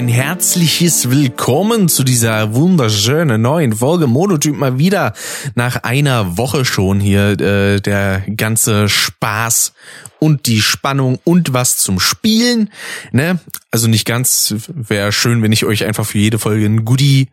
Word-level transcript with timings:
ein 0.00 0.08
herzliches 0.08 1.10
Willkommen 1.10 1.90
zu 1.90 2.04
dieser 2.04 2.54
wunderschönen 2.54 3.42
neuen 3.42 3.74
Folge 3.74 4.06
Monotyp 4.06 4.56
mal 4.56 4.78
wieder 4.78 5.12
nach 5.56 5.82
einer 5.82 6.38
Woche 6.38 6.64
schon 6.64 7.00
hier 7.00 7.38
äh, 7.38 7.82
der 7.82 8.24
ganze 8.34 8.88
Spaß 8.88 9.74
und 10.18 10.46
die 10.46 10.62
Spannung 10.62 11.18
und 11.24 11.52
was 11.52 11.76
zum 11.76 12.00
Spielen, 12.00 12.70
ne? 13.12 13.40
Also 13.70 13.88
nicht 13.88 14.06
ganz 14.06 14.54
wäre 14.68 15.12
schön, 15.12 15.42
wenn 15.42 15.52
ich 15.52 15.66
euch 15.66 15.84
einfach 15.84 16.06
für 16.06 16.16
jede 16.16 16.38
Folge 16.38 16.64
ein 16.64 16.86
Goodie 16.86 17.28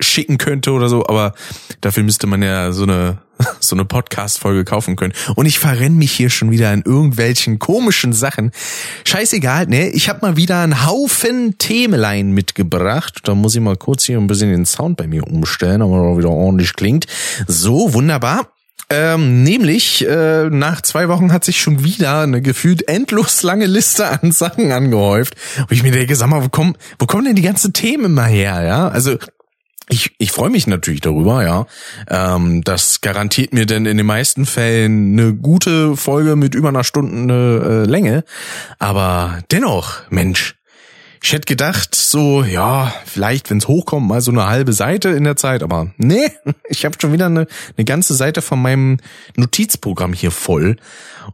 schicken 0.00 0.38
könnte 0.38 0.72
oder 0.72 0.88
so, 0.88 1.06
aber 1.06 1.34
dafür 1.80 2.04
müsste 2.04 2.26
man 2.26 2.42
ja 2.42 2.72
so 2.72 2.84
eine 2.84 3.18
so 3.60 3.76
eine 3.76 3.84
Podcast-Folge 3.84 4.64
kaufen 4.64 4.96
können. 4.96 5.12
Und 5.34 5.46
ich 5.46 5.58
verrenne 5.58 5.96
mich 5.96 6.12
hier 6.12 6.30
schon 6.30 6.50
wieder 6.50 6.72
in 6.72 6.82
irgendwelchen 6.82 7.58
komischen 7.58 8.12
Sachen. 8.12 8.52
Scheißegal, 9.04 9.66
ne? 9.66 9.88
Ich 9.90 10.08
habe 10.08 10.20
mal 10.22 10.36
wieder 10.36 10.60
einen 10.60 10.86
Haufen 10.86 11.56
Themelein 11.58 12.32
mitgebracht. 12.32 13.20
Da 13.24 13.34
muss 13.34 13.54
ich 13.54 13.60
mal 13.60 13.76
kurz 13.76 14.04
hier 14.04 14.18
ein 14.18 14.26
bisschen 14.26 14.50
den 14.50 14.66
Sound 14.66 14.96
bei 14.96 15.06
mir 15.06 15.26
umstellen, 15.26 15.80
damit 15.80 15.96
er 15.96 16.18
wieder 16.18 16.30
ordentlich 16.30 16.74
klingt. 16.74 17.06
So, 17.46 17.94
wunderbar. 17.94 18.48
Ähm, 18.90 19.42
nämlich, 19.42 20.06
äh, 20.06 20.50
nach 20.50 20.82
zwei 20.82 21.08
Wochen 21.08 21.32
hat 21.32 21.44
sich 21.44 21.60
schon 21.60 21.82
wieder 21.82 22.20
eine 22.20 22.42
gefühlt 22.42 22.88
endlos 22.88 23.42
lange 23.42 23.64
Liste 23.64 24.06
an 24.06 24.32
Sachen 24.32 24.70
angehäuft. 24.70 25.34
Wo 25.56 25.72
ich 25.72 25.82
mir 25.82 25.92
denke, 25.92 26.14
sag 26.14 26.28
mal, 26.28 26.44
wo 26.44 26.50
kommen, 26.50 26.76
wo 26.98 27.06
kommen 27.06 27.24
denn 27.24 27.36
die 27.36 27.42
ganzen 27.42 27.72
Themen 27.72 28.06
immer 28.06 28.26
her, 28.26 28.62
ja? 28.62 28.88
Also, 28.88 29.16
ich, 29.88 30.14
ich 30.18 30.32
freue 30.32 30.50
mich 30.50 30.66
natürlich 30.66 31.00
darüber, 31.00 31.42
ja. 31.42 31.66
Ähm, 32.08 32.62
das 32.62 33.00
garantiert 33.00 33.52
mir 33.52 33.66
denn 33.66 33.86
in 33.86 33.96
den 33.96 34.06
meisten 34.06 34.46
Fällen 34.46 35.18
eine 35.18 35.34
gute 35.34 35.96
Folge 35.96 36.36
mit 36.36 36.54
über 36.54 36.68
einer 36.68 36.84
Stunde 36.84 37.84
äh, 37.84 37.90
Länge. 37.90 38.24
Aber 38.78 39.40
dennoch, 39.50 40.02
Mensch, 40.10 40.56
ich 41.24 41.32
hätte 41.32 41.46
gedacht, 41.46 41.94
so, 41.94 42.42
ja, 42.42 42.92
vielleicht, 43.06 43.50
wenn's 43.50 43.68
hochkommt, 43.68 44.08
mal 44.08 44.20
so 44.20 44.32
eine 44.32 44.46
halbe 44.46 44.72
Seite 44.72 45.10
in 45.10 45.22
der 45.22 45.36
Zeit, 45.36 45.62
aber 45.62 45.92
nee, 45.96 46.30
ich 46.68 46.84
habe 46.84 46.96
schon 47.00 47.12
wieder 47.12 47.26
eine, 47.26 47.46
eine 47.76 47.84
ganze 47.84 48.14
Seite 48.14 48.42
von 48.42 48.60
meinem 48.60 48.98
Notizprogramm 49.36 50.12
hier 50.12 50.32
voll. 50.32 50.76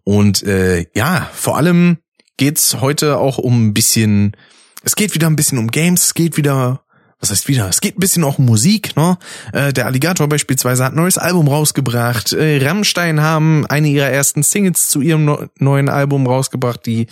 Und 0.05 0.43
äh, 0.43 0.87
ja, 0.95 1.31
vor 1.33 1.57
allem 1.57 1.99
geht's 2.37 2.81
heute 2.81 3.19
auch 3.19 3.39
um 3.39 3.69
ein 3.69 3.75
bisschen, 3.75 4.37
es 4.85 4.95
geht 4.95 5.15
wieder 5.15 5.27
ein 5.27 5.37
bisschen 5.37 5.59
um 5.59 5.71
Games, 5.71 6.05
es 6.05 6.15
geht 6.15 6.37
wieder 6.37 6.83
was 7.21 7.31
heißt 7.31 7.49
wieder? 7.49 7.69
Es 7.69 7.81
geht 7.81 7.97
ein 7.97 8.01
bisschen 8.01 8.23
auch 8.23 8.39
um 8.39 8.45
Musik, 8.45 8.97
ne? 8.97 9.19
Äh, 9.53 9.73
der 9.73 9.87
Alligator 9.87 10.29
beispielsweise 10.29 10.85
hat 10.85 10.93
ein 10.93 10.97
neues 10.97 11.19
Album 11.19 11.49
rausgebracht. 11.49 12.33
Äh, 12.33 12.65
Rammstein 12.65 13.21
haben 13.21 13.67
eine 13.67 13.89
ihrer 13.89 14.09
ersten 14.09 14.43
Singles 14.43 14.89
zu 14.89 15.01
ihrem 15.01 15.25
no 15.25 15.47
neuen 15.59 15.89
Album 15.89 16.27
rausgebracht, 16.27 16.87
die 16.87 17.09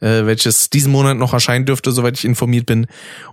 äh, 0.00 0.26
welches 0.26 0.68
diesen 0.70 0.92
Monat 0.92 1.16
noch 1.16 1.32
erscheinen 1.32 1.64
dürfte, 1.64 1.92
soweit 1.92 2.18
ich 2.18 2.24
informiert 2.26 2.66
bin. 2.66 2.86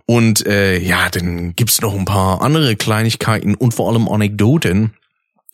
Und 0.05 0.45
äh, 0.45 0.80
ja, 0.80 1.09
dann 1.09 1.53
gibt's 1.55 1.81
noch 1.81 1.94
ein 1.94 2.05
paar 2.05 2.41
andere 2.41 2.77
Kleinigkeiten 2.77 3.55
und 3.55 3.73
vor 3.73 3.91
allem 3.91 4.07
Anekdoten. 4.07 4.94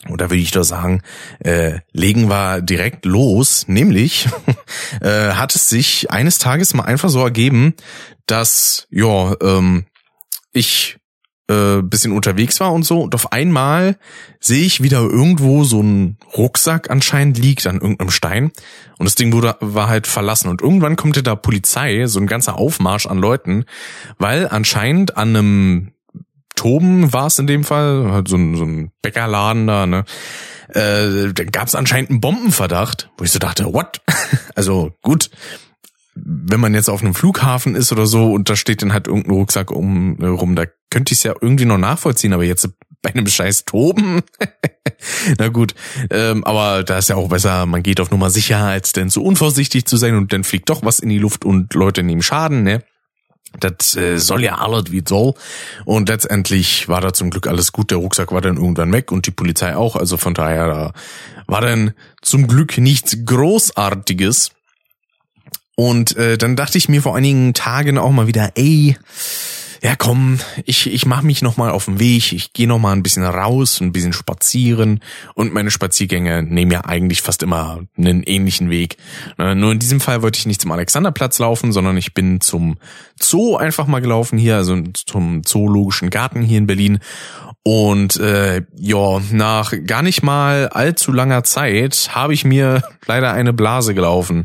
Und 0.07 0.19
da 0.19 0.31
würde 0.31 0.41
ich 0.41 0.51
doch 0.51 0.63
sagen, 0.63 1.01
äh, 1.39 1.79
legen 1.91 2.27
wir 2.27 2.61
direkt 2.61 3.05
los. 3.05 3.67
Nämlich 3.67 4.27
äh, 5.01 5.31
hat 5.31 5.55
es 5.55 5.69
sich 5.69 6.11
eines 6.11 6.37
Tages 6.39 6.73
mal 6.73 6.83
einfach 6.83 7.09
so 7.09 7.21
ergeben, 7.21 7.75
dass 8.25 8.87
ja 8.89 9.35
ähm, 9.41 9.85
ich 10.53 10.97
äh, 11.47 11.81
bisschen 11.81 12.11
unterwegs 12.11 12.59
war 12.59 12.71
und 12.73 12.83
so 12.83 13.01
und 13.01 13.15
auf 13.15 13.31
einmal 13.31 13.97
sehe 14.39 14.63
ich 14.63 14.81
wieder 14.83 14.99
irgendwo 14.99 15.63
so 15.63 15.81
ein 15.81 16.17
Rucksack 16.37 16.89
anscheinend 16.89 17.37
liegt 17.37 17.67
an 17.67 17.81
irgendeinem 17.81 18.11
Stein 18.11 18.51
und 18.97 19.05
das 19.05 19.15
Ding 19.15 19.33
wurde 19.33 19.57
war 19.59 19.89
halt 19.89 20.07
verlassen 20.07 20.49
und 20.49 20.61
irgendwann 20.61 20.95
kommt 20.95 21.15
ja 21.15 21.21
da 21.21 21.35
Polizei, 21.35 22.05
so 22.05 22.19
ein 22.19 22.27
ganzer 22.27 22.57
Aufmarsch 22.57 23.05
an 23.05 23.17
Leuten, 23.17 23.65
weil 24.17 24.47
anscheinend 24.47 25.17
an 25.17 25.35
einem 25.35 25.91
Toben 26.55 27.11
war 27.11 27.25
es 27.25 27.39
in 27.39 27.47
dem 27.47 27.63
Fall, 27.63 28.11
halt 28.11 28.27
so 28.27 28.35
ein, 28.35 28.55
so 28.55 28.63
ein 28.63 28.91
Bäckerladen 29.01 29.65
da, 29.65 29.87
ne? 29.87 30.05
Äh, 30.69 31.33
da 31.33 31.43
gab 31.45 31.67
es 31.67 31.73
anscheinend 31.73 32.11
einen 32.11 32.21
Bombenverdacht, 32.21 33.09
wo 33.17 33.23
ich 33.23 33.31
so 33.31 33.39
dachte, 33.39 33.73
what? 33.73 33.99
also 34.55 34.93
gut, 35.01 35.31
wenn 36.13 36.59
man 36.59 36.73
jetzt 36.73 36.89
auf 36.89 37.01
einem 37.01 37.13
Flughafen 37.13 37.75
ist 37.75 37.91
oder 37.91 38.05
so 38.05 38.33
und 38.33 38.49
da 38.49 38.55
steht 38.55 38.81
dann 38.81 38.93
halt 38.93 39.07
irgendein 39.07 39.33
Rucksack 39.33 39.71
um 39.71 40.17
äh, 40.19 40.25
rum, 40.25 40.55
da 40.55 40.65
könnte 40.89 41.13
ich 41.13 41.19
es 41.19 41.23
ja 41.23 41.33
irgendwie 41.39 41.65
noch 41.65 41.77
nachvollziehen, 41.77 42.33
aber 42.33 42.43
jetzt 42.43 42.69
bei 43.01 43.11
einem 43.11 43.27
scheiß 43.27 43.65
Toben. 43.65 44.21
Na 45.39 45.47
gut, 45.47 45.73
ähm, 46.09 46.43
aber 46.43 46.83
da 46.83 46.99
ist 46.99 47.09
ja 47.09 47.15
auch 47.15 47.29
besser, 47.29 47.65
man 47.65 47.81
geht 47.81 47.99
auf 47.99 48.11
Nummer 48.11 48.29
sicher, 48.29 48.59
als 48.59 48.93
denn 48.93 49.09
zu 49.09 49.23
unvorsichtig 49.23 49.85
zu 49.85 49.97
sein 49.97 50.15
und 50.15 50.33
dann 50.33 50.43
fliegt 50.43 50.69
doch 50.69 50.83
was 50.83 50.99
in 50.99 51.09
die 51.09 51.17
Luft 51.17 51.45
und 51.45 51.73
Leute 51.73 52.03
nehmen 52.03 52.21
Schaden, 52.21 52.63
ne? 52.63 52.83
Das 53.59 53.95
äh, 53.97 54.17
soll 54.17 54.43
ja 54.43 54.59
alles 54.59 54.91
wie 54.91 55.03
soll. 55.05 55.33
Und 55.83 56.07
letztendlich 56.07 56.87
war 56.87 57.01
da 57.01 57.11
zum 57.11 57.29
Glück 57.31 57.47
alles 57.47 57.73
gut. 57.73 57.91
Der 57.91 57.97
Rucksack 57.97 58.31
war 58.31 58.39
dann 58.39 58.55
irgendwann 58.55 58.93
weg 58.93 59.11
und 59.11 59.27
die 59.27 59.31
Polizei 59.31 59.75
auch. 59.75 59.97
Also 59.97 60.15
von 60.15 60.33
daher, 60.33 60.67
da 60.67 60.93
war 61.47 61.59
dann 61.59 61.93
zum 62.21 62.47
Glück 62.47 62.77
nichts 62.77 63.17
Großartiges. 63.25 64.51
Und 65.81 66.15
äh, 66.15 66.37
dann 66.37 66.55
dachte 66.55 66.77
ich 66.77 66.89
mir 66.89 67.01
vor 67.01 67.15
einigen 67.15 67.55
Tagen 67.55 67.97
auch 67.97 68.11
mal 68.11 68.27
wieder, 68.27 68.51
ey, 68.53 68.95
ja 69.81 69.95
komm, 69.95 70.37
ich, 70.65 70.85
ich 70.85 71.07
mache 71.07 71.25
mich 71.25 71.41
nochmal 71.41 71.71
auf 71.71 71.85
den 71.85 71.99
Weg, 71.99 72.33
ich 72.33 72.53
gehe 72.53 72.67
nochmal 72.67 72.95
ein 72.95 73.01
bisschen 73.01 73.23
raus, 73.23 73.81
ein 73.81 73.91
bisschen 73.91 74.13
spazieren 74.13 74.99
und 75.33 75.55
meine 75.55 75.71
Spaziergänge 75.71 76.43
nehmen 76.43 76.69
ja 76.69 76.81
eigentlich 76.81 77.23
fast 77.23 77.41
immer 77.41 77.79
einen 77.97 78.21
ähnlichen 78.21 78.69
Weg. 78.69 78.97
Nur 79.39 79.71
in 79.71 79.79
diesem 79.79 80.01
Fall 80.01 80.21
wollte 80.21 80.37
ich 80.37 80.45
nicht 80.45 80.61
zum 80.61 80.71
Alexanderplatz 80.71 81.39
laufen, 81.39 81.71
sondern 81.71 81.97
ich 81.97 82.13
bin 82.13 82.41
zum 82.41 82.77
Zoo 83.19 83.55
einfach 83.55 83.87
mal 83.87 84.01
gelaufen 84.01 84.37
hier, 84.37 84.57
also 84.57 84.83
zum 84.93 85.43
Zoologischen 85.43 86.11
Garten 86.11 86.43
hier 86.43 86.59
in 86.59 86.67
Berlin. 86.67 86.99
Und 87.63 88.19
äh, 88.19 88.61
ja, 88.75 89.19
nach 89.31 89.73
gar 89.87 90.03
nicht 90.03 90.21
mal 90.21 90.67
allzu 90.67 91.11
langer 91.11 91.43
Zeit 91.43 92.11
habe 92.11 92.35
ich 92.35 92.45
mir 92.45 92.83
leider 93.07 93.33
eine 93.33 93.51
Blase 93.51 93.95
gelaufen 93.95 94.43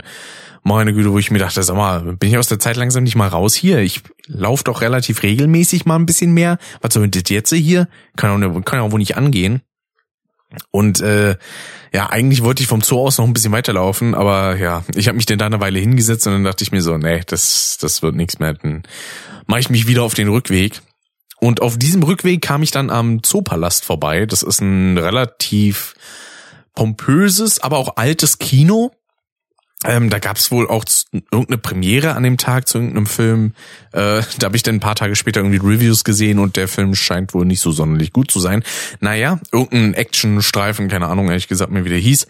meine 0.67 0.93
Güte, 0.93 1.13
wo 1.13 1.19
ich 1.19 1.31
mir 1.31 1.39
dachte, 1.39 1.63
sag 1.63 1.77
mal, 1.77 2.17
bin 2.17 2.29
ich 2.29 2.39
aus 2.39 2.49
der 2.49 2.59
Zeit 2.59 2.77
langsam 2.77 3.05
nicht 3.05 3.15
mal 3.15 3.29
raus 3.29 3.55
hier? 3.55 3.79
Ich 3.79 4.03
laufe 4.27 4.65
doch 4.65 4.81
relativ 4.81 5.23
regelmäßig 5.23 5.87
mal 5.87 5.97
ein 5.97 6.07
bisschen 6.07 6.33
mehr. 6.33 6.59
Was 6.81 6.95
soll 6.95 7.09
das 7.09 7.23
jetzt 7.29 7.53
hier? 7.53 7.89
Kann 8.17 8.45
auch, 8.45 8.65
kann 8.65 8.81
auch 8.81 8.91
wohl 8.91 8.99
nicht 8.99 9.17
angehen. 9.17 9.63
Und 10.73 11.01
äh, 11.01 11.37
ja, 11.93 12.11
eigentlich 12.11 12.43
wollte 12.43 12.63
ich 12.63 12.69
vom 12.69 12.83
Zoo 12.83 12.99
aus 12.99 13.19
noch 13.19 13.27
ein 13.27 13.33
bisschen 13.33 13.53
weiterlaufen, 13.53 14.15
aber 14.15 14.57
ja, 14.57 14.85
ich 14.95 15.07
habe 15.07 15.17
mich 15.17 15.27
dann 15.27 15.39
da 15.39 15.47
eine 15.47 15.61
Weile 15.61 15.79
hingesetzt 15.79 16.27
und 16.27 16.33
dann 16.33 16.45
dachte 16.45 16.65
ich 16.65 16.73
mir 16.73 16.83
so, 16.83 16.97
nee, 16.99 17.23
das, 17.27 17.79
das 17.81 18.03
wird 18.03 18.17
nichts 18.17 18.39
mehr. 18.39 18.55
Dann 18.55 18.83
mache 19.47 19.61
ich 19.61 19.71
mich 19.71 19.87
wieder 19.87 20.03
auf 20.03 20.15
den 20.15 20.29
Rückweg. 20.29 20.83
Und 21.39 21.63
auf 21.63 21.79
diesem 21.79 22.03
Rückweg 22.03 22.43
kam 22.43 22.63
ich 22.63 22.71
dann 22.73 22.91
am 22.91 23.23
Zoopalast 23.23 23.85
vorbei. 23.85 24.27
Das 24.27 24.43
ist 24.43 24.61
ein 24.61 24.99
relativ 24.99 25.95
pompöses, 26.75 27.61
aber 27.61 27.79
auch 27.79 27.97
altes 27.97 28.39
Kino 28.39 28.91
ähm, 29.87 30.11
da 30.11 30.19
gab 30.19 30.37
es 30.37 30.51
wohl 30.51 30.69
auch 30.69 30.85
irgendeine 31.13 31.59
Premiere 31.59 32.15
an 32.15 32.23
dem 32.23 32.37
Tag 32.37 32.69
zu 32.69 32.79
irgendeinem 32.79 33.07
Film. 33.07 33.53
Äh, 33.93 34.23
da 34.39 34.47
habe 34.47 34.57
ich 34.57 34.63
dann 34.63 34.77
ein 34.77 34.81
paar 34.81 34.95
Tage 34.95 35.17
später 35.17 35.41
irgendwie 35.41 35.59
Reviews 35.59 36.05
gesehen 36.05 36.39
und 36.39 36.57
der 36.57 36.69
Film 36.69 36.95
scheint 36.95 37.35
wohl 37.35 37.45
nicht 37.45 37.61
so 37.61 37.73
sonderlich 37.73 38.13
gut 38.13 38.31
zu 38.31 38.41
sein. 38.41 38.63
Naja, 39.01 39.41
irgendein 39.53 39.95
Actionstreifen, 39.95 40.89
keine 40.89 41.07
Ahnung, 41.07 41.29
ehrlich 41.29 41.49
gesagt, 41.49 41.71
mir 41.71 41.85
wie 41.85 41.91
der 41.91 41.99
hieß. 41.99 42.27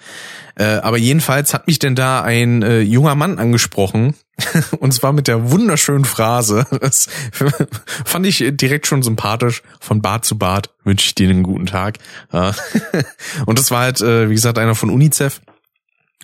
Äh, 0.58 0.64
aber 0.64 0.96
jedenfalls 0.96 1.52
hat 1.52 1.66
mich 1.66 1.78
denn 1.78 1.94
da 1.94 2.22
ein 2.22 2.62
äh, 2.62 2.80
junger 2.80 3.14
Mann 3.14 3.38
angesprochen 3.38 4.14
und 4.78 4.92
zwar 4.92 5.12
mit 5.12 5.28
der 5.28 5.50
wunderschönen 5.50 6.04
Phrase. 6.04 6.66
Das 6.80 7.08
fand 8.04 8.26
ich 8.26 8.44
direkt 8.52 8.86
schon 8.86 9.02
sympathisch. 9.02 9.62
Von 9.80 10.02
Bart 10.02 10.24
zu 10.24 10.38
Bart 10.38 10.70
wünsche 10.84 11.06
ich 11.06 11.14
dir 11.14 11.28
einen 11.28 11.42
guten 11.42 11.66
Tag. 11.66 11.98
und 13.46 13.58
das 13.58 13.70
war 13.70 13.80
halt, 13.80 14.00
äh, 14.00 14.28
wie 14.28 14.34
gesagt, 14.34 14.58
einer 14.58 14.74
von 14.74 14.90
UNICEF. 14.90 15.40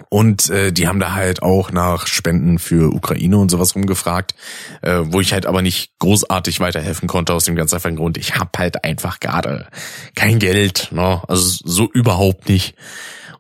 Und 0.09 0.49
äh, 0.49 0.73
die 0.73 0.89
haben 0.89 1.00
da 1.00 1.12
halt 1.12 1.43
auch 1.43 1.71
nach 1.71 2.06
Spenden 2.06 2.59
für 2.59 2.94
Ukraine 2.94 3.37
und 3.37 3.50
sowas 3.50 3.75
rumgefragt, 3.75 4.35
äh, 4.81 5.00
wo 5.05 5.21
ich 5.21 5.35
halt 5.35 5.44
aber 5.44 5.61
nicht 5.61 5.93
großartig 5.99 6.61
weiterhelfen 6.61 7.09
konnte 7.09 7.35
aus 7.35 7.44
dem 7.44 7.56
ganz 7.56 7.75
einfachen 7.75 7.97
Grund. 7.97 8.17
Ich 8.17 8.37
hab 8.37 8.56
halt 8.59 8.85
einfach 8.85 9.21
gerade 9.21 9.69
kein 10.15 10.39
Geld, 10.39 10.89
ne? 10.93 11.23
also 11.29 11.61
so 11.65 11.91
überhaupt 11.93 12.49
nicht. 12.49 12.75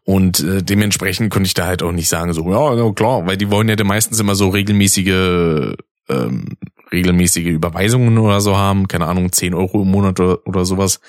Und 0.04 0.40
äh, 0.40 0.62
dementsprechend 0.62 1.30
konnte 1.30 1.46
ich 1.46 1.54
da 1.54 1.66
halt 1.66 1.82
auch 1.82 1.92
nicht 1.92 2.08
sagen, 2.08 2.32
so, 2.34 2.50
ja, 2.50 2.92
klar, 2.92 3.26
weil 3.26 3.36
die 3.36 3.50
wollen 3.50 3.68
ja 3.68 3.82
meistens 3.84 4.20
immer 4.20 4.34
so 4.34 4.48
regelmäßige, 4.48 5.74
ähm, 6.08 6.48
regelmäßige 6.92 7.46
Überweisungen 7.46 8.18
oder 8.18 8.40
so 8.40 8.58
haben, 8.58 8.88
keine 8.88 9.06
Ahnung, 9.06 9.32
10 9.32 9.54
Euro 9.54 9.82
im 9.82 9.90
Monat 9.90 10.20
oder, 10.20 10.46
oder 10.46 10.64
sowas. 10.66 11.00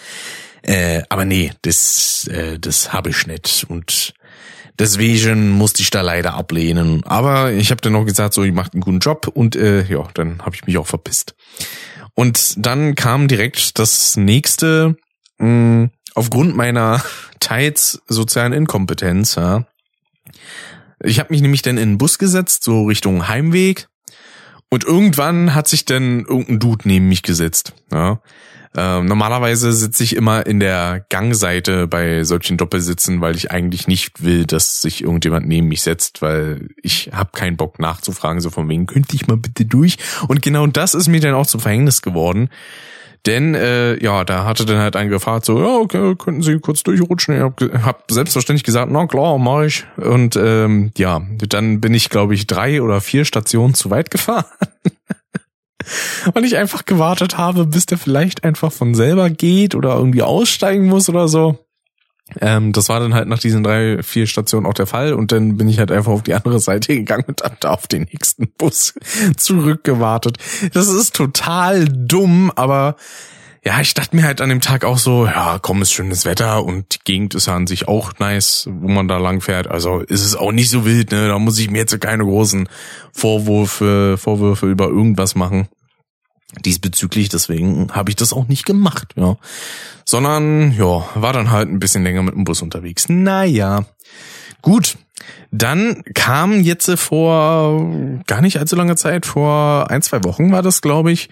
Äh, 0.61 1.01
aber 1.09 1.25
nee, 1.25 1.51
das, 1.63 2.27
äh, 2.27 2.59
das 2.59 2.93
habe 2.93 3.09
ich 3.09 3.27
nicht. 3.27 3.65
Und 3.67 4.13
Deswegen 4.79 5.51
musste 5.51 5.81
ich 5.81 5.91
da 5.91 6.01
leider 6.01 6.33
ablehnen. 6.33 7.03
Aber 7.05 7.51
ich 7.51 7.71
habe 7.71 7.81
dann 7.81 7.93
noch 7.93 8.05
gesagt, 8.05 8.33
so, 8.33 8.43
ihr 8.43 8.53
macht 8.53 8.73
einen 8.73 8.81
guten 8.81 8.99
Job 8.99 9.27
und 9.27 9.55
äh, 9.55 9.83
ja, 9.85 10.07
dann 10.13 10.41
habe 10.41 10.55
ich 10.55 10.65
mich 10.65 10.77
auch 10.77 10.87
verpisst. 10.87 11.35
Und 12.15 12.65
dann 12.65 12.95
kam 12.95 13.27
direkt 13.27 13.79
das 13.79 14.17
nächste, 14.17 14.95
mh, 15.37 15.47
hm, 15.47 15.89
aufgrund 16.15 16.55
meiner 16.55 17.03
teils 17.39 18.01
sozialen 18.07 18.53
Inkompetenz, 18.53 19.35
ja. 19.35 19.65
Ich 21.03 21.19
habe 21.19 21.33
mich 21.33 21.41
nämlich 21.41 21.61
dann 21.61 21.77
in 21.77 21.91
den 21.91 21.97
Bus 21.97 22.17
gesetzt, 22.17 22.63
so 22.63 22.85
Richtung 22.85 23.27
Heimweg. 23.27 23.87
Und 24.69 24.85
irgendwann 24.85 25.53
hat 25.53 25.67
sich 25.67 25.85
dann 25.85 26.21
irgendein 26.21 26.59
Dude 26.59 26.87
neben 26.87 27.07
mich 27.07 27.21
gesetzt. 27.21 27.73
Ja. 27.91 28.21
Ähm, 28.75 29.05
normalerweise 29.05 29.71
sitze 29.71 30.03
ich 30.03 30.15
immer 30.15 30.45
in 30.45 30.59
der 30.59 31.05
Gangseite 31.09 31.87
bei 31.87 32.23
solchen 32.23 32.57
Doppelsitzen, 32.57 33.21
weil 33.21 33.35
ich 33.35 33.51
eigentlich 33.51 33.87
nicht 33.87 34.23
will, 34.23 34.45
dass 34.45 34.81
sich 34.81 35.03
irgendjemand 35.03 35.47
neben 35.47 35.67
mich 35.67 35.81
setzt, 35.81 36.21
weil 36.21 36.69
ich 36.81 37.11
habe 37.13 37.31
keinen 37.33 37.57
Bock 37.57 37.79
nachzufragen, 37.79 38.41
so 38.41 38.49
von 38.49 38.67
wegen, 38.69 38.87
könnte 38.87 39.15
ich 39.15 39.27
mal 39.27 39.37
bitte 39.37 39.65
durch? 39.65 39.97
Und 40.27 40.41
genau 40.41 40.65
das 40.67 40.95
ist 40.95 41.07
mir 41.07 41.19
dann 41.19 41.35
auch 41.35 41.47
zum 41.47 41.59
Verhängnis 41.59 42.01
geworden. 42.01 42.49
Denn 43.25 43.55
äh, 43.55 44.03
ja, 44.03 44.25
da 44.25 44.43
hatte 44.43 44.65
dann 44.65 44.79
halt 44.79 44.97
einen 44.97 45.09
gefragt, 45.09 45.45
so, 45.45 45.57
ja, 45.61 45.77
okay, 45.77 46.15
könnten 46.15 46.41
Sie 46.41 46.59
kurz 46.59 46.83
durchrutschen? 46.83 47.35
Ich 47.35 47.41
hab, 47.41 47.61
hab 47.85 48.11
selbstverständlich 48.11 48.65
gesagt, 48.65 48.91
na 48.91 49.07
klar, 49.07 49.37
mach 49.37 49.61
ich. 49.61 49.85
Und 49.95 50.35
ähm, 50.35 50.91
ja, 50.97 51.21
dann 51.47 51.79
bin 51.79 51.93
ich, 51.93 52.09
glaube 52.09 52.33
ich, 52.33 52.47
drei 52.47 52.81
oder 52.81 52.99
vier 52.99 53.23
Stationen 53.23 53.75
zu 53.75 53.89
weit 53.91 54.11
gefahren. 54.11 54.45
Weil 56.33 56.45
ich 56.45 56.57
einfach 56.57 56.85
gewartet 56.85 57.37
habe, 57.37 57.65
bis 57.65 57.85
der 57.85 57.97
vielleicht 57.97 58.43
einfach 58.43 58.71
von 58.71 58.95
selber 58.95 59.29
geht 59.29 59.75
oder 59.75 59.95
irgendwie 59.95 60.23
aussteigen 60.23 60.87
muss 60.87 61.09
oder 61.09 61.27
so. 61.27 61.59
Ähm, 62.39 62.71
das 62.71 62.89
war 62.89 62.99
dann 62.99 63.13
halt 63.13 63.27
nach 63.27 63.39
diesen 63.39 63.63
drei, 63.63 64.01
vier 64.01 64.27
Stationen 64.27 64.65
auch 64.65 64.73
der 64.73 64.87
Fall 64.87 65.13
und 65.13 65.31
dann 65.31 65.57
bin 65.57 65.67
ich 65.67 65.79
halt 65.79 65.91
einfach 65.91 66.11
auf 66.11 66.23
die 66.23 66.33
andere 66.33 66.59
Seite 66.59 66.95
gegangen 66.95 67.25
und 67.27 67.43
hab 67.43 67.59
da 67.59 67.71
auf 67.71 67.87
den 67.87 68.03
nächsten 68.03 68.49
Bus 68.57 68.93
zurückgewartet. 69.37 70.37
Das 70.73 70.87
ist 70.87 71.15
total 71.15 71.85
dumm, 71.87 72.51
aber 72.55 72.95
ja, 73.65 73.79
ich 73.79 73.93
dachte 73.93 74.15
mir 74.15 74.23
halt 74.23 74.41
an 74.41 74.49
dem 74.49 74.61
Tag 74.61 74.83
auch 74.83 74.97
so, 74.97 75.25
ja, 75.25 75.57
komm, 75.61 75.81
ist 75.81 75.93
schönes 75.93 76.25
Wetter 76.25 76.63
und 76.63 76.95
die 76.95 76.99
Gegend 77.03 77.33
ist 77.33 77.47
ja 77.47 77.55
an 77.55 77.67
sich 77.67 77.87
auch 77.87 78.13
nice, 78.19 78.67
wo 78.69 78.89
man 78.89 79.07
da 79.07 79.17
lang 79.17 79.41
fährt. 79.41 79.67
Also 79.67 79.99
ist 79.99 80.25
es 80.25 80.35
auch 80.35 80.51
nicht 80.51 80.69
so 80.69 80.85
wild, 80.85 81.11
ne? 81.11 81.27
Da 81.29 81.39
muss 81.39 81.57
ich 81.59 81.69
mir 81.69 81.79
jetzt 81.79 81.99
keine 82.01 82.25
großen 82.25 82.67
Vorwürfe, 83.13 84.17
Vorwürfe 84.17 84.69
über 84.69 84.87
irgendwas 84.87 85.35
machen 85.35 85.69
diesbezüglich, 86.61 87.29
deswegen 87.29 87.91
habe 87.91 88.09
ich 88.09 88.15
das 88.15 88.33
auch 88.33 88.47
nicht 88.47 88.65
gemacht, 88.65 89.13
ja. 89.15 89.37
Sondern, 90.05 90.73
ja, 90.73 91.03
war 91.15 91.33
dann 91.33 91.51
halt 91.51 91.69
ein 91.69 91.79
bisschen 91.79 92.03
länger 92.03 92.21
mit 92.21 92.35
dem 92.35 92.43
Bus 92.43 92.61
unterwegs. 92.61 93.09
Naja. 93.09 93.85
Gut. 94.61 94.97
Dann 95.51 96.03
kam 96.13 96.61
jetzt 96.61 96.91
vor 96.99 97.89
gar 98.27 98.41
nicht 98.41 98.59
allzu 98.59 98.75
langer 98.75 98.97
Zeit, 98.97 99.25
vor 99.25 99.89
ein, 99.89 100.01
zwei 100.01 100.23
Wochen 100.23 100.51
war 100.51 100.61
das, 100.61 100.81
glaube 100.81 101.11
ich, 101.11 101.29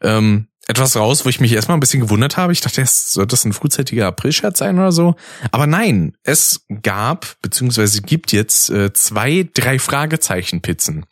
ähm, 0.00 0.46
etwas 0.68 0.96
raus, 0.96 1.24
wo 1.24 1.28
ich 1.28 1.40
mich 1.40 1.52
erstmal 1.52 1.76
ein 1.76 1.80
bisschen 1.80 2.00
gewundert 2.00 2.36
habe. 2.36 2.52
Ich 2.52 2.60
dachte, 2.60 2.80
das 2.80 3.12
soll 3.12 3.26
das 3.26 3.44
ein 3.44 3.52
frühzeitiger 3.52 4.06
April-Scherz 4.08 4.58
sein 4.58 4.78
oder 4.78 4.90
so. 4.90 5.14
Aber 5.52 5.66
nein, 5.66 6.14
es 6.24 6.66
gab, 6.82 7.40
beziehungsweise 7.40 8.02
gibt 8.02 8.32
jetzt 8.32 8.70
äh, 8.70 8.92
zwei, 8.92 9.48
drei 9.54 9.78
Fragezeichen-Pizzen. 9.78 11.06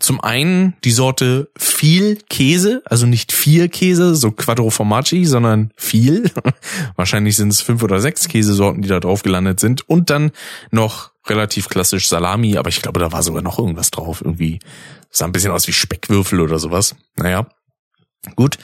Zum 0.00 0.20
einen 0.22 0.76
die 0.84 0.92
Sorte 0.92 1.50
viel 1.58 2.16
Käse, 2.30 2.82
also 2.86 3.06
nicht 3.06 3.32
vier 3.32 3.68
Käse, 3.68 4.14
so 4.14 4.30
Quattro 4.30 4.70
Formaggi, 4.70 5.26
sondern 5.26 5.72
viel. 5.76 6.30
Wahrscheinlich 6.96 7.36
sind 7.36 7.50
es 7.50 7.60
fünf 7.60 7.82
oder 7.82 8.00
sechs 8.00 8.28
Käsesorten, 8.28 8.80
die 8.80 8.88
da 8.88 9.00
drauf 9.00 9.22
gelandet 9.22 9.60
sind. 9.60 9.86
Und 9.88 10.08
dann 10.08 10.32
noch 10.70 11.10
relativ 11.26 11.68
klassisch 11.68 12.08
Salami, 12.08 12.56
aber 12.56 12.70
ich 12.70 12.80
glaube, 12.80 13.00
da 13.00 13.12
war 13.12 13.22
sogar 13.22 13.42
noch 13.42 13.58
irgendwas 13.58 13.90
drauf. 13.90 14.22
Irgendwie 14.22 14.60
sah 15.10 15.26
ein 15.26 15.32
bisschen 15.32 15.52
aus 15.52 15.66
wie 15.66 15.72
Speckwürfel 15.72 16.40
oder 16.40 16.58
sowas. 16.58 16.94
Naja. 17.16 17.46
Gut, 18.34 18.58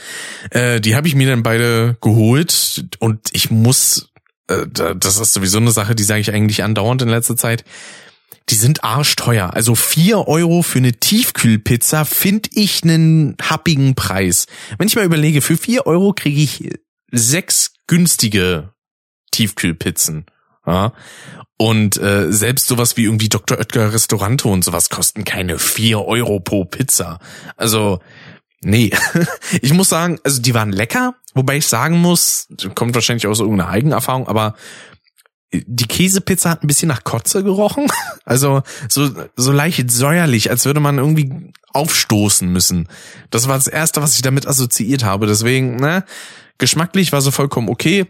äh, 0.50 0.80
die 0.80 0.96
habe 0.96 1.08
ich 1.08 1.14
mir 1.14 1.28
dann 1.28 1.42
beide 1.42 1.96
geholt 2.00 2.84
und 2.98 3.20
ich 3.32 3.50
muss, 3.50 4.10
äh, 4.48 4.66
das 4.66 5.18
ist 5.20 5.34
sowieso 5.34 5.58
eine 5.58 5.70
Sache, 5.70 5.94
die 5.94 6.02
sage 6.02 6.20
ich 6.20 6.32
eigentlich 6.32 6.62
andauernd 6.62 7.02
in 7.02 7.08
letzter 7.08 7.36
Zeit 7.36 7.64
die 8.48 8.54
sind 8.54 8.84
arschteuer. 8.84 9.54
Also 9.54 9.74
vier 9.74 10.28
Euro 10.28 10.62
für 10.62 10.78
eine 10.78 10.92
Tiefkühlpizza 10.92 12.04
finde 12.04 12.50
ich 12.52 12.82
einen 12.82 13.36
happigen 13.40 13.94
Preis. 13.94 14.46
Wenn 14.78 14.88
ich 14.88 14.96
mal 14.96 15.04
überlege, 15.04 15.40
für 15.40 15.56
vier 15.56 15.86
Euro 15.86 16.12
kriege 16.12 16.40
ich 16.40 16.70
sechs 17.10 17.74
günstige 17.86 18.72
Tiefkühlpizzen. 19.30 20.26
Ja? 20.66 20.92
Und 21.56 21.96
äh, 21.98 22.32
selbst 22.32 22.66
sowas 22.66 22.96
wie 22.96 23.04
irgendwie 23.04 23.28
Dr. 23.28 23.58
Oetker 23.58 23.92
Restaurante 23.92 24.48
und 24.48 24.64
sowas 24.64 24.90
kosten 24.90 25.24
keine 25.24 25.58
vier 25.58 26.04
Euro 26.04 26.40
pro 26.40 26.64
Pizza. 26.64 27.20
Also, 27.56 28.00
nee. 28.62 28.90
ich 29.62 29.72
muss 29.72 29.88
sagen, 29.88 30.18
also 30.24 30.40
die 30.40 30.54
waren 30.54 30.72
lecker, 30.72 31.14
wobei 31.34 31.56
ich 31.56 31.66
sagen 31.66 31.98
muss, 32.00 32.48
kommt 32.74 32.94
wahrscheinlich 32.94 33.26
aus 33.26 33.40
irgendeiner 33.40 33.70
Eigenerfahrung, 33.70 34.28
aber 34.28 34.54
die 35.52 35.86
Käsepizza 35.86 36.50
hat 36.50 36.64
ein 36.64 36.66
bisschen 36.66 36.88
nach 36.88 37.04
Kotze 37.04 37.42
gerochen. 37.42 37.86
Also 38.24 38.62
so, 38.88 39.10
so 39.34 39.50
leicht 39.50 39.90
säuerlich, 39.90 40.48
als 40.48 40.64
würde 40.64 40.78
man 40.78 40.98
irgendwie 40.98 41.52
aufstoßen 41.72 42.50
müssen. 42.50 42.88
Das 43.30 43.48
war 43.48 43.56
das 43.56 43.66
Erste, 43.66 44.00
was 44.00 44.14
ich 44.14 44.22
damit 44.22 44.46
assoziiert 44.46 45.02
habe. 45.02 45.26
Deswegen, 45.26 45.74
ne, 45.74 46.04
geschmacklich 46.56 47.10
war 47.10 47.20
so 47.20 47.32
vollkommen 47.32 47.68
okay. 47.68 48.06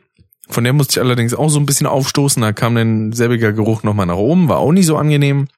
Von 0.50 0.64
der 0.64 0.75
musste 0.75 0.93
ich 0.93 1.00
allerdings 1.00 1.32
auch 1.32 1.49
so 1.49 1.58
ein 1.58 1.64
bisschen 1.64 1.87
aufstoßen. 1.87 2.43
Da 2.43 2.52
kam 2.52 2.75
dann 2.75 3.12
selbiger 3.14 3.54
Geruch 3.54 3.84
nochmal 3.84 4.04
nach 4.04 4.16
oben, 4.16 4.49
war 4.49 4.58
auch 4.58 4.72
nicht 4.72 4.84
so 4.84 4.99
angenehm. 4.99 5.49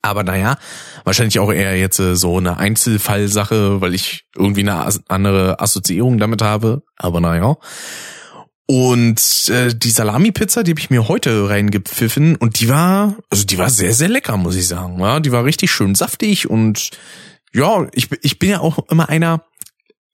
Aber 0.00 0.22
naja, 0.22 0.58
wahrscheinlich 1.04 1.38
auch 1.38 1.52
eher 1.52 1.76
jetzt 1.76 1.98
äh, 1.98 2.14
so 2.14 2.38
eine 2.38 2.56
Einzelfallsache, 2.56 3.80
weil 3.80 3.94
ich 3.94 4.26
irgendwie 4.36 4.60
eine 4.60 4.88
andere 5.08 5.60
Assoziierung 5.60 6.18
damit 6.18 6.42
habe. 6.42 6.82
Aber 6.96 7.20
naja. 7.20 7.56
Und 8.66 9.50
äh, 9.50 9.74
die 9.74 9.90
Salami-Pizza, 9.90 10.62
die 10.62 10.70
habe 10.70 10.80
ich 10.80 10.90
mir 10.90 11.08
heute 11.08 11.48
reingepfiffen 11.48 12.36
und 12.36 12.60
die 12.60 12.68
war, 12.68 13.16
also 13.28 13.44
die 13.44 13.58
war 13.58 13.70
sehr, 13.70 13.92
sehr 13.92 14.08
lecker, 14.08 14.36
muss 14.36 14.56
ich 14.56 14.68
sagen. 14.68 15.00
Ja, 15.00 15.20
die 15.20 15.32
war 15.32 15.44
richtig 15.44 15.72
schön 15.72 15.94
saftig 15.94 16.48
und 16.48 16.90
ja, 17.52 17.86
ich, 17.92 18.08
ich 18.22 18.38
bin 18.38 18.50
ja 18.50 18.60
auch 18.60 18.78
immer 18.88 19.08
einer, 19.08 19.44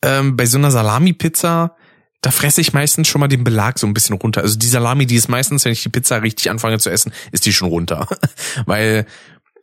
ähm, 0.02 0.36
bei 0.36 0.46
so 0.46 0.58
einer 0.58 0.70
Salami-Pizza, 0.70 1.76
da 2.20 2.30
fresse 2.30 2.60
ich 2.60 2.72
meistens 2.72 3.06
schon 3.06 3.20
mal 3.20 3.28
den 3.28 3.44
Belag 3.44 3.78
so 3.78 3.86
ein 3.86 3.94
bisschen 3.94 4.16
runter. 4.16 4.42
Also 4.42 4.58
die 4.58 4.66
Salami, 4.66 5.06
die 5.06 5.14
ist 5.14 5.28
meistens, 5.28 5.64
wenn 5.64 5.72
ich 5.72 5.82
die 5.82 5.88
Pizza 5.88 6.22
richtig 6.22 6.50
anfange 6.50 6.78
zu 6.78 6.90
essen, 6.90 7.12
ist 7.30 7.46
die 7.46 7.52
schon 7.52 7.68
runter. 7.68 8.08
Weil 8.66 9.06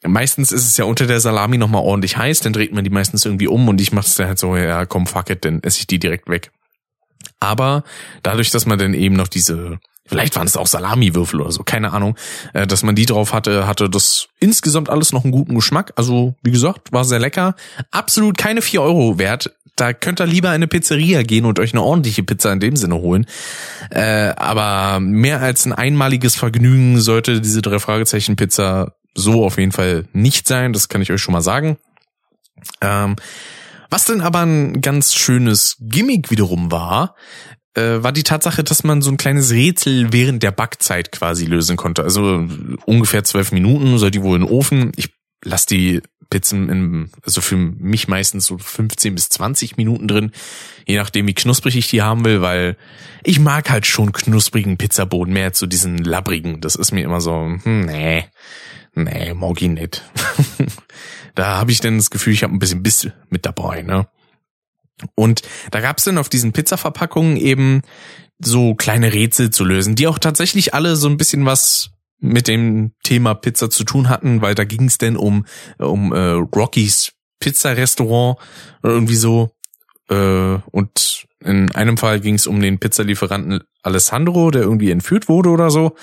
meistens 0.07 0.51
ist 0.51 0.67
es 0.67 0.77
ja 0.77 0.85
unter 0.85 1.07
der 1.07 1.19
Salami 1.19 1.57
nochmal 1.57 1.83
ordentlich 1.83 2.17
heiß, 2.17 2.39
dann 2.41 2.53
dreht 2.53 2.73
man 2.73 2.83
die 2.83 2.89
meistens 2.89 3.25
irgendwie 3.25 3.47
um 3.47 3.67
und 3.67 3.81
ich 3.81 3.91
mach's 3.91 4.15
dann 4.15 4.27
halt 4.27 4.39
so, 4.39 4.55
ja 4.55 4.85
komm, 4.85 5.07
fuck 5.07 5.29
it, 5.29 5.45
dann 5.45 5.61
esse 5.63 5.79
ich 5.79 5.87
die 5.87 5.99
direkt 5.99 6.29
weg. 6.29 6.51
Aber 7.39 7.83
dadurch, 8.23 8.49
dass 8.51 8.65
man 8.65 8.79
dann 8.79 8.93
eben 8.93 9.15
noch 9.15 9.27
diese, 9.27 9.79
vielleicht 10.05 10.35
waren 10.35 10.47
es 10.47 10.57
auch 10.57 10.67
Salamiwürfel 10.67 11.41
oder 11.41 11.51
so, 11.51 11.63
keine 11.63 11.93
Ahnung, 11.93 12.15
äh, 12.53 12.67
dass 12.67 12.83
man 12.83 12.95
die 12.95 13.05
drauf 13.05 13.33
hatte, 13.33 13.67
hatte 13.67 13.89
das 13.89 14.27
insgesamt 14.39 14.89
alles 14.89 15.11
noch 15.11 15.23
einen 15.23 15.31
guten 15.31 15.55
Geschmack. 15.55 15.93
Also, 15.95 16.35
wie 16.43 16.51
gesagt, 16.51 16.91
war 16.91 17.05
sehr 17.05 17.19
lecker. 17.19 17.55
Absolut 17.91 18.37
keine 18.37 18.61
vier 18.61 18.81
Euro 18.81 19.19
wert. 19.19 19.53
Da 19.75 19.91
könnt 19.91 20.21
ihr 20.21 20.25
lieber 20.25 20.49
in 20.49 20.55
eine 20.55 20.67
Pizzeria 20.67 21.23
gehen 21.23 21.43
und 21.43 21.59
euch 21.59 21.73
eine 21.73 21.83
ordentliche 21.83 22.23
Pizza 22.23 22.53
in 22.53 22.61
dem 22.61 22.77
Sinne 22.77 22.95
holen. 22.95 23.25
Äh, 23.89 24.33
aber 24.37 25.01
mehr 25.01 25.41
als 25.41 25.65
ein 25.65 25.73
einmaliges 25.73 26.35
Vergnügen 26.35 27.01
sollte 27.01 27.41
diese 27.41 27.61
drei 27.61 27.79
Fragezeichen 27.79 28.37
Pizza 28.37 28.95
so 29.15 29.45
auf 29.45 29.57
jeden 29.57 29.71
Fall 29.71 30.05
nicht 30.13 30.47
sein. 30.47 30.73
Das 30.73 30.89
kann 30.89 31.01
ich 31.01 31.11
euch 31.11 31.21
schon 31.21 31.33
mal 31.33 31.41
sagen. 31.41 31.77
Ähm, 32.81 33.15
was 33.89 34.05
denn 34.05 34.21
aber 34.21 34.41
ein 34.41 34.81
ganz 34.81 35.13
schönes 35.13 35.77
Gimmick 35.79 36.31
wiederum 36.31 36.71
war, 36.71 37.15
äh, 37.75 38.03
war 38.03 38.11
die 38.11 38.23
Tatsache, 38.23 38.63
dass 38.63 38.83
man 38.83 39.01
so 39.01 39.11
ein 39.11 39.17
kleines 39.17 39.51
Rätsel 39.51 40.11
während 40.11 40.43
der 40.43 40.51
Backzeit 40.51 41.11
quasi 41.11 41.45
lösen 41.45 41.77
konnte. 41.77 42.03
Also 42.03 42.47
ungefähr 42.85 43.23
zwölf 43.23 43.51
Minuten 43.51 43.97
soll 43.97 44.11
die 44.11 44.21
wohl 44.21 44.37
in 44.37 44.45
den 44.45 44.51
Ofen. 44.51 44.91
Ich 44.95 45.09
lasse 45.43 45.67
die 45.67 46.01
Pizzen 46.29 46.69
in, 46.69 47.11
also 47.21 47.41
für 47.41 47.55
mich 47.55 48.07
meistens 48.07 48.47
so 48.47 48.57
15 48.57 49.13
bis 49.13 49.29
20 49.29 49.77
Minuten 49.77 50.07
drin, 50.07 50.31
je 50.87 50.97
nachdem 50.97 51.27
wie 51.27 51.35
knusprig 51.35 51.75
ich 51.75 51.89
die 51.89 52.01
haben 52.01 52.25
will, 52.25 52.41
weil 52.41 52.77
ich 53.23 53.39
mag 53.39 53.69
halt 53.69 53.85
schon 53.85 54.11
knusprigen 54.11 54.77
Pizzaboden 54.77 55.33
mehr 55.33 55.53
zu 55.53 55.67
diesen 55.67 55.99
labbrigen. 55.99 56.61
Das 56.61 56.75
ist 56.75 56.91
mir 56.91 57.03
immer 57.03 57.21
so, 57.21 57.57
hm, 57.61 57.85
nee, 57.85 58.25
nee, 58.95 59.33
mag 59.33 59.61
ich 59.61 59.69
nicht. 59.69 60.03
Da 61.35 61.57
habe 61.57 61.71
ich 61.71 61.81
dann 61.81 61.97
das 61.97 62.09
Gefühl, 62.09 62.33
ich 62.33 62.43
habe 62.43 62.53
ein 62.53 62.59
bisschen 62.59 62.81
Biss 62.81 63.09
mit 63.29 63.45
dabei, 63.45 63.81
ne? 63.81 64.07
Und 65.15 65.41
da 65.71 65.81
gab's 65.81 66.05
dann 66.05 66.17
auf 66.17 66.29
diesen 66.29 66.53
Pizzaverpackungen 66.53 67.35
eben 67.35 67.81
so 68.39 68.73
kleine 68.75 69.13
Rätsel 69.13 69.49
zu 69.49 69.65
lösen, 69.65 69.95
die 69.95 70.07
auch 70.07 70.17
tatsächlich 70.17 70.73
alle 70.73 70.95
so 70.95 71.09
ein 71.09 71.17
bisschen 71.17 71.45
was 71.45 71.91
mit 72.19 72.47
dem 72.47 72.93
Thema 73.03 73.33
Pizza 73.33 73.69
zu 73.69 73.83
tun 73.83 74.07
hatten, 74.07 74.41
weil 74.41 74.55
da 74.55 74.63
ging's 74.63 74.97
denn 74.97 75.17
um 75.17 75.45
um 75.77 76.13
äh, 76.13 76.31
Rockys 76.31 77.11
Pizza 77.39 77.75
Restaurant 77.75 78.37
oder 78.81 78.93
irgendwie 78.93 79.15
so 79.17 79.51
äh, 80.09 80.57
und 80.71 81.25
in 81.43 81.75
einem 81.75 81.97
Fall 81.97 82.21
ging's 82.21 82.47
um 82.47 82.61
den 82.61 82.79
Pizzalieferanten 82.79 83.59
Alessandro, 83.83 84.49
der 84.51 84.63
irgendwie 84.63 84.91
entführt 84.91 85.27
wurde 85.27 85.49
oder 85.49 85.69
so 85.69 85.95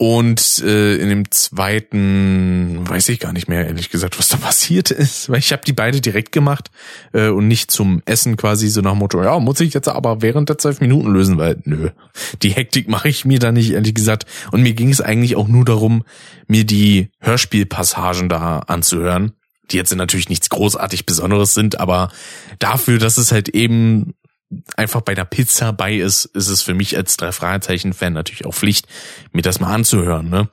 und 0.00 0.62
äh, 0.64 0.94
in 0.96 1.08
dem 1.08 1.30
zweiten 1.32 2.88
weiß 2.88 3.08
ich 3.08 3.18
gar 3.18 3.32
nicht 3.32 3.48
mehr, 3.48 3.66
ehrlich 3.66 3.90
gesagt, 3.90 4.16
was 4.16 4.28
da 4.28 4.36
passiert 4.40 4.92
ist. 4.92 5.28
Weil 5.28 5.40
ich 5.40 5.52
habe 5.52 5.64
die 5.66 5.72
beide 5.72 6.00
direkt 6.00 6.30
gemacht 6.30 6.70
äh, 7.12 7.28
und 7.28 7.48
nicht 7.48 7.72
zum 7.72 8.00
Essen 8.04 8.36
quasi 8.36 8.68
so 8.68 8.80
nach 8.80 8.94
Motto, 8.94 9.20
ja, 9.24 9.40
muss 9.40 9.58
ich 9.58 9.74
jetzt 9.74 9.88
aber 9.88 10.22
während 10.22 10.50
der 10.50 10.58
zwölf 10.58 10.80
Minuten 10.80 11.12
lösen, 11.12 11.36
weil 11.36 11.60
nö, 11.64 11.90
die 12.42 12.50
Hektik 12.50 12.88
mache 12.88 13.08
ich 13.08 13.24
mir 13.24 13.40
da 13.40 13.50
nicht, 13.50 13.72
ehrlich 13.72 13.92
gesagt. 13.92 14.24
Und 14.52 14.62
mir 14.62 14.72
ging 14.72 14.88
es 14.88 15.00
eigentlich 15.00 15.34
auch 15.34 15.48
nur 15.48 15.64
darum, 15.64 16.04
mir 16.46 16.64
die 16.64 17.10
Hörspielpassagen 17.18 18.28
da 18.28 18.60
anzuhören. 18.60 19.32
die 19.72 19.78
jetzt 19.78 19.94
natürlich 19.94 20.28
nichts 20.28 20.48
großartig 20.48 21.06
Besonderes 21.06 21.54
sind, 21.54 21.80
aber 21.80 22.12
dafür, 22.60 22.98
dass 22.98 23.18
es 23.18 23.32
halt 23.32 23.48
eben 23.48 24.14
einfach 24.76 25.02
bei 25.02 25.14
der 25.14 25.24
Pizza 25.24 25.72
bei 25.72 25.96
ist, 25.96 26.24
ist 26.26 26.48
es 26.48 26.62
für 26.62 26.74
mich 26.74 26.96
als 26.96 27.16
drei 27.16 27.32
Fragezeichen 27.32 27.92
Fan 27.92 28.12
natürlich 28.12 28.46
auch 28.46 28.54
Pflicht, 28.54 28.86
mir 29.32 29.42
das 29.42 29.60
mal 29.60 29.72
anzuhören, 29.72 30.28
ne? 30.30 30.48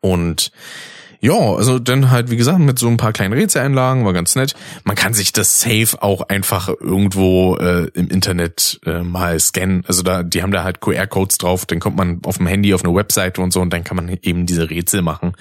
Und 0.00 0.52
ja, 1.24 1.34
also 1.34 1.78
dann 1.78 2.10
halt, 2.10 2.32
wie 2.32 2.36
gesagt, 2.36 2.58
mit 2.58 2.80
so 2.80 2.88
ein 2.88 2.96
paar 2.96 3.12
kleinen 3.12 3.32
Rätseleinlagen, 3.32 4.04
war 4.04 4.12
ganz 4.12 4.34
nett. 4.34 4.56
Man 4.82 4.96
kann 4.96 5.14
sich 5.14 5.32
das 5.32 5.60
Safe 5.60 6.02
auch 6.02 6.22
einfach 6.22 6.68
irgendwo 6.68 7.56
äh, 7.58 7.86
im 7.94 8.08
Internet 8.08 8.80
äh, 8.84 9.04
mal 9.04 9.38
scannen. 9.38 9.84
Also 9.86 10.02
da, 10.02 10.24
die 10.24 10.42
haben 10.42 10.50
da 10.50 10.64
halt 10.64 10.80
QR-Codes 10.80 11.38
drauf, 11.38 11.64
dann 11.64 11.78
kommt 11.78 11.96
man 11.96 12.20
auf 12.24 12.38
dem 12.38 12.48
Handy 12.48 12.74
auf 12.74 12.84
eine 12.84 12.92
Webseite 12.92 13.40
und 13.40 13.52
so 13.52 13.60
und 13.60 13.72
dann 13.72 13.84
kann 13.84 13.96
man 13.96 14.08
eben 14.08 14.46
diese 14.46 14.68
Rätsel 14.68 15.02
machen. 15.02 15.34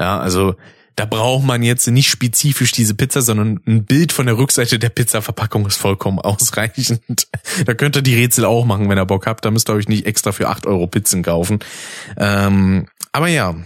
Ja, 0.00 0.18
also 0.18 0.56
da 1.00 1.06
braucht 1.06 1.46
man 1.46 1.62
jetzt 1.62 1.86
nicht 1.86 2.10
spezifisch 2.10 2.72
diese 2.72 2.94
Pizza, 2.94 3.22
sondern 3.22 3.58
ein 3.66 3.86
Bild 3.86 4.12
von 4.12 4.26
der 4.26 4.36
Rückseite 4.36 4.78
der 4.78 4.90
Pizzaverpackung 4.90 5.64
ist 5.64 5.78
vollkommen 5.78 6.18
ausreichend. 6.20 7.26
da 7.64 7.72
könnt 7.72 7.96
ihr 7.96 8.02
die 8.02 8.16
Rätsel 8.16 8.44
auch 8.44 8.66
machen, 8.66 8.90
wenn 8.90 8.98
ihr 8.98 9.06
Bock 9.06 9.26
habt. 9.26 9.46
Da 9.46 9.50
müsst 9.50 9.70
ihr 9.70 9.72
euch 9.72 9.88
nicht 9.88 10.04
extra 10.04 10.32
für 10.32 10.50
acht 10.50 10.66
Euro 10.66 10.86
Pizzen 10.86 11.22
kaufen. 11.22 11.60
Ähm, 12.18 12.86
aber 13.12 13.28
ja, 13.28 13.56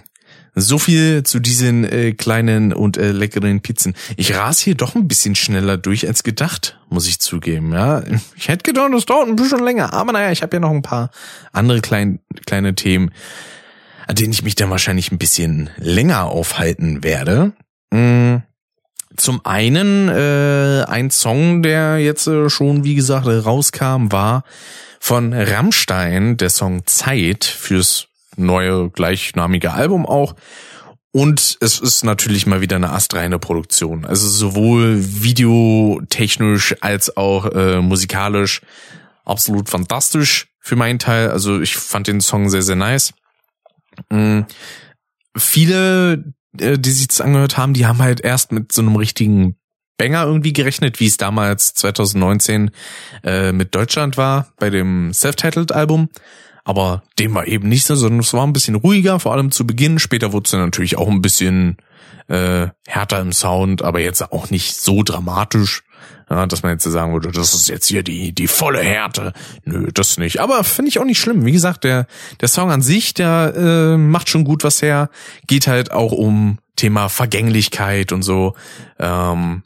so 0.55 0.79
viel 0.79 1.25
zu 1.25 1.41
diesen 1.41 1.83
äh, 1.83 2.13
kleinen 2.13 2.73
und 2.73 2.99
äh, 2.99 3.11
leckeren 3.11 3.61
Pizzen. 3.63 3.95
Ich 4.17 4.37
ras 4.37 4.61
hier 4.61 4.77
doch 4.77 4.95
ein 4.95 5.09
bisschen 5.09 5.35
schneller 5.35 5.77
durch 5.77 6.07
als 6.07 6.23
gedacht, 6.23 6.79
muss 6.89 7.09
ich 7.09 7.19
zugeben. 7.19 7.73
Ja, 7.73 8.05
ich 8.37 8.47
hätte 8.47 8.63
gedacht, 8.63 8.93
das 8.93 9.07
dauert 9.07 9.27
ein 9.27 9.35
bisschen 9.35 9.65
länger, 9.65 9.93
aber 9.93 10.13
naja, 10.13 10.31
ich 10.31 10.43
habe 10.43 10.55
ja 10.55 10.61
noch 10.61 10.71
ein 10.71 10.83
paar 10.83 11.11
andere 11.53 11.81
klein, 11.81 12.21
kleine 12.47 12.77
Themen, 12.77 13.11
an 14.07 14.17
denen 14.17 14.33
ich 14.33 14.43
mich 14.43 14.55
dann 14.55 14.71
wahrscheinlich 14.71 15.13
ein 15.13 15.19
bisschen 15.19 15.71
länger 15.77 16.25
aufhalten 16.27 17.03
werde. 17.03 17.53
Mm, 17.91 18.37
zum 19.17 19.45
einen 19.45 20.09
äh, 20.09 20.85
ein 20.89 21.11
Song, 21.11 21.63
der 21.63 21.99
jetzt 21.99 22.27
äh, 22.27 22.51
schon, 22.51 22.85
wie 22.85 22.95
gesagt, 22.95 23.27
rauskam, 23.27 24.11
war 24.11 24.45
von 24.99 25.33
Rammstein, 25.33 26.37
der 26.37 26.51
Song 26.51 26.87
Zeit 26.87 27.45
fürs 27.45 28.09
neue 28.37 28.91
gleichnamige 28.91 29.73
Album 29.73 30.07
auch. 30.07 30.35
Und 31.13 31.59
es 31.61 31.79
ist 31.79 32.05
natürlich 32.05 32.47
mal 32.47 32.61
wieder 32.61 32.75
eine 32.75 32.91
astreine 32.91 33.39
Produktion. 33.39 34.05
Also 34.05 34.27
sowohl 34.29 34.97
videotechnisch 34.99 36.75
als 36.81 37.17
auch 37.17 37.47
äh, 37.53 37.81
musikalisch 37.81 38.63
absolut 39.25 39.69
fantastisch 39.69 40.49
für 40.59 40.75
meinen 40.75 40.99
Teil. 40.99 41.31
Also 41.31 41.61
ich 41.61 41.77
fand 41.77 42.09
den 42.09 42.21
Song 42.21 42.51
sehr, 42.51 42.63
sehr 42.63 42.75
nice. 42.75 43.13
Mhm. 44.11 44.47
Viele, 45.37 46.25
äh, 46.59 46.79
die 46.79 46.91
sich 46.91 47.09
das 47.09 47.21
angehört 47.21 47.57
haben, 47.57 47.75
die 47.75 47.87
haben 47.87 47.99
halt 47.99 48.21
erst 48.21 48.53
mit 48.53 48.73
so 48.73 48.83
einem 48.83 48.97
richtigen 48.97 49.57
Banger 49.97 50.25
irgendwie 50.25 50.53
gerechnet, 50.53 51.01
wie 51.01 51.07
es 51.07 51.17
damals 51.17 51.75
2019 51.75 52.71
äh, 53.23 53.53
mit 53.53 53.75
Deutschland 53.75 54.17
war 54.17 54.53
bei 54.59 54.71
dem 54.71 55.13
Self-Titled-Album. 55.13 56.09
Aber 56.65 57.03
dem 57.19 57.35
war 57.35 57.47
eben 57.47 57.69
nicht 57.69 57.85
so, 57.85 57.95
sondern 57.95 58.21
es 58.21 58.33
war 58.33 58.47
ein 58.47 58.55
bisschen 58.55 58.75
ruhiger, 58.75 59.21
vor 59.21 59.33
allem 59.33 59.51
zu 59.51 59.67
Beginn. 59.67 59.99
Später 59.99 60.33
wurde 60.33 60.47
es 60.47 60.51
dann 60.51 60.61
natürlich 60.61 60.97
auch 60.97 61.09
ein 61.09 61.23
bisschen 61.23 61.77
äh, 62.27 62.69
härter 62.87 63.21
im 63.21 63.33
Sound, 63.33 63.83
aber 63.83 64.01
jetzt 64.01 64.33
auch 64.33 64.51
nicht 64.51 64.75
so 64.75 65.03
dramatisch, 65.03 65.85
ja, 66.31 66.47
dass 66.47 66.63
man 66.63 66.73
jetzt 66.73 66.85
sagen 66.85 67.13
würde, 67.13 67.31
das 67.33 67.55
ist 67.55 67.69
jetzt 67.69 67.87
hier 67.87 68.03
die 68.03 68.33
die 68.33 68.49
volle 68.49 68.81
Härte. 68.81 69.33
Nö, 69.65 69.91
das 69.93 70.19
nicht. 70.19 70.41
Aber 70.41 70.65
finde 70.65 70.89
ich 70.89 70.99
auch 70.99 71.05
nicht 71.05 71.21
schlimm. 71.21 71.45
Wie 71.45 71.53
gesagt, 71.53 71.85
der 71.85 72.07
der 72.41 72.49
Song 72.49 72.71
an 72.71 72.83
sich, 72.83 73.15
der 73.15 73.55
äh, 73.57 73.97
macht 73.97 74.29
schon 74.29 74.45
gut 74.45 74.65
was 74.65 74.83
her. 74.83 75.11
Geht 75.47 75.67
halt 75.67 75.91
auch 75.93 76.13
um 76.13 76.59
Thema 76.77 77.09
Vergänglichkeit 77.09 78.13
und 78.13 78.23
so. 78.23 78.55
Ähm, 78.99 79.63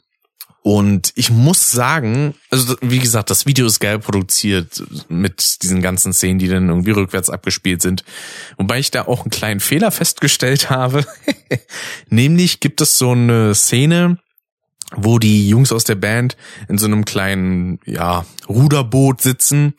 und 0.61 1.13
ich 1.15 1.31
muss 1.31 1.71
sagen, 1.71 2.35
also 2.49 2.75
wie 2.81 2.99
gesagt, 2.99 3.29
das 3.29 3.45
Video 3.45 3.65
ist 3.65 3.79
geil 3.79 3.97
produziert 3.97 4.83
mit 5.07 5.63
diesen 5.63 5.81
ganzen 5.81 6.11
Szenen, 6.11 6.37
die 6.37 6.49
dann 6.49 6.67
irgendwie 6.67 6.91
rückwärts 6.91 7.29
abgespielt 7.29 7.81
sind. 7.81 8.03
Wobei 8.57 8.79
ich 8.79 8.91
da 8.91 9.07
auch 9.07 9.21
einen 9.21 9.31
kleinen 9.31 9.61
Fehler 9.61 9.91
festgestellt 9.91 10.69
habe. 10.69 11.05
Nämlich 12.09 12.59
gibt 12.59 12.81
es 12.81 12.97
so 12.97 13.11
eine 13.11 13.55
Szene, 13.55 14.17
wo 14.95 15.19
die 15.19 15.47
Jungs 15.47 15.71
aus 15.71 15.83
der 15.83 15.95
Band 15.95 16.35
in 16.67 16.77
so 16.77 16.87
einem 16.87 17.05
kleinen, 17.05 17.79
ja, 17.85 18.25
Ruderboot 18.47 19.21
sitzen 19.21 19.73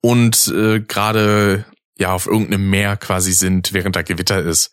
und 0.00 0.48
äh, 0.48 0.80
gerade 0.80 1.64
ja 1.96 2.12
auf 2.12 2.26
irgendeinem 2.26 2.68
Meer 2.70 2.96
quasi 2.96 3.32
sind, 3.32 3.72
während 3.72 3.96
da 3.96 4.02
Gewitter 4.02 4.40
ist. 4.40 4.72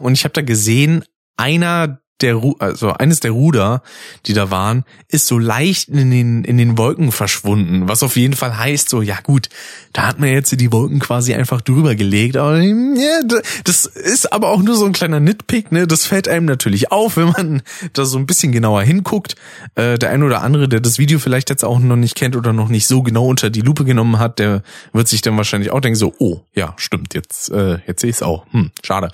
Und 0.00 0.12
ich 0.14 0.24
habe 0.24 0.34
da 0.34 0.42
gesehen, 0.42 1.04
einer 1.36 2.00
der 2.20 2.34
Ru 2.34 2.56
also 2.58 2.92
eines 2.92 3.20
der 3.20 3.30
Ruder, 3.30 3.82
die 4.26 4.32
da 4.32 4.50
waren, 4.50 4.84
ist 5.08 5.26
so 5.26 5.38
leicht 5.38 5.88
in 5.88 6.10
den 6.10 6.44
in 6.44 6.58
den 6.58 6.78
Wolken 6.78 7.12
verschwunden, 7.12 7.88
was 7.88 8.02
auf 8.02 8.16
jeden 8.16 8.34
Fall 8.34 8.58
heißt 8.58 8.88
so 8.88 9.02
ja 9.02 9.18
gut, 9.22 9.48
da 9.92 10.06
hat 10.06 10.18
man 10.18 10.28
jetzt 10.28 10.58
die 10.58 10.72
Wolken 10.72 10.98
quasi 10.98 11.34
einfach 11.34 11.60
drüber 11.60 11.94
gelegt, 11.94 12.36
aber 12.36 12.60
ja, 12.60 13.20
das 13.64 13.86
ist 13.86 14.32
aber 14.32 14.50
auch 14.50 14.62
nur 14.62 14.76
so 14.76 14.84
ein 14.84 14.92
kleiner 14.92 15.20
Nitpick, 15.20 15.72
ne? 15.72 15.86
Das 15.86 16.06
fällt 16.06 16.28
einem 16.28 16.46
natürlich 16.46 16.92
auf, 16.92 17.16
wenn 17.16 17.30
man 17.30 17.62
da 17.92 18.04
so 18.04 18.18
ein 18.18 18.26
bisschen 18.26 18.52
genauer 18.52 18.82
hinguckt. 18.82 19.36
Äh, 19.74 19.98
der 19.98 20.10
ein 20.10 20.22
oder 20.22 20.42
andere, 20.42 20.68
der 20.68 20.80
das 20.80 20.98
Video 20.98 21.18
vielleicht 21.18 21.50
jetzt 21.50 21.64
auch 21.64 21.78
noch 21.78 21.96
nicht 21.96 22.14
kennt 22.14 22.36
oder 22.36 22.52
noch 22.52 22.68
nicht 22.68 22.86
so 22.86 23.02
genau 23.02 23.26
unter 23.26 23.50
die 23.50 23.60
Lupe 23.60 23.84
genommen 23.84 24.18
hat, 24.18 24.38
der 24.38 24.62
wird 24.92 25.08
sich 25.08 25.22
dann 25.22 25.36
wahrscheinlich 25.36 25.70
auch 25.70 25.80
denken 25.80 25.96
so, 25.96 26.14
oh, 26.18 26.40
ja, 26.54 26.74
stimmt, 26.76 27.14
jetzt 27.14 27.50
äh, 27.50 27.78
jetzt 27.86 28.00
sehe 28.00 28.10
ich 28.10 28.16
es 28.16 28.22
auch. 28.22 28.46
Hm, 28.52 28.70
schade. 28.84 29.10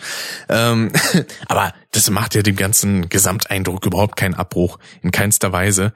Ähm, 0.48 0.90
aber 1.46 1.72
das 1.94 2.10
macht 2.10 2.34
ja 2.34 2.42
dem 2.42 2.56
ganzen 2.56 3.08
Gesamteindruck 3.08 3.86
überhaupt 3.86 4.16
keinen 4.16 4.34
Abbruch, 4.34 4.78
in 5.02 5.12
keinster 5.12 5.52
Weise. 5.52 5.92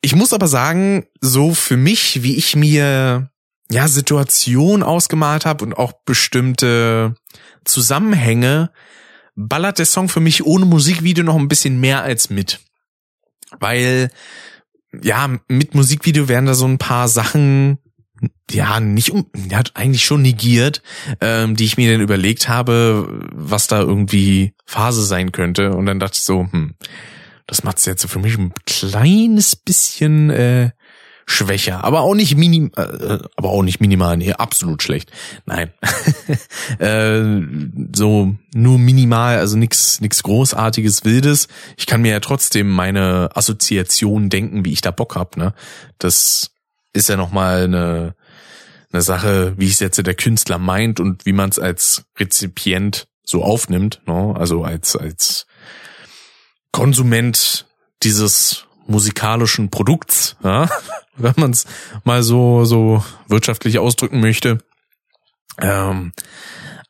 Ich 0.00 0.14
muss 0.14 0.32
aber 0.32 0.48
sagen, 0.48 1.06
so 1.20 1.54
für 1.54 1.76
mich, 1.76 2.22
wie 2.22 2.36
ich 2.36 2.56
mir 2.56 3.30
ja 3.70 3.88
Situation 3.88 4.82
ausgemalt 4.82 5.44
habe 5.44 5.64
und 5.64 5.74
auch 5.74 5.92
bestimmte 6.04 7.14
Zusammenhänge, 7.64 8.70
ballert 9.34 9.78
der 9.78 9.86
Song 9.86 10.08
für 10.08 10.20
mich 10.20 10.46
ohne 10.46 10.64
Musikvideo 10.64 11.24
noch 11.24 11.36
ein 11.36 11.48
bisschen 11.48 11.78
mehr 11.78 12.02
als 12.02 12.30
mit. 12.30 12.60
Weil 13.60 14.10
ja, 15.02 15.28
mit 15.48 15.74
Musikvideo 15.74 16.28
werden 16.28 16.46
da 16.46 16.54
so 16.54 16.66
ein 16.66 16.78
paar 16.78 17.08
Sachen 17.08 17.78
ja, 18.50 18.80
nicht 18.80 19.10
um, 19.10 19.26
ja, 19.50 19.62
eigentlich 19.74 20.04
schon 20.04 20.22
negiert, 20.22 20.82
ähm, 21.20 21.56
die 21.56 21.64
ich 21.64 21.76
mir 21.76 21.92
dann 21.92 22.00
überlegt 22.00 22.48
habe, 22.48 23.20
was 23.32 23.66
da 23.66 23.80
irgendwie 23.80 24.54
Phase 24.64 25.04
sein 25.04 25.32
könnte. 25.32 25.72
Und 25.72 25.86
dann 25.86 25.98
dachte 25.98 26.16
ich 26.16 26.22
so, 26.22 26.48
hm, 26.50 26.74
das 27.46 27.64
macht's 27.64 27.86
jetzt 27.86 28.06
für 28.08 28.18
mich 28.18 28.38
ein 28.38 28.52
kleines 28.64 29.56
bisschen 29.56 30.30
äh, 30.30 30.70
schwächer, 31.26 31.82
aber 31.82 32.00
auch 32.00 32.14
nicht 32.14 32.36
minim, 32.36 32.70
äh, 32.76 33.18
aber 33.36 33.50
auch 33.50 33.62
nicht 33.62 33.80
minimal, 33.80 34.16
nee, 34.16 34.32
absolut 34.32 34.82
schlecht. 34.82 35.10
Nein, 35.44 35.72
äh, 36.78 37.42
so 37.94 38.36
nur 38.54 38.78
minimal, 38.78 39.38
also 39.38 39.56
nichts, 39.56 40.00
nichts 40.00 40.22
großartiges, 40.22 41.04
wildes. 41.04 41.48
Ich 41.76 41.86
kann 41.86 42.02
mir 42.02 42.12
ja 42.12 42.20
trotzdem 42.20 42.70
meine 42.70 43.30
Assoziation 43.34 44.30
denken, 44.30 44.64
wie 44.64 44.72
ich 44.72 44.80
da 44.80 44.92
Bock 44.92 45.16
hab. 45.16 45.36
Ne, 45.36 45.52
das 45.98 46.52
ist 46.96 47.08
ja 47.08 47.16
nochmal 47.16 47.64
eine, 47.64 48.14
eine 48.92 49.02
Sache, 49.02 49.54
wie 49.56 49.68
es 49.68 49.80
jetzt 49.80 50.04
der 50.04 50.14
Künstler 50.14 50.58
meint 50.58 50.98
und 51.00 51.26
wie 51.26 51.32
man 51.32 51.50
es 51.50 51.58
als 51.58 52.04
Rezipient 52.18 53.08
so 53.24 53.44
aufnimmt, 53.44 54.00
ne? 54.06 54.34
also 54.36 54.64
als, 54.64 54.96
als 54.96 55.46
Konsument 56.72 57.66
dieses 58.02 58.66
musikalischen 58.86 59.70
Produkts, 59.70 60.36
ja? 60.42 60.68
wenn 61.16 61.34
man 61.36 61.50
es 61.50 61.66
mal 62.04 62.22
so, 62.22 62.64
so 62.64 63.04
wirtschaftlich 63.26 63.78
ausdrücken 63.78 64.20
möchte. 64.20 64.58
Ähm, 65.58 66.12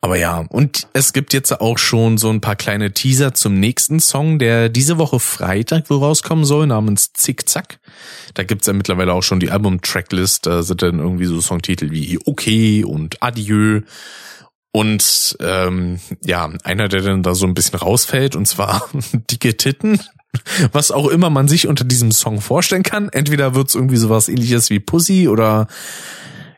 aber 0.06 0.18
ja, 0.18 0.44
und 0.50 0.86
es 0.92 1.12
gibt 1.12 1.32
jetzt 1.32 1.60
auch 1.60 1.78
schon 1.78 2.16
so 2.16 2.30
ein 2.30 2.40
paar 2.40 2.54
kleine 2.54 2.92
Teaser 2.92 3.34
zum 3.34 3.58
nächsten 3.58 3.98
Song, 3.98 4.38
der 4.38 4.68
diese 4.68 4.98
Woche 4.98 5.18
Freitag 5.18 5.90
wohl 5.90 5.98
rauskommen 5.98 6.44
soll, 6.44 6.68
namens 6.68 7.12
Zickzack. 7.12 7.80
Da 8.34 8.44
gibt's 8.44 8.68
ja 8.68 8.72
mittlerweile 8.72 9.12
auch 9.14 9.24
schon 9.24 9.40
die 9.40 9.50
Album-Tracklist. 9.50 10.46
Da 10.46 10.62
sind 10.62 10.80
dann 10.82 11.00
irgendwie 11.00 11.24
so 11.24 11.40
Songtitel 11.40 11.90
wie 11.90 12.20
Okay 12.24 12.84
und 12.84 13.20
Adieu. 13.20 13.80
Und 14.70 15.36
ähm, 15.40 15.98
ja, 16.24 16.52
einer, 16.62 16.86
der 16.86 17.02
dann 17.02 17.24
da 17.24 17.34
so 17.34 17.44
ein 17.44 17.54
bisschen 17.54 17.80
rausfällt, 17.80 18.36
und 18.36 18.46
zwar 18.46 18.88
dicke 19.32 19.56
Titten. 19.56 20.00
Was 20.70 20.92
auch 20.92 21.08
immer 21.08 21.30
man 21.30 21.48
sich 21.48 21.66
unter 21.66 21.82
diesem 21.82 22.12
Song 22.12 22.40
vorstellen 22.40 22.84
kann. 22.84 23.08
Entweder 23.08 23.56
wird's 23.56 23.74
irgendwie 23.74 23.96
sowas 23.96 24.28
ähnliches 24.28 24.70
wie 24.70 24.78
Pussy 24.78 25.26
oder 25.26 25.66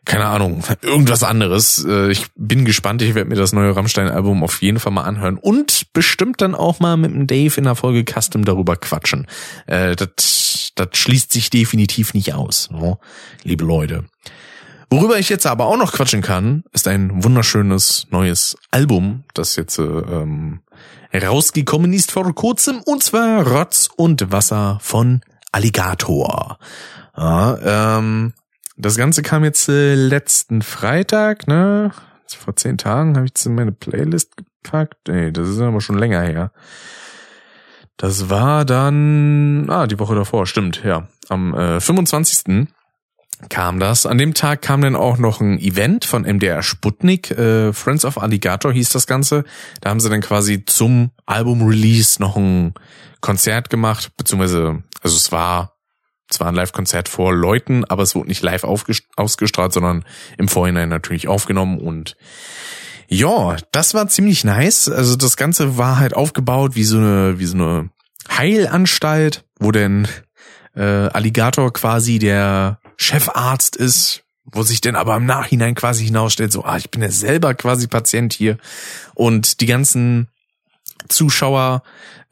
keine 0.09 0.25
Ahnung, 0.25 0.65
irgendwas 0.81 1.23
anderes. 1.23 1.85
Äh, 1.87 2.11
ich 2.11 2.27
bin 2.35 2.65
gespannt, 2.65 3.03
ich 3.03 3.15
werde 3.15 3.29
mir 3.29 3.37
das 3.37 3.53
neue 3.53 3.77
Rammstein-Album 3.77 4.43
auf 4.43 4.63
jeden 4.63 4.81
Fall 4.81 4.91
mal 4.91 5.03
anhören 5.03 5.37
und 5.37 5.93
bestimmt 5.93 6.41
dann 6.41 6.55
auch 6.55 6.81
mal 6.81 6.97
mit 6.97 7.13
dem 7.13 7.27
Dave 7.27 7.55
in 7.59 7.65
der 7.65 7.75
Folge 7.75 8.11
Custom 8.11 8.45
darüber 8.45 8.77
quatschen. 8.77 9.27
Äh, 9.67 9.97
das, 9.97 10.73
das 10.75 10.89
schließt 10.95 11.31
sich 11.31 11.51
definitiv 11.51 12.15
nicht 12.15 12.33
aus, 12.33 12.71
liebe 13.43 13.65
Leute. 13.65 14.05
Worüber 14.89 15.19
ich 15.19 15.29
jetzt 15.29 15.47
aber 15.47 15.67
auch 15.67 15.77
noch 15.77 15.93
quatschen 15.93 16.23
kann, 16.23 16.65
ist 16.73 16.89
ein 16.89 17.23
wunderschönes 17.23 18.07
neues 18.11 18.57
Album, 18.71 19.25
das 19.35 19.57
jetzt 19.57 19.79
ähm, 19.79 20.61
rausgekommen 21.15 21.93
ist 21.93 22.13
vor 22.13 22.35
kurzem, 22.35 22.81
und 22.87 23.03
zwar 23.03 23.47
Rotz 23.47 23.91
und 23.95 24.33
Wasser 24.33 24.79
von 24.81 25.21
Alligator. 25.53 26.59
Ja, 27.15 27.99
ähm, 27.99 28.33
das 28.79 28.97
Ganze 28.97 29.23
kam 29.23 29.45
jetzt 29.45 29.69
äh, 29.69 29.95
letzten 29.95 30.63
Freitag, 30.63 31.47
ne? 31.49 31.91
Vor 32.27 32.57
zehn 32.57 32.79
Tagen 32.79 33.17
habe 33.17 33.27
ich 33.27 33.33
es 33.35 33.47
in 33.47 33.55
meine 33.55 33.73
Playlist 33.73 34.37
gepackt. 34.37 35.09
Ey, 35.09 35.33
das 35.33 35.49
ist 35.49 35.61
aber 35.61 35.81
schon 35.81 35.99
länger 35.99 36.23
her. 36.23 36.53
Das 37.97 38.31
war 38.31 38.65
dann, 38.65 39.69
ah, 39.71 39.87
die 39.87 39.99
Woche 39.99 40.15
davor, 40.15 40.47
stimmt, 40.47 40.83
ja. 40.85 41.09
Am 41.29 41.55
äh, 41.55 41.81
25 41.81 42.69
kam 43.49 43.81
das. 43.81 44.07
An 44.07 44.19
dem 44.19 44.35
Tag 44.35 44.63
kam 44.63 44.83
dann 44.83 44.95
auch 44.95 45.19
noch 45.19 45.41
ein 45.41 45.59
Event 45.59 46.05
von 46.05 46.23
MDR 46.23 46.63
Sputnik, 46.63 47.31
äh, 47.33 47.73
Friends 47.73 48.05
of 48.05 48.19
Alligator 48.19 48.73
hieß 48.73 48.91
das 48.91 49.07
Ganze. 49.07 49.45
Da 49.81 49.91
haben 49.91 50.01
sie 50.01 50.11
dann 50.11 50.21
quasi 50.21 50.65
zum 50.65 51.11
Album-Release 51.27 52.21
noch 52.21 52.37
ein 52.37 52.75
Konzert 53.21 53.71
gemacht, 53.71 54.13
beziehungsweise, 54.17 54.83
also 55.03 55.17
es 55.17 55.33
war 55.33 55.78
zwar 56.29 56.49
ein 56.49 56.55
Live-Konzert 56.55 57.09
vor 57.09 57.35
Leuten, 57.35 57.85
aber 57.85 58.03
es 58.03 58.15
wurde 58.15 58.29
nicht 58.29 58.43
live 58.43 58.65
ausgestrahlt, 58.65 59.73
sondern 59.73 60.05
im 60.37 60.49
Vorhinein 60.49 60.89
natürlich 60.89 61.29
aufgenommen 61.29 61.79
und 61.79 62.17
ja, 63.11 63.57
das 63.73 63.95
war 63.95 64.07
ziemlich 64.09 64.45
nice. 64.45 64.91
Also 64.91 65.17
das 65.17 65.39
Ganze 65.39 65.79
war 65.79 65.99
halt 65.99 66.15
aufgebaut 66.15 66.75
wie 66.75 66.85
so 66.85 66.99
eine, 66.99 67.39
wie 67.39 67.47
so 67.47 67.57
eine 67.57 67.91
Heilanstalt, 68.31 69.45
wo 69.59 69.73
denn 69.73 70.07
äh, 70.77 70.83
Alligator 70.83 71.73
quasi 71.73 72.19
der 72.19 72.81
Chefarzt 72.99 73.77
ist, 73.77 74.25
wo 74.45 74.63
sich 74.63 74.83
denn 74.83 74.95
aber 74.95 75.17
im 75.17 75.25
Nachhinein 75.25 75.75
quasi 75.75 76.05
hinausstellt, 76.05 76.53
so, 76.53 76.65
ah, 76.65 76.77
ich 76.77 76.91
bin 76.91 77.03
ja 77.03 77.11
selber 77.11 77.55
quasi 77.55 77.87
Patient 77.87 78.33
hier. 78.33 78.59
Und 79.15 79.61
die 79.61 79.67
ganzen 79.67 80.29
Zuschauer 81.09 81.83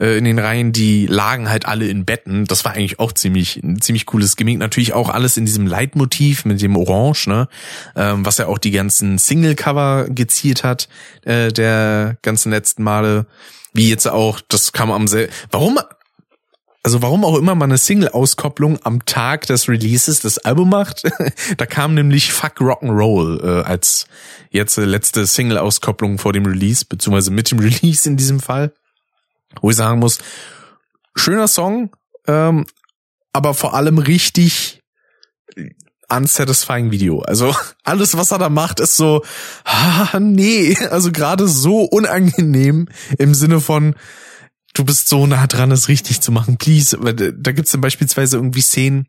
äh, 0.01 0.19
in 0.19 0.25
den 0.25 0.39
Reihen, 0.39 0.73
die 0.73 1.07
lagen 1.07 1.49
halt 1.49 1.67
alle 1.67 1.89
in 1.89 2.05
Betten. 2.05 2.45
Das 2.47 2.65
war 2.65 2.73
eigentlich 2.73 2.99
auch 2.99 3.13
ziemlich 3.13 3.63
ein 3.63 3.81
ziemlich 3.81 4.07
cooles 4.07 4.37
Gimmick. 4.37 4.59
Natürlich 4.59 4.93
auch 4.93 5.09
alles 5.09 5.37
in 5.37 5.47
diesem 5.47 5.67
Leitmotiv 5.67 6.45
mit 6.45 6.61
dem 6.61 6.77
Orange, 6.77 7.29
ne, 7.29 7.49
ähm, 7.95 8.25
was 8.27 8.39
ja 8.39 8.47
auch 8.47 8.59
die 8.59 8.71
ganzen 8.71 9.19
Single-Cover 9.19 10.07
gezielt 10.09 10.65
hat 10.65 10.89
äh, 11.23 11.53
der 11.53 12.19
ganzen 12.23 12.51
letzten 12.51 12.83
Male. 12.83 13.27
Wie 13.73 13.91
jetzt 13.91 14.09
auch, 14.09 14.41
das 14.49 14.73
kam 14.73 14.91
am 14.91 15.07
sel. 15.07 15.29
Warum 15.51 15.79
also 16.87 17.03
warum 17.03 17.25
auch 17.25 17.37
immer 17.37 17.57
man 17.57 17.73
eine 17.73 17.79
Single-Auskopplung 17.79 18.79
am 18.85 19.05
Tag 19.07 19.49
des 19.49 19.69
Releases 19.69 20.21
des 20.21 20.39
Albums 20.39 20.71
macht. 20.71 21.03
da 21.57 21.67
kam 21.67 21.95
nämlich 21.95 22.33
Fuck 22.33 22.61
Rock'n'Roll 22.61 23.43
äh, 23.43 23.65
als 23.65 24.07
jetzt 24.51 24.79
äh, 24.79 24.85
letzte 24.85 25.27
Single-Auskopplung 25.27 26.19
vor 26.19 26.33
dem 26.33 26.47
Release, 26.47 26.85
beziehungsweise 26.85 27.33
mit 27.33 27.51
dem 27.51 27.59
Release 27.59 28.09
in 28.09 28.17
diesem 28.17 28.39
Fall. 28.39 28.73
Wo 29.61 29.71
ich 29.71 29.77
sagen 29.77 29.99
muss, 29.99 30.21
schöner 31.17 31.49
Song, 31.49 31.91
ähm, 32.29 32.67
aber 33.33 33.55
vor 33.55 33.75
allem 33.75 33.99
richtig 33.99 34.81
unsatisfying 36.09 36.93
Video. 36.93 37.19
Also 37.23 37.53
alles, 37.83 38.17
was 38.17 38.31
er 38.31 38.39
da 38.39 38.49
macht, 38.49 38.79
ist 38.79 38.97
so, 38.97 39.25
ah, 39.65 40.21
nee, 40.21 40.79
also 40.93 41.11
gerade 41.11 41.49
so 41.49 41.81
unangenehm 41.81 42.87
im 43.19 43.35
Sinne 43.35 43.61
von, 43.61 43.97
du 44.77 44.85
bist 44.85 45.09
so 45.09 45.27
nah 45.27 45.47
dran, 45.47 45.73
es 45.73 45.89
richtig 45.89 46.21
zu 46.21 46.33
machen, 46.33 46.59
please. 46.59 46.97
Da 46.99 47.53
gibt's 47.53 47.73
dann 47.73 47.81
beispielsweise 47.81 48.37
irgendwie 48.37 48.61
Szenen, 48.61 49.09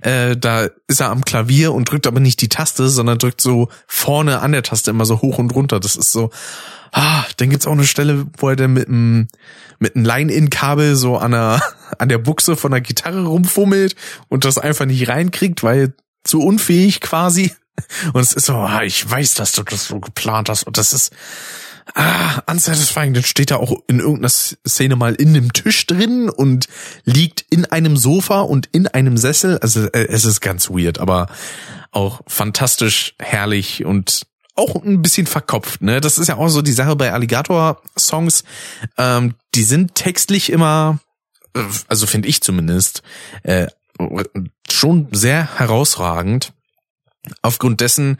äh, 0.00 0.36
da 0.36 0.68
ist 0.86 1.00
er 1.00 1.10
am 1.10 1.24
Klavier 1.24 1.72
und 1.72 1.90
drückt 1.90 2.06
aber 2.06 2.20
nicht 2.20 2.40
die 2.40 2.48
Taste, 2.48 2.88
sondern 2.88 3.18
drückt 3.18 3.40
so 3.40 3.68
vorne 3.86 4.40
an 4.40 4.52
der 4.52 4.62
Taste 4.62 4.90
immer 4.90 5.04
so 5.04 5.20
hoch 5.20 5.38
und 5.38 5.54
runter. 5.54 5.80
Das 5.80 5.96
ist 5.96 6.12
so, 6.12 6.30
ah, 6.92 7.24
dann 7.36 7.50
gibt's 7.50 7.66
auch 7.66 7.72
eine 7.72 7.86
Stelle, 7.86 8.26
wo 8.38 8.48
er 8.48 8.56
dann 8.56 8.72
mit 8.72 8.88
einem 8.88 9.28
mit 9.80 9.94
einem 9.94 10.04
Line-In-Kabel 10.04 10.96
so 10.96 11.18
an 11.18 11.32
der 11.32 11.62
an 11.98 12.08
der 12.08 12.18
Buchse 12.18 12.56
von 12.56 12.72
der 12.72 12.80
Gitarre 12.80 13.24
rumfummelt 13.24 13.94
und 14.28 14.44
das 14.44 14.58
einfach 14.58 14.86
nicht 14.86 15.08
reinkriegt, 15.08 15.62
weil 15.62 15.94
zu 16.24 16.40
unfähig 16.40 17.00
quasi. 17.00 17.52
Und 18.12 18.20
es 18.22 18.32
ist 18.32 18.46
so, 18.46 18.54
ah, 18.54 18.82
ich 18.82 19.08
weiß, 19.08 19.34
dass 19.34 19.52
du 19.52 19.62
das 19.62 19.86
so 19.86 20.00
geplant 20.00 20.48
hast 20.48 20.64
und 20.64 20.78
das 20.78 20.92
ist 20.92 21.12
ah, 21.94 22.42
unsatisfying, 22.46 23.14
dann 23.14 23.24
steht 23.24 23.50
er 23.50 23.60
auch 23.60 23.82
in 23.86 23.98
irgendeiner 23.98 24.28
Szene 24.28 24.96
mal 24.96 25.14
in 25.14 25.28
einem 25.28 25.52
Tisch 25.52 25.86
drin 25.86 26.28
und 26.28 26.66
liegt 27.04 27.44
in 27.50 27.64
einem 27.64 27.96
Sofa 27.96 28.40
und 28.40 28.66
in 28.72 28.86
einem 28.86 29.16
Sessel. 29.16 29.58
Also 29.58 29.86
äh, 29.86 30.08
es 30.08 30.24
ist 30.24 30.40
ganz 30.40 30.70
weird, 30.70 30.98
aber 30.98 31.28
auch 31.90 32.20
fantastisch 32.26 33.14
herrlich 33.18 33.84
und 33.84 34.22
auch 34.54 34.74
ein 34.82 35.02
bisschen 35.02 35.26
verkopft, 35.26 35.82
ne? 35.82 36.00
Das 36.00 36.18
ist 36.18 36.26
ja 36.26 36.36
auch 36.36 36.48
so 36.48 36.62
die 36.62 36.72
Sache 36.72 36.96
bei 36.96 37.12
Alligator-Songs. 37.12 38.42
Ähm, 38.96 39.34
die 39.54 39.62
sind 39.62 39.94
textlich 39.94 40.50
immer, 40.50 40.98
äh, 41.54 41.62
also 41.86 42.06
finde 42.06 42.28
ich 42.28 42.42
zumindest, 42.42 43.02
äh, 43.44 43.68
schon 44.68 45.08
sehr 45.12 45.58
herausragend. 45.58 46.52
Aufgrund 47.42 47.80
dessen, 47.80 48.18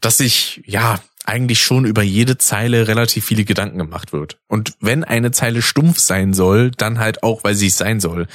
dass 0.00 0.18
ich, 0.20 0.62
ja, 0.66 0.98
eigentlich 1.26 1.62
schon 1.62 1.84
über 1.84 2.02
jede 2.02 2.38
Zeile 2.38 2.88
relativ 2.88 3.24
viele 3.24 3.44
Gedanken 3.44 3.78
gemacht 3.78 4.12
wird. 4.12 4.38
Und 4.48 4.74
wenn 4.80 5.04
eine 5.04 5.32
Zeile 5.32 5.62
stumpf 5.62 5.98
sein 5.98 6.34
soll, 6.34 6.70
dann 6.70 6.98
halt 6.98 7.22
auch, 7.22 7.44
weil 7.44 7.54
sie 7.54 7.66
es 7.66 7.76
sein 7.76 8.00
soll. 8.00 8.26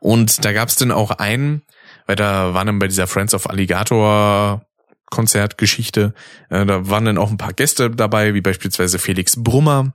Und 0.00 0.44
da 0.44 0.52
gab 0.52 0.68
es 0.68 0.76
dann 0.76 0.90
auch 0.90 1.12
einen, 1.12 1.62
weil 2.06 2.16
da 2.16 2.54
waren 2.54 2.66
dann 2.66 2.78
bei 2.78 2.88
dieser 2.88 3.06
Friends 3.06 3.34
of 3.34 3.48
Alligator 3.48 4.62
Konzertgeschichte, 5.10 6.12
äh, 6.50 6.66
da 6.66 6.88
waren 6.88 7.04
dann 7.04 7.18
auch 7.18 7.30
ein 7.30 7.36
paar 7.36 7.52
Gäste 7.52 7.90
dabei, 7.90 8.34
wie 8.34 8.40
beispielsweise 8.40 8.98
Felix 8.98 9.42
Brummer, 9.42 9.94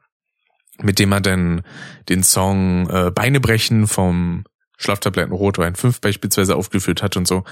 mit 0.81 0.97
dem 0.97 1.11
er 1.11 1.21
dann 1.21 1.61
den 2.07 2.23
Song 2.23 2.89
äh, 2.89 3.11
Beine 3.11 3.41
brechen 3.41 3.87
vom 3.87 4.45
Schlaftabletten 4.79 5.33
Rotwein 5.33 5.75
5 5.75 5.99
beispielsweise 5.99 6.55
aufgeführt 6.55 7.03
hat 7.03 7.17
und 7.17 7.27
so. 7.27 7.43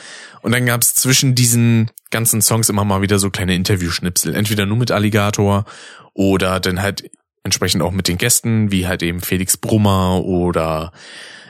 Und 0.41 0.53
dann 0.53 0.65
gab's 0.65 0.95
zwischen 0.95 1.35
diesen 1.35 1.91
ganzen 2.09 2.41
Songs 2.41 2.69
immer 2.69 2.85
mal 2.85 3.01
wieder 3.01 3.19
so 3.19 3.29
kleine 3.29 3.53
Interview-Schnipsel. 3.53 4.33
Entweder 4.33 4.65
nur 4.65 4.77
mit 4.77 4.91
Alligator 4.91 5.65
oder 6.13 6.61
dann 6.61 6.81
halt 6.81 7.11
entsprechend 7.43 7.81
auch 7.81 7.91
mit 7.91 8.07
den 8.07 8.17
Gästen, 8.17 8.71
wie 8.71 8.87
halt 8.87 9.03
eben 9.03 9.19
Felix 9.19 9.57
Brummer 9.57 10.23
oder 10.23 10.93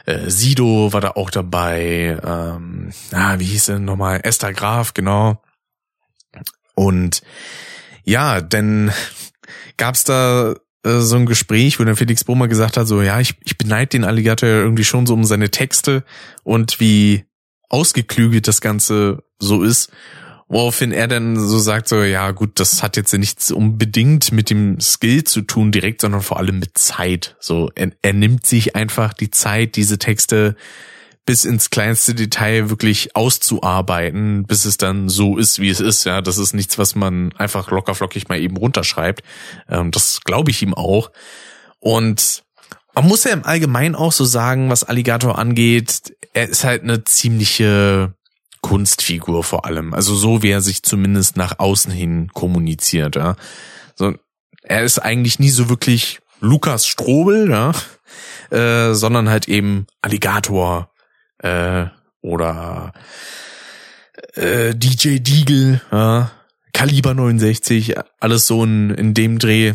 äh, 0.07 0.29
Sido 0.29 0.91
war 0.93 1.01
da 1.01 1.11
auch 1.11 1.29
dabei. 1.29 2.19
Ähm, 2.23 2.91
ah, 3.11 3.37
wie 3.37 3.45
hieß 3.45 3.69
er 3.69 3.79
nochmal? 3.79 4.21
Esther 4.23 4.53
Graf, 4.53 4.95
genau. 4.95 5.43
Und 6.73 7.21
ja, 8.03 8.41
denn 8.41 8.91
gab's 9.77 10.05
da 10.05 10.55
äh, 10.83 10.99
so 10.99 11.15
ein 11.15 11.25
Gespräch, 11.25 11.79
wo 11.79 11.83
dann 11.83 11.95
Felix 11.95 12.23
Brummer 12.23 12.47
gesagt 12.47 12.77
hat, 12.77 12.87
so, 12.87 13.01
ja, 13.01 13.19
ich, 13.19 13.35
ich 13.43 13.57
beneide 13.57 13.89
den 13.89 14.03
Alligator 14.03 14.49
irgendwie 14.49 14.83
schon 14.83 15.05
so 15.05 15.13
um 15.13 15.23
seine 15.23 15.49
Texte 15.49 16.03
und 16.43 16.79
wie 16.79 17.25
ausgeklügelt 17.69 18.47
das 18.47 18.61
Ganze 18.61 19.23
so 19.39 19.63
ist. 19.63 19.91
Woraufhin 20.49 20.93
er 20.93 21.09
dann 21.09 21.37
so 21.37 21.59
sagt, 21.59 21.89
so, 21.89 22.03
ja 22.03 22.31
gut, 22.31 22.59
das 22.61 22.81
hat 22.81 22.95
jetzt 22.95 23.13
nichts 23.13 23.51
unbedingt 23.51 24.31
mit 24.31 24.49
dem 24.49 24.79
Skill 24.79 25.25
zu 25.25 25.41
tun 25.41 25.73
direkt, 25.73 25.99
sondern 25.99 26.21
vor 26.21 26.37
allem 26.37 26.59
mit 26.59 26.77
Zeit. 26.77 27.35
So, 27.41 27.69
er, 27.75 27.91
er 28.01 28.13
nimmt 28.13 28.45
sich 28.45 28.73
einfach 28.73 29.13
die 29.13 29.29
Zeit, 29.29 29.75
diese 29.75 29.99
Texte 29.99 30.55
bis 31.27 31.43
ins 31.43 31.69
kleinste 31.69 32.15
Detail 32.15 32.69
wirklich 32.69 33.15
auszuarbeiten, 33.15 34.45
bis 34.45 34.63
es 34.63 34.77
dann 34.77 35.09
so 35.09 35.37
ist, 35.37 35.59
wie 35.59 35.69
es 35.69 35.81
ist. 35.81 36.05
Ja, 36.05 36.21
das 36.21 36.37
ist 36.37 36.53
nichts, 36.53 36.77
was 36.77 36.95
man 36.95 37.33
einfach 37.33 37.69
lockerflockig 37.69 38.29
mal 38.29 38.39
eben 38.39 38.55
runterschreibt. 38.55 39.23
Ähm, 39.69 39.91
das 39.91 40.21
glaube 40.23 40.51
ich 40.51 40.63
ihm 40.63 40.73
auch. 40.73 41.11
Und 41.79 42.43
man 42.95 43.07
muss 43.07 43.25
ja 43.25 43.31
im 43.31 43.43
Allgemeinen 43.43 43.93
auch 43.93 44.13
so 44.13 44.23
sagen, 44.23 44.69
was 44.69 44.85
Alligator 44.85 45.37
angeht, 45.37 46.15
er 46.33 46.47
ist 46.47 46.63
halt 46.63 46.83
eine 46.83 47.03
ziemliche 47.03 48.13
Kunstfigur 48.61 49.43
vor 49.43 49.65
allem. 49.65 49.93
Also 49.93 50.15
so, 50.15 50.43
wie 50.43 50.49
er 50.49 50.61
sich 50.61 50.81
zumindest 50.81 51.35
nach 51.35 51.59
außen 51.59 51.91
hin 51.91 52.29
kommuniziert. 52.33 53.17
Ja. 53.17 53.35
So, 53.95 54.13
er 54.63 54.83
ist 54.83 54.99
eigentlich 54.99 55.39
nie 55.39 55.49
so 55.49 55.67
wirklich 55.67 56.19
Lukas 56.39 56.87
Strobel, 56.87 57.49
ja, 57.49 57.73
äh, 58.49 58.93
sondern 58.93 59.27
halt 59.27 59.49
eben 59.49 59.87
Alligator, 60.01 60.89
äh, 61.39 61.85
oder 62.21 62.93
äh, 64.33 64.75
DJ 64.75 65.19
Deagle, 65.19 65.81
ja, 65.91 66.31
Kaliber 66.73 67.13
69, 67.13 67.95
alles 68.19 68.47
so 68.47 68.63
in, 68.63 68.91
in 68.91 69.13
dem 69.13 69.39
Dreh. 69.39 69.73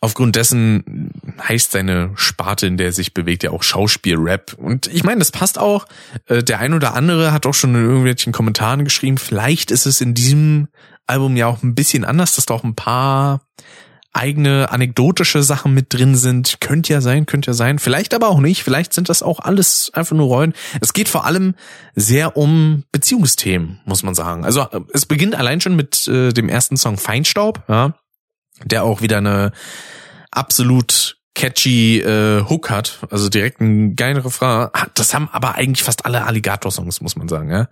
Aufgrund 0.00 0.36
dessen 0.36 1.10
heißt 1.42 1.72
seine 1.72 2.10
Sparte, 2.14 2.66
in 2.66 2.76
der 2.76 2.86
er 2.86 2.92
sich 2.92 3.14
bewegt, 3.14 3.42
ja 3.42 3.50
auch 3.50 3.62
Schauspiel-Rap. 3.62 4.54
Und 4.54 4.86
ich 4.88 5.04
meine, 5.04 5.20
das 5.20 5.32
passt 5.32 5.58
auch. 5.58 5.86
Äh, 6.26 6.42
der 6.42 6.60
ein 6.60 6.74
oder 6.74 6.94
andere 6.94 7.32
hat 7.32 7.46
auch 7.46 7.54
schon 7.54 7.74
in 7.74 7.84
irgendwelchen 7.84 8.32
Kommentaren 8.32 8.84
geschrieben, 8.84 9.18
vielleicht 9.18 9.70
ist 9.70 9.86
es 9.86 10.00
in 10.00 10.14
diesem 10.14 10.68
Album 11.06 11.36
ja 11.36 11.46
auch 11.46 11.62
ein 11.62 11.74
bisschen 11.74 12.04
anders, 12.04 12.36
dass 12.36 12.46
da 12.46 12.54
auch 12.54 12.64
ein 12.64 12.76
paar 12.76 13.42
eigene 14.12 14.70
anekdotische 14.70 15.42
Sachen 15.42 15.72
mit 15.72 15.94
drin 15.94 16.16
sind. 16.16 16.60
Könnte 16.60 16.92
ja 16.92 17.00
sein, 17.00 17.26
könnte 17.26 17.50
ja 17.50 17.54
sein. 17.54 17.78
Vielleicht 17.78 18.12
aber 18.14 18.28
auch 18.28 18.40
nicht. 18.40 18.62
Vielleicht 18.62 18.92
sind 18.92 19.08
das 19.08 19.22
auch 19.22 19.38
alles 19.38 19.90
einfach 19.94 20.16
nur 20.16 20.26
Rollen. 20.26 20.52
Es 20.80 20.92
geht 20.92 21.08
vor 21.08 21.24
allem 21.24 21.54
sehr 21.94 22.36
um 22.36 22.84
Beziehungsthemen, 22.92 23.80
muss 23.84 24.02
man 24.02 24.14
sagen. 24.14 24.44
Also 24.44 24.66
es 24.92 25.06
beginnt 25.06 25.36
allein 25.36 25.60
schon 25.60 25.76
mit 25.76 26.08
äh, 26.08 26.32
dem 26.32 26.48
ersten 26.48 26.76
Song 26.76 26.98
Feinstaub, 26.98 27.62
ja, 27.68 27.94
der 28.64 28.84
auch 28.84 29.00
wieder 29.00 29.18
eine 29.18 29.52
absolut 30.30 31.18
catchy 31.34 32.00
äh, 32.00 32.44
Hook 32.48 32.70
hat, 32.70 32.98
also 33.10 33.28
direkt 33.28 33.60
ein 33.60 33.94
geilen 33.96 34.16
Refrain. 34.18 34.68
Das 34.94 35.14
haben 35.14 35.28
aber 35.30 35.54
eigentlich 35.54 35.84
fast 35.84 36.04
alle 36.04 36.26
Alligator-Songs, 36.26 37.00
muss 37.00 37.16
man 37.16 37.28
sagen, 37.28 37.50
ja. 37.50 37.68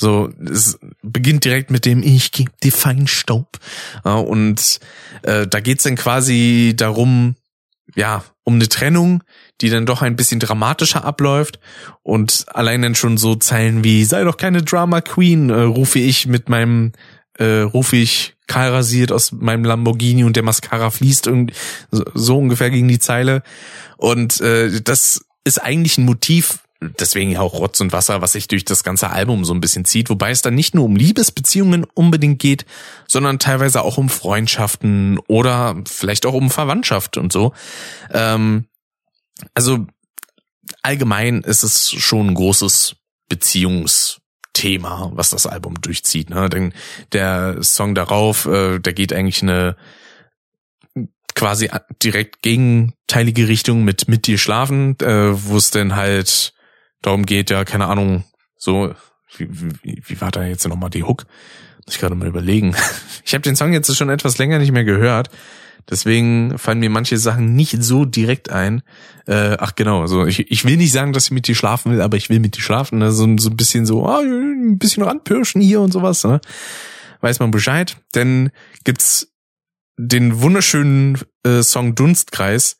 So, 0.00 0.30
es 0.50 0.78
beginnt 1.02 1.44
direkt 1.44 1.70
mit 1.70 1.84
dem 1.84 2.02
Ich 2.02 2.32
geb 2.32 2.58
dir 2.62 2.72
Feinstaub. 2.72 3.58
Und 4.02 4.80
äh, 5.20 5.46
da 5.46 5.60
geht's 5.60 5.82
dann 5.82 5.96
quasi 5.96 6.72
darum, 6.74 7.36
ja, 7.94 8.24
um 8.44 8.54
eine 8.54 8.68
Trennung, 8.68 9.22
die 9.60 9.68
dann 9.68 9.84
doch 9.84 10.00
ein 10.00 10.16
bisschen 10.16 10.40
dramatischer 10.40 11.04
abläuft. 11.04 11.60
Und 12.02 12.46
allein 12.48 12.80
dann 12.80 12.94
schon 12.94 13.18
so 13.18 13.34
Zeilen 13.34 13.84
wie, 13.84 14.06
sei 14.06 14.24
doch 14.24 14.38
keine 14.38 14.62
Drama 14.62 15.02
Queen, 15.02 15.50
äh, 15.50 15.60
rufe 15.60 15.98
ich 15.98 16.26
mit 16.26 16.48
meinem, 16.48 16.92
äh, 17.34 17.60
rufe 17.60 17.96
ich 17.96 18.36
kahl 18.46 18.70
rasiert 18.70 19.12
aus 19.12 19.32
meinem 19.32 19.64
Lamborghini 19.64 20.24
und 20.24 20.34
der 20.34 20.44
Mascara 20.44 20.88
fließt 20.88 21.26
und 21.26 21.52
so 21.90 22.38
ungefähr 22.38 22.70
gegen 22.70 22.88
die 22.88 23.00
Zeile. 23.00 23.42
Und 23.98 24.40
äh, 24.40 24.80
das 24.80 25.26
ist 25.44 25.62
eigentlich 25.62 25.98
ein 25.98 26.06
Motiv, 26.06 26.60
deswegen 26.80 27.30
ja 27.30 27.40
auch 27.40 27.54
Rotz 27.54 27.80
und 27.80 27.92
Wasser, 27.92 28.22
was 28.22 28.32
sich 28.32 28.48
durch 28.48 28.64
das 28.64 28.82
ganze 28.82 29.10
Album 29.10 29.44
so 29.44 29.52
ein 29.52 29.60
bisschen 29.60 29.84
zieht, 29.84 30.08
wobei 30.08 30.30
es 30.30 30.42
dann 30.42 30.54
nicht 30.54 30.74
nur 30.74 30.84
um 30.84 30.96
Liebesbeziehungen 30.96 31.84
unbedingt 31.84 32.38
geht, 32.38 32.64
sondern 33.06 33.38
teilweise 33.38 33.82
auch 33.82 33.98
um 33.98 34.08
Freundschaften 34.08 35.18
oder 35.28 35.76
vielleicht 35.86 36.24
auch 36.24 36.34
um 36.34 36.50
Verwandtschaft 36.50 37.18
und 37.18 37.32
so. 37.32 37.52
Ähm, 38.12 38.66
also 39.54 39.86
allgemein 40.82 41.42
ist 41.42 41.62
es 41.62 41.90
schon 41.90 42.28
ein 42.28 42.34
großes 42.34 42.96
Beziehungsthema, 43.28 45.10
was 45.14 45.30
das 45.30 45.46
Album 45.46 45.80
durchzieht. 45.82 46.30
Ne? 46.30 46.48
Denn 46.48 46.72
der 47.12 47.62
Song 47.62 47.94
darauf, 47.94 48.46
äh, 48.46 48.78
der 48.78 48.94
geht 48.94 49.12
eigentlich 49.12 49.42
eine 49.42 49.76
quasi 51.34 51.70
direkt 52.02 52.42
gegenteilige 52.42 53.48
Richtung 53.48 53.84
mit 53.84 54.08
mit 54.08 54.26
dir 54.26 54.36
schlafen, 54.36 54.98
äh, 55.00 55.30
wo 55.44 55.56
es 55.56 55.70
denn 55.70 55.96
halt 55.96 56.52
darum 57.02 57.26
geht, 57.26 57.50
ja, 57.50 57.64
keine 57.64 57.86
Ahnung, 57.86 58.24
so, 58.56 58.94
wie, 59.36 59.48
wie, 59.50 60.02
wie 60.04 60.20
war 60.20 60.30
da 60.30 60.44
jetzt 60.44 60.66
nochmal 60.66 60.90
die 60.90 61.04
Hook? 61.04 61.26
Muss 61.86 61.94
ich 61.94 62.00
gerade 62.00 62.14
mal 62.14 62.28
überlegen. 62.28 62.74
Ich 63.22 63.34
habe 63.34 63.42
den 63.42 63.54
Song 63.54 63.72
jetzt 63.72 63.94
schon 63.94 64.08
etwas 64.08 64.38
länger 64.38 64.58
nicht 64.58 64.72
mehr 64.72 64.82
gehört. 64.82 65.30
Deswegen 65.88 66.58
fallen 66.58 66.80
mir 66.80 66.90
manche 66.90 67.16
Sachen 67.16 67.54
nicht 67.54 67.82
so 67.82 68.04
direkt 68.04 68.50
ein. 68.50 68.82
Äh, 69.26 69.56
ach 69.58 69.76
genau, 69.76 70.00
also 70.00 70.26
ich, 70.26 70.50
ich 70.50 70.64
will 70.64 70.76
nicht 70.76 70.90
sagen, 70.90 71.12
dass 71.12 71.26
ich 71.26 71.30
mit 71.30 71.46
dir 71.46 71.54
schlafen 71.54 71.92
will, 71.92 72.00
aber 72.00 72.16
ich 72.16 72.28
will 72.28 72.40
mit 72.40 72.56
dir 72.56 72.62
schlafen. 72.62 72.98
Ne? 72.98 73.12
So, 73.12 73.26
so 73.38 73.50
ein 73.50 73.56
bisschen 73.56 73.86
so, 73.86 74.06
ah, 74.06 74.20
ein 74.20 74.78
bisschen 74.78 75.02
ranpirschen 75.02 75.60
hier 75.60 75.80
und 75.80 75.92
sowas. 75.92 76.24
Ne? 76.24 76.40
Weiß 77.20 77.38
man 77.38 77.50
Bescheid. 77.50 77.98
Denn 78.14 78.50
gibt's 78.84 79.32
den 79.96 80.40
wunderschönen 80.40 81.18
äh, 81.44 81.62
Song 81.62 81.94
Dunstkreis, 81.94 82.78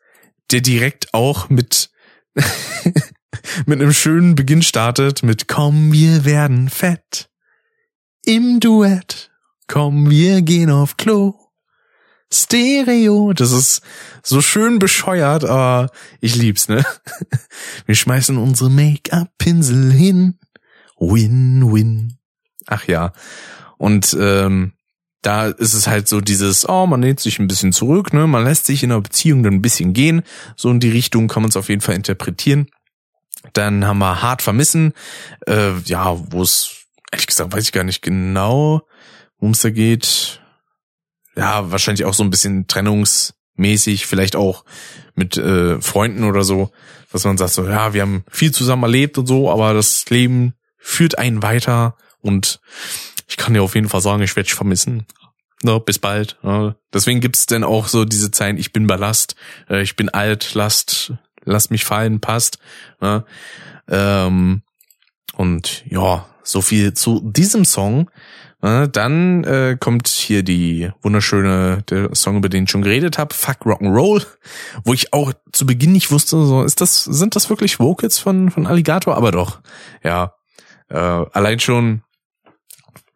der 0.51 0.63
direkt 0.63 1.13
auch 1.13 1.49
mit 1.49 1.91
mit 3.67 3.81
einem 3.81 3.93
schönen 3.93 4.35
Beginn 4.35 4.63
startet 4.63 5.23
mit 5.23 5.49
Komm, 5.49 5.93
wir 5.93 6.25
werden 6.25 6.69
fett. 6.69 7.31
Im 8.25 8.61
Duett. 8.61 9.31
Komm, 9.67 10.11
wir 10.11 10.43
gehen 10.43 10.71
auf 10.71 10.97
Klo. 10.97 11.35
Stereo. 12.33 13.33
Das 13.33 13.53
ist 13.53 13.83
so 14.23 14.41
schön 14.41 14.79
bescheuert, 14.79 15.45
aber 15.45 15.91
ich 16.21 16.37
lieb's, 16.37 16.69
ne? 16.69 16.85
Wir 17.87 17.97
schmeißen 17.97 18.37
unsere 18.37 18.71
Make-up-Pinsel 18.71 19.91
hin. 19.91 20.39
Win-win. 20.99 22.19
Ach 22.67 22.87
ja. 22.87 23.13
Und 23.79 24.17
ähm, 24.21 24.75
da 25.23 25.47
ist 25.47 25.75
es 25.75 25.87
halt 25.87 26.09
so 26.09 26.21
dieses, 26.21 26.69
oh, 26.69 26.87
man 26.87 27.03
lehnt 27.03 27.21
sich 27.21 27.39
ein 27.39 27.49
bisschen 27.49 27.73
zurück, 27.73 28.13
ne? 28.13 28.27
Man 28.27 28.45
lässt 28.45 28.67
sich 28.67 28.83
in 28.83 28.93
einer 28.93 29.01
Beziehung 29.01 29.43
dann 29.43 29.55
ein 29.55 29.63
bisschen 29.63 29.93
gehen. 29.93 30.23
So 30.57 30.71
in 30.71 30.81
die 30.81 30.91
Richtung 30.91 31.29
kann 31.29 31.43
man 31.43 31.51
es 31.51 31.57
auf 31.57 31.69
jeden 31.69 31.81
Fall 31.81 31.97
interpretieren. 31.97 32.71
Dann 33.53 33.87
haben 33.87 33.99
wir 33.99 34.23
Hart 34.23 34.43
vermissen, 34.43 34.93
äh, 35.47 35.79
ja, 35.85 36.17
wo 36.33 36.43
es, 36.43 36.87
ehrlich 37.11 37.27
gesagt, 37.27 37.53
weiß 37.53 37.65
ich 37.65 37.73
gar 37.73 37.85
nicht 37.85 38.03
genau, 38.03 38.83
worum 39.39 39.53
es 39.53 39.63
da 39.63 39.71
geht. 39.71 40.41
Ja, 41.37 41.71
wahrscheinlich 41.71 42.05
auch 42.05 42.15
so 42.15 42.23
ein 42.23 42.31
bisschen 42.31 42.67
trennungsmäßig, 42.67 44.07
vielleicht 44.07 44.37
auch 44.37 44.65
mit 45.15 45.37
äh, 45.37 45.81
Freunden 45.81 46.25
oder 46.25 46.45
so, 46.45 46.71
dass 47.13 47.25
man 47.25 47.39
sagt 47.39 47.53
so, 47.53 47.67
ja, 47.67 47.95
wir 47.95 48.03
haben 48.03 48.25
viel 48.31 48.53
zusammen 48.53 48.83
erlebt 48.83 49.17
und 49.19 49.27
so, 49.27 49.51
aber 49.51 49.75
das 49.75 50.09
Leben 50.11 50.55
führt 50.79 51.19
einen 51.19 51.43
weiter 51.43 51.97
und 52.21 52.61
ich 53.27 53.37
kann 53.37 53.55
dir 53.55 53.63
auf 53.63 53.75
jeden 53.75 53.89
Fall 53.89 54.01
sagen, 54.01 54.23
ich 54.23 54.37
werde 54.37 54.49
dich 54.49 54.55
vermissen. 54.55 55.07
No, 55.63 55.79
bis 55.79 55.99
bald. 55.99 56.39
Ja. 56.43 56.75
Deswegen 56.93 57.21
gibt's 57.21 57.47
denn 57.47 57.65
auch 57.65 57.89
so 57.89 58.05
diese 58.05 58.31
Zeilen, 58.31 58.57
ich 58.57 58.73
bin 58.73 58.87
Ballast, 58.87 59.37
äh, 59.69 59.83
ich 59.83 59.95
bin 59.95 60.09
alt, 60.09 60.55
Last, 60.55 61.13
lass 61.45 61.71
mich 61.71 61.85
fallen, 61.85 62.21
passt. 62.21 62.59
Ne? 63.01 63.25
Ähm, 63.89 64.63
und 65.37 65.85
ja, 65.89 66.27
so 66.43 66.61
viel 66.61 66.95
zu 66.95 67.21
diesem 67.23 67.65
Song. 67.65 68.11
Ne? 68.63 68.89
Dann 68.89 69.45
äh, 69.45 69.77
kommt 69.79 70.09
hier 70.09 70.43
die 70.43 70.91
wunderschöne, 71.03 71.83
der 71.89 72.15
Song, 72.15 72.37
über 72.37 72.49
den 72.49 72.65
ich 72.65 72.71
schon 72.71 72.83
geredet 72.83 73.19
habe, 73.19 73.35
Fuck 73.35 73.65
Rock'n'Roll, 73.65 74.27
wo 74.85 74.93
ich 74.93 75.13
auch 75.13 75.33
zu 75.53 75.67
Beginn 75.67 75.93
nicht 75.93 76.11
wusste, 76.11 76.45
so 76.45 76.63
ist 76.63 76.81
das, 76.81 77.05
sind 77.05 77.37
das 77.37 77.49
wirklich 77.49 77.81
Vocals 77.81 78.19
von 78.19 78.51
von 78.51 78.67
Alligator? 78.67 79.17
Aber 79.17 79.33
doch, 79.33 79.61
ja. 80.03 80.35
Äh, 80.89 80.97
allein 80.97 81.61
schon 81.61 82.03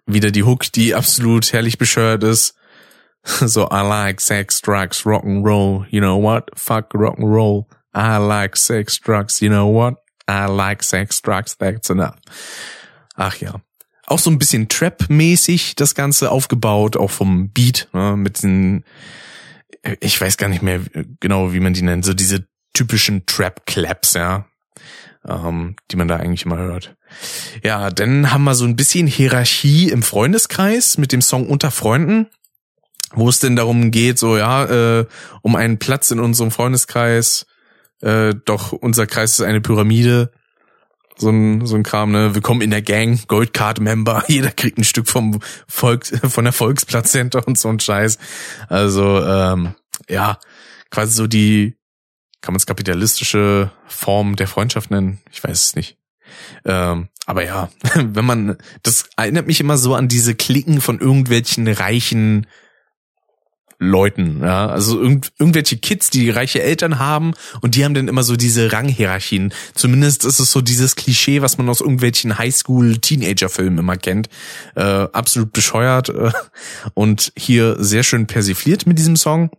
wieder 0.06 0.30
die 0.30 0.44
Hook, 0.44 0.70
die 0.72 0.94
absolut 0.94 1.52
herrlich 1.52 1.78
bescheuert 1.78 2.22
ist. 2.24 2.56
So, 3.26 3.68
I 3.72 3.80
like 3.80 4.20
sex, 4.20 4.60
drugs, 4.60 5.06
rock'n'roll, 5.06 5.87
you 5.88 6.00
know 6.00 6.20
what? 6.20 6.50
Fuck 6.54 6.92
rock'n'roll. 6.92 7.64
I 7.96 8.16
like 8.18 8.57
sex, 8.57 8.98
drugs, 8.98 9.40
you 9.40 9.48
know 9.48 9.68
what? 9.72 9.96
I 10.28 10.46
like 10.46 10.83
sex, 10.83 11.20
drugs, 11.22 11.57
that's 11.57 11.90
enough. 11.90 12.16
Ach 13.14 13.37
ja. 13.37 13.61
Auch 14.07 14.18
so 14.18 14.30
ein 14.30 14.38
bisschen 14.38 14.68
Trap-mäßig 14.68 15.76
das 15.76 15.94
Ganze 15.94 16.30
aufgebaut, 16.30 16.96
auch 16.96 17.11
vom 17.11 17.50
Beat, 17.50 17.88
ne, 17.92 18.16
mit 18.16 18.42
den, 18.42 18.85
ich 20.00 20.20
weiß 20.20 20.37
gar 20.37 20.48
nicht 20.48 20.62
mehr 20.62 20.80
genau, 21.20 21.52
wie 21.54 21.61
man 21.61 21.72
die 21.72 21.83
nennt, 21.83 22.04
so 22.04 22.12
diese 22.12 22.46
typischen 22.74 23.24
Trap-Claps, 23.24 24.14
ja, 24.14 24.46
ähm, 25.26 25.76
die 25.90 25.96
man 25.96 26.09
da 26.09 26.16
eigentlich 26.16 26.44
immer 26.44 26.59
hört. 26.59 26.96
Ja, 27.62 27.90
dann 27.90 28.30
haben 28.30 28.44
wir 28.44 28.54
so 28.54 28.66
ein 28.66 28.76
bisschen 28.76 29.07
Hierarchie 29.07 29.88
im 29.88 30.02
Freundeskreis 30.02 30.98
mit 30.98 31.12
dem 31.12 31.22
Song 31.22 31.48
Unter 31.48 31.70
Freunden, 31.70 32.28
wo 33.12 33.28
es 33.28 33.38
denn 33.38 33.57
darum 33.57 33.90
geht, 33.90 34.18
so 34.18 34.37
ja, 34.37 34.64
äh, 35.00 35.07
um 35.40 35.57
einen 35.57 35.78
Platz 35.78 36.11
in 36.11 36.20
unserem 36.20 36.50
Freundeskreis, 36.50 37.46
äh, 38.00 38.35
doch 38.44 38.72
unser 38.72 39.07
Kreis 39.07 39.33
ist 39.33 39.42
eine 39.42 39.61
Pyramide. 39.61 40.33
So 41.16 41.30
ein, 41.30 41.64
so 41.64 41.76
ein 41.76 41.85
Kram, 41.85 42.11
ne? 42.11 42.35
Willkommen 42.35 42.61
in 42.61 42.70
der 42.70 42.83
Gang, 42.83 43.24
Goldcard-Member, 43.28 44.24
jeder 44.28 44.50
kriegt 44.50 44.78
ein 44.78 44.85
Stück 44.85 45.09
vom 45.09 45.40
Volk, 45.68 46.07
von 46.07 46.42
der 46.42 46.52
Volksplazenta 46.52 47.38
und 47.38 47.57
so 47.57 47.68
ein 47.68 47.78
Scheiß. 47.78 48.18
Also, 48.68 49.24
ähm, 49.24 49.76
ja, 50.09 50.40
quasi 50.90 51.12
so 51.14 51.28
die, 51.28 51.76
kann 52.40 52.52
man 52.52 52.57
es 52.57 52.66
kapitalistische 52.66 53.70
Form 53.87 54.35
der 54.35 54.48
Freundschaft 54.48 54.90
nennen? 54.90 55.20
Ich 55.30 55.44
weiß 55.44 55.66
es 55.66 55.76
nicht. 55.76 55.98
Ähm, 56.64 57.09
aber 57.26 57.44
ja, 57.44 57.70
wenn 57.94 58.24
man, 58.24 58.57
das 58.83 59.09
erinnert 59.16 59.46
mich 59.46 59.61
immer 59.61 59.78
so 59.78 59.94
an 59.94 60.09
diese 60.09 60.35
Klicken 60.35 60.80
von 60.80 60.98
irgendwelchen 60.98 61.68
reichen 61.68 62.46
Leuten, 63.78 64.40
ja, 64.42 64.66
also 64.66 65.00
irgend, 65.00 65.32
irgendwelche 65.38 65.76
Kids, 65.76 66.10
die 66.10 66.30
reiche 66.30 66.62
Eltern 66.62 66.98
haben 66.98 67.34
und 67.60 67.74
die 67.74 67.84
haben 67.84 67.94
dann 67.94 68.08
immer 68.08 68.22
so 68.22 68.37
diese 68.37 68.72
Ranghierarchien. 68.72 69.52
Zumindest 69.74 70.24
ist 70.24 70.38
es 70.38 70.50
so 70.50 70.60
dieses 70.60 70.96
Klischee, 70.96 71.42
was 71.42 71.58
man 71.58 71.68
aus 71.68 71.80
irgendwelchen 71.80 72.38
Highschool-Teenager-Filmen 72.38 73.78
immer 73.78 73.96
kennt. 73.96 74.28
Äh, 74.74 74.82
absolut 74.82 75.52
bescheuert 75.52 76.08
äh, 76.08 76.30
und 76.94 77.32
hier 77.37 77.76
sehr 77.78 78.02
schön 78.02 78.26
persifliert 78.26 78.87
mit 78.87 78.98
diesem 78.98 79.16
Song. 79.16 79.50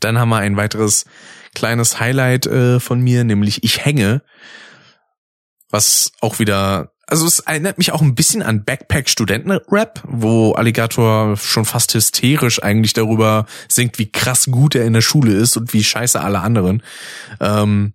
Dann 0.00 0.18
haben 0.18 0.28
wir 0.28 0.38
ein 0.38 0.56
weiteres 0.56 1.04
kleines 1.54 1.98
Highlight 1.98 2.46
äh, 2.46 2.80
von 2.80 3.00
mir, 3.00 3.24
nämlich 3.24 3.64
Ich 3.64 3.84
hänge, 3.84 4.22
was 5.68 6.12
auch 6.20 6.38
wieder 6.38 6.92
also 7.10 7.26
es 7.26 7.40
erinnert 7.40 7.78
mich 7.78 7.92
auch 7.92 8.02
ein 8.02 8.14
bisschen 8.14 8.42
an 8.42 8.64
Backpack-Studenten-Rap, 8.64 10.02
wo 10.06 10.52
Alligator 10.52 11.36
schon 11.36 11.64
fast 11.64 11.92
hysterisch 11.94 12.62
eigentlich 12.62 12.92
darüber 12.92 13.46
singt, 13.68 13.98
wie 13.98 14.10
krass 14.10 14.46
gut 14.50 14.74
er 14.74 14.84
in 14.86 14.92
der 14.92 15.00
Schule 15.00 15.32
ist 15.32 15.56
und 15.56 15.72
wie 15.72 15.84
scheiße 15.84 16.20
alle 16.20 16.40
anderen. 16.40 16.82
Ähm, 17.40 17.94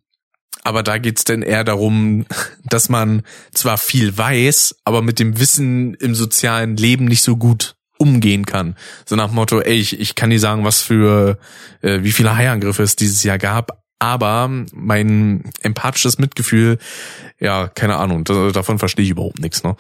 aber 0.64 0.84
da 0.84 0.98
geht's 0.98 1.24
denn 1.24 1.44
eher 1.44 1.64
darum, 1.64 2.26
dass 2.66 2.90
man 2.90 3.24
zwar 3.54 3.78
viel 3.78 4.18
weiß, 4.18 4.76
aber 4.84 5.02
mit 5.02 5.20
dem 5.20 5.40
Wissen 5.40 5.94
im 5.96 6.14
sozialen 6.14 6.76
Leben 6.76 7.06
nicht 7.06 7.24
so 7.24 7.38
gut 7.38 7.76
umgehen 7.98 8.46
kann. 8.46 8.76
So 9.06 9.16
nach 9.16 9.28
dem 9.28 9.36
Motto, 9.36 9.62
ey, 9.62 9.76
ich, 9.76 10.00
ich 10.00 10.16
kann 10.16 10.30
dir 10.30 10.40
sagen, 10.40 10.66
was 10.66 10.82
für, 10.82 11.38
äh, 11.82 12.04
wie 12.04 12.12
viele 12.12 12.36
Haiangriffe 12.36 12.84
es 12.84 12.98
dieses 12.98 13.24
Jahr 13.24 13.38
gab, 13.38 13.86
aber 14.00 14.50
mein 14.74 15.50
empathisches 15.62 16.18
Mitgefühl, 16.18 16.78
ja, 17.40 17.68
keine 17.68 17.98
Ahnung, 17.98 18.24
davon 18.24 18.80
verstehe 18.80 19.06
ich 19.06 19.12
überhaupt 19.12 19.40
nichts. 19.40 19.64
Ne? 19.64 19.76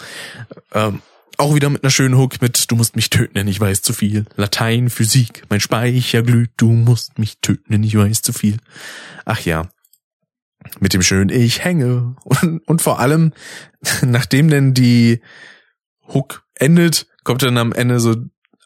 Ähm, 0.73 1.01
auch 1.37 1.55
wieder 1.55 1.69
mit 1.69 1.83
einer 1.83 1.91
schönen 1.91 2.17
Hook 2.17 2.41
mit 2.41 2.71
Du 2.71 2.75
musst 2.75 2.95
mich 2.95 3.09
töten, 3.09 3.33
denn 3.35 3.47
ich 3.47 3.59
weiß 3.59 3.81
zu 3.81 3.93
viel. 3.93 4.25
Latein, 4.35 4.89
Physik, 4.89 5.43
mein 5.49 5.59
Speicher 5.59 6.21
glüht, 6.21 6.51
du 6.57 6.71
musst 6.71 7.19
mich 7.19 7.39
töten, 7.39 7.71
denn 7.71 7.83
ich 7.83 7.97
weiß 7.97 8.21
zu 8.21 8.33
viel. 8.33 8.57
Ach 9.25 9.39
ja. 9.41 9.69
Mit 10.79 10.93
dem 10.93 11.01
schönen 11.01 11.29
Ich 11.29 11.63
hänge. 11.63 12.15
Und, 12.23 12.67
und 12.67 12.81
vor 12.81 12.99
allem, 12.99 13.33
nachdem 14.01 14.49
denn 14.49 14.73
die 14.73 15.21
Hook 16.07 16.43
endet, 16.55 17.07
kommt 17.23 17.43
dann 17.43 17.57
am 17.57 17.71
Ende 17.71 17.99
so 17.99 18.15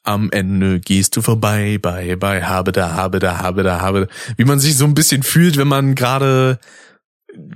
am 0.04 0.32
Ende 0.32 0.80
gehst 0.80 1.18
du 1.18 1.22
vorbei, 1.22 1.78
bei, 1.80 2.16
bei, 2.16 2.44
habe 2.44 2.72
da, 2.72 2.94
habe 2.94 3.20
da, 3.20 3.40
habe 3.40 3.64
da, 3.64 3.82
habe. 3.82 4.08
Wie 4.38 4.46
man 4.46 4.60
sich 4.60 4.76
so 4.78 4.86
ein 4.86 4.96
bisschen 4.96 5.24
fühlt, 5.24 5.58
wenn 5.58 5.68
man 5.68 5.94
gerade 5.94 6.60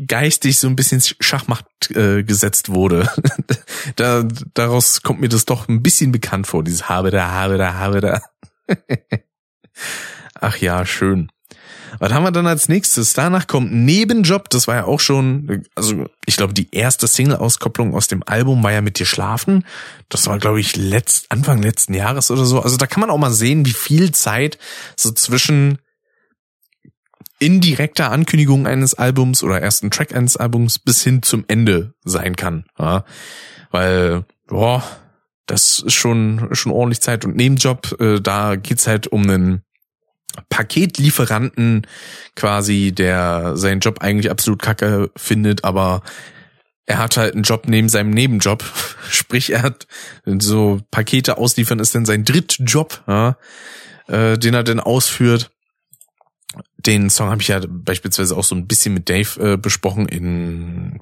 geistig 0.07 0.57
so 0.57 0.67
ein 0.67 0.75
bisschen 0.75 1.01
Schachmacht 1.01 1.65
äh, 1.91 2.23
gesetzt 2.23 2.69
wurde. 2.69 3.09
da, 3.95 4.23
daraus 4.53 5.01
kommt 5.01 5.21
mir 5.21 5.29
das 5.29 5.45
doch 5.45 5.67
ein 5.67 5.81
bisschen 5.81 6.11
bekannt 6.11 6.47
vor, 6.47 6.63
dieses 6.63 6.89
habe 6.89 7.11
da, 7.11 7.31
habe 7.31 7.57
da, 7.57 7.73
habe 7.75 8.01
da. 8.01 8.21
Ach 10.39 10.57
ja, 10.57 10.85
schön. 10.85 11.29
Was 11.99 12.11
haben 12.11 12.23
wir 12.23 12.31
dann 12.31 12.47
als 12.47 12.69
nächstes? 12.69 13.13
Danach 13.13 13.47
kommt 13.47 13.71
Nebenjob. 13.71 14.49
Das 14.49 14.67
war 14.67 14.75
ja 14.75 14.85
auch 14.85 14.99
schon, 14.99 15.63
also 15.75 16.05
ich 16.25 16.37
glaube, 16.37 16.53
die 16.53 16.69
erste 16.71 17.07
Single-Auskopplung 17.07 17.93
aus 17.93 18.07
dem 18.07 18.23
Album 18.25 18.63
war 18.63 18.71
ja 18.71 18.81
mit 18.81 18.97
dir 18.99 19.05
schlafen. 19.05 19.65
Das 20.09 20.27
war, 20.27 20.39
glaube 20.39 20.59
ich, 20.59 20.75
letzt, 20.75 21.31
Anfang 21.31 21.61
letzten 21.61 21.93
Jahres 21.93 22.31
oder 22.31 22.45
so. 22.45 22.61
Also 22.61 22.77
da 22.77 22.87
kann 22.87 23.01
man 23.01 23.09
auch 23.09 23.17
mal 23.17 23.31
sehen, 23.31 23.65
wie 23.65 23.73
viel 23.73 24.11
Zeit 24.11 24.57
so 24.95 25.11
zwischen 25.11 25.77
indirekter 27.43 28.11
Ankündigung 28.11 28.65
eines 28.67 28.93
Albums 28.93 29.43
oder 29.43 29.61
ersten 29.61 29.91
Track 29.91 30.15
eines 30.15 30.37
Albums 30.37 30.79
bis 30.79 31.03
hin 31.03 31.21
zum 31.21 31.43
Ende 31.47 31.93
sein 32.03 32.35
kann. 32.35 32.65
Ja? 32.79 33.03
Weil, 33.71 34.25
boah, 34.47 34.83
das 35.45 35.79
ist 35.79 35.93
schon, 35.93 36.49
schon 36.53 36.71
ordentlich 36.71 37.01
Zeit. 37.01 37.25
Und 37.25 37.35
Nebenjob, 37.35 37.99
äh, 37.99 38.21
da 38.21 38.55
geht's 38.55 38.87
halt 38.87 39.07
um 39.07 39.23
einen 39.23 39.63
Paketlieferanten 40.49 41.85
quasi, 42.35 42.91
der 42.91 43.55
seinen 43.55 43.81
Job 43.81 44.01
eigentlich 44.01 44.31
absolut 44.31 44.61
kacke 44.61 45.11
findet, 45.15 45.63
aber 45.63 46.01
er 46.85 46.97
hat 46.97 47.17
halt 47.17 47.33
einen 47.33 47.43
Job 47.43 47.67
neben 47.67 47.89
seinem 47.89 48.11
Nebenjob. 48.11 48.63
Sprich, 49.09 49.51
er 49.51 49.63
hat 49.63 49.87
so 50.25 50.81
Pakete 50.91 51.37
ausliefern 51.37 51.79
ist 51.79 51.93
dann 51.93 52.05
sein 52.05 52.23
Drittjob, 52.25 53.03
ja, 53.07 53.37
äh, 54.07 54.37
den 54.37 54.53
er 54.53 54.63
dann 54.63 54.79
ausführt 54.79 55.51
den 56.77 57.09
Song 57.09 57.29
habe 57.29 57.41
ich 57.41 57.47
ja 57.47 57.61
beispielsweise 57.67 58.35
auch 58.35 58.43
so 58.43 58.55
ein 58.55 58.67
bisschen 58.67 58.93
mit 58.93 59.09
Dave 59.09 59.53
äh, 59.53 59.57
besprochen 59.57 60.07
in, 60.07 61.01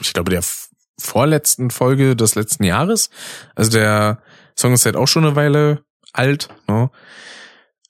ich 0.00 0.12
glaube, 0.12 0.30
der 0.30 0.42
vorletzten 0.98 1.70
Folge 1.70 2.16
des 2.16 2.34
letzten 2.34 2.64
Jahres. 2.64 3.10
Also 3.54 3.70
der 3.70 4.22
Song 4.56 4.72
ist 4.72 4.86
halt 4.86 4.96
auch 4.96 5.08
schon 5.08 5.24
eine 5.24 5.36
Weile 5.36 5.84
alt. 6.12 6.48
Ne? 6.68 6.90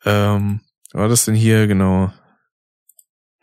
Ähm, 0.05 0.61
war 0.92 1.09
das 1.09 1.24
denn 1.24 1.35
hier 1.35 1.66
genau? 1.66 2.12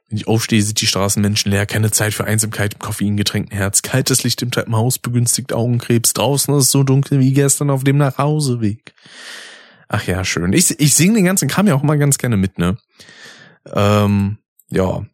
Wenn 0.10 0.17
ich 0.17 0.27
aufstehe, 0.27 0.62
sind 0.62 0.79
die 0.79 0.88
Straßenmenschen 0.88 1.51
leer, 1.51 1.65
keine 1.65 1.91
Zeit 1.91 2.13
für 2.13 2.23
Einsamkeit 2.23 2.75
im 2.75 2.79
koffeingetränkten 2.79 3.57
Herz. 3.57 3.81
Kaltes 3.81 4.23
Licht 4.23 4.41
im 4.41 4.51
Treppenhaus 4.51 4.99
begünstigt 4.99 5.51
Augenkrebs. 5.51 6.13
Draußen 6.13 6.55
ist 6.55 6.65
es 6.65 6.71
so 6.71 6.83
dunkel 6.83 7.19
wie 7.19 7.33
gestern 7.33 7.69
auf 7.69 7.83
dem 7.83 7.97
Nachhauseweg. 7.97 8.93
Ach 9.89 10.05
ja, 10.07 10.23
schön. 10.23 10.53
Ich, 10.53 10.79
ich 10.79 10.93
singe 10.93 11.15
den 11.15 11.25
ganzen 11.25 11.49
Kram 11.49 11.67
ja 11.67 11.75
auch 11.75 11.83
mal 11.83 11.97
ganz 11.97 12.17
gerne 12.17 12.38
mit, 12.38 12.57
ne? 12.57 12.77
Ähm, 13.73 14.38
ja, 14.69 15.06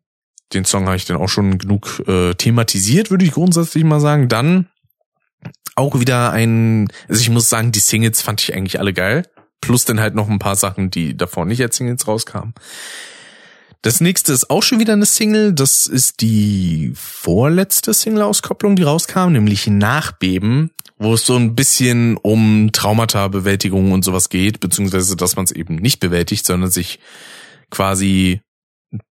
den 0.53 0.65
Song 0.65 0.85
habe 0.85 0.95
ich 0.95 1.05
dann 1.05 1.17
auch 1.17 1.29
schon 1.29 1.57
genug 1.57 2.03
äh, 2.07 2.33
thematisiert, 2.33 3.11
würde 3.11 3.25
ich 3.25 3.31
grundsätzlich 3.31 3.83
mal 3.83 3.99
sagen. 3.99 4.29
Dann 4.29 4.67
auch 5.75 5.99
wieder 5.99 6.31
ein, 6.31 6.87
also 7.07 7.21
ich 7.21 7.29
muss 7.29 7.49
sagen, 7.49 7.71
die 7.71 7.79
Singles 7.79 8.21
fand 8.21 8.41
ich 8.41 8.53
eigentlich 8.53 8.79
alle 8.79 8.93
geil. 8.93 9.27
Plus 9.61 9.85
dann 9.85 9.99
halt 9.99 10.13
noch 10.13 10.29
ein 10.29 10.39
paar 10.39 10.55
Sachen, 10.55 10.91
die 10.91 11.15
davor 11.15 11.45
nicht 11.45 11.61
als 11.61 11.77
Singles 11.77 12.07
rauskamen. 12.07 12.53
Das 13.81 13.99
nächste 13.99 14.31
ist 14.31 14.49
auch 14.49 14.63
schon 14.63 14.79
wieder 14.79 14.93
eine 14.93 15.05
Single. 15.05 15.53
Das 15.53 15.87
ist 15.87 16.21
die 16.21 16.93
vorletzte 16.95 17.93
Single-Auskopplung, 17.93 18.77
die 18.77 18.83
rauskam, 18.83 19.31
nämlich 19.31 19.67
Nachbeben, 19.67 20.71
wo 20.97 21.15
es 21.15 21.25
so 21.25 21.35
ein 21.35 21.53
bisschen 21.55 22.15
um 22.17 22.69
Traumata-Bewältigung 22.71 23.91
und 23.91 24.05
sowas 24.05 24.29
geht, 24.29 24.61
beziehungsweise 24.61 25.17
dass 25.17 25.35
man 25.35 25.45
es 25.45 25.51
eben 25.51 25.75
nicht 25.75 25.99
bewältigt, 25.99 26.45
sondern 26.45 26.71
sich 26.71 26.99
quasi 27.73 28.41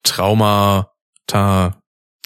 Traumata 0.03 1.79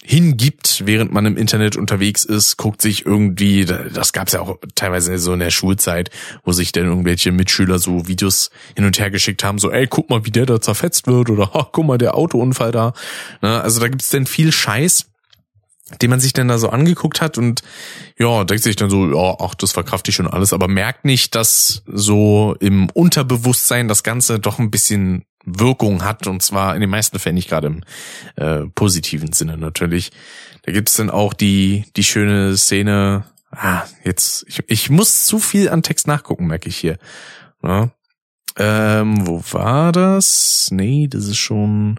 hingibt, 0.06 0.82
während 0.84 1.12
man 1.12 1.24
im 1.24 1.38
Internet 1.38 1.76
unterwegs 1.76 2.24
ist, 2.24 2.58
guckt 2.58 2.82
sich 2.82 3.06
irgendwie, 3.06 3.64
das 3.64 4.12
gab's 4.12 4.32
ja 4.32 4.40
auch 4.40 4.58
teilweise 4.74 5.16
so 5.16 5.32
in 5.32 5.38
der 5.38 5.50
Schulzeit, 5.50 6.10
wo 6.42 6.52
sich 6.52 6.72
dann 6.72 6.84
irgendwelche 6.84 7.32
Mitschüler 7.32 7.78
so 7.78 8.06
Videos 8.06 8.50
hin 8.76 8.84
und 8.84 8.98
her 8.98 9.10
geschickt 9.10 9.44
haben, 9.44 9.58
so, 9.58 9.70
ey, 9.70 9.86
guck 9.86 10.10
mal, 10.10 10.26
wie 10.26 10.30
der 10.30 10.44
da 10.44 10.60
zerfetzt 10.60 11.06
wird 11.06 11.30
oder 11.30 11.52
oh, 11.54 11.64
guck 11.72 11.86
mal, 11.86 11.96
der 11.96 12.16
Autounfall 12.16 12.72
da. 12.72 12.92
Ne, 13.40 13.62
also 13.62 13.80
da 13.80 13.88
gibt's 13.88 14.10
dann 14.10 14.26
viel 14.26 14.52
Scheiß, 14.52 15.06
den 16.02 16.10
man 16.10 16.20
sich 16.20 16.34
dann 16.34 16.48
da 16.48 16.58
so 16.58 16.68
angeguckt 16.68 17.22
hat 17.22 17.38
und 17.38 17.62
ja, 18.18 18.44
denkt 18.44 18.64
sich 18.64 18.76
dann 18.76 18.90
so, 18.90 19.06
ja, 19.06 19.36
ach, 19.38 19.54
das 19.54 19.72
verkraft 19.72 20.08
ich 20.08 20.16
schon 20.16 20.26
alles, 20.26 20.52
aber 20.52 20.68
merkt 20.68 21.06
nicht, 21.06 21.34
dass 21.34 21.82
so 21.86 22.56
im 22.60 22.90
Unterbewusstsein 22.90 23.88
das 23.88 24.02
Ganze 24.02 24.38
doch 24.38 24.58
ein 24.58 24.70
bisschen 24.70 25.24
Wirkung 25.44 26.04
hat 26.04 26.26
und 26.26 26.42
zwar 26.42 26.74
in 26.74 26.80
den 26.80 26.90
meisten 26.90 27.18
Fällen 27.18 27.34
nicht 27.34 27.48
gerade 27.48 27.66
im 27.68 27.82
äh, 28.36 28.66
positiven 28.74 29.32
Sinne 29.32 29.56
natürlich. 29.56 30.10
Da 30.62 30.72
gibt's 30.72 30.96
dann 30.96 31.10
auch 31.10 31.34
die 31.34 31.84
die 31.96 32.04
schöne 32.04 32.56
Szene. 32.56 33.24
Ah, 33.50 33.82
jetzt 34.04 34.44
ich, 34.48 34.62
ich 34.68 34.90
muss 34.90 35.26
zu 35.26 35.38
viel 35.38 35.68
an 35.68 35.82
Text 35.82 36.06
nachgucken, 36.06 36.46
merke 36.46 36.68
ich 36.68 36.76
hier. 36.76 36.98
Ja. 37.62 37.90
Ähm, 38.56 39.26
wo 39.26 39.42
war 39.52 39.92
das? 39.92 40.68
Nee, 40.70 41.08
das 41.08 41.26
ist 41.26 41.38
schon 41.38 41.98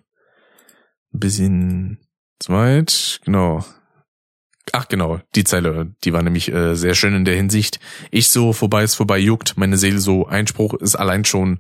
ein 1.13 1.19
bisschen 1.19 1.99
zweit. 2.39 3.19
Genau. 3.25 3.63
Ach 4.71 4.88
genau, 4.88 5.19
die 5.36 5.43
Zeile, 5.43 5.93
die 6.03 6.12
war 6.12 6.23
nämlich 6.23 6.51
äh, 6.51 6.75
sehr 6.75 6.95
schön 6.95 7.13
in 7.13 7.25
der 7.25 7.36
Hinsicht. 7.36 7.79
Ich 8.10 8.29
so, 8.29 8.51
vorbei 8.51 8.84
ist 8.84 8.95
vorbei, 8.95 9.19
juckt, 9.19 9.58
meine 9.58 9.77
Seele 9.77 9.99
so, 9.99 10.25
Einspruch 10.25 10.73
ist 10.73 10.95
allein 10.95 11.23
schon 11.23 11.60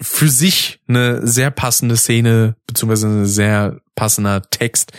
für 0.00 0.28
sich 0.28 0.80
eine 0.88 1.26
sehr 1.26 1.50
passende 1.50 1.96
Szene, 1.96 2.56
beziehungsweise 2.66 3.06
ein 3.06 3.26
sehr 3.26 3.80
passender 3.94 4.42
Text 4.50 4.92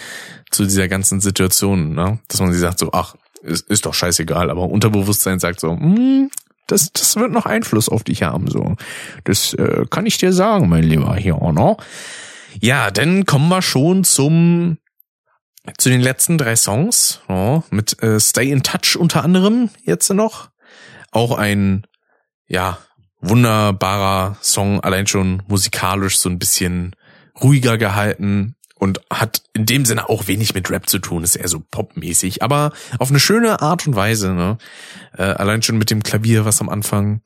zu 0.52 0.64
dieser 0.64 0.88
ganzen 0.88 1.20
Situation, 1.20 1.94
ne? 1.94 2.20
Dass 2.28 2.40
man 2.40 2.52
sich 2.52 2.62
sagt 2.62 2.80
so, 2.80 2.92
ach, 2.94 3.16
ist, 3.42 3.70
ist 3.70 3.86
doch 3.86 3.94
scheißegal, 3.94 4.50
aber 4.50 4.70
Unterbewusstsein 4.70 5.40
sagt 5.40 5.60
so, 5.60 5.72
hm, 5.72 6.30
das, 6.68 6.92
das 6.94 7.16
wird 7.16 7.32
noch 7.32 7.46
Einfluss 7.46 7.90
auf 7.90 8.04
dich 8.04 8.24
haben, 8.24 8.48
so. 8.48 8.76
Das 9.24 9.54
äh, 9.54 9.86
kann 9.90 10.06
ich 10.06 10.18
dir 10.18 10.34
sagen, 10.34 10.70
mein 10.70 10.84
Lieber 10.84 11.16
hier, 11.16 11.36
ne? 11.36 11.78
Ja, 12.62 12.90
dann 12.90 13.26
kommen 13.26 13.50
wir 13.50 13.62
schon 13.62 14.04
zum 14.04 14.78
zu 15.78 15.90
den 15.90 16.02
letzten 16.02 16.38
drei 16.38 16.56
Songs, 16.56 17.22
ja, 17.28 17.64
mit 17.72 18.02
äh, 18.02 18.20
Stay 18.20 18.52
in 18.52 18.64
Touch 18.64 18.98
unter 18.98 19.24
anderem 19.24 19.70
jetzt 19.84 20.12
noch. 20.12 20.50
Auch 21.12 21.38
ein, 21.38 21.88
ja, 22.48 22.78
wunderbarer 23.30 24.38
Song, 24.42 24.80
allein 24.82 25.08
schon 25.08 25.44
musikalisch 25.48 26.20
so 26.20 26.30
ein 26.30 26.40
bisschen 26.40 26.96
ruhiger 27.42 27.78
gehalten 27.78 28.56
und 28.76 29.02
hat 29.10 29.44
in 29.54 29.66
dem 29.66 29.86
Sinne 29.86 30.10
auch 30.10 30.28
wenig 30.28 30.54
mit 30.54 30.70
Rap 30.70 30.90
zu 30.90 31.00
tun, 31.00 31.24
ist 31.24 31.36
eher 31.36 31.48
so 31.48 31.60
popmäßig, 31.60 32.44
aber 32.44 32.72
auf 33.00 33.10
eine 33.10 33.20
schöne 33.20 33.62
Art 33.62 33.88
und 33.88 33.96
Weise, 33.96 34.34
ne? 34.34 34.58
Äh, 35.18 35.24
allein 35.24 35.62
schon 35.62 35.78
mit 35.78 35.90
dem 35.90 36.04
Klavier, 36.04 36.46
was 36.46 36.62
am 36.62 36.70
Anfang 36.70 37.22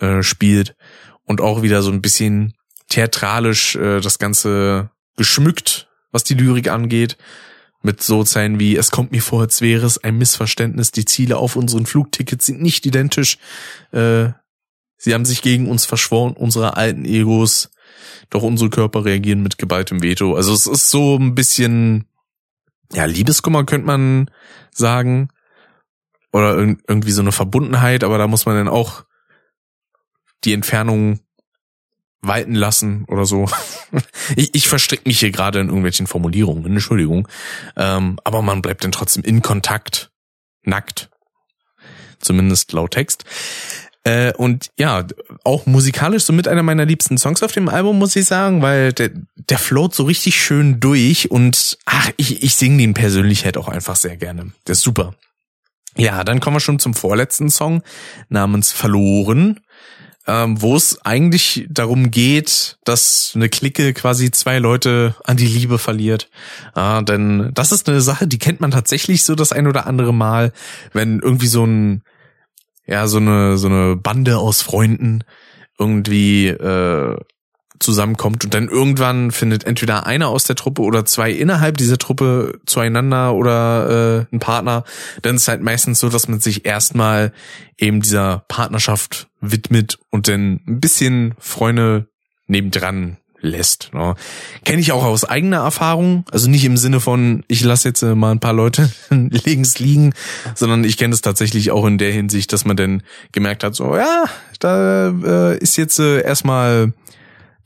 äh, 0.00 0.22
spielt 0.22 0.76
und 1.24 1.40
auch 1.40 1.62
wieder 1.62 1.82
so 1.82 1.90
ein 1.90 2.02
bisschen 2.02 2.54
theatralisch 2.88 3.76
äh, 3.76 4.00
das 4.00 4.18
Ganze 4.18 4.90
geschmückt, 5.16 5.88
was 6.10 6.24
die 6.24 6.34
Lyrik 6.34 6.68
angeht. 6.68 7.16
Mit 7.80 8.02
so 8.02 8.24
Zeilen 8.24 8.58
wie, 8.58 8.76
es 8.76 8.90
kommt 8.90 9.12
mir 9.12 9.22
vor, 9.22 9.42
als 9.42 9.60
wäre 9.60 9.86
es 9.86 10.02
ein 10.02 10.18
Missverständnis, 10.18 10.90
die 10.90 11.04
Ziele 11.04 11.36
auf 11.36 11.54
unseren 11.54 11.86
Flugtickets 11.86 12.46
sind 12.46 12.60
nicht 12.60 12.84
identisch. 12.86 13.38
Äh, 13.92 14.30
Sie 14.98 15.14
haben 15.14 15.24
sich 15.24 15.42
gegen 15.42 15.70
uns 15.70 15.84
verschworen, 15.86 16.34
unsere 16.34 16.76
alten 16.76 17.04
Egos. 17.04 17.70
Doch 18.30 18.42
unsere 18.42 18.68
Körper 18.68 19.04
reagieren 19.04 19.42
mit 19.42 19.56
geballtem 19.56 20.02
Veto. 20.02 20.34
Also 20.34 20.52
es 20.52 20.66
ist 20.66 20.90
so 20.90 21.16
ein 21.16 21.34
bisschen, 21.34 22.06
ja, 22.92 23.06
Liebeskummer 23.06 23.64
könnte 23.64 23.86
man 23.86 24.30
sagen. 24.70 25.30
Oder 26.32 26.58
irgendwie 26.58 27.12
so 27.12 27.22
eine 27.22 27.32
Verbundenheit, 27.32 28.04
aber 28.04 28.18
da 28.18 28.26
muss 28.26 28.44
man 28.44 28.56
dann 28.56 28.68
auch 28.68 29.04
die 30.44 30.52
Entfernung 30.52 31.20
walten 32.20 32.54
lassen 32.54 33.04
oder 33.08 33.24
so. 33.24 33.48
ich, 34.36 34.54
ich 34.54 34.68
verstricke 34.68 35.08
mich 35.08 35.20
hier 35.20 35.30
gerade 35.30 35.60
in 35.60 35.68
irgendwelchen 35.68 36.06
Formulierungen, 36.06 36.66
Entschuldigung. 36.66 37.28
Ähm, 37.76 38.18
aber 38.24 38.42
man 38.42 38.60
bleibt 38.60 38.84
dann 38.84 38.92
trotzdem 38.92 39.24
in 39.24 39.40
Kontakt, 39.40 40.10
nackt. 40.62 41.10
Zumindest 42.18 42.72
laut 42.72 42.90
Text. 42.90 43.24
Äh, 44.04 44.32
und 44.34 44.70
ja, 44.78 45.06
auch 45.44 45.66
musikalisch 45.66 46.24
so 46.24 46.32
mit 46.32 46.48
einer 46.48 46.62
meiner 46.62 46.84
liebsten 46.84 47.18
Songs 47.18 47.42
auf 47.42 47.52
dem 47.52 47.68
Album, 47.68 47.98
muss 47.98 48.16
ich 48.16 48.26
sagen, 48.26 48.62
weil 48.62 48.92
der, 48.92 49.10
der 49.36 49.58
float 49.58 49.94
so 49.94 50.04
richtig 50.04 50.40
schön 50.40 50.80
durch 50.80 51.30
und 51.30 51.78
ach, 51.84 52.10
ich, 52.16 52.42
ich 52.42 52.54
singe 52.54 52.78
den 52.78 52.94
persönlich 52.94 53.44
halt 53.44 53.56
auch 53.56 53.68
einfach 53.68 53.96
sehr 53.96 54.16
gerne. 54.16 54.52
Der 54.66 54.72
ist 54.72 54.82
super. 54.82 55.14
Ja, 55.96 56.22
dann 56.22 56.40
kommen 56.40 56.56
wir 56.56 56.60
schon 56.60 56.78
zum 56.78 56.94
vorletzten 56.94 57.50
Song 57.50 57.82
namens 58.28 58.70
Verloren 58.72 59.60
ähm, 60.28 60.60
wo 60.60 60.76
es 60.76 61.04
eigentlich 61.04 61.66
darum 61.70 62.10
geht, 62.10 62.76
dass 62.84 63.32
eine 63.34 63.48
Clique 63.48 63.94
quasi 63.94 64.30
zwei 64.30 64.58
Leute 64.58 65.16
an 65.24 65.38
die 65.38 65.46
Liebe 65.46 65.78
verliert. 65.78 66.28
Ja, 66.76 67.00
denn 67.00 67.50
das 67.54 67.72
ist 67.72 67.88
eine 67.88 68.02
Sache, 68.02 68.28
die 68.28 68.38
kennt 68.38 68.60
man 68.60 68.70
tatsächlich 68.70 69.24
so 69.24 69.34
das 69.34 69.52
ein 69.52 69.66
oder 69.66 69.86
andere 69.86 70.12
Mal, 70.12 70.52
wenn 70.92 71.20
irgendwie 71.20 71.46
so 71.46 71.64
ein 71.64 72.02
ja 72.88 73.06
so 73.06 73.18
eine 73.18 73.56
so 73.58 73.68
eine 73.68 73.96
Bande 73.96 74.38
aus 74.38 74.62
Freunden 74.62 75.22
irgendwie 75.78 76.48
äh, 76.48 77.16
zusammenkommt 77.78 78.44
und 78.44 78.54
dann 78.54 78.68
irgendwann 78.68 79.30
findet 79.30 79.64
entweder 79.64 80.06
einer 80.06 80.28
aus 80.28 80.44
der 80.44 80.56
Truppe 80.56 80.82
oder 80.82 81.04
zwei 81.04 81.30
innerhalb 81.30 81.76
dieser 81.76 81.98
Truppe 81.98 82.60
zueinander 82.66 83.34
oder 83.34 84.26
äh, 84.30 84.34
ein 84.34 84.40
Partner, 84.40 84.84
dann 85.22 85.36
ist 85.36 85.42
es 85.42 85.48
halt 85.48 85.62
meistens 85.62 86.00
so, 86.00 86.08
dass 86.08 86.26
man 86.26 86.40
sich 86.40 86.66
erstmal 86.66 87.32
eben 87.76 88.00
dieser 88.00 88.44
Partnerschaft 88.48 89.28
widmet 89.40 89.98
und 90.10 90.26
dann 90.26 90.60
ein 90.66 90.80
bisschen 90.80 91.34
Freunde 91.38 92.08
nebendran 92.48 93.18
lässt. 93.40 93.90
Ne? 93.94 94.14
Kenne 94.64 94.80
ich 94.80 94.92
auch 94.92 95.04
aus 95.04 95.24
eigener 95.24 95.58
Erfahrung, 95.58 96.24
also 96.30 96.50
nicht 96.50 96.64
im 96.64 96.76
Sinne 96.76 97.00
von, 97.00 97.44
ich 97.48 97.62
lasse 97.62 97.88
jetzt 97.88 98.02
äh, 98.02 98.14
mal 98.14 98.32
ein 98.32 98.40
paar 98.40 98.52
Leute 98.52 98.90
links 99.10 99.78
liegen, 99.78 100.12
sondern 100.54 100.84
ich 100.84 100.96
kenne 100.96 101.14
es 101.14 101.22
tatsächlich 101.22 101.70
auch 101.70 101.86
in 101.86 101.98
der 101.98 102.12
Hinsicht, 102.12 102.52
dass 102.52 102.64
man 102.64 102.76
dann 102.76 103.02
gemerkt 103.32 103.64
hat, 103.64 103.74
so 103.74 103.96
ja, 103.96 104.24
da 104.58 105.08
äh, 105.08 105.58
ist 105.58 105.76
jetzt 105.76 105.98
äh, 105.98 106.22
erstmal 106.22 106.92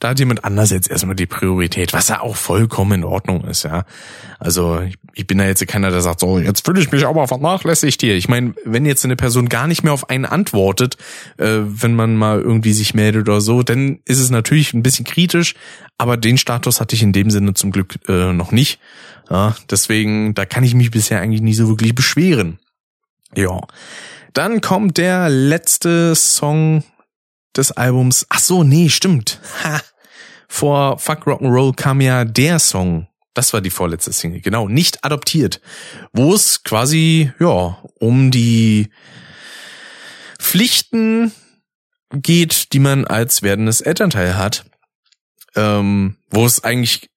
da 0.02 0.08
hat 0.08 0.18
jemand 0.18 0.44
anders 0.44 0.70
jetzt 0.70 0.90
erstmal 0.90 1.14
die 1.14 1.26
Priorität, 1.26 1.92
was 1.92 2.08
ja 2.08 2.22
auch 2.22 2.34
vollkommen 2.34 3.02
in 3.02 3.04
Ordnung 3.04 3.44
ist, 3.44 3.62
ja. 3.62 3.84
Also 4.40 4.80
ich, 4.80 4.96
ich 5.14 5.28
bin 5.28 5.38
da 5.38 5.44
jetzt 5.44 5.64
keiner, 5.68 5.92
der 5.92 6.00
sagt, 6.00 6.18
so, 6.18 6.40
jetzt 6.40 6.64
fühle 6.64 6.80
ich 6.80 6.90
mich 6.90 7.06
aber 7.06 7.28
vernachlässigt 7.28 8.00
hier. 8.00 8.16
Ich 8.16 8.28
meine, 8.28 8.52
wenn 8.64 8.84
jetzt 8.84 9.04
eine 9.04 9.14
Person 9.14 9.48
gar 9.48 9.68
nicht 9.68 9.84
mehr 9.84 9.92
auf 9.92 10.10
einen 10.10 10.24
antwortet, 10.24 10.96
äh, 11.38 11.60
wenn 11.62 11.94
man 11.94 12.16
mal 12.16 12.40
irgendwie 12.40 12.72
sich 12.72 12.94
meldet 12.94 13.28
oder 13.28 13.40
so, 13.40 13.62
dann 13.62 14.00
ist 14.04 14.18
es 14.18 14.30
natürlich 14.30 14.74
ein 14.74 14.82
bisschen 14.82 15.04
kritisch, 15.04 15.54
aber 15.98 16.16
den 16.16 16.36
Status 16.36 16.80
hatte 16.80 16.96
ich 16.96 17.02
in 17.04 17.12
dem 17.12 17.30
Sinne 17.30 17.54
zum 17.54 17.70
Glück 17.70 18.00
äh, 18.08 18.32
noch 18.32 18.50
nicht. 18.50 18.80
Ja, 19.30 19.54
deswegen, 19.70 20.34
da 20.34 20.46
kann 20.46 20.64
ich 20.64 20.74
mich 20.74 20.90
bisher 20.90 21.20
eigentlich 21.20 21.42
nicht 21.42 21.56
so 21.56 21.68
wirklich 21.68 21.94
beschweren. 21.94 22.58
Ja. 23.36 23.60
Dann 24.32 24.60
kommt 24.62 24.98
der 24.98 25.28
letzte 25.28 26.16
Song 26.16 26.82
des 27.56 27.70
Albums. 27.70 28.26
Ach 28.30 28.40
so, 28.40 28.64
nee, 28.64 28.88
stimmt. 28.88 29.40
Ha 29.62 29.80
vor 30.52 30.98
Fuck 30.98 31.26
Rock'n'Roll 31.26 31.74
kam 31.74 32.02
ja 32.02 32.26
der 32.26 32.58
Song. 32.58 33.08
Das 33.32 33.54
war 33.54 33.62
die 33.62 33.70
vorletzte 33.70 34.12
Single, 34.12 34.42
genau, 34.42 34.68
nicht 34.68 35.02
adoptiert, 35.02 35.62
wo 36.12 36.34
es 36.34 36.62
quasi, 36.62 37.32
ja, 37.40 37.78
um 37.98 38.30
die 38.30 38.90
Pflichten 40.38 41.32
geht, 42.12 42.74
die 42.74 42.80
man 42.80 43.06
als 43.06 43.40
werdendes 43.40 43.80
Elternteil 43.80 44.36
hat, 44.36 44.66
ähm, 45.56 46.18
wo 46.28 46.44
es 46.44 46.62
eigentlich 46.62 47.08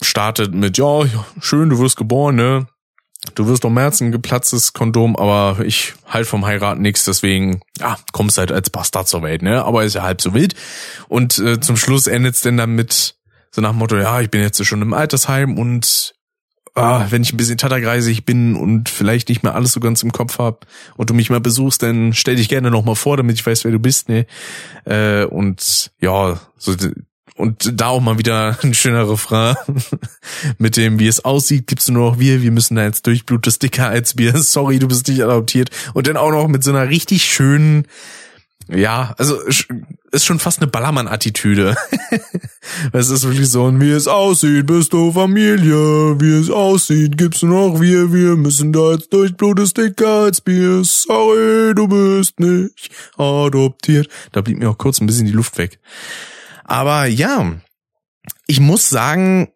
startet 0.00 0.54
mit, 0.54 0.78
ja, 0.78 1.06
schön, 1.40 1.70
du 1.70 1.80
wirst 1.80 1.96
geboren, 1.96 2.36
ne? 2.36 2.68
Du 3.34 3.46
wirst 3.46 3.64
doch 3.64 3.70
März 3.70 4.00
ein 4.00 4.12
geplatztes 4.12 4.72
Kondom, 4.72 5.16
aber 5.16 5.64
ich 5.64 5.94
halt 6.06 6.26
vom 6.26 6.46
Heiraten 6.46 6.82
nichts, 6.82 7.04
deswegen, 7.04 7.60
ja, 7.78 7.96
kommst 8.12 8.38
halt 8.38 8.52
als 8.52 8.70
Bastard 8.70 9.08
zur 9.08 9.22
Welt, 9.22 9.42
ne? 9.42 9.64
Aber 9.64 9.84
ist 9.84 9.94
ja 9.94 10.02
halb 10.02 10.20
so 10.20 10.34
wild. 10.34 10.54
Und 11.08 11.38
äh, 11.38 11.60
zum 11.60 11.76
Schluss 11.76 12.06
endet's 12.06 12.42
denn 12.42 12.56
damit 12.56 13.16
so 13.50 13.62
nach 13.62 13.70
dem 13.70 13.78
Motto, 13.78 13.96
ja, 13.96 14.20
ich 14.20 14.30
bin 14.30 14.42
jetzt 14.42 14.62
schon 14.64 14.82
im 14.82 14.92
Altersheim 14.92 15.58
und 15.58 16.14
ah, 16.74 17.06
wenn 17.08 17.22
ich 17.22 17.32
ein 17.32 17.38
bisschen 17.38 17.56
tattergreisig 17.56 18.24
bin 18.24 18.54
und 18.54 18.88
vielleicht 18.88 19.28
nicht 19.28 19.42
mehr 19.42 19.54
alles 19.54 19.72
so 19.72 19.80
ganz 19.80 20.02
im 20.02 20.12
Kopf 20.12 20.38
hab 20.38 20.66
und 20.96 21.08
du 21.10 21.14
mich 21.14 21.30
mal 21.30 21.40
besuchst, 21.40 21.82
dann 21.82 22.12
stell 22.12 22.36
dich 22.36 22.48
gerne 22.48 22.70
nochmal 22.70 22.96
vor, 22.96 23.16
damit 23.16 23.36
ich 23.36 23.46
weiß, 23.46 23.64
wer 23.64 23.72
du 23.72 23.78
bist, 23.78 24.08
ne? 24.08 24.26
Äh, 24.84 25.24
und 25.24 25.90
ja, 26.00 26.38
so 26.58 26.74
und 27.36 27.80
da 27.80 27.88
auch 27.88 28.00
mal 28.00 28.18
wieder 28.18 28.58
ein 28.62 28.74
schöner 28.74 29.08
Refrain 29.08 29.56
mit 30.58 30.76
dem, 30.76 30.98
wie 30.98 31.06
es 31.06 31.24
aussieht, 31.24 31.66
gibt's 31.66 31.88
nur 31.88 32.10
noch 32.10 32.18
wir, 32.18 32.42
wir 32.42 32.50
müssen 32.50 32.76
da 32.76 32.84
jetzt 32.84 33.06
durch, 33.06 33.26
Blut 33.26 33.46
ist 33.46 33.62
dicker 33.62 33.88
als 33.88 34.16
wir, 34.16 34.36
sorry, 34.38 34.78
du 34.78 34.88
bist 34.88 35.06
nicht 35.08 35.22
adoptiert. 35.22 35.70
Und 35.94 36.06
dann 36.06 36.16
auch 36.16 36.30
noch 36.30 36.48
mit 36.48 36.64
so 36.64 36.70
einer 36.70 36.88
richtig 36.88 37.24
schönen, 37.24 37.86
ja, 38.68 39.14
also 39.18 39.38
ist 39.42 40.24
schon 40.24 40.38
fast 40.38 40.60
eine 40.60 40.70
Ballermann-Attitüde. 40.70 41.76
es 42.92 43.10
ist 43.10 43.24
wirklich 43.24 43.48
so, 43.48 43.64
und 43.64 43.80
wie 43.80 43.90
es 43.90 44.08
aussieht, 44.08 44.66
bist 44.66 44.92
du 44.92 45.12
Familie, 45.12 46.18
wie 46.20 46.40
es 46.40 46.50
aussieht, 46.50 47.16
gibt's 47.18 47.42
nur 47.42 47.70
noch 47.70 47.80
wir, 47.80 48.12
wir 48.12 48.36
müssen 48.36 48.72
da 48.72 48.92
jetzt 48.92 49.12
durch, 49.12 49.36
Blut 49.36 49.60
ist 49.60 49.76
dicker 49.76 50.22
als 50.22 50.40
Bier, 50.40 50.82
sorry, 50.84 51.74
du 51.74 51.86
bist 51.86 52.40
nicht 52.40 52.90
adoptiert. 53.16 54.08
Da 54.32 54.40
blieb 54.40 54.58
mir 54.58 54.70
auch 54.70 54.78
kurz 54.78 55.00
ein 55.00 55.06
bisschen 55.06 55.26
die 55.26 55.32
Luft 55.32 55.58
weg. 55.58 55.78
Aber 56.66 57.06
ja, 57.06 57.52
ich 58.46 58.60
muss 58.60 58.88
sagen, 58.88 59.48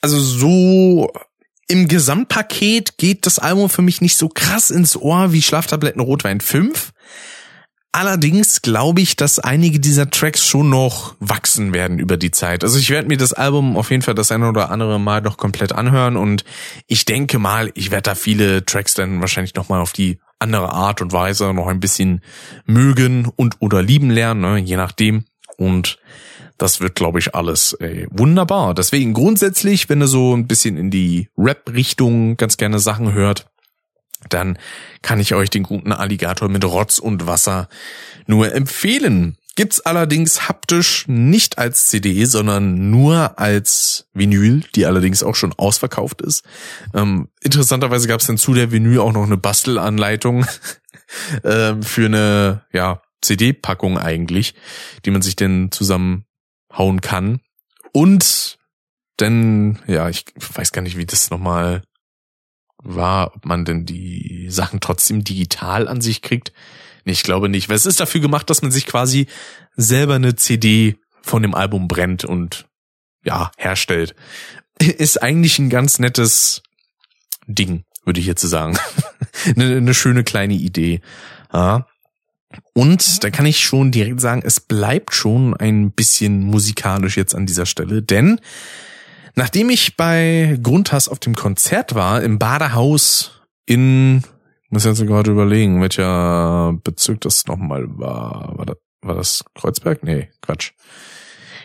also 0.00 0.20
so 0.20 1.12
im 1.66 1.88
Gesamtpaket 1.88 2.96
geht 2.96 3.26
das 3.26 3.38
Album 3.38 3.68
für 3.68 3.82
mich 3.82 4.00
nicht 4.00 4.16
so 4.16 4.28
krass 4.28 4.70
ins 4.70 4.96
Ohr 4.96 5.32
wie 5.32 5.42
Schlaftabletten 5.42 6.00
Rotwein 6.00 6.40
5. 6.40 6.92
Allerdings 7.90 8.62
glaube 8.62 9.00
ich, 9.00 9.16
dass 9.16 9.38
einige 9.38 9.80
dieser 9.80 10.10
Tracks 10.10 10.46
schon 10.46 10.70
noch 10.70 11.16
wachsen 11.18 11.72
werden 11.72 11.98
über 11.98 12.16
die 12.16 12.30
Zeit. 12.30 12.62
Also 12.62 12.78
ich 12.78 12.90
werde 12.90 13.08
mir 13.08 13.16
das 13.16 13.32
Album 13.32 13.76
auf 13.76 13.90
jeden 13.90 14.02
Fall 14.02 14.14
das 14.14 14.30
eine 14.30 14.48
oder 14.48 14.70
andere 14.70 15.00
Mal 15.00 15.20
noch 15.22 15.36
komplett 15.36 15.72
anhören 15.72 16.16
und 16.16 16.44
ich 16.86 17.04
denke 17.04 17.38
mal, 17.38 17.72
ich 17.74 17.90
werde 17.90 18.10
da 18.10 18.14
viele 18.14 18.64
Tracks 18.64 18.94
dann 18.94 19.20
wahrscheinlich 19.20 19.54
nochmal 19.54 19.80
auf 19.80 19.92
die 19.92 20.20
andere 20.38 20.70
Art 20.70 21.02
und 21.02 21.12
Weise 21.12 21.52
noch 21.52 21.66
ein 21.66 21.80
bisschen 21.80 22.22
mögen 22.66 23.30
und 23.34 23.56
oder 23.60 23.82
lieben 23.82 24.10
lernen, 24.10 24.40
ne? 24.42 24.58
je 24.58 24.76
nachdem. 24.76 25.24
Und 25.58 25.98
das 26.56 26.80
wird, 26.80 26.94
glaube 26.94 27.18
ich, 27.18 27.34
alles 27.34 27.74
ey, 27.74 28.06
wunderbar. 28.10 28.74
Deswegen 28.74 29.12
grundsätzlich, 29.12 29.88
wenn 29.88 30.00
ihr 30.00 30.08
so 30.08 30.34
ein 30.34 30.46
bisschen 30.46 30.76
in 30.76 30.90
die 30.90 31.28
Rap-Richtung 31.36 32.36
ganz 32.36 32.56
gerne 32.56 32.78
Sachen 32.78 33.12
hört, 33.12 33.50
dann 34.28 34.58
kann 35.02 35.20
ich 35.20 35.34
euch 35.34 35.50
den 35.50 35.62
guten 35.62 35.92
Alligator 35.92 36.48
mit 36.48 36.64
Rotz 36.64 36.98
und 36.98 37.26
Wasser 37.26 37.68
nur 38.26 38.52
empfehlen. 38.52 39.36
Gibt's 39.54 39.80
allerdings 39.80 40.48
haptisch 40.48 41.06
nicht 41.08 41.58
als 41.58 41.88
CD, 41.88 42.24
sondern 42.24 42.90
nur 42.90 43.40
als 43.40 44.06
Vinyl, 44.14 44.62
die 44.76 44.86
allerdings 44.86 45.24
auch 45.24 45.34
schon 45.34 45.52
ausverkauft 45.52 46.22
ist. 46.22 46.44
Ähm, 46.94 47.28
interessanterweise 47.40 48.06
gab's 48.06 48.26
dann 48.26 48.38
zu 48.38 48.54
der 48.54 48.70
Vinyl 48.70 49.00
auch 49.00 49.12
noch 49.12 49.24
eine 49.24 49.36
Bastelanleitung 49.36 50.46
ähm, 51.44 51.82
für 51.82 52.06
eine 52.06 52.62
ja 52.72 53.02
CD-Packung 53.22 53.98
eigentlich, 53.98 54.54
die 55.04 55.10
man 55.10 55.22
sich 55.22 55.36
denn 55.36 55.70
zusammenhauen 55.70 57.00
kann. 57.00 57.40
Und 57.92 58.58
denn, 59.20 59.78
ja, 59.86 60.08
ich 60.08 60.24
weiß 60.36 60.72
gar 60.72 60.82
nicht, 60.82 60.96
wie 60.96 61.06
das 61.06 61.30
nochmal 61.30 61.82
war, 62.82 63.34
ob 63.34 63.44
man 63.44 63.64
denn 63.64 63.84
die 63.84 64.46
Sachen 64.50 64.80
trotzdem 64.80 65.24
digital 65.24 65.88
an 65.88 66.00
sich 66.00 66.22
kriegt. 66.22 66.52
Nee, 67.04 67.12
ich 67.12 67.22
glaube 67.22 67.48
nicht, 67.48 67.68
weil 67.68 67.76
es 67.76 67.86
ist 67.86 68.00
dafür 68.00 68.20
gemacht, 68.20 68.48
dass 68.50 68.62
man 68.62 68.70
sich 68.70 68.86
quasi 68.86 69.26
selber 69.76 70.14
eine 70.14 70.36
CD 70.36 70.96
von 71.22 71.42
dem 71.42 71.54
Album 71.54 71.88
brennt 71.88 72.24
und 72.24 72.68
ja, 73.24 73.50
herstellt. 73.56 74.14
Ist 74.80 75.20
eigentlich 75.22 75.58
ein 75.58 75.70
ganz 75.70 75.98
nettes 75.98 76.62
Ding, 77.46 77.84
würde 78.04 78.20
ich 78.20 78.26
jetzt 78.26 78.42
sagen. 78.42 78.78
eine, 79.56 79.76
eine 79.76 79.94
schöne 79.94 80.22
kleine 80.22 80.54
Idee. 80.54 81.00
Ja. 81.52 81.87
Und 82.72 83.22
da 83.24 83.30
kann 83.30 83.46
ich 83.46 83.60
schon 83.62 83.90
direkt 83.90 84.20
sagen, 84.20 84.42
es 84.44 84.60
bleibt 84.60 85.14
schon 85.14 85.54
ein 85.54 85.92
bisschen 85.92 86.44
musikalisch 86.44 87.16
jetzt 87.16 87.34
an 87.34 87.46
dieser 87.46 87.66
Stelle, 87.66 88.02
denn 88.02 88.40
nachdem 89.34 89.70
ich 89.70 89.96
bei 89.96 90.58
Grundhass 90.62 91.08
auf 91.08 91.18
dem 91.18 91.34
Konzert 91.34 91.94
war, 91.94 92.22
im 92.22 92.38
Badehaus 92.38 93.42
in, 93.66 94.18
ich 94.64 94.70
muss 94.70 94.84
jetzt 94.84 95.06
gerade 95.06 95.30
überlegen, 95.30 95.80
welcher 95.82 96.72
Bezirk 96.82 97.20
das 97.20 97.46
nochmal 97.46 97.84
war. 97.98 98.56
War 98.56 98.66
das, 98.66 98.76
war 99.02 99.14
das 99.14 99.44
Kreuzberg? 99.54 100.02
Nee, 100.02 100.30
Quatsch. 100.40 100.72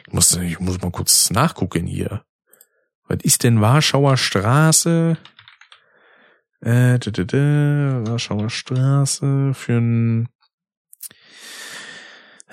Ich 0.06 0.14
muss, 0.14 0.36
ich 0.36 0.60
muss 0.60 0.82
mal 0.82 0.92
kurz 0.92 1.30
nachgucken 1.30 1.88
hier. 1.88 2.24
Was 3.08 3.20
ist 3.24 3.44
denn 3.44 3.62
Warschauer 3.62 4.18
Straße? 4.18 5.18
Äh, 6.62 7.00
d 7.00 7.10
-d 7.10 7.26
-d 7.26 8.08
Warschauer 8.08 8.50
Straße 8.50 9.54
für 9.54 9.78
ein 9.78 10.30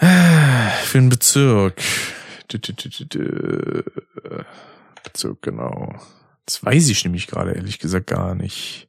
für 0.85 0.99
einen 0.99 1.11
Bezirk. 1.11 1.83
Bezirk, 5.05 5.43
genau. 5.43 5.95
Das 6.47 6.65
weiß 6.65 6.89
ich 6.89 7.05
nämlich 7.05 7.27
gerade 7.27 7.53
ehrlich 7.53 7.79
gesagt 7.79 8.07
gar 8.07 8.35
nicht. 8.35 8.89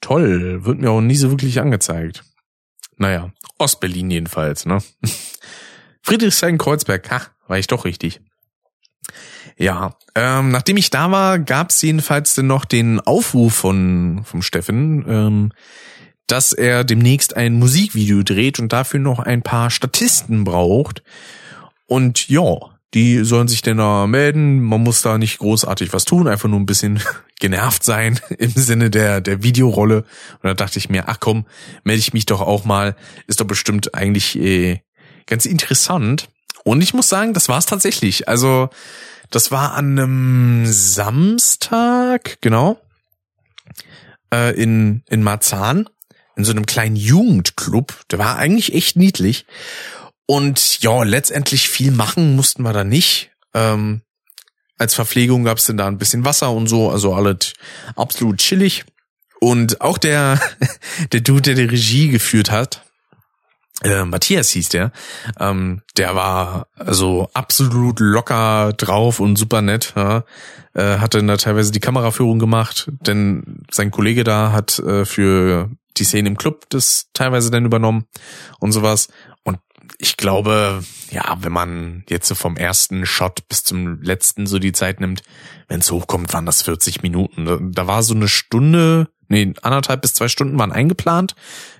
Toll, 0.00 0.64
wird 0.64 0.78
mir 0.78 0.90
auch 0.90 1.00
nie 1.00 1.16
so 1.16 1.30
wirklich 1.30 1.60
angezeigt. 1.60 2.24
naja, 2.98 3.32
Ostberlin 3.58 4.10
jedenfalls, 4.10 4.64
ne? 4.64 4.78
Friedrichshain-Kreuzberg, 6.02 7.10
ha, 7.10 7.22
war 7.48 7.58
ich 7.58 7.66
doch 7.66 7.84
richtig. 7.84 8.20
Ja, 9.58 9.96
ähm, 10.14 10.50
nachdem 10.50 10.76
ich 10.76 10.90
da 10.90 11.10
war, 11.10 11.38
gab's 11.38 11.82
jedenfalls 11.82 12.34
dann 12.34 12.46
noch 12.46 12.64
den 12.64 13.00
Aufruf 13.00 13.54
von 13.54 14.22
vom 14.24 14.42
Steffen, 14.42 15.04
ähm, 15.08 15.52
dass 16.26 16.52
er 16.52 16.84
demnächst 16.84 17.36
ein 17.36 17.58
Musikvideo 17.58 18.22
dreht 18.22 18.58
und 18.58 18.72
dafür 18.72 19.00
noch 19.00 19.18
ein 19.18 19.42
paar 19.42 19.70
Statisten 19.70 20.44
braucht. 20.44 21.02
Und 21.86 22.28
ja, 22.28 22.56
die 22.94 23.24
sollen 23.24 23.48
sich 23.48 23.62
denn 23.62 23.76
da 23.76 24.06
melden. 24.06 24.60
Man 24.60 24.82
muss 24.82 25.02
da 25.02 25.18
nicht 25.18 25.38
großartig 25.38 25.92
was 25.92 26.04
tun, 26.04 26.28
einfach 26.28 26.48
nur 26.48 26.58
ein 26.58 26.66
bisschen 26.66 27.00
genervt 27.40 27.84
sein 27.84 28.18
im 28.38 28.50
Sinne 28.50 28.90
der, 28.90 29.20
der 29.20 29.42
Videorolle. 29.42 29.98
Und 29.98 30.44
da 30.44 30.54
dachte 30.54 30.78
ich 30.78 30.88
mir, 30.88 31.08
ach 31.08 31.20
komm, 31.20 31.46
melde 31.84 32.00
ich 32.00 32.12
mich 32.12 32.26
doch 32.26 32.40
auch 32.40 32.64
mal. 32.64 32.96
Ist 33.26 33.40
doch 33.40 33.46
bestimmt 33.46 33.94
eigentlich 33.94 34.38
äh, 34.38 34.80
ganz 35.26 35.46
interessant. 35.46 36.28
Und 36.64 36.82
ich 36.82 36.94
muss 36.94 37.08
sagen, 37.08 37.34
das 37.34 37.48
war 37.48 37.58
es 37.58 37.66
tatsächlich. 37.66 38.28
Also, 38.28 38.70
das 39.30 39.50
war 39.50 39.74
an 39.74 39.98
einem 39.98 40.66
Samstag, 40.66 42.38
genau, 42.40 42.80
äh, 44.32 44.54
in, 44.60 45.02
in 45.08 45.22
Marzahn 45.22 45.88
in 46.36 46.44
so 46.44 46.52
einem 46.52 46.66
kleinen 46.66 46.96
Jugendclub. 46.96 47.94
Der 48.10 48.18
war 48.18 48.36
eigentlich 48.36 48.74
echt 48.74 48.96
niedlich. 48.96 49.46
Und 50.26 50.80
ja, 50.82 51.02
letztendlich 51.02 51.68
viel 51.68 51.90
machen 51.90 52.36
mussten 52.36 52.62
wir 52.62 52.72
da 52.72 52.84
nicht. 52.84 53.30
Ähm, 53.54 54.02
als 54.78 54.94
Verpflegung 54.94 55.44
gab's 55.44 55.64
denn 55.64 55.78
da 55.78 55.86
ein 55.86 55.98
bisschen 55.98 56.24
Wasser 56.24 56.50
und 56.52 56.66
so, 56.66 56.90
also 56.90 57.14
alles 57.14 57.54
absolut 57.94 58.38
chillig. 58.38 58.84
Und 59.40 59.80
auch 59.80 59.98
der, 59.98 60.40
der 61.12 61.20
Dude, 61.20 61.42
der 61.42 61.54
die 61.54 61.64
Regie 61.64 62.08
geführt 62.08 62.50
hat, 62.50 62.82
äh, 63.82 64.04
Matthias 64.04 64.50
hieß 64.50 64.70
der, 64.70 64.90
ähm, 65.38 65.82
der 65.98 66.14
war 66.14 66.68
also 66.74 67.28
absolut 67.34 68.00
locker 68.00 68.72
drauf 68.72 69.20
und 69.20 69.36
super 69.36 69.60
nett. 69.60 69.92
Ja. 69.96 70.24
Äh, 70.74 70.98
hatte 70.98 71.22
da 71.22 71.36
teilweise 71.36 71.72
die 71.72 71.80
Kameraführung 71.80 72.38
gemacht, 72.38 72.90
denn 73.00 73.64
sein 73.70 73.90
Kollege 73.90 74.24
da 74.24 74.52
hat 74.52 74.78
äh, 74.78 75.04
für 75.04 75.70
die 75.98 76.04
Szene 76.04 76.28
im 76.28 76.36
Club 76.36 76.66
das 76.68 77.08
teilweise 77.12 77.50
dann 77.50 77.64
übernommen 77.64 78.06
und 78.60 78.72
sowas. 78.72 79.08
Und 79.42 79.58
ich 79.98 80.16
glaube, 80.16 80.82
ja, 81.10 81.36
wenn 81.40 81.52
man 81.52 82.04
jetzt 82.08 82.28
so 82.28 82.34
vom 82.34 82.56
ersten 82.56 83.06
Shot 83.06 83.48
bis 83.48 83.62
zum 83.64 84.02
letzten 84.02 84.46
so 84.46 84.58
die 84.58 84.72
Zeit 84.72 85.00
nimmt, 85.00 85.22
wenn 85.68 85.80
es 85.80 85.90
hochkommt, 85.90 86.32
waren 86.32 86.46
das 86.46 86.62
40 86.62 87.02
Minuten. 87.02 87.72
Da 87.72 87.86
war 87.86 88.02
so 88.02 88.14
eine 88.14 88.28
Stunde, 88.28 89.08
nee, 89.28 89.54
anderthalb 89.62 90.02
bis 90.02 90.14
zwei 90.14 90.28
Stunden 90.28 90.58
waren 90.58 90.72
eingeplant, 90.72 91.34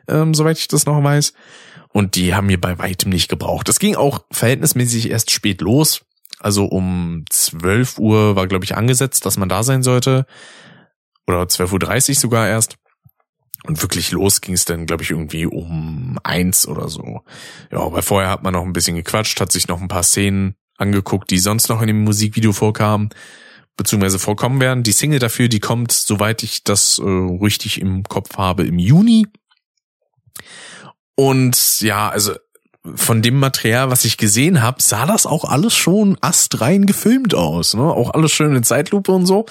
ähm, 0.09 0.35
soweit 0.35 0.59
ich 0.59 0.69
das 0.69 0.87
noch 0.87 1.03
weiß. 1.03 1.33
Und 1.93 2.15
die 2.15 2.35
haben 2.35 2.47
mir 2.47 2.61
bei 2.61 2.79
weitem 2.79 3.11
nicht 3.11 3.29
gebraucht. 3.29 3.69
Das 3.69 3.79
ging 3.79 3.97
auch 3.97 4.21
verhältnismäßig 4.31 5.11
erst 5.11 5.31
spät 5.31 5.61
los. 5.63 6.03
Also 6.39 6.67
um 6.67 7.25
12 7.31 7.99
Uhr 7.99 8.37
war, 8.37 8.47
glaube 8.47 8.65
ich, 8.65 8.77
angesetzt, 8.77 9.25
dass 9.25 9.39
man 9.39 9.49
da 9.49 9.63
sein 9.63 9.83
sollte. 9.83 10.27
Oder 11.27 11.43
12.30 11.43 12.11
Uhr 12.11 12.15
sogar 12.17 12.47
erst. 12.47 12.77
Und 13.67 13.83
wirklich 13.83 14.13
los 14.13 14.41
ging 14.41 14.55
es 14.55 14.65
dann, 14.65 14.87
glaube 14.87 15.03
ich, 15.03 15.11
irgendwie 15.11 15.47
um 15.47 16.19
eins 16.23 16.69
oder 16.69 16.89
so. 16.89 17.23
Ja, 17.73 17.81
aber 17.81 18.03
vorher 18.03 18.31
hat 18.31 18.43
man 18.43 18.53
noch 18.53 18.63
ein 18.63 18.73
bisschen 18.73 18.97
gequatscht, 18.97 19.41
hat 19.41 19.51
sich 19.51 19.67
noch 19.67 19.81
ein 19.81 19.89
paar 19.89 20.05
Szenen 20.05 20.55
angeguckt, 20.77 21.31
die 21.31 21.39
sonst 21.39 21.69
noch 21.69 21.81
in 21.81 21.89
dem 21.89 22.05
Musikvideo 22.05 22.53
vorkamen, 22.53 23.11
beziehungsweise 23.77 24.19
vorkommen 24.19 24.61
werden. 24.61 24.85
Die 24.85 24.93
Single 24.93 25.19
dafür, 25.19 25.49
die 25.49 25.61
kommt, 25.61 25.93
soweit 25.93 26.43
ich 26.43 26.65
das 26.65 26.99
äh, 26.99 27.03
richtig 27.03 27.81
im 27.81 28.05
Kopf 28.05 28.37
habe, 28.37 28.65
im 28.65 28.79
Juni. 28.79 29.27
Und 31.17 31.81
ja, 31.81 32.09
also 32.09 32.35
von 32.95 33.23
dem 33.23 33.39
Material, 33.39 33.91
was 33.91 34.05
ich 34.05 34.17
gesehen 34.17 34.63
habe, 34.63 34.83
sah 34.83 35.07
das 35.07 35.27
auch 35.27 35.45
alles 35.45 35.75
schon 35.75 36.17
astrein 36.21 36.87
gefilmt 36.87 37.35
aus. 37.35 37.75
Ne? 37.75 37.83
Auch 37.83 38.15
alles 38.15 38.33
schön 38.33 38.55
in 38.55 38.63
Zeitlupe 38.63 39.13
und 39.13 39.27
so. 39.27 39.47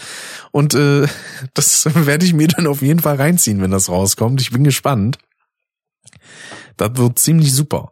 Und 0.52 0.74
äh, 0.74 1.08
das 1.54 1.86
werde 1.94 2.26
ich 2.26 2.34
mir 2.34 2.48
dann 2.48 2.68
auf 2.68 2.82
jeden 2.82 3.02
Fall 3.02 3.16
reinziehen, 3.16 3.62
wenn 3.62 3.72
das 3.72 3.90
rauskommt. 3.90 4.42
Ich 4.42 4.52
bin 4.52 4.64
gespannt. 4.64 5.18
Das 6.78 6.98
wird 6.98 7.20
ziemlich 7.20 7.54
super. 7.54 7.92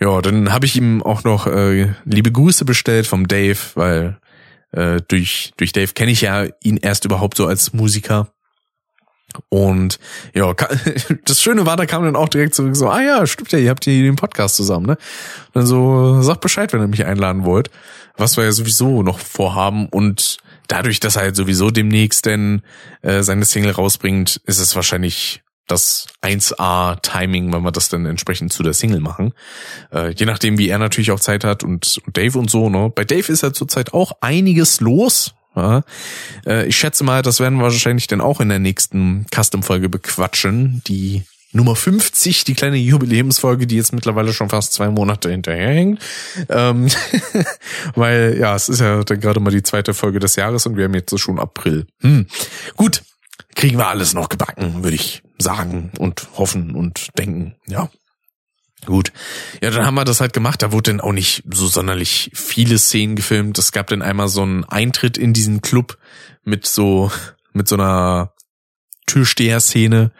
Ja, 0.00 0.20
dann 0.20 0.52
habe 0.52 0.66
ich 0.66 0.76
ihm 0.76 1.02
auch 1.02 1.24
noch 1.24 1.46
äh, 1.46 1.94
liebe 2.04 2.32
Grüße 2.32 2.64
bestellt 2.64 3.06
vom 3.06 3.28
Dave, 3.28 3.58
weil 3.74 4.18
äh, 4.72 5.00
durch, 5.06 5.52
durch 5.56 5.72
Dave 5.72 5.92
kenne 5.92 6.10
ich 6.10 6.22
ja 6.22 6.46
ihn 6.62 6.76
erst 6.76 7.04
überhaupt 7.04 7.36
so 7.36 7.46
als 7.46 7.72
Musiker. 7.72 8.33
Und 9.48 9.98
ja, 10.34 10.52
das 11.24 11.42
Schöne 11.42 11.66
war, 11.66 11.76
da 11.76 11.86
kam 11.86 12.04
dann 12.04 12.16
auch 12.16 12.28
direkt 12.28 12.54
zurück 12.54 12.76
so, 12.76 12.88
ah 12.88 13.00
ja, 13.00 13.26
stimmt 13.26 13.52
ja, 13.52 13.58
ihr 13.58 13.70
habt 13.70 13.84
hier 13.84 14.02
den 14.02 14.16
Podcast 14.16 14.56
zusammen, 14.56 14.86
ne? 14.86 14.92
Und 14.92 15.56
dann 15.56 15.66
so, 15.66 16.22
sagt 16.22 16.40
Bescheid, 16.40 16.72
wenn 16.72 16.80
ihr 16.80 16.88
mich 16.88 17.04
einladen 17.04 17.44
wollt. 17.44 17.70
Was 18.16 18.36
wir 18.36 18.44
ja 18.44 18.52
sowieso 18.52 19.02
noch 19.02 19.18
vorhaben 19.18 19.88
und 19.88 20.38
dadurch, 20.68 21.00
dass 21.00 21.16
er 21.16 21.22
halt 21.22 21.36
sowieso 21.36 21.70
demnächst 21.70 22.26
denn 22.26 22.62
äh, 23.02 23.22
seine 23.22 23.44
Single 23.44 23.72
rausbringt, 23.72 24.40
ist 24.44 24.58
es 24.58 24.76
wahrscheinlich 24.76 25.42
das 25.66 26.06
1A-Timing, 26.22 27.52
wenn 27.52 27.62
wir 27.62 27.72
das 27.72 27.88
dann 27.88 28.04
entsprechend 28.06 28.52
zu 28.52 28.62
der 28.62 28.74
Single 28.74 29.00
machen. 29.00 29.32
Äh, 29.92 30.10
je 30.10 30.26
nachdem, 30.26 30.58
wie 30.58 30.68
er 30.68 30.78
natürlich 30.78 31.10
auch 31.10 31.20
Zeit 31.20 31.42
hat 31.44 31.64
und, 31.64 32.00
und 32.04 32.16
Dave 32.16 32.38
und 32.38 32.50
so, 32.50 32.68
ne? 32.68 32.92
Bei 32.94 33.04
Dave 33.04 33.32
ist 33.32 33.42
ja 33.42 33.52
zurzeit 33.52 33.94
auch 33.94 34.12
einiges 34.20 34.80
los, 34.80 35.34
ja. 35.56 35.82
Äh, 36.46 36.66
ich 36.66 36.76
schätze 36.76 37.04
mal, 37.04 37.22
das 37.22 37.40
werden 37.40 37.58
wir 37.58 37.64
wahrscheinlich 37.64 38.06
dann 38.06 38.20
auch 38.20 38.40
in 38.40 38.48
der 38.48 38.58
nächsten 38.58 39.26
Custom-Folge 39.34 39.88
bequatschen. 39.88 40.82
Die 40.86 41.22
Nummer 41.54 41.76
50, 41.76 42.44
die 42.44 42.54
kleine 42.54 42.76
Jubiläumsfolge, 42.76 43.66
die 43.66 43.76
jetzt 43.76 43.92
mittlerweile 43.92 44.32
schon 44.32 44.48
fast 44.48 44.72
zwei 44.72 44.90
Monate 44.90 45.30
hinterherhängt. 45.30 46.02
Ähm, 46.48 46.88
weil, 47.94 48.36
ja, 48.38 48.56
es 48.56 48.68
ist 48.68 48.80
ja 48.80 49.04
dann 49.04 49.20
gerade 49.20 49.40
mal 49.40 49.50
die 49.50 49.62
zweite 49.62 49.94
Folge 49.94 50.18
des 50.18 50.36
Jahres 50.36 50.66
und 50.66 50.76
wir 50.76 50.84
haben 50.84 50.94
jetzt 50.94 51.16
schon 51.18 51.38
April. 51.38 51.86
Hm. 52.00 52.26
Gut, 52.76 53.02
kriegen 53.54 53.78
wir 53.78 53.86
alles 53.86 54.14
noch 54.14 54.28
gebacken, 54.28 54.82
würde 54.82 54.96
ich 54.96 55.22
sagen 55.38 55.92
und 55.98 56.26
hoffen 56.36 56.74
und 56.74 57.08
denken, 57.16 57.54
ja. 57.66 57.88
Gut. 58.86 59.12
Ja, 59.62 59.70
dann 59.70 59.86
haben 59.86 59.94
wir 59.94 60.04
das 60.04 60.20
halt 60.20 60.32
gemacht. 60.32 60.62
Da 60.62 60.72
wurde 60.72 60.90
dann 60.90 61.00
auch 61.00 61.12
nicht 61.12 61.44
so 61.52 61.66
sonderlich 61.66 62.30
viele 62.34 62.78
Szenen 62.78 63.16
gefilmt. 63.16 63.58
Es 63.58 63.72
gab 63.72 63.86
dann 63.86 64.02
einmal 64.02 64.28
so 64.28 64.42
einen 64.42 64.64
Eintritt 64.64 65.18
in 65.18 65.32
diesen 65.32 65.62
Club 65.62 65.98
mit 66.44 66.66
so, 66.66 67.10
mit 67.52 67.68
so 67.68 67.76
einer 67.76 68.32
Türsteher-Szene. 69.06 70.12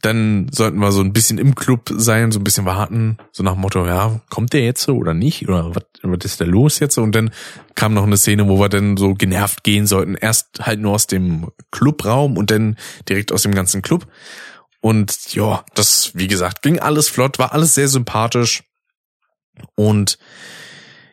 Dann 0.00 0.48
sollten 0.50 0.78
wir 0.78 0.90
so 0.90 1.00
ein 1.00 1.12
bisschen 1.12 1.38
im 1.38 1.54
Club 1.54 1.88
sein, 1.94 2.32
so 2.32 2.40
ein 2.40 2.44
bisschen 2.44 2.64
warten, 2.64 3.18
so 3.30 3.44
nach 3.44 3.52
dem 3.52 3.60
Motto, 3.60 3.86
ja, 3.86 4.20
kommt 4.30 4.52
der 4.52 4.64
jetzt 4.64 4.88
oder 4.88 5.14
nicht? 5.14 5.48
Oder 5.48 5.76
was, 5.76 5.84
was 6.02 6.24
ist 6.24 6.40
da 6.40 6.44
los 6.44 6.80
jetzt? 6.80 6.98
Und 6.98 7.14
dann 7.14 7.30
kam 7.76 7.94
noch 7.94 8.02
eine 8.02 8.16
Szene, 8.16 8.48
wo 8.48 8.58
wir 8.58 8.68
dann 8.68 8.96
so 8.96 9.14
genervt 9.14 9.62
gehen 9.62 9.86
sollten. 9.86 10.16
Erst 10.16 10.66
halt 10.66 10.80
nur 10.80 10.94
aus 10.94 11.06
dem 11.06 11.52
Clubraum 11.70 12.36
und 12.36 12.50
dann 12.50 12.76
direkt 13.08 13.30
aus 13.30 13.42
dem 13.42 13.54
ganzen 13.54 13.80
Club. 13.80 14.08
Und 14.82 15.32
ja, 15.32 15.64
das, 15.74 16.10
wie 16.14 16.26
gesagt, 16.26 16.62
ging 16.62 16.80
alles 16.80 17.08
flott, 17.08 17.38
war 17.38 17.52
alles 17.52 17.74
sehr 17.74 17.86
sympathisch. 17.86 18.64
Und 19.76 20.18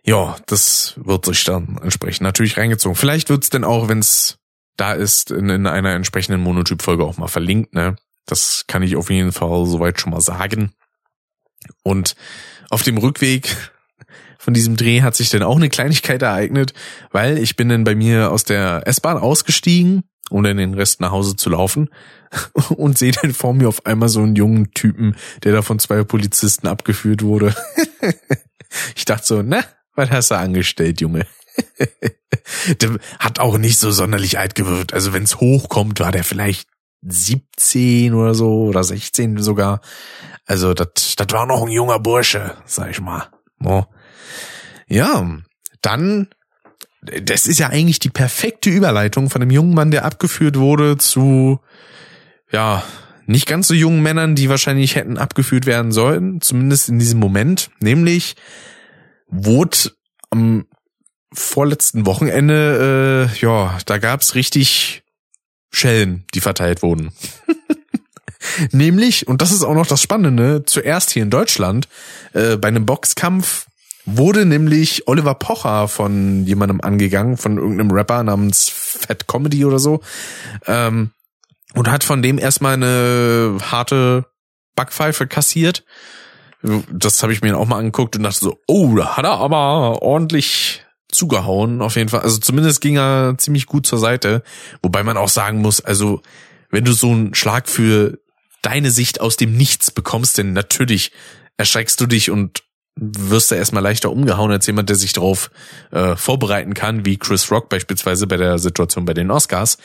ja, 0.03 0.35
das 0.47 0.95
wird 0.97 1.25
sich 1.25 1.43
dann 1.43 1.77
entsprechend 1.81 2.21
natürlich 2.21 2.57
reingezogen. 2.57 2.95
Vielleicht 2.95 3.29
wird's 3.29 3.51
denn 3.51 3.63
auch, 3.63 3.87
wenn's 3.87 4.39
da 4.75 4.93
ist, 4.93 5.29
in, 5.29 5.49
in 5.49 5.67
einer 5.67 5.93
entsprechenden 5.93 6.41
Monotyp-Folge 6.41 7.03
auch 7.03 7.17
mal 7.17 7.27
verlinkt, 7.27 7.75
ne? 7.75 7.95
Das 8.25 8.65
kann 8.67 8.81
ich 8.81 8.95
auf 8.95 9.11
jeden 9.11 9.31
Fall 9.31 9.65
soweit 9.65 9.99
schon 9.99 10.13
mal 10.13 10.21
sagen. 10.21 10.73
Und 11.83 12.15
auf 12.71 12.81
dem 12.81 12.97
Rückweg 12.97 13.55
von 14.39 14.53
diesem 14.53 14.77
Dreh 14.77 15.01
hat 15.01 15.15
sich 15.15 15.29
dann 15.29 15.43
auch 15.43 15.57
eine 15.57 15.67
Kleinigkeit 15.67 16.21
ereignet, 16.21 16.73
weil 17.11 17.37
ich 17.37 17.57
bin 17.57 17.67
dann 17.67 17.83
bei 17.83 17.93
mir 17.93 18.31
aus 18.31 18.45
der 18.45 18.87
S-Bahn 18.87 19.17
ausgestiegen, 19.17 20.03
um 20.29 20.43
dann 20.43 20.55
den 20.55 20.73
Rest 20.73 21.01
nach 21.01 21.11
Hause 21.11 21.35
zu 21.35 21.49
laufen 21.49 21.89
und 22.69 22.97
sehe 22.97 23.11
dann 23.11 23.33
vor 23.33 23.53
mir 23.53 23.67
auf 23.67 23.85
einmal 23.85 24.07
so 24.07 24.21
einen 24.21 24.37
jungen 24.37 24.73
Typen, 24.73 25.17
der 25.43 25.51
da 25.51 25.61
von 25.61 25.77
zwei 25.77 26.03
Polizisten 26.05 26.67
abgeführt 26.67 27.21
wurde. 27.21 27.53
ich 28.95 29.03
dachte 29.03 29.27
so, 29.27 29.41
na, 29.41 29.61
was 29.95 30.09
hast 30.09 30.31
du 30.31 30.35
angestellt, 30.35 31.01
Junge? 31.01 31.27
der 32.81 32.97
hat 33.19 33.39
auch 33.39 33.57
nicht 33.57 33.77
so 33.77 33.91
sonderlich 33.91 34.39
alt 34.39 34.55
gewirkt. 34.55 34.93
Also 34.93 35.11
wenn 35.11 35.23
es 35.23 35.41
hochkommt, 35.41 35.99
war 35.99 36.13
der 36.13 36.23
vielleicht 36.23 36.69
17 37.01 38.13
oder 38.13 38.33
so 38.33 38.67
oder 38.67 38.85
16 38.85 39.37
sogar. 39.39 39.81
Also 40.45 40.73
das 40.73 41.17
das 41.17 41.27
war 41.31 41.45
noch 41.45 41.63
ein 41.63 41.71
junger 41.71 41.99
Bursche, 41.99 42.55
sag 42.65 42.91
ich 42.91 43.01
mal. 43.01 43.27
Ja, 44.89 45.39
dann 45.81 46.27
das 47.01 47.47
ist 47.47 47.59
ja 47.59 47.67
eigentlich 47.67 47.99
die 47.99 48.09
perfekte 48.09 48.69
Überleitung 48.69 49.29
von 49.29 49.41
einem 49.41 49.51
jungen 49.51 49.73
Mann, 49.73 49.91
der 49.91 50.03
abgeführt 50.03 50.57
wurde, 50.57 50.97
zu 50.97 51.59
ja, 52.51 52.83
nicht 53.25 53.47
ganz 53.47 53.67
so 53.67 53.73
jungen 53.73 54.01
Männern, 54.01 54.35
die 54.35 54.49
wahrscheinlich 54.49 54.95
hätten 54.95 55.17
abgeführt 55.17 55.65
werden 55.65 55.91
sollen, 55.91 56.41
zumindest 56.41 56.89
in 56.89 56.99
diesem 56.99 57.19
Moment, 57.19 57.69
nämlich 57.79 58.35
wurde 59.27 59.91
am 60.31 60.65
vorletzten 61.31 62.05
Wochenende, 62.05 63.29
äh, 63.31 63.39
ja, 63.39 63.77
da 63.85 63.99
gab's 63.99 64.35
richtig 64.35 65.03
Schellen, 65.71 66.25
die 66.33 66.41
verteilt 66.41 66.81
wurden. 66.81 67.13
Nämlich, 68.71 69.27
und 69.27 69.41
das 69.41 69.51
ist 69.51 69.63
auch 69.63 69.75
noch 69.75 69.85
das 69.85 70.01
Spannende, 70.01 70.63
zuerst 70.65 71.11
hier 71.11 71.21
in 71.21 71.29
Deutschland, 71.29 71.87
äh, 72.33 72.57
bei 72.57 72.69
einem 72.69 72.87
Boxkampf 72.87 73.68
wurde 74.05 74.45
nämlich 74.45 75.07
Oliver 75.07 75.35
Pocher 75.35 75.87
von 75.87 76.45
jemandem 76.45 76.81
angegangen, 76.81 77.37
von 77.37 77.57
irgendeinem 77.57 77.91
Rapper 77.91 78.23
namens 78.23 78.69
Fat 78.69 79.27
Comedy 79.27 79.65
oder 79.65 79.79
so, 79.79 80.01
ähm, 80.65 81.11
und 81.75 81.89
hat 81.89 82.03
von 82.03 82.21
dem 82.21 82.39
erstmal 82.39 82.73
eine 82.73 83.57
harte 83.61 84.25
Backpfeife 84.75 85.27
kassiert. 85.27 85.83
Das 86.91 87.21
habe 87.23 87.31
ich 87.31 87.41
mir 87.41 87.57
auch 87.57 87.67
mal 87.67 87.77
angeguckt 87.77 88.15
und 88.15 88.23
dachte 88.23 88.39
so, 88.39 88.59
oh, 88.67 88.95
da 88.95 89.17
hat 89.17 89.25
er 89.25 89.37
aber 89.37 90.01
ordentlich 90.01 90.85
zugehauen, 91.11 91.81
auf 91.81 91.95
jeden 91.95 92.09
Fall. 92.09 92.21
Also 92.21 92.37
zumindest 92.39 92.81
ging 92.81 92.97
er 92.97 93.35
ziemlich 93.37 93.65
gut 93.65 93.85
zur 93.85 93.99
Seite. 93.99 94.43
Wobei 94.81 95.03
man 95.03 95.17
auch 95.17 95.29
sagen 95.29 95.61
muss, 95.61 95.81
also 95.81 96.21
wenn 96.69 96.85
du 96.85 96.91
so 96.91 97.11
einen 97.11 97.33
Schlag 97.33 97.67
für 97.67 98.19
deine 98.61 98.91
Sicht 98.91 99.21
aus 99.21 99.37
dem 99.37 99.55
Nichts 99.55 99.91
bekommst, 99.91 100.37
denn 100.37 100.53
natürlich 100.53 101.11
erschreckst 101.57 101.99
du 102.01 102.05
dich 102.05 102.29
und 102.29 102.63
wirst 102.95 103.51
du 103.51 103.55
erstmal 103.55 103.83
leichter 103.83 104.11
umgehauen 104.11 104.51
als 104.51 104.67
jemand, 104.67 104.89
der 104.89 104.95
sich 104.95 105.13
darauf 105.13 105.51
äh, 105.91 106.15
vorbereiten 106.15 106.73
kann, 106.73 107.05
wie 107.05 107.17
Chris 107.17 107.51
Rock 107.51 107.69
beispielsweise 107.69 108.27
bei 108.27 108.37
der 108.37 108.59
Situation 108.59 109.05
bei 109.05 109.13
den 109.13 109.31
Oscars. 109.31 109.77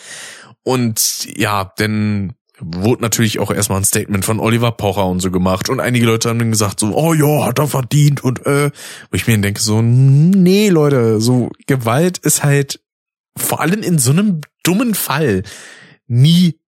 Und 0.62 1.28
ja, 1.36 1.72
denn 1.78 2.34
wurde 2.60 3.02
natürlich 3.02 3.40
auch 3.40 3.50
erstmal 3.50 3.80
ein 3.80 3.84
Statement 3.84 4.24
von 4.24 4.40
Oliver 4.40 4.72
Pocher 4.72 5.06
und 5.06 5.20
so 5.20 5.30
gemacht 5.30 5.68
und 5.68 5.80
einige 5.80 6.06
Leute 6.06 6.28
haben 6.28 6.38
dann 6.38 6.50
gesagt 6.50 6.80
so, 6.80 6.94
oh 6.96 7.12
ja, 7.12 7.46
hat 7.46 7.58
er 7.58 7.66
verdient 7.66 8.22
und 8.22 8.46
äh, 8.46 8.70
wo 9.10 9.14
ich 9.14 9.26
mir 9.26 9.36
denke 9.38 9.60
so, 9.60 9.82
nee 9.82 10.68
Leute, 10.68 11.20
so 11.20 11.50
Gewalt 11.66 12.18
ist 12.18 12.44
halt 12.44 12.80
vor 13.36 13.60
allem 13.60 13.82
in 13.82 13.98
so 13.98 14.12
einem 14.12 14.40
dummen 14.62 14.94
Fall 14.94 15.42
nie 16.06 16.60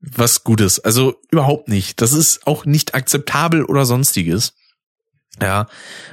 was 0.00 0.44
Gutes. 0.44 0.78
Also 0.80 1.16
überhaupt 1.30 1.68
nicht. 1.68 2.00
Das 2.00 2.12
ist 2.12 2.46
auch 2.46 2.64
nicht 2.64 2.94
akzeptabel 2.94 3.64
oder 3.64 3.84
sonstiges. 3.84 4.54
Ja, 5.40 5.68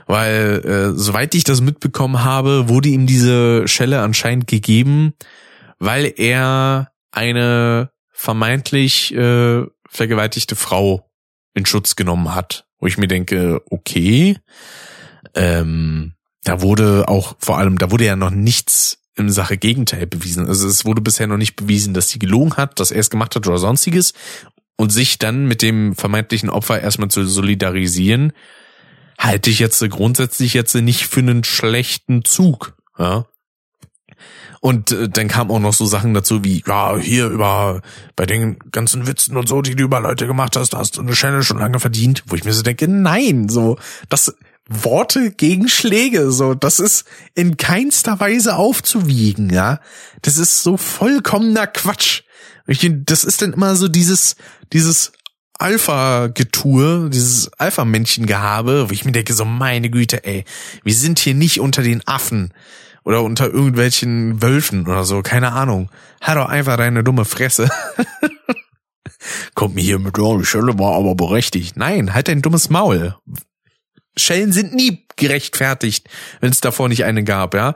weil 0.05 0.61
äh, 0.66 0.97
soweit 0.97 1.34
ich 1.34 1.43
das 1.43 1.61
mitbekommen 1.61 2.24
habe, 2.24 2.70
wurde 2.70 2.89
ihm 2.89 3.07
diese 3.07 3.68
Schelle 3.68 4.01
anscheinend 4.01 4.45
gegeben, 4.45 5.13
weil 5.80 6.13
er 6.16 6.91
eine 7.11 7.89
vermeintlich 8.11 9.13
äh, 9.16 9.63
vergewaltigte 9.89 10.55
Frau 10.55 11.09
in 11.53 11.66
Schutz 11.66 11.95
genommen 11.95 12.36
hat. 12.36 12.68
Wo 12.80 12.88
ich 12.88 12.97
mir 12.97 13.07
denke, 13.07 13.61
okay, 13.70 14.38
ähm, 15.34 16.13
da 16.43 16.61
wurde 16.61 17.07
auch 17.07 17.36
vor 17.39 17.57
allem, 17.57 17.78
da 17.78 17.89
wurde 17.89 18.05
ja 18.05 18.16
noch 18.16 18.30
nichts 18.30 18.99
in 19.16 19.30
Sache 19.30 19.57
Gegenteil 19.57 20.05
bewiesen. 20.07 20.47
Also 20.47 20.68
es 20.68 20.86
wurde 20.86 21.01
bisher 21.01 21.28
noch 21.28 21.38
nicht 21.38 21.55
bewiesen, 21.55 21.93
dass 21.93 22.09
sie 22.09 22.20
gelogen 22.20 22.57
hat, 22.57 22.80
dass 22.80 22.91
er 22.91 22.99
es 22.99 23.09
gemacht 23.09 23.36
hat 23.36 23.47
oder 23.47 23.57
sonstiges. 23.57 24.13
Und 24.78 24.91
sich 24.91 25.18
dann 25.20 25.47
mit 25.47 25.61
dem 25.61 25.95
vermeintlichen 25.95 26.49
Opfer 26.49 26.82
erstmal 26.82 27.09
zu 27.09 27.26
solidarisieren, 27.26 28.34
halte 29.18 29.49
ich 29.49 29.59
jetzt 29.59 29.80
grundsätzlich 29.89 30.53
jetzt 30.53 30.76
nicht 30.76 31.07
für 31.07 31.22
einen 31.22 31.43
schlechten 31.43 32.26
Zug. 32.26 32.76
Ja. 32.97 33.26
Und 34.61 34.91
äh, 34.91 35.09
dann 35.09 35.28
kam 35.28 35.51
auch 35.51 35.59
noch 35.59 35.74
so 35.74 35.86
Sachen 35.86 36.13
dazu 36.13 36.43
wie, 36.43 36.63
ja, 36.66 36.97
hier 36.97 37.28
über, 37.28 37.82
bei 38.16 38.26
den 38.26 38.57
ganzen 38.72 39.05
Witzen 39.05 39.38
und 39.38 39.47
so, 39.47 39.61
die 39.61 39.76
du 39.76 39.84
über 39.84 39.99
Leute 39.99 40.28
gemacht 40.28 40.55
hast, 40.55 40.74
hast 40.74 40.97
du 40.97 41.01
eine 41.01 41.16
Schelle 41.16 41.43
schon 41.43 41.59
lange 41.59 41.80
verdient, 41.80 42.24
wo 42.28 42.36
ich 42.36 42.43
mir 42.43 42.53
so 42.53 42.63
denke, 42.63 42.88
nein, 42.88 43.47
so, 43.47 43.78
das, 44.09 44.34
Worte 44.68 45.32
gegen 45.32 45.68
Schläge, 45.68 46.32
so, 46.32 46.55
das 46.55 46.80
ist 46.80 47.05
in 47.36 47.57
keinster 47.57 48.20
Weise 48.20 48.55
aufzuwiegen, 48.55 49.51
ja. 49.51 49.80
Das 50.24 50.38
ist 50.38 50.63
so 50.63 50.78
vollkommener 50.78 51.68
Quatsch. 51.68 52.24
Ich, 52.66 52.89
das 53.05 53.24
ist 53.24 53.43
dann 53.43 53.53
immer 53.53 53.76
so 53.76 53.88
dieses, 53.88 54.36
dieses 54.74 55.11
Alpha-Getue, 55.57 57.09
dieses 57.09 57.51
Alpha-Männchen-Gehabe, 57.53 58.89
wo 58.89 58.93
ich 58.93 59.05
mir 59.05 59.11
denke, 59.11 59.33
so 59.33 59.45
meine 59.45 59.89
Güte, 59.89 60.25
ey, 60.25 60.45
wir 60.83 60.93
sind 60.93 61.19
hier 61.19 61.33
nicht 61.33 61.59
unter 61.59 61.81
den 61.81 62.05
Affen 62.07 62.53
oder 63.03 63.21
unter 63.23 63.45
irgendwelchen 63.45 64.41
Wölfen 64.41 64.87
oder 64.87 65.05
so, 65.05 65.21
keine 65.21 65.53
Ahnung. 65.53 65.89
Hat 66.21 66.37
doch 66.37 66.49
einfach 66.49 66.77
deine 66.77 67.03
dumme 67.03 67.25
Fresse. 67.25 67.69
Kommt 69.53 69.75
mir 69.75 69.81
hier 69.81 69.99
mit, 69.99 70.17
oh, 70.19 70.37
die 70.37 70.45
Schelle 70.45 70.77
war 70.77 70.95
aber 70.95 71.15
berechtigt. 71.15 71.77
Nein, 71.77 72.13
halt 72.13 72.27
dein 72.27 72.41
dummes 72.41 72.69
Maul. 72.69 73.15
Schellen 74.17 74.51
sind 74.51 74.73
nie 74.73 75.05
gerechtfertigt, 75.15 76.09
wenn 76.41 76.51
es 76.51 76.61
davor 76.61 76.89
nicht 76.89 77.05
eine 77.05 77.23
gab, 77.23 77.53
ja. 77.53 77.75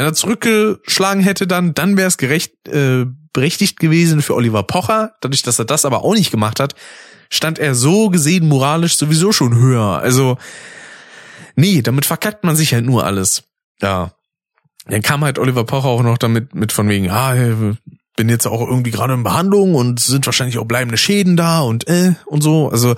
Wenn 0.00 0.06
er 0.06 0.14
zurückgeschlagen 0.14 1.22
hätte, 1.22 1.46
dann, 1.46 1.74
dann 1.74 1.98
wäre 1.98 2.08
es 2.08 2.16
gerecht, 2.16 2.66
äh, 2.68 3.04
berechtigt 3.34 3.78
gewesen 3.78 4.22
für 4.22 4.34
Oliver 4.34 4.62
Pocher. 4.62 5.12
Dadurch, 5.20 5.42
dass 5.42 5.58
er 5.58 5.66
das 5.66 5.84
aber 5.84 6.04
auch 6.04 6.14
nicht 6.14 6.30
gemacht 6.30 6.58
hat, 6.58 6.74
stand 7.28 7.58
er 7.58 7.74
so 7.74 8.08
gesehen 8.08 8.48
moralisch 8.48 8.96
sowieso 8.96 9.30
schon 9.32 9.54
höher. 9.54 9.98
Also, 9.98 10.38
nee, 11.54 11.82
damit 11.82 12.06
verkackt 12.06 12.44
man 12.44 12.56
sich 12.56 12.72
halt 12.72 12.86
nur 12.86 13.04
alles. 13.04 13.42
Ja. 13.82 14.12
Dann 14.86 15.02
kam 15.02 15.22
halt 15.22 15.38
Oliver 15.38 15.64
Pocher 15.64 15.88
auch 15.88 16.02
noch 16.02 16.16
damit 16.16 16.54
mit 16.54 16.72
von 16.72 16.88
wegen, 16.88 17.10
ah, 17.10 17.34
bin 18.16 18.30
jetzt 18.30 18.46
auch 18.46 18.66
irgendwie 18.66 18.92
gerade 18.92 19.12
in 19.12 19.22
Behandlung 19.22 19.74
und 19.74 20.00
sind 20.00 20.24
wahrscheinlich 20.24 20.56
auch 20.56 20.64
bleibende 20.64 20.96
Schäden 20.96 21.36
da 21.36 21.60
und 21.60 21.86
äh 21.88 22.14
und 22.24 22.42
so. 22.42 22.70
Also 22.70 22.94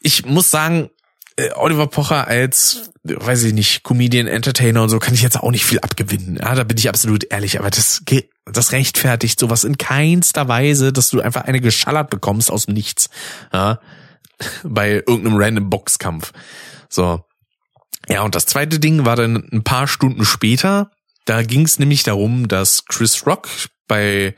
ich 0.00 0.26
muss 0.26 0.50
sagen, 0.50 0.90
äh, 1.36 1.50
Oliver 1.54 1.86
Pocher 1.86 2.26
als, 2.26 2.90
weiß 3.02 3.44
ich 3.44 3.54
nicht, 3.54 3.82
Comedian, 3.82 4.26
Entertainer 4.26 4.82
und 4.82 4.88
so 4.88 4.98
kann 4.98 5.14
ich 5.14 5.22
jetzt 5.22 5.38
auch 5.38 5.50
nicht 5.50 5.64
viel 5.64 5.80
abgewinnen. 5.80 6.36
Ja, 6.36 6.54
da 6.54 6.64
bin 6.64 6.76
ich 6.76 6.88
absolut 6.88 7.24
ehrlich. 7.30 7.58
Aber 7.58 7.70
das, 7.70 8.02
das 8.44 8.72
rechtfertigt 8.72 9.38
sowas 9.38 9.64
in 9.64 9.78
keinster 9.78 10.48
Weise, 10.48 10.92
dass 10.92 11.10
du 11.10 11.20
einfach 11.20 11.42
eine 11.42 11.60
geschallert 11.60 12.10
bekommst 12.10 12.50
aus 12.50 12.66
dem 12.66 12.74
Nichts. 12.74 13.10
Ja, 13.52 13.80
bei 14.62 14.94
irgendeinem 14.94 15.36
random 15.36 15.70
Boxkampf. 15.70 16.32
So. 16.88 17.24
Ja, 18.08 18.22
und 18.22 18.34
das 18.34 18.46
zweite 18.46 18.80
Ding 18.80 19.04
war 19.04 19.16
dann 19.16 19.48
ein 19.52 19.62
paar 19.62 19.86
Stunden 19.86 20.24
später. 20.24 20.90
Da 21.26 21.42
ging 21.42 21.62
es 21.62 21.78
nämlich 21.78 22.02
darum, 22.02 22.48
dass 22.48 22.84
Chris 22.86 23.26
Rock 23.26 23.48
bei 23.86 24.34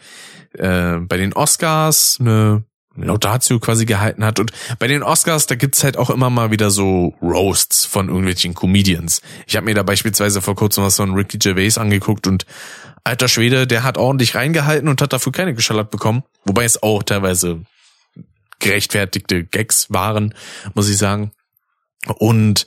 äh, 0.58 0.98
bei 0.98 1.16
den 1.16 1.32
Oscars 1.32 2.18
eine 2.20 2.64
Laudatio 2.96 3.58
quasi 3.58 3.86
gehalten 3.86 4.24
hat. 4.24 4.38
Und 4.38 4.52
bei 4.78 4.86
den 4.86 5.02
Oscars, 5.02 5.46
da 5.46 5.54
gibt's 5.54 5.84
halt 5.84 5.96
auch 5.96 6.10
immer 6.10 6.30
mal 6.30 6.50
wieder 6.50 6.70
so 6.70 7.14
Roasts 7.22 7.84
von 7.84 8.08
irgendwelchen 8.08 8.54
Comedians. 8.54 9.22
Ich 9.46 9.56
habe 9.56 9.66
mir 9.66 9.74
da 9.74 9.82
beispielsweise 9.82 10.42
vor 10.42 10.54
kurzem 10.54 10.84
was 10.84 10.96
von 10.96 11.14
Ricky 11.14 11.38
Gervais 11.38 11.78
angeguckt 11.78 12.26
und 12.26 12.46
alter 13.04 13.28
Schwede, 13.28 13.66
der 13.66 13.82
hat 13.82 13.98
ordentlich 13.98 14.34
reingehalten 14.34 14.88
und 14.88 15.00
hat 15.00 15.12
dafür 15.12 15.32
keine 15.32 15.54
geschallert 15.54 15.90
bekommen. 15.90 16.22
Wobei 16.44 16.64
es 16.64 16.82
auch 16.82 17.02
teilweise 17.02 17.62
gerechtfertigte 18.58 19.44
Gags 19.44 19.86
waren, 19.90 20.34
muss 20.74 20.88
ich 20.88 20.98
sagen. 20.98 21.32
Und 22.18 22.66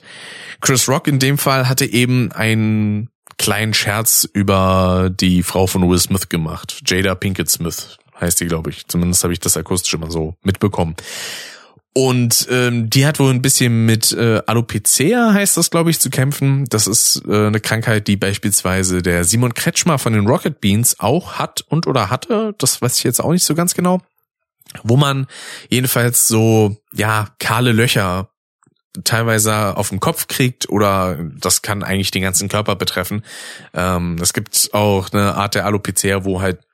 Chris 0.60 0.88
Rock 0.88 1.08
in 1.08 1.18
dem 1.18 1.38
Fall 1.38 1.68
hatte 1.68 1.86
eben 1.86 2.32
einen 2.32 3.10
kleinen 3.38 3.74
Scherz 3.74 4.28
über 4.32 5.10
die 5.12 5.42
Frau 5.42 5.66
von 5.66 5.88
Will 5.88 5.98
Smith 5.98 6.28
gemacht, 6.28 6.82
Jada 6.86 7.14
Pinkett 7.14 7.50
Smith 7.50 7.98
heißt 8.20 8.40
die, 8.40 8.46
glaube 8.46 8.70
ich. 8.70 8.86
Zumindest 8.86 9.22
habe 9.24 9.32
ich 9.32 9.40
das 9.40 9.56
akustisch 9.56 9.94
immer 9.94 10.10
so 10.10 10.34
mitbekommen. 10.42 10.96
Und 11.96 12.46
ähm, 12.50 12.90
die 12.90 13.06
hat 13.06 13.18
wohl 13.18 13.30
ein 13.30 13.40
bisschen 13.40 13.86
mit 13.86 14.12
äh, 14.12 14.42
Alopecia, 14.46 15.32
heißt 15.32 15.56
das, 15.56 15.70
glaube 15.70 15.88
ich, 15.88 15.98
zu 15.98 16.10
kämpfen. 16.10 16.66
Das 16.66 16.86
ist 16.86 17.22
äh, 17.26 17.46
eine 17.46 17.58
Krankheit, 17.58 18.06
die 18.06 18.18
beispielsweise 18.18 19.00
der 19.00 19.24
Simon 19.24 19.54
Kretschmer 19.54 19.98
von 19.98 20.12
den 20.12 20.26
Rocket 20.26 20.60
Beans 20.60 21.00
auch 21.00 21.36
hat 21.36 21.62
und 21.62 21.86
oder 21.86 22.10
hatte. 22.10 22.54
Das 22.58 22.82
weiß 22.82 22.98
ich 22.98 23.04
jetzt 23.04 23.20
auch 23.20 23.32
nicht 23.32 23.46
so 23.46 23.54
ganz 23.54 23.72
genau. 23.72 24.02
Wo 24.82 24.98
man 24.98 25.26
jedenfalls 25.70 26.28
so, 26.28 26.76
ja, 26.92 27.28
kahle 27.38 27.72
Löcher 27.72 28.28
teilweise 29.04 29.76
auf 29.78 29.88
dem 29.88 30.00
Kopf 30.00 30.28
kriegt 30.28 30.68
oder 30.68 31.18
das 31.40 31.62
kann 31.62 31.82
eigentlich 31.82 32.10
den 32.10 32.22
ganzen 32.22 32.50
Körper 32.50 32.76
betreffen. 32.76 33.22
Ähm, 33.72 34.18
es 34.20 34.34
gibt 34.34 34.70
auch 34.72 35.10
eine 35.12 35.34
Art 35.34 35.54
der 35.54 35.64
Alopecia, 35.64 36.24
wo 36.24 36.42
halt 36.42 36.65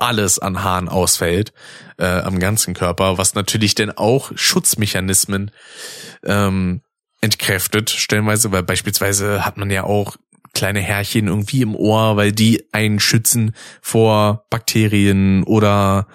alles 0.00 0.38
an 0.38 0.62
Haaren 0.62 0.88
ausfällt 0.88 1.52
äh, 1.98 2.06
am 2.06 2.38
ganzen 2.38 2.74
Körper, 2.74 3.18
was 3.18 3.34
natürlich 3.34 3.74
dann 3.74 3.90
auch 3.90 4.32
Schutzmechanismen 4.34 5.50
ähm, 6.24 6.82
entkräftet, 7.20 7.90
stellenweise, 7.90 8.50
weil 8.52 8.62
beispielsweise 8.62 9.44
hat 9.44 9.56
man 9.56 9.70
ja 9.70 9.84
auch 9.84 10.16
kleine 10.52 10.80
Härchen 10.80 11.28
irgendwie 11.28 11.62
im 11.62 11.76
Ohr, 11.76 12.16
weil 12.16 12.32
die 12.32 12.64
einen 12.72 12.98
schützen 12.98 13.54
vor 13.80 14.46
Bakterien 14.50 15.44
oder 15.44 16.06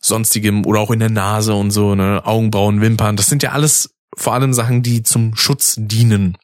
sonstigem 0.00 0.66
oder 0.66 0.80
auch 0.80 0.90
in 0.90 0.98
der 0.98 1.10
Nase 1.10 1.54
und 1.54 1.70
so, 1.70 1.94
ne, 1.94 2.22
Augenbrauen, 2.24 2.80
Wimpern, 2.80 3.16
das 3.16 3.28
sind 3.28 3.42
ja 3.42 3.52
alles 3.52 3.94
vor 4.16 4.34
allem 4.34 4.52
Sachen, 4.52 4.82
die 4.82 5.02
zum 5.02 5.36
Schutz 5.36 5.76
dienen. 5.78 6.36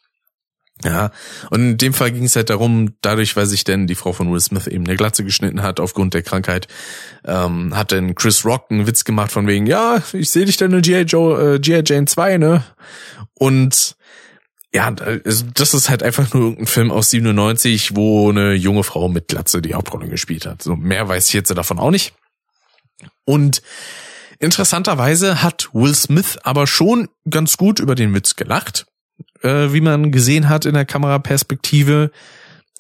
Ja, 0.85 1.11
und 1.51 1.61
in 1.61 1.79
dem 1.79 1.95
Fall 1.95 2.13
ging 2.13 2.25
es 2.25 2.37
halt 2.37 2.51
darum, 2.51 2.97
dadurch, 3.01 3.35
weil 3.35 3.47
sich 3.47 3.65
denn 3.65 3.87
die 3.87 3.95
Frau 3.95 4.13
von 4.13 4.31
Will 4.31 4.41
Smith 4.41 4.67
eben 4.67 4.85
eine 4.85 4.97
Glatze 4.97 5.25
geschnitten 5.25 5.63
hat 5.63 5.81
aufgrund 5.81 6.13
der 6.13 6.23
Krankheit, 6.23 6.69
ähm, 7.25 7.75
hat 7.75 7.93
dann 7.93 8.15
Chris 8.15 8.45
Rock 8.45 8.67
einen 8.71 8.87
Witz 8.87 9.05
gemacht 9.05 9.33
von 9.33 9.47
wegen, 9.47 9.67
ja, 9.67 10.03
ich 10.13 10.31
sehe 10.31 10.45
dich 10.45 10.59
dann 10.59 10.75
in 10.75 10.83
G.I. 10.83 11.03
Joe, 11.03 11.55
äh, 11.55 11.59
G.I. 11.59 11.83
Jane 11.87 12.05
2, 12.05 12.37
ne? 12.37 12.63
Und 13.35 13.97
ja, 14.75 14.91
das 14.91 15.73
ist 15.73 15.89
halt 15.89 16.03
einfach 16.03 16.35
nur 16.35 16.43
irgendein 16.43 16.67
Film 16.67 16.91
aus 16.91 17.09
97, 17.09 17.97
wo 17.97 18.29
eine 18.29 18.53
junge 18.53 18.85
Frau 18.85 19.09
mit 19.09 19.29
Glatze 19.29 19.63
die 19.63 19.75
Hauptrolle 19.75 20.09
gespielt 20.09 20.45
hat. 20.45 20.63
So 20.63 20.77
mehr 20.77 21.09
weiß 21.09 21.29
ich 21.29 21.33
jetzt 21.33 21.51
davon 21.51 21.79
auch 21.79 21.91
nicht. 21.91 22.13
Und 23.25 23.63
Interessanterweise 24.39 25.43
hat 25.43 25.71
Will 25.73 25.95
Smith 25.95 26.39
aber 26.43 26.67
schon 26.67 27.09
ganz 27.29 27.57
gut 27.57 27.81
über 27.81 27.95
den 27.95 28.15
Witz 28.15 28.37
gelacht, 28.37 28.87
äh, 29.47 29.73
wie 29.73 29.81
man 29.81 30.11
gesehen 30.11 30.49
hat 30.49 30.67
in 30.67 30.75
der 30.75 30.85
Kameraperspektive. 30.85 32.11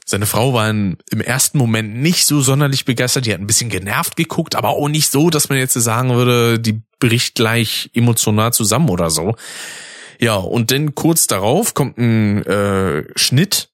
Seine 0.04 0.26
Frau 0.26 0.52
war 0.52 0.70
im 0.70 0.96
ersten 1.10 1.58
Moment 1.58 1.96
nicht 1.96 2.26
so 2.26 2.40
sonderlich 2.40 2.84
begeistert, 2.84 3.26
die 3.26 3.32
hat 3.32 3.40
ein 3.40 3.46
bisschen 3.46 3.70
genervt 3.70 4.16
geguckt, 4.16 4.54
aber 4.54 4.70
auch 4.70 4.88
nicht 4.88 5.10
so, 5.10 5.30
dass 5.30 5.48
man 5.48 5.58
jetzt 5.58 5.74
sagen 5.74 6.10
würde, 6.10 6.60
die 6.60 6.80
bricht 7.00 7.34
gleich 7.34 7.90
emotional 7.92 8.52
zusammen 8.52 8.88
oder 8.88 9.10
so. 9.10 9.34
Ja, 10.20 10.36
und 10.36 10.70
dann 10.70 10.94
kurz 10.94 11.26
darauf 11.26 11.74
kommt 11.74 11.98
ein 11.98 12.44
äh, 12.46 13.04
Schnitt 13.16 13.70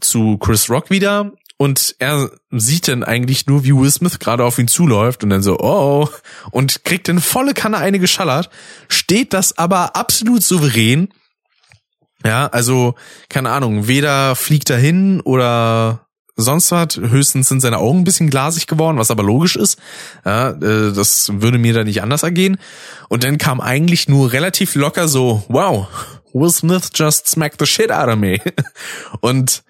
zu 0.00 0.36
Chris 0.38 0.68
Rock 0.68 0.90
wieder 0.90 1.32
und 1.56 1.94
er 1.98 2.30
sieht 2.50 2.88
dann 2.88 3.04
eigentlich 3.04 3.46
nur, 3.46 3.64
wie 3.64 3.74
Will 3.74 3.90
Smith 3.90 4.18
gerade 4.18 4.44
auf 4.44 4.58
ihn 4.58 4.68
zuläuft 4.68 5.22
und 5.24 5.30
dann 5.30 5.42
so, 5.42 5.58
oh, 5.58 6.08
und 6.50 6.84
kriegt 6.84 7.08
dann 7.08 7.20
volle 7.20 7.54
Kanne 7.54 7.78
eine 7.78 7.98
geschallert, 7.98 8.50
steht 8.88 9.32
das 9.32 9.56
aber 9.56 9.96
absolut 9.96 10.42
souverän. 10.42 11.08
Ja, 12.24 12.46
also, 12.46 12.94
keine 13.28 13.50
Ahnung, 13.50 13.88
weder 13.88 14.36
fliegt 14.36 14.70
er 14.70 14.78
hin 14.78 15.20
oder 15.20 16.06
sonst 16.36 16.70
was. 16.72 16.96
Höchstens 16.96 17.48
sind 17.48 17.60
seine 17.60 17.78
Augen 17.78 18.00
ein 18.00 18.04
bisschen 18.04 18.30
glasig 18.30 18.66
geworden, 18.66 18.98
was 18.98 19.10
aber 19.10 19.22
logisch 19.22 19.56
ist. 19.56 19.78
Ja, 20.24 20.50
äh, 20.50 20.92
das 20.92 21.30
würde 21.34 21.58
mir 21.58 21.74
da 21.74 21.84
nicht 21.84 22.02
anders 22.02 22.22
ergehen. 22.22 22.58
Und 23.08 23.24
dann 23.24 23.38
kam 23.38 23.60
eigentlich 23.60 24.08
nur 24.08 24.32
relativ 24.32 24.74
locker 24.74 25.08
so, 25.08 25.44
wow, 25.48 25.88
Will 26.32 26.50
Smith 26.50 26.90
just 26.94 27.28
smacked 27.28 27.60
the 27.60 27.66
shit 27.66 27.90
out 27.90 28.08
of 28.08 28.16
me. 28.16 28.38
Und 29.20 29.62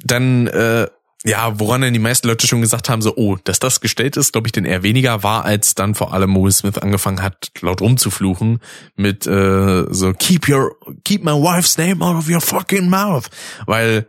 dann, 0.00 0.46
äh, 0.48 0.86
ja, 1.24 1.58
woran 1.58 1.80
dann 1.80 1.92
die 1.92 1.98
meisten 1.98 2.28
Leute 2.28 2.46
schon 2.46 2.60
gesagt 2.60 2.88
haben, 2.88 3.02
so, 3.02 3.16
oh, 3.16 3.36
dass 3.42 3.58
das 3.58 3.80
gestellt 3.80 4.16
ist, 4.16 4.32
glaube 4.32 4.46
ich, 4.46 4.52
denn 4.52 4.64
eher 4.64 4.84
weniger 4.84 5.24
war, 5.24 5.44
als 5.44 5.74
dann 5.74 5.94
vor 5.94 6.14
allem 6.14 6.36
Will 6.36 6.52
Smith 6.52 6.78
angefangen 6.78 7.22
hat, 7.22 7.50
laut 7.60 7.80
rumzufluchen 7.80 8.60
mit 8.94 9.26
äh, 9.26 9.84
so, 9.90 10.12
keep 10.12 10.48
your, 10.48 10.76
keep 11.04 11.24
my 11.24 11.32
wife's 11.32 11.76
name 11.76 12.04
out 12.04 12.16
of 12.16 12.28
your 12.28 12.40
fucking 12.40 12.88
mouth. 12.88 13.28
Weil 13.66 14.06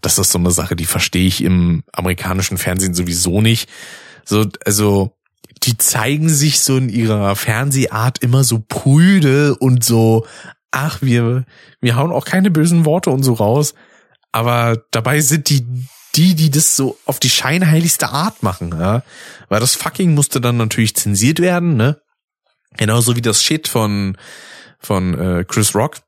das 0.00 0.18
ist 0.18 0.32
so 0.32 0.38
eine 0.38 0.50
Sache, 0.50 0.76
die 0.76 0.86
verstehe 0.86 1.26
ich 1.26 1.42
im 1.42 1.82
amerikanischen 1.92 2.56
Fernsehen 2.56 2.94
sowieso 2.94 3.42
nicht. 3.42 3.68
So, 4.24 4.46
also, 4.64 5.14
die 5.62 5.76
zeigen 5.76 6.28
sich 6.28 6.60
so 6.60 6.76
in 6.78 6.88
ihrer 6.88 7.36
Fernsehart 7.36 8.18
immer 8.22 8.44
so 8.44 8.64
prüde 8.66 9.56
und 9.56 9.84
so, 9.84 10.26
ach, 10.70 11.02
wir, 11.02 11.44
wir 11.80 11.96
hauen 11.96 12.12
auch 12.12 12.24
keine 12.24 12.50
bösen 12.50 12.84
Worte 12.84 13.10
und 13.10 13.22
so 13.22 13.34
raus. 13.34 13.74
Aber 14.32 14.82
dabei 14.90 15.20
sind 15.20 15.50
die 15.50 15.66
die, 16.16 16.34
die 16.34 16.50
das 16.50 16.76
so 16.76 16.98
auf 17.04 17.20
die 17.20 17.30
scheinheiligste 17.30 18.08
Art 18.08 18.42
machen, 18.42 18.74
ja. 18.78 19.02
Weil 19.48 19.60
das 19.60 19.74
fucking 19.74 20.14
musste 20.14 20.40
dann 20.40 20.56
natürlich 20.56 20.96
zensiert 20.96 21.40
werden, 21.40 21.76
ne? 21.76 22.00
Genauso 22.76 23.16
wie 23.16 23.22
das 23.22 23.42
Shit 23.42 23.68
von, 23.68 24.16
von 24.78 25.18
äh, 25.18 25.44
Chris 25.44 25.74
Rock. 25.74 25.98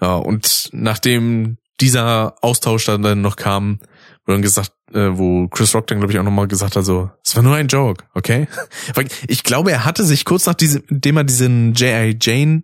Ja, 0.00 0.16
und 0.16 0.70
nachdem 0.72 1.58
dieser 1.80 2.34
Austausch 2.42 2.84
dann, 2.86 3.02
dann 3.02 3.20
noch 3.20 3.36
kam, 3.36 3.80
wurde 4.24 4.36
dann 4.36 4.42
gesagt, 4.42 4.72
äh, 4.92 5.10
wo 5.12 5.48
Chris 5.48 5.74
Rock 5.74 5.86
dann, 5.86 5.98
glaube 5.98 6.12
ich, 6.12 6.18
auch 6.18 6.24
nochmal 6.24 6.48
gesagt 6.48 6.76
hat, 6.76 6.84
so, 6.84 7.10
es 7.24 7.34
war 7.36 7.42
nur 7.42 7.56
ein 7.56 7.68
Joke, 7.68 8.04
okay? 8.14 8.48
ich 9.28 9.44
glaube, 9.44 9.72
er 9.72 9.84
hatte 9.84 10.04
sich 10.04 10.24
kurz 10.24 10.46
nach 10.46 10.54
diesem, 10.54 10.82
dem 10.88 11.16
er 11.16 11.24
diesen 11.24 11.74
J.I. 11.74 12.18
Jane 12.20 12.62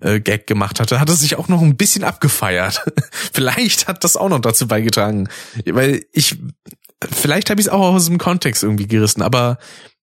äh, 0.00 0.20
Gag 0.20 0.46
gemacht 0.46 0.80
hatte, 0.80 1.00
hat 1.00 1.08
er 1.08 1.14
sich 1.14 1.36
auch 1.36 1.48
noch 1.48 1.62
ein 1.62 1.76
bisschen 1.76 2.04
abgefeiert. 2.04 2.84
vielleicht 3.32 3.88
hat 3.88 4.04
das 4.04 4.16
auch 4.16 4.28
noch 4.28 4.40
dazu 4.40 4.66
beigetragen, 4.66 5.28
weil 5.66 6.04
ich 6.12 6.38
vielleicht 7.10 7.50
habe 7.50 7.60
ich 7.60 7.66
es 7.66 7.72
auch 7.72 7.94
aus 7.94 8.06
dem 8.06 8.18
Kontext 8.18 8.62
irgendwie 8.62 8.86
gerissen, 8.86 9.22
aber 9.22 9.58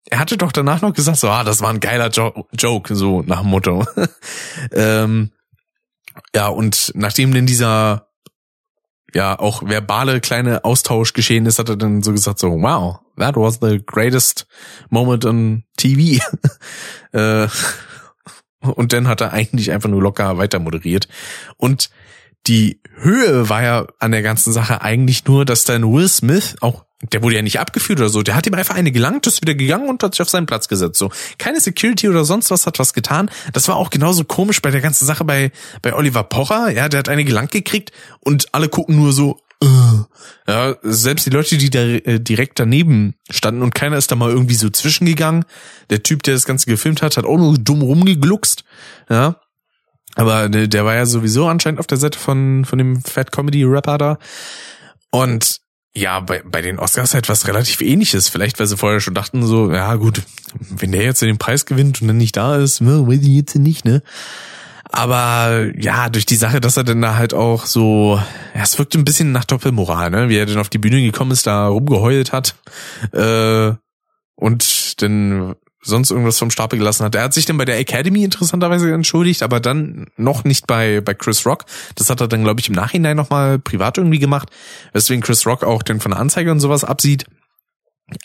er 0.07 0.19
hatte 0.19 0.37
doch 0.37 0.53
danach 0.53 0.83
noch 0.83 0.93
gesagt, 0.93 1.19
so, 1.19 1.29
ah, 1.29 1.45
das 1.45 1.61
war 1.61 1.71
ein 1.71 1.81
geiler 1.81 2.11
jo 2.11 2.47
Joke, 2.53 2.95
so 2.95 3.23
nach 3.23 3.41
dem 3.41 3.51
Motto. 3.51 3.87
ähm, 4.73 5.31
ja, 6.35 6.49
und 6.49 6.93
nachdem 6.95 7.33
denn 7.33 7.47
dieser 7.47 8.09
ja 9.15 9.39
auch 9.39 9.63
verbale 9.63 10.21
kleine 10.21 10.65
Austausch 10.65 11.13
geschehen 11.13 11.47
ist, 11.47 11.59
hat 11.59 11.69
er 11.69 11.77
dann 11.77 12.03
so 12.03 12.13
gesagt, 12.13 12.39
so, 12.39 12.51
wow, 12.51 13.01
that 13.17 13.37
was 13.37 13.59
the 13.61 13.81
greatest 13.85 14.47
moment 14.91 15.25
on 15.25 15.65
TV. 15.77 16.23
äh, 17.13 17.49
und 18.63 18.93
dann 18.93 19.09
hat 19.09 19.21
er 19.21 19.33
eigentlich 19.33 19.73
einfach 19.73 19.89
nur 19.89 20.03
locker 20.03 20.39
weiter 20.39 20.59
moderiert. 20.59 21.09
Und 21.57 21.91
die 22.47 22.81
Höhe 22.97 23.49
war 23.49 23.63
ja 23.63 23.87
an 23.99 24.11
der 24.11 24.23
ganzen 24.23 24.53
Sache 24.53 24.83
eigentlich 24.83 25.27
nur, 25.27 25.45
dass 25.45 25.65
dann 25.65 25.93
Will 25.93 26.09
Smith 26.09 26.57
auch 26.61 26.85
der 27.11 27.23
wurde 27.23 27.35
ja 27.37 27.43
nicht 27.43 27.59
abgeführt 27.59 27.99
oder 27.99 28.09
so, 28.09 28.23
der 28.23 28.37
hat 28.37 28.47
ihm 28.47 28.55
einfach 28.55 28.77
eine 28.77 28.93
gelangt, 28.93 29.27
ist 29.27 29.43
wieder 29.43 29.55
gegangen 29.55 29.89
und 29.89 30.03
hat 30.03 30.15
sich 30.15 30.23
auf 30.23 30.31
seinen 30.31 30.47
Platz 30.47 30.69
gesetzt. 30.69 30.99
So, 30.99 31.11
keine 31.39 31.61
Security 31.61 32.09
oder 32.09 32.25
sonst 32.25 32.51
was 32.51 32.67
hat 32.67 32.79
was 32.79 32.95
getan. 32.95 33.29
Das 33.53 33.67
war 33.67 33.77
auch 33.77 33.91
genauso 33.91 34.25
komisch 34.25 34.63
bei 34.63 34.71
der 34.71 34.81
ganzen 34.81 35.05
Sache 35.05 35.25
bei 35.25 35.51
bei 35.83 35.95
Oliver 35.95 36.23
Pocher, 36.23 36.71
ja, 36.71 36.89
der 36.89 36.99
hat 36.99 37.09
eine 37.09 37.25
gelangt 37.25 37.51
gekriegt 37.51 37.91
und 38.21 38.55
alle 38.55 38.69
gucken 38.69 38.97
nur 38.97 39.13
so, 39.13 39.41
äh. 39.63 40.51
Ja, 40.51 40.75
selbst 40.83 41.27
die 41.27 41.31
Leute, 41.31 41.57
die 41.57 41.71
da 41.71 41.81
äh, 41.81 42.21
direkt 42.21 42.59
daneben 42.59 43.15
standen 43.31 43.63
und 43.63 43.75
keiner 43.75 43.97
ist 43.97 44.11
da 44.11 44.17
mal 44.17 44.31
irgendwie 44.31 44.55
so 44.55 44.71
zwischengegangen. 44.71 45.45
Der 45.91 46.03
Typ, 46.03 46.23
der 46.25 46.35
das 46.35 46.45
Ganze 46.45 46.67
gefilmt 46.67 47.03
hat, 47.03 47.17
hat 47.17 47.25
auch 47.25 47.39
nur 47.39 47.57
dumm 47.59 47.83
rumgegluckst. 47.83 48.65
Ja. 49.09 49.37
Aber 50.15 50.49
der, 50.49 50.67
der 50.67 50.85
war 50.85 50.95
ja 50.95 51.07
sowieso 51.07 51.47
anscheinend 51.47 51.81
auf 51.81 51.87
der 51.87 51.99
Seite 51.99 52.19
von, 52.19 52.65
von 52.65 52.79
dem 52.79 53.03
Fat 53.03 53.33
Comedy 53.33 53.65
Rapper 53.65 53.99
da. 53.99 54.19
Und 55.11 55.61
ja, 55.95 56.21
bei, 56.21 56.43
bei 56.45 56.63
den 56.63 56.79
Oscars 56.79 57.15
halt 57.15 57.29
was 57.29 57.47
relativ 57.47 57.81
ähnliches. 57.83 58.29
Vielleicht, 58.29 58.59
weil 58.59 58.67
sie 58.67 58.77
vorher 58.77 59.01
schon 59.01 59.15
dachten, 59.15 59.45
so, 59.47 59.71
ja 59.71 59.95
gut, 59.97 60.23
wenn 60.59 60.93
der 60.93 61.03
jetzt 61.03 61.23
den 61.23 61.39
Preis 61.39 61.67
gewinnt 61.67 62.01
und 62.01 62.09
dann 62.09 62.17
nicht 62.17 62.37
da 62.37 62.57
ist, 62.57 62.81
ne, 62.81 63.07
weiß 63.07 63.21
ich 63.21 63.29
jetzt 63.29 63.55
nicht, 63.57 63.85
ne? 63.85 64.03
Aber 64.93 65.71
ja, 65.79 66.11
durch 66.11 66.27
die 66.27 66.37
Sache, 66.37 66.61
dass 66.61 66.77
er 66.77 66.85
dann 66.85 67.01
da 67.01 67.17
halt 67.17 67.33
auch 67.33 67.65
so, 67.65 68.21
ja, 68.55 68.63
es 68.63 68.79
wirkte 68.79 68.99
ein 68.99 69.07
bisschen 69.07 69.33
nach 69.33 69.47
Doppelmoral, 69.47 70.11
ne? 70.11 70.29
Wie 70.29 70.37
er 70.37 70.45
dann 70.45 70.59
auf 70.59 70.69
die 70.69 70.79
Bühne 70.79 71.01
gekommen 71.01 71.31
ist, 71.31 71.47
da 71.47 71.67
rumgeheult 71.67 72.33
hat 72.33 72.57
äh, 73.13 73.73
und 74.37 75.03
dann 75.03 75.55
sonst 75.81 76.11
irgendwas 76.11 76.39
vom 76.39 76.51
Stapel 76.51 76.79
gelassen 76.79 77.05
hat. 77.05 77.15
Er 77.15 77.25
hat 77.25 77.33
sich 77.33 77.47
dann 77.47 77.57
bei 77.57 77.65
der 77.65 77.79
Academy 77.79 78.23
interessanterweise 78.23 78.93
entschuldigt, 78.93 79.43
aber 79.43 79.61
dann 79.61 80.09
noch 80.17 80.45
nicht 80.45 80.67
bei 80.67 81.01
bei 81.01 81.15
Chris 81.15 81.47
Rock. 81.47 81.65
Das 81.95 82.11
hat 82.11 82.21
er 82.21 82.29
dann, 82.29 82.45
glaube 82.45 82.61
ich, 82.61 82.69
im 82.69 82.75
Nachhinein 82.75 83.17
nochmal 83.17 83.59
privat 83.59 83.97
irgendwie 83.97 84.19
gemacht, 84.19 84.51
weswegen 84.93 85.23
Chris 85.23 85.47
Rock 85.47 85.65
auch 85.65 85.83
dann 85.83 86.01
von 86.01 86.13
der 86.13 86.21
Anzeige 86.21 86.53
und 86.53 86.61
sowas 86.61 86.85
absieht. 86.85 87.25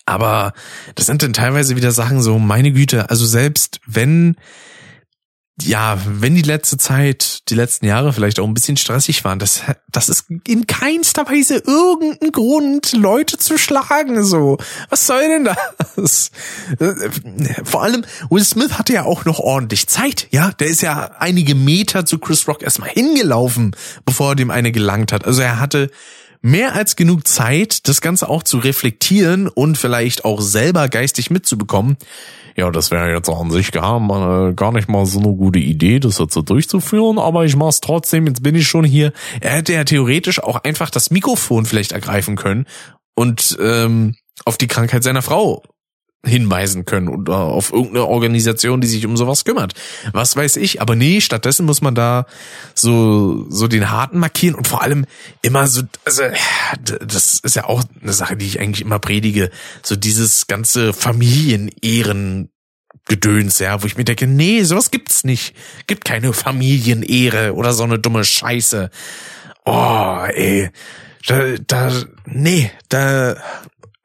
Aber 0.05 0.51
das 0.95 1.05
sind 1.05 1.23
dann 1.23 1.31
teilweise 1.31 1.77
wieder 1.77 1.91
Sachen 1.91 2.21
so, 2.21 2.39
meine 2.39 2.73
Güte, 2.73 3.09
also 3.09 3.25
selbst 3.25 3.79
wenn 3.85 4.35
ja, 5.63 5.97
wenn 6.05 6.35
die 6.35 6.43
letzte 6.43 6.77
Zeit, 6.77 7.49
die 7.49 7.55
letzten 7.55 7.87
Jahre 7.87 8.13
vielleicht 8.13 8.39
auch 8.39 8.45
ein 8.45 8.53
bisschen 8.53 8.77
stressig 8.77 9.23
waren, 9.23 9.39
das, 9.39 9.63
das 9.91 10.07
ist 10.07 10.25
in 10.45 10.67
keinster 10.67 11.27
Weise 11.27 11.55
irgendein 11.65 12.31
Grund, 12.31 12.93
Leute 12.93 13.39
zu 13.39 13.57
schlagen, 13.57 14.23
so. 14.23 14.57
Was 14.89 15.07
soll 15.07 15.27
denn 15.27 15.49
das? 15.95 16.29
Vor 17.63 17.81
allem, 17.81 18.05
Will 18.29 18.43
Smith 18.43 18.77
hatte 18.77 18.93
ja 18.93 19.03
auch 19.03 19.25
noch 19.25 19.39
ordentlich 19.39 19.87
Zeit, 19.87 20.27
ja. 20.29 20.51
Der 20.51 20.67
ist 20.67 20.81
ja 20.81 21.11
einige 21.17 21.55
Meter 21.55 22.05
zu 22.05 22.19
Chris 22.19 22.47
Rock 22.47 22.61
erstmal 22.61 22.89
hingelaufen, 22.89 23.75
bevor 24.05 24.33
er 24.33 24.35
dem 24.35 24.51
eine 24.51 24.71
gelangt 24.71 25.11
hat. 25.11 25.25
Also 25.25 25.41
er 25.41 25.59
hatte 25.59 25.89
mehr 26.41 26.75
als 26.75 26.95
genug 26.95 27.27
Zeit, 27.27 27.87
das 27.87 28.01
Ganze 28.01 28.29
auch 28.29 28.43
zu 28.43 28.59
reflektieren 28.59 29.47
und 29.47 29.75
vielleicht 29.75 30.23
auch 30.23 30.39
selber 30.39 30.87
geistig 30.87 31.31
mitzubekommen 31.31 31.97
ja, 32.57 32.71
das 32.71 32.89
wäre 32.89 33.13
jetzt 33.13 33.29
an 33.29 33.51
sich 33.51 33.71
gar, 33.71 34.01
äh, 34.49 34.53
gar 34.53 34.71
nicht 34.71 34.89
mal 34.89 35.05
so 35.05 35.19
eine 35.19 35.33
gute 35.33 35.59
Idee, 35.59 35.99
das 35.99 36.17
jetzt 36.17 36.33
so 36.33 36.41
durchzuführen, 36.41 37.19
aber 37.19 37.45
ich 37.45 37.55
mach's 37.55 37.81
trotzdem, 37.81 38.25
jetzt 38.25 38.41
bin 38.41 38.55
ich 38.55 38.67
schon 38.67 38.83
hier. 38.83 39.13
Er 39.41 39.51
hätte 39.51 39.73
ja 39.73 39.83
theoretisch 39.83 40.41
auch 40.41 40.63
einfach 40.63 40.89
das 40.89 41.11
Mikrofon 41.11 41.65
vielleicht 41.65 41.91
ergreifen 41.91 42.35
können 42.35 42.65
und 43.15 43.57
ähm, 43.61 44.15
auf 44.43 44.57
die 44.57 44.67
Krankheit 44.67 45.03
seiner 45.03 45.21
Frau 45.21 45.61
hinweisen 46.25 46.85
können 46.85 47.07
oder 47.07 47.37
auf 47.37 47.71
irgendeine 47.71 48.05
Organisation, 48.05 48.81
die 48.81 48.87
sich 48.87 49.05
um 49.05 49.17
sowas 49.17 49.45
kümmert. 49.45 49.73
Was 50.11 50.35
weiß 50.35 50.57
ich, 50.57 50.81
aber 50.81 50.95
nee, 50.95 51.21
stattdessen 51.21 51.65
muss 51.65 51.81
man 51.81 51.95
da 51.95 52.25
so 52.73 53.45
so 53.49 53.67
den 53.67 53.91
harten 53.91 54.19
markieren 54.19 54.55
und 54.55 54.67
vor 54.67 54.81
allem 54.81 55.05
immer 55.41 55.67
so 55.67 55.83
also 56.05 56.23
das 56.83 57.39
ist 57.39 57.55
ja 57.55 57.65
auch 57.65 57.83
eine 58.01 58.13
Sache, 58.13 58.35
die 58.35 58.47
ich 58.47 58.59
eigentlich 58.59 58.81
immer 58.81 58.99
predige, 58.99 59.51
so 59.83 59.95
dieses 59.95 60.47
ganze 60.47 60.91
Familienehren 60.93 62.49
Gedöns, 63.07 63.59
ja, 63.59 63.81
wo 63.81 63.87
ich 63.87 63.95
mir 63.95 64.03
denke, 64.03 64.27
nee, 64.27 64.63
sowas 64.63 64.91
gibt's 64.91 65.23
nicht. 65.23 65.55
Gibt 65.87 66.03
keine 66.03 66.33
Familienehre 66.33 67.53
oder 67.53 67.71
so 67.71 67.83
eine 67.83 67.99
dumme 67.99 68.25
Scheiße. 68.25 68.89
Oh, 69.63 70.25
ey. 70.27 70.69
Da, 71.25 71.55
da, 71.65 71.91
nee, 72.25 72.69
da, 72.89 73.37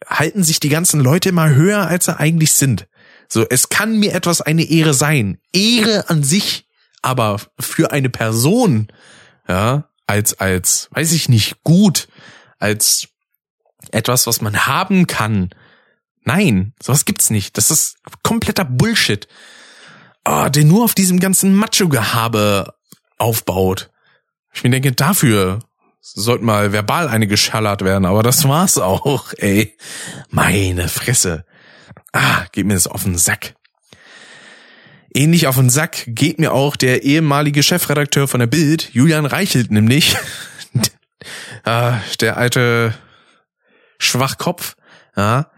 halten 0.07 0.43
sich 0.43 0.61
die 0.61 0.69
ganzen 0.69 1.01
Leute 1.01 1.31
immer 1.31 1.51
höher, 1.51 1.87
als 1.87 2.07
sie 2.07 2.19
eigentlich 2.19 2.53
sind. 2.53 2.89
So, 3.29 3.47
es 3.49 3.69
kann 3.69 3.99
mir 3.99 4.15
etwas 4.15 4.41
eine 4.41 4.65
Ehre 4.65 4.95
sein. 4.95 5.39
Ehre 5.53 6.09
an 6.09 6.23
sich, 6.23 6.69
aber 7.01 7.41
für 7.59 7.93
eine 7.93 8.11
Person, 8.11 8.89
ja, 9.49 9.89
als, 10.07 10.39
als, 10.39 10.89
weiß 10.93 11.13
ich 11.13 11.29
nicht, 11.29 11.63
gut, 11.63 12.09
als 12.59 13.09
etwas, 13.91 14.27
was 14.27 14.41
man 14.41 14.67
haben 14.67 15.07
kann, 15.07 15.51
Nein, 16.25 16.73
sowas 16.81 17.05
gibt's 17.05 17.31
nicht. 17.31 17.57
Das 17.57 17.71
ist 17.71 17.97
kompletter 18.23 18.65
Bullshit. 18.65 19.27
Oh, 20.25 20.49
der 20.49 20.65
nur 20.65 20.85
auf 20.85 20.95
diesem 20.95 21.19
ganzen 21.19 21.55
Macho-Gehabe 21.55 22.75
aufbaut. 23.19 23.91
Ich 24.55 24.63
mir 24.63 24.71
denke, 24.71 24.93
dafür 24.93 25.61
sollte 26.03 26.45
mal 26.45 26.73
verbal 26.73 27.09
eine 27.09 27.27
geschallert 27.27 27.83
werden, 27.83 28.05
aber 28.05 28.23
das 28.23 28.47
war's 28.47 28.77
auch, 28.77 29.33
ey. 29.39 29.77
Meine 30.29 30.89
Fresse. 30.89 31.45
Ah, 32.13 32.45
geht 32.53 32.67
mir 32.67 32.75
das 32.75 32.89
auf 32.89 33.05
den 33.05 33.17
Sack. 33.17 33.55
Ähnlich 35.15 35.47
auf 35.47 35.57
den 35.57 35.71
Sack 35.71 36.05
geht 36.09 36.39
mir 36.39 36.53
auch 36.53 36.75
der 36.75 37.05
ehemalige 37.05 37.63
Chefredakteur 37.63 38.27
von 38.27 38.41
der 38.41 38.47
Bild, 38.47 38.91
Julian 38.93 39.27
Reichelt 39.27 39.71
nämlich. 39.71 40.17
ah, 41.65 41.99
der 42.21 42.37
alte 42.37 42.95
Schwachkopf, 43.99 44.75
ja, 45.17 45.51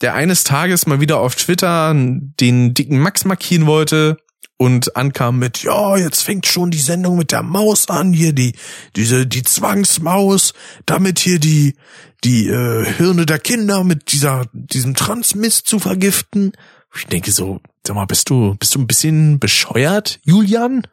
der 0.00 0.14
eines 0.14 0.44
Tages 0.44 0.86
mal 0.86 1.00
wieder 1.00 1.18
auf 1.18 1.34
Twitter 1.34 1.92
den 1.94 2.72
dicken 2.72 2.98
Max 3.00 3.24
markieren 3.24 3.66
wollte 3.66 4.16
und 4.56 4.96
ankam 4.96 5.38
mit, 5.38 5.62
ja, 5.62 5.96
jetzt 5.96 6.22
fängt 6.22 6.46
schon 6.46 6.70
die 6.70 6.78
Sendung 6.78 7.16
mit 7.18 7.32
der 7.32 7.42
Maus 7.42 7.88
an, 7.88 8.12
hier 8.12 8.32
die, 8.32 8.54
diese, 8.94 9.26
die 9.26 9.42
Zwangsmaus, 9.42 10.52
damit 10.86 11.18
hier 11.18 11.38
die, 11.38 11.76
die 12.22 12.48
äh, 12.48 12.84
Hirne 12.84 13.26
der 13.26 13.38
Kinder 13.38 13.84
mit 13.84 14.12
dieser, 14.12 14.46
diesem 14.52 14.94
Transmist 14.94 15.66
zu 15.66 15.78
vergiften. 15.78 16.52
Ich 16.96 17.06
denke 17.06 17.32
so, 17.32 17.60
sag 17.84 17.96
mal, 17.96 18.06
bist 18.06 18.30
du, 18.30 18.54
bist 18.54 18.74
du 18.74 18.80
ein 18.80 18.86
bisschen 18.86 19.40
bescheuert, 19.40 20.20
Julian? 20.22 20.86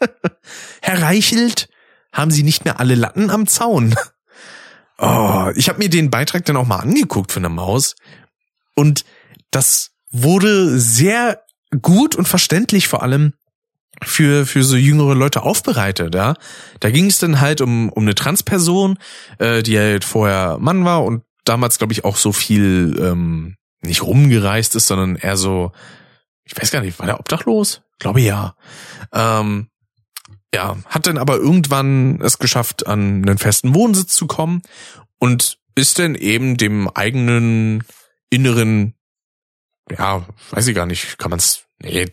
Herr 0.82 1.02
Reichelt, 1.02 1.68
haben 2.12 2.30
Sie 2.30 2.42
nicht 2.42 2.64
mehr 2.64 2.80
alle 2.80 2.94
Latten 2.94 3.30
am 3.30 3.46
Zaun? 3.46 3.94
Oh, 4.96 5.50
ich 5.56 5.68
habe 5.68 5.80
mir 5.80 5.90
den 5.90 6.08
Beitrag 6.08 6.44
dann 6.44 6.56
auch 6.56 6.68
mal 6.68 6.78
angeguckt 6.78 7.32
von 7.32 7.42
der 7.42 7.50
Maus 7.50 7.96
und 8.76 9.04
das 9.50 9.90
wurde 10.12 10.78
sehr 10.78 11.42
gut 11.80 12.14
und 12.14 12.26
verständlich 12.26 12.88
vor 12.88 13.02
allem 13.02 13.34
für 14.02 14.44
für 14.46 14.64
so 14.64 14.76
jüngere 14.76 15.14
Leute 15.14 15.42
aufbereitet, 15.42 16.14
ja. 16.14 16.34
Da 16.80 16.90
ging 16.90 17.06
es 17.06 17.18
dann 17.18 17.40
halt 17.40 17.60
um 17.60 17.88
um 17.90 18.02
eine 18.04 18.14
Transperson, 18.14 18.98
äh, 19.38 19.62
die 19.62 19.78
halt 19.78 20.04
vorher 20.04 20.58
Mann 20.58 20.84
war 20.84 21.04
und 21.04 21.22
damals 21.44 21.78
glaube 21.78 21.92
ich 21.92 22.04
auch 22.04 22.16
so 22.16 22.32
viel 22.32 22.96
ähm, 23.00 23.56
nicht 23.82 24.02
rumgereist 24.02 24.74
ist, 24.76 24.86
sondern 24.86 25.16
eher 25.16 25.36
so, 25.36 25.72
ich 26.44 26.56
weiß 26.60 26.70
gar 26.70 26.80
nicht, 26.80 26.98
war 26.98 27.06
der 27.06 27.20
obdachlos? 27.20 27.82
Glaube 27.98 28.20
ja. 28.20 28.56
Ähm, 29.12 29.68
ja, 30.54 30.76
hat 30.86 31.06
dann 31.06 31.18
aber 31.18 31.36
irgendwann 31.36 32.20
es 32.20 32.38
geschafft, 32.38 32.86
an 32.86 33.26
einen 33.26 33.38
festen 33.38 33.74
Wohnsitz 33.74 34.14
zu 34.14 34.26
kommen 34.26 34.62
und 35.18 35.58
ist 35.74 35.98
dann 35.98 36.14
eben 36.14 36.56
dem 36.56 36.88
eigenen 36.88 37.82
inneren, 38.30 38.94
ja, 39.90 40.26
weiß 40.50 40.66
ich 40.66 40.74
gar 40.74 40.86
nicht, 40.86 41.18
kann 41.18 41.30
man's 41.30 41.64
Nee, 41.82 42.06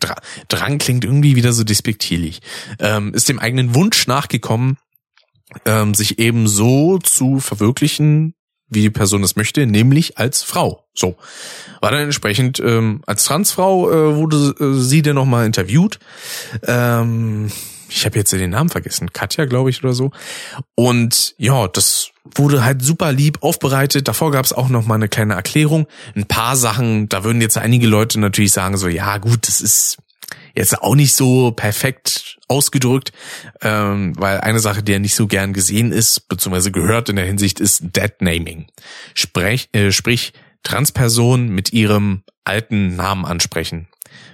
Drang 0.48 0.78
klingt 0.78 1.04
irgendwie 1.04 1.36
wieder 1.36 1.52
so 1.52 1.64
despektierlich. 1.64 2.40
Ähm, 2.78 3.14
ist 3.14 3.28
dem 3.28 3.38
eigenen 3.38 3.74
Wunsch 3.74 4.06
nachgekommen, 4.06 4.76
ähm, 5.64 5.94
sich 5.94 6.18
eben 6.18 6.48
so 6.48 6.98
zu 6.98 7.40
verwirklichen, 7.40 8.34
wie 8.68 8.82
die 8.82 8.90
Person 8.90 9.22
es 9.22 9.36
möchte, 9.36 9.66
nämlich 9.66 10.18
als 10.18 10.42
Frau. 10.42 10.84
So. 10.94 11.16
War 11.80 11.90
dann 11.90 12.02
entsprechend 12.02 12.60
ähm, 12.60 13.02
als 13.06 13.24
Transfrau 13.24 13.90
äh, 13.90 14.16
wurde 14.16 14.54
äh, 14.58 14.74
sie 14.80 15.02
dann 15.02 15.14
nochmal 15.14 15.46
interviewt. 15.46 15.98
Ähm, 16.66 17.50
ich 17.94 18.04
habe 18.04 18.18
jetzt 18.18 18.32
den 18.32 18.50
Namen 18.50 18.70
vergessen, 18.70 19.12
Katja, 19.12 19.44
glaube 19.44 19.70
ich, 19.70 19.82
oder 19.82 19.92
so. 19.92 20.10
Und 20.74 21.34
ja, 21.38 21.68
das 21.68 22.10
wurde 22.34 22.64
halt 22.64 22.82
super 22.82 23.12
lieb 23.12 23.38
aufbereitet. 23.42 24.08
Davor 24.08 24.30
gab 24.30 24.44
es 24.44 24.52
auch 24.52 24.68
noch 24.68 24.86
mal 24.86 24.94
eine 24.94 25.08
kleine 25.08 25.34
Erklärung. 25.34 25.86
Ein 26.14 26.26
paar 26.26 26.56
Sachen, 26.56 27.08
da 27.08 27.24
würden 27.24 27.42
jetzt 27.42 27.58
einige 27.58 27.86
Leute 27.86 28.20
natürlich 28.20 28.52
sagen 28.52 28.76
so, 28.76 28.88
ja 28.88 29.18
gut, 29.18 29.46
das 29.46 29.60
ist 29.60 29.98
jetzt 30.54 30.80
auch 30.82 30.94
nicht 30.94 31.14
so 31.14 31.52
perfekt 31.52 32.38
ausgedrückt, 32.48 33.12
ähm, 33.62 34.14
weil 34.16 34.40
eine 34.40 34.60
Sache, 34.60 34.82
die 34.82 34.92
ja 34.92 34.98
nicht 34.98 35.14
so 35.14 35.26
gern 35.26 35.52
gesehen 35.52 35.92
ist, 35.92 36.28
beziehungsweise 36.28 36.72
gehört 36.72 37.08
in 37.08 37.16
der 37.16 37.24
Hinsicht, 37.24 37.60
ist 37.60 37.82
Dead 37.96 38.12
Naming. 38.20 38.66
Sprech, 39.14 39.68
äh, 39.72 39.92
sprich, 39.92 40.32
Transpersonen 40.62 41.48
mit 41.48 41.72
ihrem 41.72 42.22
alten 42.44 42.96
Namen 42.96 43.24
ansprechen. 43.24 43.88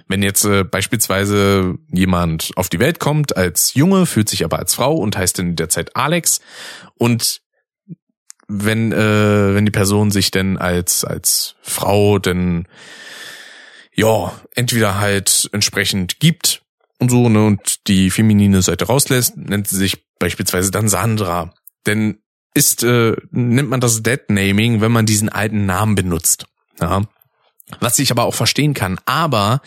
Wenn 0.09 0.23
jetzt 0.23 0.43
äh, 0.43 0.63
beispielsweise 0.63 1.75
jemand 1.91 2.51
auf 2.55 2.67
die 2.67 2.79
Welt 2.79 2.99
kommt 2.99 3.37
als 3.37 3.75
Junge, 3.75 4.07
fühlt 4.07 4.27
sich 4.27 4.43
aber 4.43 4.57
als 4.57 4.73
Frau 4.73 4.95
und 4.95 5.15
heißt 5.15 5.37
in 5.37 5.55
der 5.55 5.69
Zeit 5.69 5.95
Alex 5.95 6.41
und 6.97 7.41
wenn 8.47 8.91
äh, 8.91 9.53
wenn 9.53 9.65
die 9.65 9.71
Person 9.71 10.09
sich 10.09 10.31
denn 10.31 10.57
als 10.57 11.05
als 11.05 11.55
Frau 11.61 12.17
denn 12.17 12.67
ja 13.93 14.33
entweder 14.55 14.99
halt 14.99 15.47
entsprechend 15.53 16.19
gibt 16.19 16.63
und 16.97 17.11
so 17.11 17.29
ne 17.29 17.45
und 17.45 17.87
die 17.87 18.09
feminine 18.09 18.63
Seite 18.63 18.85
rauslässt, 18.85 19.37
nennt 19.37 19.67
sie 19.67 19.77
sich 19.77 20.03
beispielsweise 20.17 20.71
dann 20.71 20.89
Sandra. 20.89 21.53
Denn 21.85 22.17
ist 22.55 22.83
äh, 22.83 23.15
nennt 23.29 23.69
man 23.69 23.79
das 23.79 24.01
Dead 24.01 24.21
Naming, 24.27 24.81
wenn 24.81 24.91
man 24.91 25.05
diesen 25.05 25.29
alten 25.29 25.67
Namen 25.67 25.93
benutzt. 25.93 26.47
Ja. 26.81 27.03
Was 27.79 27.99
ich 27.99 28.09
aber 28.09 28.23
auch 28.23 28.33
verstehen 28.33 28.73
kann. 28.73 28.99
Aber 29.05 29.61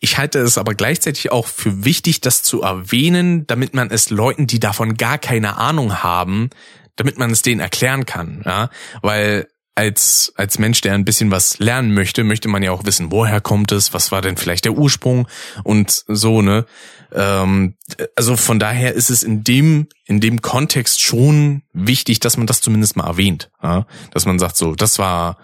ich 0.00 0.18
halte 0.18 0.40
es 0.40 0.58
aber 0.58 0.74
gleichzeitig 0.74 1.32
auch 1.32 1.46
für 1.46 1.84
wichtig, 1.84 2.20
das 2.20 2.42
zu 2.42 2.62
erwähnen, 2.62 3.46
damit 3.46 3.74
man 3.74 3.90
es 3.90 4.10
Leuten, 4.10 4.46
die 4.46 4.60
davon 4.60 4.96
gar 4.96 5.18
keine 5.18 5.56
Ahnung 5.56 6.02
haben, 6.02 6.50
damit 6.96 7.18
man 7.18 7.30
es 7.30 7.42
denen 7.42 7.60
erklären 7.60 8.06
kann, 8.06 8.42
ja, 8.44 8.70
weil 9.02 9.48
als 9.74 10.32
als 10.36 10.58
Mensch, 10.58 10.80
der 10.80 10.94
ein 10.94 11.04
bisschen 11.04 11.30
was 11.30 11.58
lernen 11.58 11.92
möchte, 11.92 12.24
möchte 12.24 12.48
man 12.48 12.62
ja 12.62 12.72
auch 12.72 12.84
wissen, 12.84 13.12
woher 13.12 13.42
kommt 13.42 13.72
es, 13.72 13.92
was 13.92 14.10
war 14.10 14.22
denn 14.22 14.38
vielleicht 14.38 14.64
der 14.64 14.72
Ursprung 14.72 15.28
und 15.64 16.04
so 16.08 16.40
ne. 16.40 16.64
Ähm, 17.12 17.76
also 18.16 18.36
von 18.36 18.58
daher 18.58 18.94
ist 18.94 19.10
es 19.10 19.22
in 19.22 19.44
dem 19.44 19.88
in 20.06 20.20
dem 20.20 20.40
Kontext 20.40 21.02
schon 21.02 21.62
wichtig, 21.74 22.20
dass 22.20 22.38
man 22.38 22.46
das 22.46 22.62
zumindest 22.62 22.96
mal 22.96 23.06
erwähnt, 23.06 23.50
ja? 23.62 23.86
dass 24.12 24.24
man 24.24 24.38
sagt 24.38 24.56
so, 24.56 24.74
das 24.74 24.98
war 24.98 25.36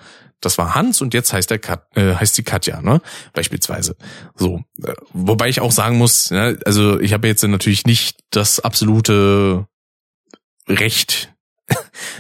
das 0.45 0.59
war 0.59 0.75
Hans 0.75 1.01
und 1.01 1.15
jetzt 1.15 1.33
heißt 1.33 1.51
der 1.51 1.59
Kat, 1.59 1.87
äh, 1.97 2.15
heißt 2.15 2.37
die 2.37 2.43
Katja, 2.43 2.83
ne? 2.83 3.01
Beispielsweise. 3.33 3.97
So, 4.37 4.63
äh, 4.83 4.93
wobei 5.13 5.49
ich 5.49 5.61
auch 5.61 5.73
sagen 5.73 5.99
muss, 5.99 6.31
ja, 6.31 6.53
also 6.67 7.01
ich 7.01 7.13
habe 7.13 7.29
jetzt 7.29 7.43
natürlich 7.43 7.87
nicht 7.87 8.19
das 8.31 8.61
absolute 8.61 9.67
Recht, 10.69 11.33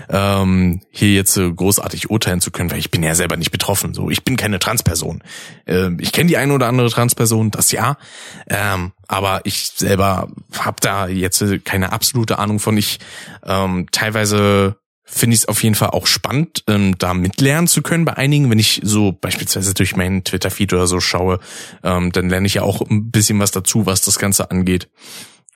ähm, 0.08 0.80
hier 0.90 1.12
jetzt 1.12 1.34
so 1.34 1.52
großartig 1.52 2.10
urteilen 2.10 2.40
zu 2.40 2.50
können, 2.50 2.70
weil 2.70 2.78
ich 2.78 2.90
bin 2.90 3.02
ja 3.02 3.14
selber 3.14 3.36
nicht 3.36 3.50
betroffen. 3.50 3.94
So, 3.94 4.10
ich 4.10 4.24
bin 4.24 4.36
keine 4.36 4.58
Transperson. 4.58 5.22
Ähm, 5.66 5.98
ich 6.00 6.12
kenne 6.12 6.28
die 6.28 6.36
eine 6.36 6.52
oder 6.52 6.68
andere 6.68 6.90
Transperson, 6.90 7.50
das 7.50 7.72
ja, 7.72 7.96
ähm, 8.48 8.92
aber 9.08 9.40
ich 9.44 9.68
selber 9.68 10.30
habe 10.58 10.76
da 10.80 11.08
jetzt 11.08 11.44
keine 11.64 11.92
absolute 11.92 12.38
Ahnung 12.38 12.58
von. 12.58 12.76
Ich 12.76 12.98
ähm, 13.44 13.86
teilweise 13.90 14.76
finde 15.14 15.34
ich 15.34 15.42
es 15.42 15.48
auf 15.48 15.62
jeden 15.62 15.74
Fall 15.74 15.90
auch 15.90 16.06
spannend, 16.06 16.64
ähm, 16.68 16.96
da 16.96 17.12
mitlernen 17.12 17.68
zu 17.68 17.82
können 17.82 18.04
bei 18.04 18.16
einigen. 18.16 18.50
Wenn 18.50 18.58
ich 18.58 18.80
so 18.82 19.12
beispielsweise 19.12 19.74
durch 19.74 19.94
meinen 19.94 20.24
Twitter-Feed 20.24 20.72
oder 20.72 20.86
so 20.86 21.00
schaue, 21.00 21.38
ähm, 21.84 22.12
dann 22.12 22.30
lerne 22.30 22.46
ich 22.46 22.54
ja 22.54 22.62
auch 22.62 22.80
ein 22.80 23.10
bisschen 23.10 23.38
was 23.38 23.50
dazu, 23.50 23.84
was 23.84 24.00
das 24.00 24.18
Ganze 24.18 24.50
angeht. 24.50 24.88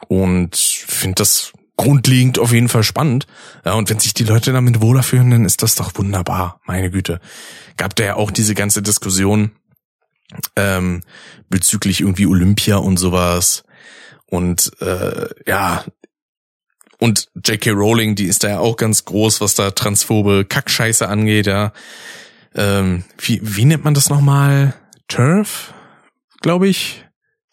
Und 0.09 0.57
finde 0.57 1.17
das 1.17 1.53
grundlegend 1.77 2.39
auf 2.39 2.53
jeden 2.53 2.69
Fall 2.69 2.83
spannend. 2.83 3.27
Ja, 3.65 3.75
und 3.75 3.89
wenn 3.89 3.99
sich 3.99 4.15
die 4.15 4.25
Leute 4.25 4.53
damit 4.53 4.81
wohler 4.83 5.03
fühlen, 5.03 5.31
dann 5.31 5.45
ist 5.47 5.63
das 5.63 5.75
doch 5.75 5.93
wunderbar. 5.95 6.61
Meine 6.67 6.91
Güte. 6.91 7.21
Gab 7.77 7.97
da 7.97 8.05
ja 8.05 8.15
auch 8.17 8.31
diese 8.31 8.55
ganze 8.55 8.83
Diskussion 8.83 9.53
ähm, 10.55 11.03
bezüglich 11.49 12.01
irgendwie 12.01 12.27
Olympia 12.27 12.77
und 12.77 12.99
sowas. 12.99 13.65
Und 14.27 14.73
äh, 14.81 15.29
ja, 15.47 15.85
und 16.99 17.29
J.K. 17.45 17.71
Rowling, 17.71 18.15
die 18.15 18.27
ist 18.27 18.45
da 18.45 18.49
ja 18.49 18.59
auch 18.59 18.77
ganz 18.77 19.05
groß, 19.05 19.41
was 19.41 19.55
da 19.55 19.71
transphobe 19.71 20.45
Kackscheiße 20.45 21.09
angeht, 21.09 21.47
ja. 21.47 21.73
Ähm, 22.55 23.05
wie, 23.19 23.41
wie 23.43 23.67
nennt 23.67 23.85
man 23.85 23.95
das 23.95 24.09
nochmal? 24.09 24.75
Turf, 25.09 25.75
glaube 26.41 26.69
ich. 26.69 27.05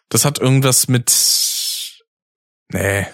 Das 0.10 0.26
hat 0.26 0.40
irgendwas 0.40 0.88
mit. 0.88 1.12
Nee. 2.72 3.06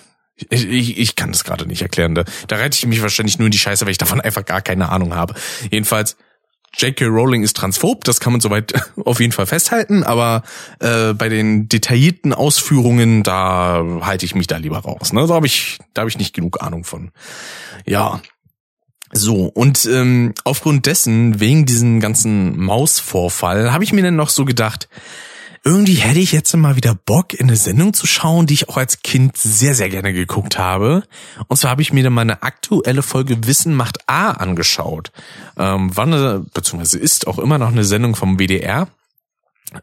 Ich, 0.49 0.65
ich, 0.65 0.97
ich 0.97 1.15
kann 1.15 1.32
das 1.32 1.43
gerade 1.43 1.65
nicht 1.65 1.82
erklären. 1.82 2.15
Da, 2.15 2.23
da 2.47 2.55
reite 2.57 2.77
ich 2.77 2.86
mich 2.86 3.01
wahrscheinlich 3.01 3.39
nur 3.39 3.47
in 3.47 3.51
die 3.51 3.59
Scheiße, 3.59 3.86
weil 3.86 3.91
ich 3.91 3.97
davon 3.97 4.21
einfach 4.21 4.45
gar 4.45 4.61
keine 4.61 4.89
Ahnung 4.89 5.13
habe. 5.13 5.34
Jedenfalls, 5.69 6.15
J.K. 6.78 7.05
Rowling 7.05 7.43
ist 7.43 7.57
transphob, 7.57 8.03
das 8.03 8.20
kann 8.20 8.34
man 8.34 8.41
soweit 8.41 8.74
auf 9.05 9.20
jeden 9.20 9.32
Fall 9.32 9.45
festhalten, 9.45 10.03
aber 10.03 10.43
äh, 10.80 11.13
bei 11.13 11.30
den 11.30 11.67
detaillierten 11.67 12.34
Ausführungen, 12.34 13.24
da 13.24 13.84
halte 14.01 14.26
ich 14.26 14.36
mich 14.36 14.47
da 14.47 14.57
lieber 14.57 14.80
raus. 14.80 15.13
Ne? 15.13 15.26
Da 15.28 15.34
habe 15.34 15.47
ich, 15.47 15.80
da 15.93 16.01
habe 16.01 16.09
ich 16.09 16.17
nicht 16.17 16.34
genug 16.34 16.61
Ahnung 16.61 16.84
von. 16.84 17.11
Ja. 17.86 18.22
So, 19.11 19.45
und 19.45 19.86
ähm, 19.86 20.36
aufgrund 20.43 20.86
dessen, 20.86 21.39
wegen 21.39 21.65
diesem 21.65 21.99
ganzen 21.99 22.59
Mausvorfall, 22.59 23.74
habe 23.74 23.84
ich 23.84 23.91
mir 23.91 24.03
dann 24.03 24.15
noch 24.15 24.30
so 24.30 24.45
gedacht, 24.45 24.88
irgendwie 25.64 25.95
hätte 25.95 26.20
ich 26.20 26.32
jetzt 26.32 26.55
mal 26.55 26.76
wieder 26.76 26.95
Bock, 26.95 27.34
in 27.34 27.47
eine 27.47 27.55
Sendung 27.55 27.93
zu 27.93 28.07
schauen, 28.07 28.47
die 28.47 28.53
ich 28.53 28.70
auch 28.70 28.78
als 28.78 29.01
Kind 29.01 29.38
sehr, 29.38 29.76
sehr 29.76 29.89
gerne 29.89 30.14
geguckt 30.14 30.57
habe. 30.57 31.03
Und 31.47 31.57
zwar 31.57 31.72
habe 31.72 31.82
ich 31.82 31.93
mir 31.93 32.03
dann 32.03 32.14
mal 32.14 32.22
eine 32.22 32.43
aktuelle 32.43 33.01
Folge 33.03 33.45
Wissen 33.45 33.76
macht 33.76 34.07
A 34.07 34.32
angeschaut. 34.32 35.12
Ähm, 35.57 35.95
war 35.95 36.05
eine, 36.05 36.45
beziehungsweise 36.53 36.99
ist 36.99 37.28
auch 37.28 37.39
immer 37.39 37.57
noch 37.57 37.72
eine 37.72 37.84
Sendung 37.84 38.16
vom 38.16 38.38
WDR 38.39 38.88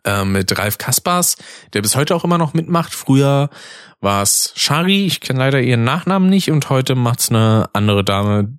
äh, 0.05 0.25
mit 0.25 0.59
Ralf 0.59 0.79
Kaspers, 0.79 1.37
der 1.73 1.83
bis 1.83 1.97
heute 1.97 2.15
auch 2.15 2.25
immer 2.25 2.39
noch 2.39 2.55
mitmacht. 2.55 2.95
Früher 2.95 3.51
war 4.01 4.23
es 4.23 4.53
Shari, 4.57 5.07
ich 5.07 5.21
kenne 5.21 5.39
leider 5.39 5.61
ihren 5.61 5.85
Nachnamen 5.85 6.29
nicht 6.29 6.51
und 6.51 6.71
heute 6.71 6.95
macht's 6.95 7.31
eine 7.31 7.69
andere 7.73 8.05
Dame, 8.05 8.59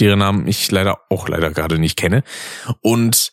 deren 0.00 0.18
Namen 0.18 0.46
ich 0.46 0.70
leider 0.70 0.98
auch 1.08 1.28
leider 1.28 1.50
gerade 1.50 1.78
nicht 1.78 1.96
kenne. 1.96 2.22
Und 2.80 3.32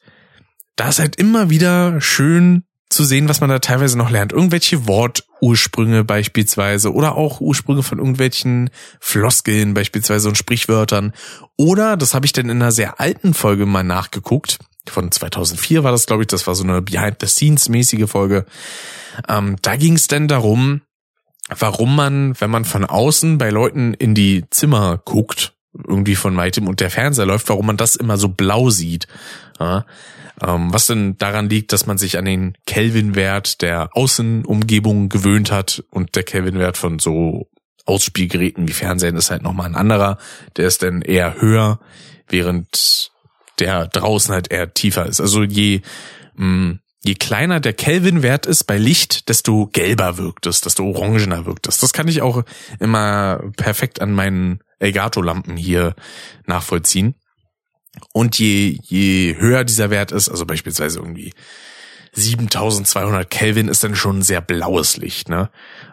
da 0.75 0.89
ist 0.89 0.99
halt 0.99 1.15
immer 1.17 1.49
wieder 1.49 2.01
schön 2.01 2.63
zu 2.95 3.03
sehen, 3.03 3.29
was 3.29 3.41
man 3.41 3.49
da 3.49 3.59
teilweise 3.59 3.97
noch 3.97 4.09
lernt. 4.09 4.31
Irgendwelche 4.31 4.87
Wortursprünge 4.87 6.03
beispielsweise 6.03 6.93
oder 6.93 7.15
auch 7.15 7.41
Ursprünge 7.41 7.83
von 7.83 7.99
irgendwelchen 7.99 8.69
Floskeln 8.99 9.73
beispielsweise 9.73 10.29
und 10.29 10.37
Sprichwörtern. 10.37 11.13
Oder, 11.57 11.97
das 11.97 12.13
habe 12.13 12.25
ich 12.25 12.33
dann 12.33 12.49
in 12.49 12.61
einer 12.61 12.71
sehr 12.71 12.99
alten 12.99 13.33
Folge 13.33 13.65
mal 13.65 13.83
nachgeguckt, 13.83 14.59
von 14.87 15.11
2004 15.11 15.83
war 15.83 15.91
das, 15.91 16.05
glaube 16.05 16.23
ich, 16.23 16.27
das 16.27 16.45
war 16.47 16.55
so 16.55 16.63
eine 16.63 16.81
Behind-the-Scenes-mäßige 16.81 18.07
Folge. 18.07 18.45
Ähm, 19.27 19.55
da 19.61 19.75
ging 19.75 19.93
es 19.93 20.07
denn 20.07 20.27
darum, 20.27 20.81
warum 21.49 21.95
man, 21.95 22.39
wenn 22.39 22.51
man 22.51 22.65
von 22.65 22.85
außen 22.85 23.37
bei 23.37 23.49
Leuten 23.49 23.93
in 23.93 24.13
die 24.13 24.45
Zimmer 24.49 25.01
guckt, 25.03 25.53
irgendwie 25.73 26.15
von 26.15 26.37
weitem 26.37 26.67
und 26.67 26.79
der 26.79 26.89
Fernseher 26.89 27.25
läuft, 27.25 27.49
warum 27.49 27.65
man 27.65 27.77
das 27.77 27.95
immer 27.95 28.17
so 28.17 28.29
blau 28.29 28.69
sieht. 28.69 29.07
Ja, 29.59 29.85
was 30.41 30.87
denn 30.87 31.17
daran 31.17 31.49
liegt, 31.49 31.71
dass 31.71 31.85
man 31.85 31.97
sich 31.97 32.17
an 32.17 32.25
den 32.25 32.57
Kelvin-Wert 32.65 33.61
der 33.61 33.89
Außenumgebung 33.93 35.09
gewöhnt 35.09 35.51
hat 35.51 35.83
und 35.91 36.15
der 36.15 36.23
Kelvin-Wert 36.23 36.77
von 36.77 36.99
so 36.99 37.49
Ausspielgeräten 37.85 38.67
wie 38.67 38.73
Fernsehen 38.73 39.15
ist 39.15 39.31
halt 39.31 39.43
nochmal 39.43 39.67
ein 39.67 39.75
anderer. 39.75 40.17
Der 40.57 40.67
ist 40.67 40.83
dann 40.83 41.01
eher 41.01 41.39
höher, 41.39 41.79
während 42.27 43.11
der 43.59 43.87
draußen 43.87 44.33
halt 44.33 44.51
eher 44.51 44.73
tiefer 44.73 45.05
ist. 45.05 45.21
Also 45.21 45.43
je, 45.43 45.81
mh, 46.35 46.45
mm, 46.45 46.79
je 47.03 47.15
kleiner 47.15 47.59
der 47.59 47.73
Kelvin-Wert 47.73 48.47
ist 48.47 48.63
bei 48.63 48.77
Licht, 48.77 49.29
desto 49.29 49.67
gelber 49.67 50.17
wirkt 50.17 50.47
es, 50.47 50.61
desto 50.61 50.83
orangener 50.85 51.45
wirkt 51.45 51.67
es. 51.67 51.77
Das 51.79 51.93
kann 51.93 52.07
ich 52.07 52.21
auch 52.23 52.43
immer 52.79 53.43
perfekt 53.55 54.01
an 54.01 54.11
meinen 54.11 54.59
Elgato-Lampen 54.79 55.55
hier 55.55 55.95
nachvollziehen. 56.47 57.15
Und 58.13 58.39
je, 58.39 58.79
je 58.83 59.35
höher 59.37 59.63
dieser 59.63 59.89
Wert 59.89 60.11
ist, 60.11 60.29
also 60.29 60.45
beispielsweise 60.45 60.99
irgendwie 60.99 61.33
7200 62.13 63.29
Kelvin 63.29 63.67
ist 63.67 63.83
dann 63.83 63.95
schon 63.95 64.21
sehr 64.21 64.41
blaues 64.41 64.97
Licht, 64.97 65.29
ne? 65.29 65.49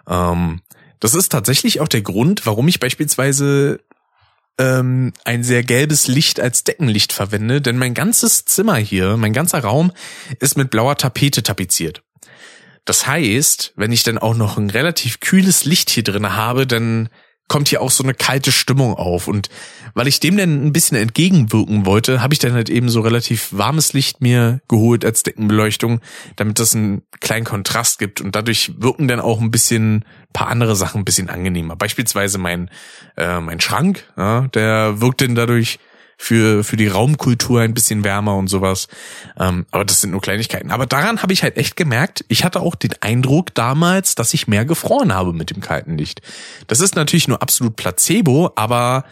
Ähm, 0.06 0.60
das 1.00 1.14
ist 1.14 1.30
tatsächlich 1.30 1.80
auch 1.80 1.88
der 1.88 2.02
Grund, 2.02 2.46
warum 2.46 2.68
ich 2.68 2.78
beispielsweise 2.78 3.80
ähm, 4.58 5.12
ein 5.24 5.42
sehr 5.42 5.64
gelbes 5.64 6.06
Licht 6.06 6.38
als 6.38 6.62
Deckenlicht 6.62 7.12
verwende, 7.12 7.60
denn 7.60 7.76
mein 7.76 7.94
ganzes 7.94 8.44
Zimmer 8.44 8.76
hier, 8.76 9.16
mein 9.16 9.32
ganzer 9.32 9.60
Raum 9.60 9.92
ist 10.38 10.56
mit 10.56 10.70
blauer 10.70 10.96
Tapete 10.96 11.42
tapeziert. 11.42 12.02
Das 12.84 13.06
heißt, 13.06 13.72
wenn 13.76 13.92
ich 13.92 14.02
dann 14.02 14.18
auch 14.18 14.34
noch 14.34 14.58
ein 14.58 14.70
relativ 14.70 15.20
kühles 15.20 15.64
Licht 15.64 15.90
hier 15.90 16.02
drin 16.02 16.34
habe, 16.34 16.66
dann 16.66 17.08
kommt 17.48 17.68
hier 17.68 17.82
auch 17.82 17.90
so 17.90 18.02
eine 18.02 18.14
kalte 18.14 18.50
Stimmung 18.50 18.94
auf. 18.94 19.28
Und 19.28 19.48
weil 19.94 20.08
ich 20.08 20.20
dem 20.20 20.36
dann 20.36 20.64
ein 20.66 20.72
bisschen 20.72 20.96
entgegenwirken 20.96 21.84
wollte, 21.84 22.22
habe 22.22 22.32
ich 22.32 22.38
dann 22.40 22.52
halt 22.52 22.70
eben 22.70 22.88
so 22.88 23.00
relativ 23.00 23.48
warmes 23.52 23.92
Licht 23.92 24.20
mir 24.20 24.60
geholt 24.68 25.04
als 25.04 25.22
Deckenbeleuchtung, 25.22 26.00
damit 26.36 26.58
das 26.58 26.74
einen 26.74 27.02
kleinen 27.20 27.44
Kontrast 27.44 27.98
gibt. 27.98 28.20
Und 28.20 28.34
dadurch 28.34 28.72
wirken 28.78 29.08
dann 29.08 29.20
auch 29.20 29.40
ein 29.40 29.50
bisschen 29.50 30.04
paar 30.32 30.48
andere 30.48 30.76
Sachen 30.76 31.02
ein 31.02 31.04
bisschen 31.04 31.28
angenehmer. 31.28 31.76
Beispielsweise 31.76 32.38
mein, 32.38 32.70
äh, 33.16 33.40
mein 33.40 33.60
Schrank, 33.60 34.04
ja, 34.16 34.48
der 34.48 35.00
wirkt 35.00 35.20
dann 35.20 35.34
dadurch 35.34 35.78
für, 36.22 36.62
für 36.62 36.76
die 36.76 36.86
Raumkultur 36.86 37.62
ein 37.62 37.74
bisschen 37.74 38.04
wärmer 38.04 38.36
und 38.36 38.46
sowas. 38.46 38.86
Ähm, 39.36 39.66
aber 39.72 39.84
das 39.84 40.00
sind 40.00 40.12
nur 40.12 40.20
Kleinigkeiten. 40.20 40.70
Aber 40.70 40.86
daran 40.86 41.20
habe 41.20 41.32
ich 41.32 41.42
halt 41.42 41.56
echt 41.56 41.74
gemerkt, 41.74 42.24
ich 42.28 42.44
hatte 42.44 42.60
auch 42.60 42.76
den 42.76 42.94
Eindruck 43.00 43.52
damals, 43.54 44.14
dass 44.14 44.32
ich 44.32 44.46
mehr 44.46 44.64
gefroren 44.64 45.12
habe 45.12 45.32
mit 45.32 45.50
dem 45.50 45.60
kalten 45.60 45.98
Licht. 45.98 46.22
Das 46.68 46.78
ist 46.78 46.94
natürlich 46.94 47.26
nur 47.26 47.42
absolut 47.42 47.74
Placebo, 47.74 48.52
aber 48.54 49.04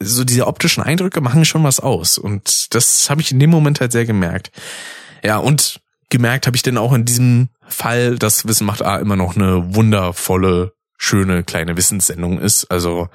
so 0.00 0.24
diese 0.24 0.48
optischen 0.48 0.82
Eindrücke 0.82 1.20
machen 1.20 1.44
schon 1.44 1.62
was 1.62 1.78
aus. 1.78 2.18
Und 2.18 2.74
das 2.74 3.08
habe 3.08 3.20
ich 3.20 3.30
in 3.30 3.38
dem 3.38 3.50
Moment 3.50 3.80
halt 3.80 3.92
sehr 3.92 4.04
gemerkt. 4.04 4.50
Ja, 5.22 5.36
und 5.36 5.80
gemerkt 6.08 6.48
habe 6.48 6.56
ich 6.56 6.64
dann 6.64 6.76
auch 6.76 6.92
in 6.92 7.04
diesem 7.04 7.50
Fall, 7.68 8.18
dass 8.18 8.48
Wissen 8.48 8.66
macht 8.66 8.82
A 8.82 8.96
immer 8.96 9.14
noch 9.14 9.36
eine 9.36 9.76
wundervolle, 9.76 10.72
schöne 10.96 11.44
kleine 11.44 11.76
Wissenssendung 11.76 12.40
ist. 12.40 12.64
Also 12.64 13.08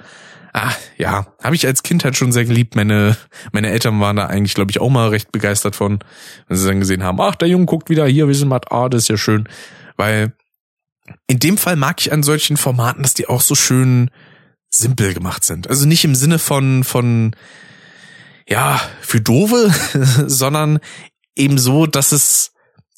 ah, 0.56 0.72
ja, 0.96 1.26
habe 1.42 1.54
ich 1.54 1.66
als 1.66 1.82
Kind 1.82 2.02
halt 2.02 2.16
schon 2.16 2.32
sehr 2.32 2.46
geliebt. 2.46 2.76
Meine, 2.76 3.16
meine 3.52 3.70
Eltern 3.70 4.00
waren 4.00 4.16
da 4.16 4.26
eigentlich, 4.26 4.54
glaube 4.54 4.70
ich, 4.70 4.80
auch 4.80 4.88
mal 4.88 5.08
recht 5.08 5.30
begeistert 5.30 5.76
von, 5.76 5.98
wenn 6.48 6.56
sie 6.56 6.66
dann 6.66 6.80
gesehen 6.80 7.02
haben, 7.02 7.20
ach, 7.20 7.34
der 7.34 7.48
Junge 7.48 7.66
guckt 7.66 7.90
wieder 7.90 8.06
hier, 8.06 8.26
wir 8.26 8.34
sind 8.34 8.48
mal, 8.48 8.60
ah, 8.70 8.88
das 8.88 9.02
ist 9.02 9.08
ja 9.08 9.16
schön. 9.18 9.48
Weil 9.96 10.32
in 11.26 11.38
dem 11.38 11.58
Fall 11.58 11.76
mag 11.76 12.00
ich 12.00 12.10
an 12.10 12.22
solchen 12.22 12.56
Formaten, 12.56 13.02
dass 13.02 13.14
die 13.14 13.28
auch 13.28 13.42
so 13.42 13.54
schön 13.54 14.10
simpel 14.70 15.12
gemacht 15.12 15.44
sind. 15.44 15.68
Also 15.68 15.86
nicht 15.86 16.04
im 16.04 16.14
Sinne 16.14 16.38
von, 16.38 16.84
von, 16.84 17.36
ja, 18.48 18.80
für 19.02 19.20
Dove, 19.20 19.70
sondern 20.26 20.78
eben 21.36 21.58
so, 21.58 21.86
dass 21.86 22.12
es 22.12 22.52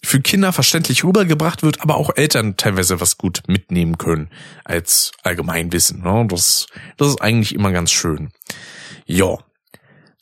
für 0.05 0.21
Kinder 0.21 0.53
verständlich 0.53 1.05
rübergebracht 1.05 1.63
wird, 1.63 1.81
aber 1.81 1.97
auch 1.97 2.11
Eltern 2.15 2.57
teilweise 2.57 3.01
was 3.01 3.19
gut 3.19 3.43
mitnehmen 3.47 3.99
können 3.99 4.31
als 4.65 5.13
Allgemeinwissen. 5.23 6.03
Ne? 6.03 6.27
Das, 6.29 6.67
das 6.97 7.09
ist 7.09 7.21
eigentlich 7.23 7.55
immer 7.55 7.73
ganz 7.73 7.91
schön. 7.91 8.31
Ja, 9.07 9.39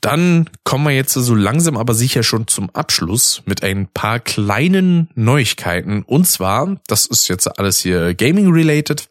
dann 0.01 0.49
kommen 0.65 0.85
wir 0.85 0.93
jetzt 0.93 1.15
so 1.15 1.35
langsam 1.35 1.77
aber 1.77 1.95
sicher 1.95 2.23
schon 2.23 2.47
zum 2.47 2.71
Abschluss 2.71 3.43
mit 3.45 3.63
ein 3.63 3.89
paar 3.89 4.21
kleinen 4.21 5.11
Neuigkeiten. 5.15 6.03
Und 6.03 6.27
zwar, 6.27 6.77
das 6.87 7.07
ist 7.07 7.29
jetzt 7.29 7.59
alles 7.59 7.81
hier 7.81 8.15
Gaming-related. 8.15 9.09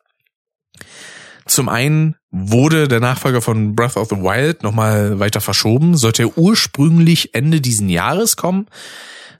Zum 1.45 1.69
einen 1.69 2.15
wurde 2.31 2.87
der 2.87 2.99
Nachfolger 2.99 3.41
von 3.41 3.75
Breath 3.75 3.97
of 3.97 4.09
the 4.09 4.15
Wild 4.15 4.63
nochmal 4.63 5.19
weiter 5.19 5.41
verschoben, 5.41 5.95
sollte 5.95 6.23
er 6.23 6.37
ursprünglich 6.37 7.35
Ende 7.35 7.61
diesen 7.61 7.87
Jahres 7.87 8.35
kommen 8.35 8.67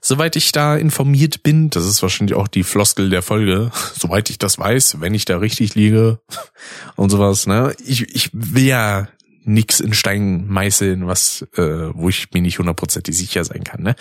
soweit 0.00 0.36
ich 0.36 0.52
da 0.52 0.76
informiert 0.76 1.42
bin. 1.42 1.70
Das 1.70 1.86
ist 1.86 2.02
wahrscheinlich 2.02 2.36
auch 2.36 2.48
die 2.48 2.64
Floskel 2.64 3.10
der 3.10 3.22
Folge, 3.22 3.70
soweit 3.98 4.30
ich 4.30 4.38
das 4.38 4.58
weiß, 4.58 5.00
wenn 5.00 5.14
ich 5.14 5.24
da 5.24 5.38
richtig 5.38 5.74
liege 5.74 6.20
und 6.96 7.10
sowas. 7.10 7.46
Ne? 7.46 7.74
Ich, 7.84 8.14
ich 8.14 8.30
will 8.32 8.64
ja 8.64 9.08
nix 9.46 9.78
in 9.80 9.94
Stein 9.94 10.46
meißeln, 10.48 11.06
was 11.06 11.46
äh, 11.56 11.62
wo 11.94 12.08
ich 12.08 12.32
mir 12.32 12.42
nicht 12.42 12.58
hundertprozentig 12.58 13.16
sicher 13.16 13.44
sein 13.44 13.62
kann. 13.64 13.82
Ne? 13.82 13.94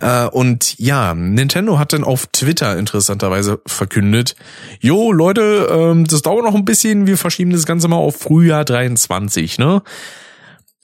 Äh, 0.00 0.28
und 0.28 0.78
ja, 0.78 1.14
Nintendo 1.14 1.78
hat 1.78 1.92
dann 1.92 2.04
auf 2.04 2.28
Twitter 2.28 2.78
interessanterweise 2.78 3.60
verkündet, 3.66 4.36
jo 4.80 5.10
Leute, 5.12 5.68
ähm, 5.70 6.06
das 6.06 6.22
dauert 6.22 6.44
noch 6.44 6.54
ein 6.54 6.64
bisschen, 6.64 7.06
wir 7.06 7.18
verschieben 7.18 7.50
das 7.50 7.66
Ganze 7.66 7.88
mal 7.88 7.96
auf 7.96 8.16
Frühjahr 8.16 8.64
23. 8.64 9.58
Ne? 9.58 9.82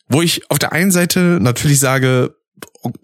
Wo 0.09 0.23
ich 0.23 0.51
auf 0.51 0.59
der 0.59 0.73
einen 0.73 0.91
Seite 0.91 1.39
natürlich 1.41 1.79
sage, 1.79 2.35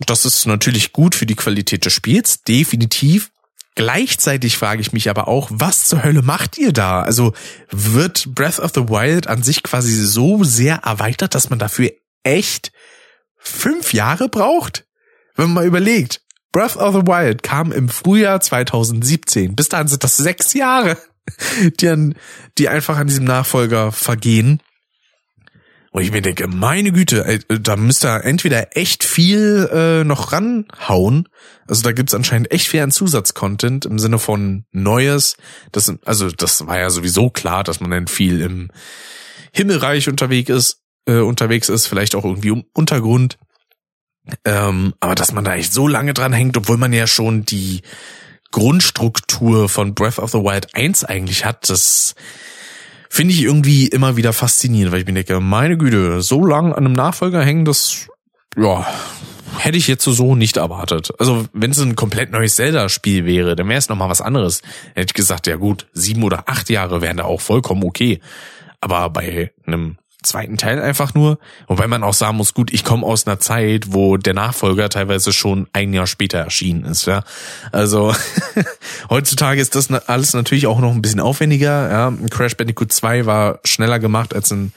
das 0.06 0.24
ist 0.24 0.46
natürlich 0.46 0.92
gut 0.92 1.14
für 1.14 1.26
die 1.26 1.34
Qualität 1.34 1.84
des 1.84 1.92
Spiels, 1.92 2.42
definitiv. 2.42 3.30
Gleichzeitig 3.74 4.56
frage 4.56 4.80
ich 4.80 4.92
mich 4.92 5.10
aber 5.10 5.28
auch, 5.28 5.50
was 5.52 5.84
zur 5.84 6.02
Hölle 6.02 6.22
macht 6.22 6.56
ihr 6.56 6.72
da? 6.72 7.02
Also 7.02 7.34
wird 7.70 8.34
Breath 8.34 8.58
of 8.58 8.72
the 8.74 8.88
Wild 8.88 9.26
an 9.26 9.42
sich 9.42 9.62
quasi 9.62 9.92
so 9.94 10.44
sehr 10.44 10.76
erweitert, 10.76 11.34
dass 11.34 11.50
man 11.50 11.58
dafür 11.58 11.90
echt 12.22 12.72
fünf 13.36 13.92
Jahre 13.92 14.30
braucht? 14.30 14.86
Wenn 15.34 15.46
man 15.46 15.54
mal 15.54 15.66
überlegt, 15.66 16.22
Breath 16.52 16.76
of 16.76 16.94
the 16.94 17.02
Wild 17.02 17.42
kam 17.42 17.70
im 17.70 17.90
Frühjahr 17.90 18.40
2017. 18.40 19.54
Bis 19.54 19.68
dahin 19.68 19.88
sind 19.88 20.02
das 20.02 20.16
sechs 20.16 20.54
Jahre, 20.54 20.96
die, 21.80 21.88
an, 21.88 22.14
die 22.56 22.70
einfach 22.70 22.96
an 22.96 23.08
diesem 23.08 23.24
Nachfolger 23.24 23.92
vergehen. 23.92 24.62
Und 25.96 26.02
ich 26.02 26.12
mir 26.12 26.20
denke, 26.20 26.46
meine 26.46 26.92
Güte, 26.92 27.40
da 27.48 27.74
müsst 27.74 28.04
ihr 28.04 28.22
entweder 28.22 28.76
echt 28.76 29.02
viel 29.02 29.66
äh, 29.72 30.04
noch 30.04 30.30
ranhauen. 30.30 31.26
Also 31.66 31.84
da 31.84 31.92
gibt's 31.92 32.12
anscheinend 32.12 32.50
echt 32.50 32.68
viel 32.68 32.82
an 32.82 32.90
Zusatzcontent 32.90 33.86
im 33.86 33.98
Sinne 33.98 34.18
von 34.18 34.66
Neues. 34.72 35.38
Das, 35.72 35.90
also 36.04 36.30
das 36.30 36.66
war 36.66 36.78
ja 36.78 36.90
sowieso 36.90 37.30
klar, 37.30 37.64
dass 37.64 37.80
man 37.80 37.90
dann 37.90 38.08
viel 38.08 38.42
im 38.42 38.68
Himmelreich 39.52 40.10
unterwegs 40.10 40.50
ist, 40.50 40.82
äh, 41.06 41.20
unterwegs 41.20 41.70
ist, 41.70 41.86
vielleicht 41.86 42.14
auch 42.14 42.26
irgendwie 42.26 42.50
um 42.50 42.66
Untergrund. 42.74 43.38
Ähm, 44.44 44.92
aber 45.00 45.14
dass 45.14 45.32
man 45.32 45.44
da 45.44 45.54
echt 45.54 45.72
so 45.72 45.88
lange 45.88 46.12
dran 46.12 46.34
hängt, 46.34 46.58
obwohl 46.58 46.76
man 46.76 46.92
ja 46.92 47.06
schon 47.06 47.46
die 47.46 47.80
Grundstruktur 48.50 49.70
von 49.70 49.94
Breath 49.94 50.18
of 50.18 50.32
the 50.32 50.40
Wild 50.40 50.74
1 50.74 51.04
eigentlich 51.04 51.46
hat, 51.46 51.70
das 51.70 52.14
finde 53.08 53.34
ich 53.34 53.42
irgendwie 53.42 53.86
immer 53.86 54.16
wieder 54.16 54.32
faszinierend, 54.32 54.92
weil 54.92 55.00
ich 55.00 55.06
mir 55.06 55.14
denke, 55.14 55.40
meine 55.40 55.76
Güte, 55.76 56.22
so 56.22 56.44
lang 56.44 56.72
an 56.72 56.84
einem 56.84 56.92
Nachfolger 56.92 57.42
hängen, 57.42 57.64
das, 57.64 58.08
ja, 58.56 58.86
hätte 59.58 59.78
ich 59.78 59.88
jetzt 59.88 60.04
so 60.04 60.34
nicht 60.34 60.56
erwartet. 60.56 61.12
Also 61.18 61.46
wenn 61.52 61.70
es 61.70 61.80
ein 61.80 61.96
komplett 61.96 62.30
neues 62.32 62.56
Zelda-Spiel 62.56 63.24
wäre, 63.24 63.56
dann 63.56 63.68
wäre 63.68 63.78
es 63.78 63.88
nochmal 63.88 64.10
was 64.10 64.20
anderes. 64.20 64.62
Hätte 64.94 65.10
ich 65.10 65.14
gesagt, 65.14 65.46
ja 65.46 65.56
gut, 65.56 65.86
sieben 65.92 66.22
oder 66.22 66.48
acht 66.48 66.70
Jahre 66.70 67.00
wären 67.00 67.16
da 67.16 67.24
auch 67.24 67.40
vollkommen 67.40 67.84
okay. 67.84 68.20
Aber 68.80 69.08
bei 69.10 69.52
einem 69.66 69.96
zweiten 70.26 70.56
Teil 70.56 70.80
einfach 70.80 71.14
nur, 71.14 71.38
wobei 71.66 71.86
man 71.86 72.02
auch 72.02 72.14
sagen 72.14 72.36
muss, 72.36 72.54
gut, 72.54 72.72
ich 72.72 72.84
komme 72.84 73.06
aus 73.06 73.26
einer 73.26 73.40
Zeit, 73.40 73.92
wo 73.92 74.16
der 74.16 74.34
Nachfolger 74.34 74.88
teilweise 74.88 75.32
schon 75.32 75.68
ein 75.72 75.92
Jahr 75.92 76.06
später 76.06 76.38
erschienen 76.38 76.84
ist, 76.84 77.06
ja. 77.06 77.24
Also 77.72 78.14
heutzutage 79.10 79.60
ist 79.60 79.74
das 79.74 79.90
alles 79.90 80.34
natürlich 80.34 80.66
auch 80.66 80.80
noch 80.80 80.92
ein 80.92 81.02
bisschen 81.02 81.20
aufwendiger, 81.20 81.90
ja. 81.90 82.12
Crash 82.30 82.56
Bandicoot 82.56 82.92
2 82.92 83.26
war 83.26 83.60
schneller 83.64 83.98
gemacht 83.98 84.34
als 84.34 84.50
ein 84.50 84.72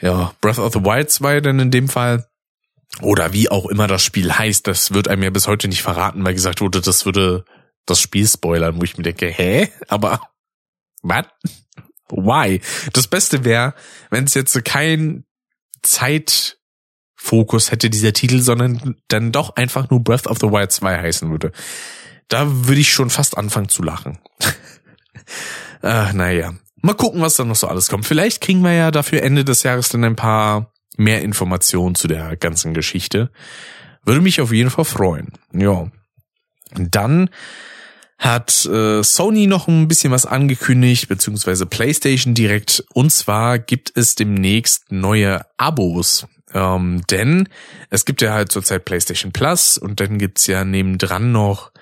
ja, 0.00 0.32
Breath 0.40 0.58
of 0.58 0.72
the 0.72 0.80
Wild 0.80 1.10
2 1.10 1.40
denn 1.40 1.58
in 1.58 1.70
dem 1.70 1.88
Fall. 1.88 2.26
Oder 3.02 3.32
wie 3.32 3.50
auch 3.50 3.66
immer 3.66 3.86
das 3.86 4.02
Spiel 4.02 4.32
heißt, 4.32 4.66
das 4.66 4.92
wird 4.92 5.08
einem 5.08 5.22
ja 5.22 5.30
bis 5.30 5.46
heute 5.46 5.68
nicht 5.68 5.82
verraten, 5.82 6.24
weil 6.24 6.34
gesagt 6.34 6.60
wurde, 6.60 6.80
das 6.80 7.06
würde 7.06 7.44
das 7.86 8.00
Spiel 8.00 8.26
spoilern, 8.26 8.78
wo 8.78 8.84
ich 8.84 8.96
mir 8.96 9.04
denke, 9.04 9.26
hä? 9.26 9.70
Aber 9.88 10.20
was? 11.02 11.26
Why? 12.12 12.60
Das 12.92 13.06
Beste 13.06 13.44
wäre, 13.44 13.74
wenn 14.10 14.24
es 14.24 14.34
jetzt 14.34 14.64
kein 14.64 15.24
Zeitfokus 15.82 17.70
hätte, 17.70 17.90
dieser 17.90 18.12
Titel, 18.12 18.40
sondern 18.40 18.96
dann 19.08 19.32
doch 19.32 19.56
einfach 19.56 19.90
nur 19.90 20.02
Breath 20.02 20.26
of 20.26 20.38
the 20.38 20.48
Wild 20.48 20.72
2 20.72 20.98
heißen 20.98 21.30
würde. 21.30 21.52
Da 22.28 22.46
würde 22.66 22.80
ich 22.80 22.92
schon 22.92 23.10
fast 23.10 23.36
anfangen 23.36 23.68
zu 23.68 23.82
lachen. 23.82 24.18
Ach, 25.82 26.12
naja. 26.12 26.54
Mal 26.82 26.94
gucken, 26.94 27.20
was 27.20 27.36
da 27.36 27.44
noch 27.44 27.56
so 27.56 27.66
alles 27.66 27.88
kommt. 27.88 28.06
Vielleicht 28.06 28.40
kriegen 28.40 28.62
wir 28.62 28.72
ja 28.72 28.90
dafür 28.90 29.22
Ende 29.22 29.44
des 29.44 29.62
Jahres 29.62 29.90
dann 29.90 30.04
ein 30.04 30.16
paar 30.16 30.72
mehr 30.96 31.22
Informationen 31.22 31.94
zu 31.94 32.08
der 32.08 32.36
ganzen 32.36 32.74
Geschichte. 32.74 33.30
Würde 34.04 34.20
mich 34.20 34.40
auf 34.40 34.52
jeden 34.52 34.70
Fall 34.70 34.84
freuen. 34.84 35.32
Ja. 35.52 35.90
Dann 36.74 37.30
hat 38.20 38.66
äh, 38.66 39.02
Sony 39.02 39.46
noch 39.46 39.66
ein 39.66 39.88
bisschen 39.88 40.12
was 40.12 40.26
angekündigt, 40.26 41.08
beziehungsweise 41.08 41.64
PlayStation 41.64 42.34
direkt. 42.34 42.84
Und 42.92 43.10
zwar 43.10 43.58
gibt 43.58 43.96
es 43.96 44.14
demnächst 44.14 44.92
neue 44.92 45.40
Abos. 45.56 46.26
Ähm, 46.52 47.02
denn 47.10 47.48
es 47.88 48.04
gibt 48.04 48.20
ja 48.20 48.34
halt 48.34 48.52
zurzeit 48.52 48.84
PlayStation 48.84 49.32
Plus 49.32 49.78
und 49.78 50.00
dann 50.00 50.18
gibt's 50.18 50.46
ja 50.46 50.64
nebendran 50.64 51.32
noch 51.32 51.72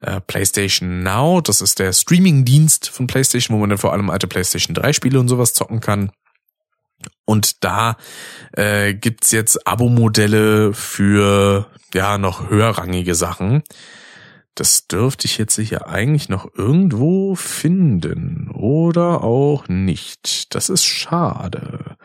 äh, 0.00 0.20
PlayStation 0.20 1.04
Now. 1.04 1.40
Das 1.40 1.60
ist 1.60 1.78
der 1.78 1.92
Streaming-Dienst 1.92 2.88
von 2.88 3.06
PlayStation, 3.06 3.54
wo 3.54 3.60
man 3.60 3.70
dann 3.70 3.78
vor 3.78 3.92
allem 3.92 4.10
alte 4.10 4.26
PlayStation 4.26 4.74
3 4.74 4.94
Spiele 4.94 5.20
und 5.20 5.28
sowas 5.28 5.54
zocken 5.54 5.78
kann. 5.78 6.10
Und 7.24 7.62
da 7.62 7.96
äh, 8.52 8.94
gibt's 8.94 9.30
jetzt 9.30 9.64
Abo-Modelle 9.66 10.74
für 10.74 11.70
ja 11.92 12.18
noch 12.18 12.50
höherrangige 12.50 13.14
Sachen. 13.14 13.62
Das 14.54 14.86
dürfte 14.86 15.26
ich 15.26 15.38
jetzt 15.38 15.54
sicher 15.54 15.88
eigentlich 15.88 16.28
noch 16.28 16.48
irgendwo 16.54 17.34
finden. 17.34 18.50
Oder 18.50 19.24
auch 19.24 19.66
nicht. 19.68 20.54
Das 20.54 20.68
ist 20.68 20.84
schade. 20.84 21.96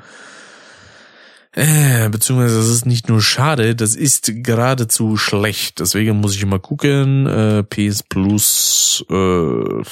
Äh, 1.52 2.10
beziehungsweise 2.10 2.58
das 2.58 2.70
ist 2.70 2.86
nicht 2.86 3.10
nur 3.10 3.22
schade, 3.22 3.76
das 3.76 3.96
ist 3.96 4.32
geradezu 4.44 5.18
schlecht. 5.18 5.80
Deswegen 5.80 6.20
muss 6.20 6.36
ich 6.36 6.46
mal 6.46 6.60
gucken. 6.60 7.28
Äh, 7.28 7.64
PS 7.64 8.04
Plus 8.04 9.06
äh, 9.10 9.84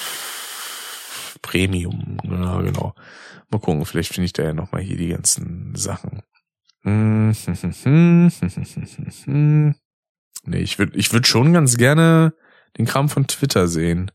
Premium. 1.42 2.18
Ja, 2.24 2.62
genau. 2.62 2.94
Mal 3.50 3.60
gucken, 3.60 3.86
vielleicht 3.86 4.14
finde 4.14 4.26
ich 4.26 4.34
da 4.34 4.44
ja 4.44 4.54
nochmal 4.54 4.82
hier 4.82 4.98
die 4.98 5.10
ganzen 5.10 5.74
Sachen. 5.76 6.22
nee, 10.46 10.60
ich 10.60 10.80
würde 10.80 10.98
ich 10.98 11.12
würd 11.12 11.28
schon 11.28 11.54
ganz 11.54 11.78
gerne 11.78 12.34
den 12.78 12.86
Kram 12.86 13.10
von 13.10 13.28
Twitter 13.28 13.68
sehen. 13.68 14.12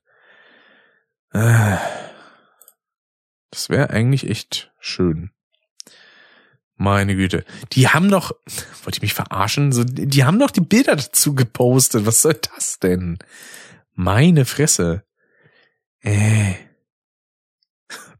Äh, 1.32 1.76
das 3.50 3.68
wäre 3.68 3.90
eigentlich 3.90 4.28
echt 4.28 4.72
schön. 4.78 5.30
Meine 6.76 7.14
Güte. 7.14 7.44
Die 7.72 7.88
haben 7.88 8.10
doch, 8.10 8.32
wollte 8.82 8.96
ich 8.96 9.02
mich 9.02 9.14
verarschen? 9.14 9.72
So, 9.72 9.84
die 9.84 10.24
haben 10.24 10.38
doch 10.38 10.50
die 10.50 10.62
Bilder 10.62 10.96
dazu 10.96 11.34
gepostet. 11.34 12.06
Was 12.06 12.22
soll 12.22 12.34
das 12.56 12.78
denn? 12.80 13.18
Meine 13.94 14.44
Fresse. 14.44 15.04
Äh. 16.00 16.54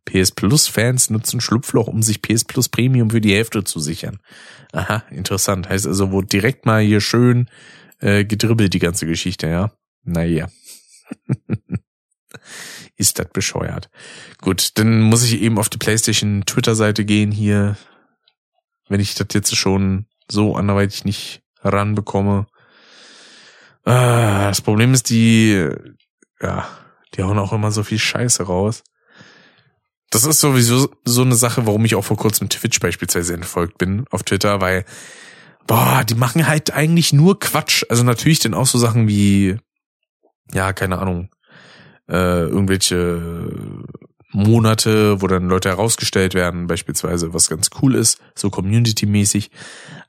PS 0.05 0.33
Plus 0.33 0.68
Fans 0.68 1.11
nutzen 1.11 1.41
Schlupfloch, 1.41 1.87
um 1.87 2.03
sich 2.03 2.22
PS 2.22 2.45
Plus 2.45 2.68
Premium 2.68 3.11
für 3.11 3.20
die 3.20 3.35
Hälfte 3.35 3.64
zu 3.64 3.80
sichern. 3.80 4.20
Aha, 4.72 5.05
interessant. 5.11 5.68
Heißt 5.68 5.87
also, 5.87 6.12
wo 6.12 6.22
direkt 6.22 6.66
mal 6.66 6.83
hier 6.83 7.01
schön 7.01 7.49
äh, 8.01 8.24
gedribbelt 8.24 8.74
die 8.74 8.78
ganze 8.78 9.07
Geschichte, 9.07 9.49
ja? 9.49 9.72
Naja. 10.05 10.49
Ist 12.97 13.19
das 13.19 13.29
bescheuert. 13.33 13.91
Gut, 14.41 14.79
dann 14.79 15.03
muss 15.03 15.23
ich 15.25 15.41
eben 15.41 15.59
auf 15.59 15.69
die 15.69 15.79
PlayStation 15.79 16.45
Twitter-Seite 16.47 17.05
gehen 17.05 17.31
hier, 17.31 17.77
wenn 18.89 19.01
ich 19.01 19.15
das 19.15 19.29
jetzt 19.33 19.57
schon 19.57 20.07
so 20.31 20.57
anderweitig 20.57 21.05
nicht 21.05 21.43
ranbekomme. 21.63 22.47
Ah, 23.85 24.49
das 24.49 24.61
Problem 24.61 24.95
ist, 24.95 25.11
die, 25.11 25.69
ja, 26.41 26.69
die 27.15 27.23
hauen 27.23 27.39
auch 27.39 27.53
immer 27.53 27.73
so 27.73 27.83
viel 27.83 27.99
Scheiße 27.99 28.45
raus. 28.45 28.83
Das 30.11 30.25
ist 30.25 30.41
sowieso 30.41 30.91
so 31.05 31.23
eine 31.23 31.35
Sache, 31.35 31.67
warum 31.67 31.85
ich 31.85 31.95
auch 31.95 32.05
vor 32.05 32.19
kurzem 32.19 32.49
Twitch 32.49 32.81
beispielsweise 32.81 33.35
entfolgt 33.35 33.79
bin 33.79 34.05
auf 34.11 34.23
Twitter, 34.23 34.61
weil, 34.61 34.85
boah, 35.67 36.05
die 36.05 36.15
machen 36.15 36.47
halt 36.47 36.71
eigentlich 36.73 37.13
nur 37.13 37.41
Quatsch. 37.41 37.85
Also 37.89 38.03
natürlich 38.05 38.41
dann 38.41 38.55
auch 38.55 38.67
so 38.67 38.79
Sachen 38.79 39.09
wie 39.09 39.57
ja, 40.53 40.72
keine 40.72 40.99
Ahnung, 40.99 41.30
äh, 42.09 42.43
irgendwelche 42.43 43.84
Monate, 44.32 45.20
wo 45.20 45.26
dann 45.26 45.49
Leute 45.49 45.68
herausgestellt 45.68 46.34
werden, 46.34 46.66
beispielsweise, 46.66 47.34
was 47.34 47.51
ganz 47.51 47.68
cool 47.80 47.95
ist, 47.95 48.18
so 48.34 48.49
community-mäßig. 48.49 49.51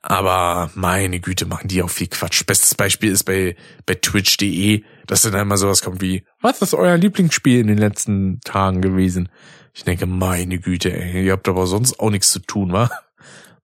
Aber 0.00 0.70
meine 0.74 1.20
Güte, 1.20 1.44
machen 1.46 1.68
die 1.68 1.82
auch 1.82 1.90
viel 1.90 2.08
Quatsch. 2.08 2.44
Bestes 2.46 2.74
Beispiel 2.74 3.12
ist 3.12 3.24
bei, 3.24 3.54
bei 3.84 3.94
twitch.de, 3.94 4.82
dass 5.06 5.22
dann 5.22 5.34
einmal 5.34 5.58
sowas 5.58 5.82
kommt 5.82 6.00
wie, 6.00 6.24
was 6.40 6.62
ist 6.62 6.74
euer 6.74 6.96
Lieblingsspiel 6.96 7.60
in 7.60 7.66
den 7.66 7.78
letzten 7.78 8.40
Tagen 8.40 8.80
gewesen? 8.80 9.28
Ich 9.74 9.84
denke, 9.84 10.06
meine 10.06 10.58
Güte, 10.58 10.92
ey, 10.92 11.26
ihr 11.26 11.32
habt 11.32 11.48
aber 11.48 11.66
sonst 11.66 12.00
auch 12.00 12.10
nichts 12.10 12.30
zu 12.30 12.40
tun, 12.40 12.72
wa? 12.72 12.90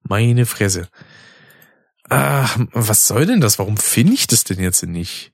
Meine 0.03 0.45
Fresse. 0.45 0.89
Ach, 2.09 2.59
was 2.73 3.07
soll 3.07 3.27
denn 3.27 3.41
das? 3.41 3.59
Warum 3.59 3.77
finde 3.77 4.15
ich 4.15 4.27
das 4.27 4.45
denn 4.45 4.61
jetzt 4.61 4.85
nicht? 4.85 5.30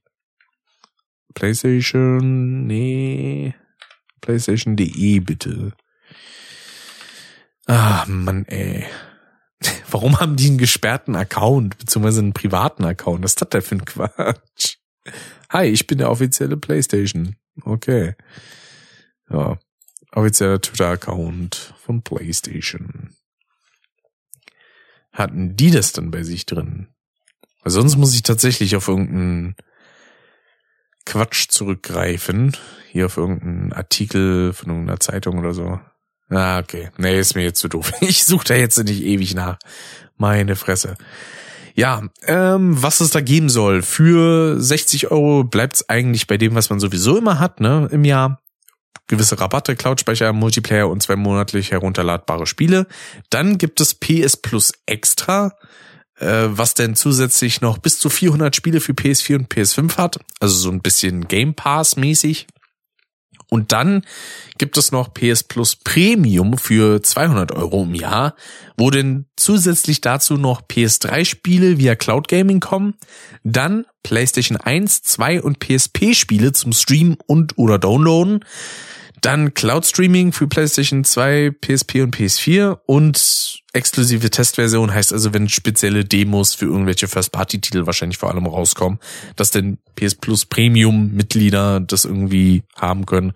PlayStation, 1.36 2.66
nee, 2.66 3.54
PlayStation.de 4.22 5.20
bitte. 5.20 5.74
Ah, 7.66 8.06
Mann, 8.08 8.46
ey. 8.46 8.86
Warum 9.90 10.18
haben 10.18 10.36
die 10.36 10.46
einen 10.46 10.56
gesperrten 10.56 11.14
Account, 11.14 11.76
beziehungsweise 11.76 12.20
einen 12.20 12.32
privaten 12.32 12.86
Account? 12.86 13.22
Was 13.22 13.32
ist 13.32 13.42
das 13.42 13.50
denn 13.50 13.60
für 13.60 13.74
ein 13.74 13.84
Quatsch? 13.84 14.78
Hi, 15.50 15.66
ich 15.66 15.86
bin 15.86 15.98
der 15.98 16.10
offizielle 16.10 16.56
PlayStation. 16.56 17.36
Okay. 17.62 18.14
Ja, 19.28 19.58
offizieller 20.12 20.62
Twitter-Account 20.62 21.74
von 21.84 22.00
PlayStation. 22.00 23.14
Hatten 25.12 25.54
die 25.54 25.70
das 25.70 25.92
dann 25.92 26.10
bei 26.10 26.22
sich 26.22 26.46
drin? 26.46 26.88
Weil 27.62 27.72
sonst 27.72 27.96
muss 27.96 28.14
ich 28.14 28.22
tatsächlich 28.22 28.74
auf 28.74 28.88
irgendeinen 28.88 29.54
Quatsch 31.06 31.48
zurückgreifen. 31.48 32.54
Hier 32.92 33.06
auf 33.06 33.16
irgendeinen 33.16 33.72
Artikel 33.72 34.52
von 34.52 34.68
irgendeiner 34.68 35.00
Zeitung 35.00 35.38
oder 35.38 35.54
so. 35.54 35.80
Ah, 36.28 36.58
okay. 36.58 36.90
Nee, 36.98 37.18
ist 37.18 37.34
mir 37.34 37.44
jetzt 37.44 37.60
zu 37.60 37.68
doof. 37.68 37.92
Ich 38.00 38.24
suche 38.24 38.44
da 38.44 38.54
jetzt 38.54 38.76
nicht 38.78 39.02
ewig 39.02 39.34
nach. 39.34 39.58
Meine 40.16 40.56
Fresse. 40.56 40.96
Ja, 41.74 42.02
ähm, 42.26 42.82
was 42.82 43.00
es 43.00 43.10
da 43.10 43.20
geben 43.20 43.48
soll. 43.48 43.82
Für 43.82 44.60
60 44.60 45.10
Euro 45.10 45.44
bleibt's 45.44 45.88
eigentlich 45.88 46.26
bei 46.26 46.38
dem, 46.38 46.54
was 46.54 46.70
man 46.70 46.80
sowieso 46.80 47.18
immer 47.18 47.38
hat, 47.38 47.60
ne, 47.60 47.88
im 47.92 48.04
Jahr. 48.04 48.40
Gewisse 49.08 49.38
Rabatte, 49.38 49.76
Cloudspeicher, 49.76 50.32
Multiplayer 50.32 50.88
und 50.88 51.02
zwei 51.02 51.16
monatlich 51.16 51.70
herunterladbare 51.70 52.46
Spiele. 52.46 52.86
Dann 53.30 53.56
gibt 53.56 53.80
es 53.80 53.94
PS 53.94 54.36
Plus 54.38 54.72
Extra 54.86 55.52
was 56.18 56.74
denn 56.74 56.96
zusätzlich 56.96 57.60
noch 57.60 57.78
bis 57.78 57.98
zu 57.98 58.08
400 58.08 58.54
Spiele 58.56 58.80
für 58.80 58.92
PS4 58.92 59.36
und 59.36 59.52
PS5 59.52 59.96
hat. 59.98 60.18
Also 60.40 60.56
so 60.56 60.70
ein 60.70 60.80
bisschen 60.80 61.28
Game 61.28 61.54
Pass 61.54 61.96
mäßig. 61.96 62.46
Und 63.48 63.72
dann 63.72 64.02
gibt 64.58 64.76
es 64.76 64.90
noch 64.90 65.14
PS 65.14 65.44
Plus 65.44 65.76
Premium 65.76 66.58
für 66.58 67.02
200 67.02 67.52
Euro 67.52 67.84
im 67.84 67.94
Jahr, 67.94 68.34
wo 68.76 68.90
denn 68.90 69.26
zusätzlich 69.36 70.00
dazu 70.00 70.36
noch 70.36 70.62
PS3 70.62 71.24
Spiele 71.24 71.78
via 71.78 71.94
Cloud 71.94 72.26
Gaming 72.26 72.60
kommen, 72.60 72.94
dann 73.44 73.86
PlayStation 74.02 74.56
1, 74.56 75.02
2 75.02 75.42
und 75.42 75.60
PSP 75.60 76.14
Spiele 76.14 76.52
zum 76.52 76.72
Streamen 76.72 77.16
und 77.26 77.56
oder 77.56 77.78
Downloaden, 77.78 78.44
Dann 79.20 79.54
Cloud 79.54 79.86
Streaming 79.86 80.32
für 80.32 80.46
PlayStation 80.46 81.04
2, 81.04 81.52
PSP 81.60 82.02
und 82.02 82.16
PS4 82.16 82.78
und 82.86 83.62
exklusive 83.72 84.30
Testversion 84.30 84.92
heißt 84.92 85.12
also, 85.12 85.32
wenn 85.32 85.48
spezielle 85.48 86.04
Demos 86.04 86.54
für 86.54 86.66
irgendwelche 86.66 87.08
First-Party-Titel 87.08 87.86
wahrscheinlich 87.86 88.18
vor 88.18 88.30
allem 88.30 88.46
rauskommen, 88.46 88.98
dass 89.36 89.50
denn 89.50 89.78
PS 89.94 90.14
Plus 90.16 90.46
Premium-Mitglieder 90.46 91.80
das 91.80 92.04
irgendwie 92.04 92.62
haben 92.76 93.06
können. 93.06 93.32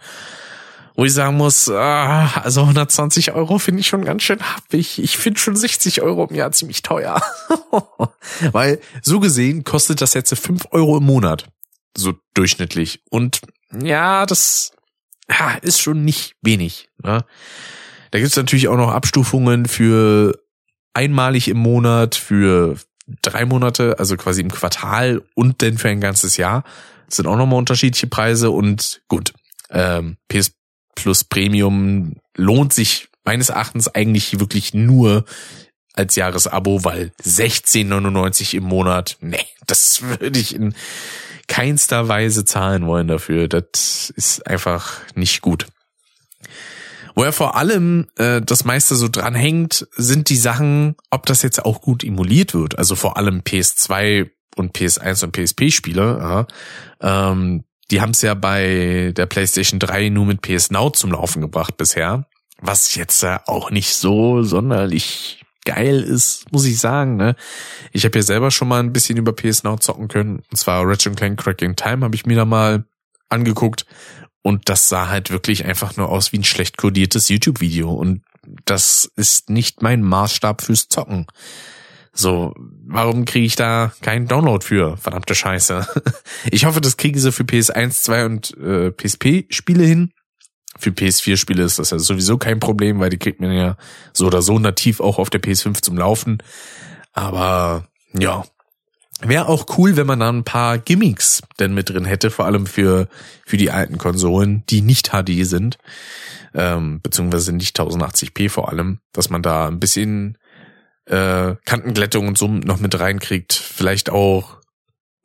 Wo 0.97 1.05
ich 1.05 1.15
sagen 1.15 1.37
muss, 1.37 1.71
ah, 1.71 2.43
also 2.43 2.61
120 2.61 3.33
Euro 3.33 3.59
finde 3.59 3.81
ich 3.81 3.87
schon 3.87 4.05
ganz 4.05 4.23
schön 4.23 4.41
happig. 4.41 4.99
Ich 4.99 5.17
finde 5.17 5.41
schon 5.41 5.57
60 5.57 6.03
Euro 6.03 6.27
im 6.27 6.35
Jahr 6.35 6.53
ziemlich 6.53 6.83
teuer. 6.83 7.23
Weil 8.53 8.81
so 9.01 9.19
gesehen 9.21 9.65
kostet 9.65 10.03
das 10.03 10.15
jetzt 10.15 10.35
5 10.35 10.67
Euro 10.73 10.99
im 10.99 11.05
Monat. 11.05 11.47
So 11.97 12.15
durchschnittlich. 12.35 13.01
Und 13.09 13.41
ja, 13.83 14.27
das 14.27 14.73
ja, 15.31 15.53
ist 15.63 15.81
schon 15.81 16.05
nicht 16.05 16.35
wenig. 16.43 16.89
Ne? 17.03 17.25
Da 18.11 18.19
gibt's 18.19 18.37
natürlich 18.37 18.69
auch 18.69 18.77
noch 18.77 18.91
Abstufungen 18.91 19.67
für 19.67 20.39
einmalig 20.93 21.49
im 21.49 21.59
Monat, 21.59 22.17
für 22.17 22.77
drei 23.23 23.45
Monate, 23.45 23.99
also 23.99 24.17
quasi 24.17 24.41
im 24.41 24.51
Quartal 24.51 25.23
und 25.35 25.63
dann 25.63 25.79
für 25.79 25.89
ein 25.89 26.01
ganzes 26.01 26.37
Jahr. 26.37 26.65
Das 27.07 27.17
sind 27.17 27.27
auch 27.27 27.37
nochmal 27.37 27.59
unterschiedliche 27.59 28.07
Preise 28.07 28.51
und 28.51 29.03
gut. 29.09 29.33
Ähm, 29.71 30.17
PS 30.29 30.53
Plus 30.95 31.25
Premium 31.25 32.17
lohnt 32.37 32.73
sich 32.73 33.09
meines 33.25 33.49
Erachtens 33.49 33.89
eigentlich 33.89 34.41
wirklich 34.41 34.75
nur 34.75 35.25
als 35.95 36.17
Jahresabo, 36.17 36.85
weil 36.85 37.13
16,99 37.23 38.55
im 38.57 38.65
Monat, 38.65 39.17
nee, 39.21 39.39
das 39.67 40.03
würde 40.21 40.39
ich 40.39 40.55
in 40.55 40.75
keinster 41.51 42.07
Weise 42.07 42.45
zahlen 42.45 42.87
wollen 42.87 43.09
dafür. 43.09 43.49
Das 43.49 44.11
ist 44.17 44.47
einfach 44.47 45.01
nicht 45.15 45.43
gut. 45.43 45.67
Wo 47.17 47.25
er 47.25 47.33
vor 47.33 47.57
allem 47.57 48.07
äh, 48.17 48.41
das 48.41 48.65
meiste 48.65 48.95
so 48.95 49.09
dran 49.09 49.35
hängt, 49.35 49.87
sind 49.97 50.29
die 50.29 50.37
Sachen, 50.37 50.95
ob 51.11 51.27
das 51.27 51.43
jetzt 51.43 51.65
auch 51.65 51.83
gut 51.83 52.05
emuliert 52.05 52.55
wird. 52.55 52.79
Also 52.79 52.95
vor 52.95 53.17
allem 53.17 53.41
PS2 53.41 54.31
und 54.57 54.77
PS1 54.77 55.25
und 55.25 55.33
PSP-Spiele. 55.33 56.47
Ja. 57.03 57.33
Ähm, 57.33 57.65
die 57.91 58.01
haben 58.01 58.11
es 58.11 58.23
ja 58.23 58.35
bei 58.35 59.13
der 59.17 59.27
PlayStation 59.27 59.81
3 59.81 60.09
nur 60.11 60.27
mit 60.27 60.43
PS 60.43 60.71
Now 60.71 60.91
zum 60.91 61.11
Laufen 61.11 61.43
gebracht 61.43 61.77
bisher. 61.77 62.27
Was 62.61 62.95
jetzt 62.95 63.25
äh, 63.25 63.39
auch 63.47 63.73
nicht 63.73 63.97
so 63.97 64.45
sonderlich 64.45 65.40
geil 65.71 66.03
ist, 66.03 66.51
muss 66.51 66.65
ich 66.65 66.79
sagen. 66.79 67.17
Ne? 67.17 67.37
Ich 67.93 68.05
habe 68.05 68.19
ja 68.19 68.23
selber 68.23 68.51
schon 68.51 68.67
mal 68.67 68.81
ein 68.81 68.93
bisschen 68.93 69.17
über 69.17 69.33
PS 69.33 69.63
Now 69.63 69.77
zocken 69.77 70.09
können. 70.09 70.43
Und 70.51 70.57
zwar 70.57 70.85
Ratchet 70.85 71.17
Clank 71.17 71.39
Cracking 71.39 71.77
Time 71.77 72.05
habe 72.05 72.17
ich 72.17 72.27
mir 72.27 72.37
da 72.37 72.45
mal 72.45 72.85
angeguckt. 73.29 73.87
Und 74.43 74.69
das 74.69 74.89
sah 74.89 75.09
halt 75.09 75.31
wirklich 75.31 75.65
einfach 75.65 75.97
nur 75.97 76.09
aus 76.09 76.33
wie 76.33 76.39
ein 76.39 76.45
schlecht 76.45 76.77
kodiertes 76.77 77.29
YouTube-Video. 77.29 77.93
Und 77.93 78.23
das 78.65 79.11
ist 79.15 79.49
nicht 79.49 79.81
mein 79.81 80.03
Maßstab 80.03 80.63
fürs 80.63 80.89
Zocken. 80.89 81.27
So, 82.13 82.53
warum 82.87 83.25
kriege 83.25 83.47
ich 83.47 83.55
da 83.55 83.93
keinen 84.03 84.27
Download 84.27 84.65
für? 84.65 84.97
Verdammte 84.97 85.35
Scheiße. 85.35 85.87
Ich 86.51 86.65
hoffe, 86.65 86.81
das 86.81 86.97
kriegen 86.97 87.21
sie 87.21 87.33
für 87.33 87.45
PS1, 87.45 88.03
2 88.03 88.25
und 88.25 88.57
äh, 88.57 88.91
PSP-Spiele 88.91 89.85
hin. 89.85 90.11
Für 90.81 90.91
PS4-Spiele 90.91 91.63
ist 91.63 91.79
das 91.79 91.91
ja 91.91 91.99
sowieso 91.99 92.39
kein 92.39 92.59
Problem, 92.59 93.01
weil 93.01 93.11
die 93.11 93.19
kriegt 93.19 93.41
man 93.41 93.53
ja 93.53 93.77
so 94.13 94.27
oder 94.27 94.43
so 94.43 94.59
nativ 94.59 95.01
auch 95.01 95.19
auf 95.19 95.31
der 95.31 95.43
PS5 95.43 95.83
zum 95.83 95.99
Laufen. 95.99 96.43
Aber 97.13 97.87
ja, 98.13 98.45
wäre 99.21 99.47
auch 99.47 99.67
cool, 99.79 99.97
wenn 99.97 100.07
man 100.07 100.21
da 100.21 100.31
ein 100.31 100.45
paar 100.45 100.79
Gimmicks 100.79 101.43
denn 101.59 101.75
mit 101.75 101.91
drin 101.91 102.05
hätte, 102.05 102.31
vor 102.31 102.47
allem 102.47 102.67
für, 102.67 103.09
für 103.45 103.57
die 103.57 103.71
alten 103.71 103.99
Konsolen, 103.99 104.65
die 104.71 104.81
nicht 104.81 105.11
HD 105.11 105.45
sind, 105.47 105.79
ähm, 106.55 107.01
beziehungsweise 107.03 107.53
nicht 107.53 107.79
1080p 107.79 108.49
vor 108.49 108.71
allem, 108.71 109.01
dass 109.13 109.31
man 109.31 109.43
da 109.43 109.69
ein 109.69 109.81
bisschen 109.81 110.39
äh, 111.07 111.57
Kantenglättung 111.65 112.29
und 112.29 112.39
so 112.39 112.49
noch 112.49 112.81
mit 112.81 112.99
reinkriegt. 112.99 113.53
Vielleicht 113.53 114.11
auch, 114.11 114.59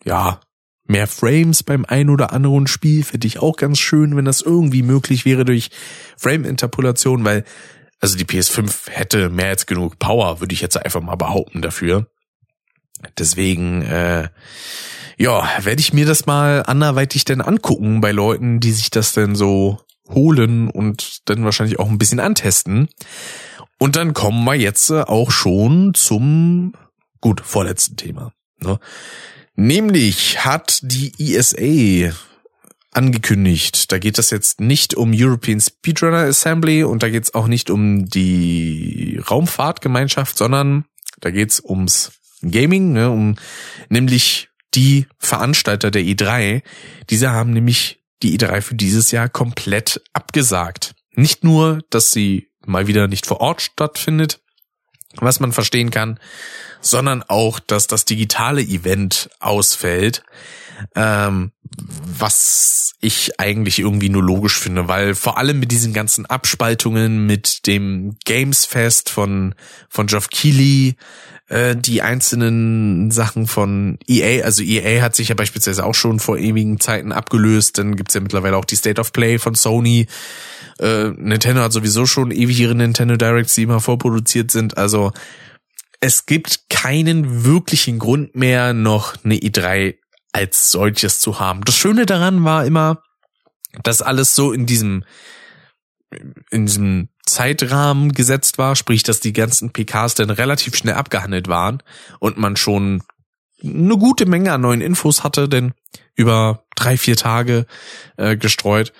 ja, 0.03 0.39
mehr 0.88 1.08
Frames 1.08 1.64
beim 1.64 1.86
ein 1.86 2.10
oder 2.10 2.32
anderen 2.32 2.68
Spiel 2.68 3.04
finde 3.04 3.28
ich 3.28 3.40
auch 3.40 3.58
ganz 3.58 3.80
schön, 3.80 4.16
wenn 4.16 4.26
das 4.26 4.42
irgendwie 4.42 4.84
möglich 4.84 5.26
wäre 5.26 5.46
durch 5.46 5.70
Frame-Interpolation, 6.18 7.24
weil 7.24 7.44
also 8.00 8.18
die 8.18 8.26
PS5 8.26 8.90
hätte 8.92 9.30
mehr 9.30 9.50
als 9.50 9.66
genug 9.66 10.00
Power, 10.00 10.40
würde 10.40 10.54
ich 10.54 10.62
jetzt 10.62 10.78
einfach 10.78 11.02
mal 11.02 11.16
behaupten 11.16 11.62
dafür. 11.62 12.08
Deswegen, 13.18 13.82
äh, 13.82 14.30
ja, 15.18 15.50
werde 15.62 15.80
ich 15.80 15.94
mir 15.94 16.06
das 16.06 16.26
mal 16.26 16.64
anderweitig 16.66 17.26
denn 17.26 17.42
angucken 17.42 18.02
bei 18.02 18.12
Leuten, 18.12 18.60
die 18.60 18.72
sich 18.72 18.90
das 18.90 19.14
denn 19.14 19.36
so 19.36 19.80
holen 20.10 20.70
und 20.70 21.28
dann 21.30 21.46
wahrscheinlich 21.46 21.80
auch 21.80 21.90
ein 21.90 21.98
bisschen 21.98 22.20
antesten. 22.20 22.90
Und 23.80 23.96
dann 23.96 24.14
kommen 24.14 24.44
wir 24.46 24.56
jetzt 24.56 24.92
auch 24.92 25.32
schon 25.32 25.94
zum, 25.94 26.74
gut, 27.22 27.42
vorletzten 27.42 27.98
Thema. 27.98 28.34
Ne? 28.60 28.80
Nämlich 29.56 30.43
hat 30.43 30.80
die 30.84 31.14
ESA 31.18 32.14
angekündigt, 32.91 33.91
da 33.91 33.99
geht 33.99 34.20
es 34.20 34.30
jetzt 34.30 34.60
nicht 34.62 34.95
um 34.95 35.12
European 35.14 35.60
Speedrunner 35.60 36.28
Assembly 36.28 36.84
und 36.84 37.03
da 37.03 37.10
geht 37.10 37.24
es 37.24 37.34
auch 37.34 37.47
nicht 37.47 37.70
um 37.70 38.06
die 38.06 39.22
Raumfahrtgemeinschaft, 39.30 40.38
sondern 40.38 40.86
da 41.20 41.32
geht 41.32 41.51
es 41.51 41.64
ums 41.64 42.14
Gaming, 42.41 42.93
ne, 42.93 43.10
um 43.10 43.36
nämlich 43.89 44.49
die 44.74 45.08
Veranstalter 45.20 45.91
der 45.91 46.03
E3. 46.03 46.62
Diese 47.10 47.32
haben 47.32 47.51
nämlich 47.51 47.99
die 48.24 48.38
E3 48.38 48.62
für 48.62 48.76
dieses 48.76 49.12
Jahr 49.12 49.30
komplett 49.30 50.01
abgesagt. 50.14 50.95
Nicht 51.14 51.43
nur, 51.43 51.82
dass 51.89 52.12
sie 52.12 52.49
mal 52.66 52.88
wieder 52.88 53.08
nicht 53.08 53.26
vor 53.26 53.41
Ort 53.41 53.62
stattfindet, 53.62 54.41
was 55.20 55.39
man 55.39 55.51
verstehen 55.51 55.91
kann, 55.91 56.20
sondern 56.82 57.24
auch, 57.24 57.59
dass 57.59 57.88
das 57.88 58.05
digitale 58.05 58.61
Event 58.61 59.30
ausfällt, 59.39 60.24
ähm, 60.95 61.51
was 61.78 62.93
ich 63.01 63.39
eigentlich 63.39 63.80
irgendwie 63.80 64.09
nur 64.09 64.24
logisch 64.24 64.59
finde, 64.59 64.88
weil 64.88 65.16
vor 65.16 65.38
allem 65.38 65.59
mit 65.59 65.72
diesen 65.72 65.93
ganzen 65.93 66.26
Abspaltungen, 66.26 67.26
mit 67.26 67.68
dem 67.68 68.18
Games 68.26 68.66
Fest 68.66 69.09
von 69.09 69.55
von 69.89 70.07
Geoff 70.07 70.30
Keighley, 70.30 70.95
äh, 71.47 71.76
die 71.76 72.01
einzelnen 72.01 73.11
Sachen 73.11 73.47
von 73.47 73.99
EA, 74.07 74.43
also 74.43 74.63
EA 74.63 75.01
hat 75.01 75.16
sich 75.16 75.30
ja 75.30 75.36
beispielsweise 75.36 75.86
auch 75.86 75.93
schon 75.93 76.20
vor 76.20 76.38
ewigen 76.38 76.80
Zeiten 76.80 77.11
abgelöst, 77.11 77.78
dann 77.78 77.95
gibt's 77.95 78.16
ja 78.16 78.22
mittlerweile 78.22 78.57
auch 78.57 78.66
die 78.66 78.76
State 78.76 78.99
of 78.99 79.13
Play 79.13 79.38
von 79.38 79.55
Sony. 79.55 80.07
Äh, 80.80 81.09
Nintendo 81.17 81.61
hat 81.61 81.73
sowieso 81.73 82.05
schon 82.05 82.32
ewig 82.32 82.59
ihre 82.59 82.76
Nintendo 82.76 83.15
Directs, 83.15 83.55
die 83.55 83.63
immer 83.63 83.80
vorproduziert 83.80 84.51
sind. 84.51 84.78
Also 84.78 85.11
es 85.99 86.26
gibt 86.26 86.69
keinen 86.69 87.45
wirklichen 87.45 87.99
Grund 87.99 88.36
mehr, 88.36 88.73
noch 88.73 89.15
eine 89.23 89.36
E3 89.36 89.95
als 90.34 90.71
solches 90.71 91.19
zu 91.19 91.39
haben. 91.39 91.63
Das 91.63 91.78
Schöne 91.78 92.05
daran 92.05 92.43
war 92.43 92.65
immer, 92.65 93.01
dass 93.84 94.01
alles 94.01 94.36
so 94.36 94.51
in 94.51 94.65
diesem 94.65 95.03
in 96.51 96.65
diesem 96.65 97.09
Zeitrahmen 97.26 98.11
gesetzt 98.11 98.57
war, 98.57 98.76
sprich, 98.76 99.03
dass 99.03 99.19
die 99.19 99.34
ganzen 99.34 99.71
PKs 99.71 100.15
dann 100.15 100.30
relativ 100.30 100.76
schnell 100.76 100.93
abgehandelt 100.93 101.47
waren 101.47 101.82
und 102.19 102.38
man 102.38 102.55
schon 102.55 103.01
eine 103.63 103.97
gute 103.97 104.26
Menge 104.26 104.53
an 104.53 104.61
neuen 104.61 104.82
Infos 104.82 105.23
hatte, 105.23 105.49
denn 105.49 105.73
über 106.15 106.65
drei, 106.76 106.97
vier 106.97 107.17
Tage 107.17 107.65
äh, 108.17 108.38
gestreut. 108.38 108.93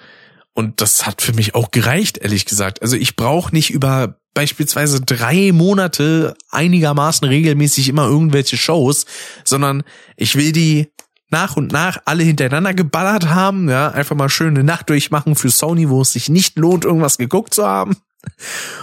Und 0.56 0.80
das 0.80 1.06
hat 1.06 1.22
für 1.22 1.34
mich 1.34 1.53
auch 1.53 1.70
gereicht, 1.70 2.18
ehrlich 2.18 2.45
gesagt. 2.45 2.82
Also 2.82 2.95
ich 2.95 3.18
brauche 3.18 3.53
nicht 3.53 3.72
über 3.72 4.20
beispielsweise 4.34 5.01
drei 5.01 5.52
Monate 5.52 6.34
einigermaßen 6.49 7.27
regelmäßig 7.27 7.90
immer 7.90 8.06
irgendwelche 8.07 8.56
Shows, 8.56 9.06
sondern 9.44 9.84
ich 10.15 10.36
will 10.36 10.53
die 10.53 10.91
nach 11.30 11.57
und 11.57 11.73
nach 11.73 12.02
alle 12.06 12.23
hintereinander 12.23 12.73
geballert 12.73 13.27
haben, 13.27 13.69
ja, 13.69 13.90
einfach 13.90 14.15
mal 14.15 14.30
schöne 14.30 14.64
Nacht 14.64 14.90
durchmachen 14.90 15.36
für 15.36 15.49
Sony, 15.49 15.90
wo 15.90 16.02
es 16.02 16.14
sich 16.14 16.30
nicht 16.30 16.57
lohnt, 16.57 16.86
irgendwas 16.86 17.18
geguckt 17.18 17.53
zu 17.53 17.65
haben. 17.65 17.98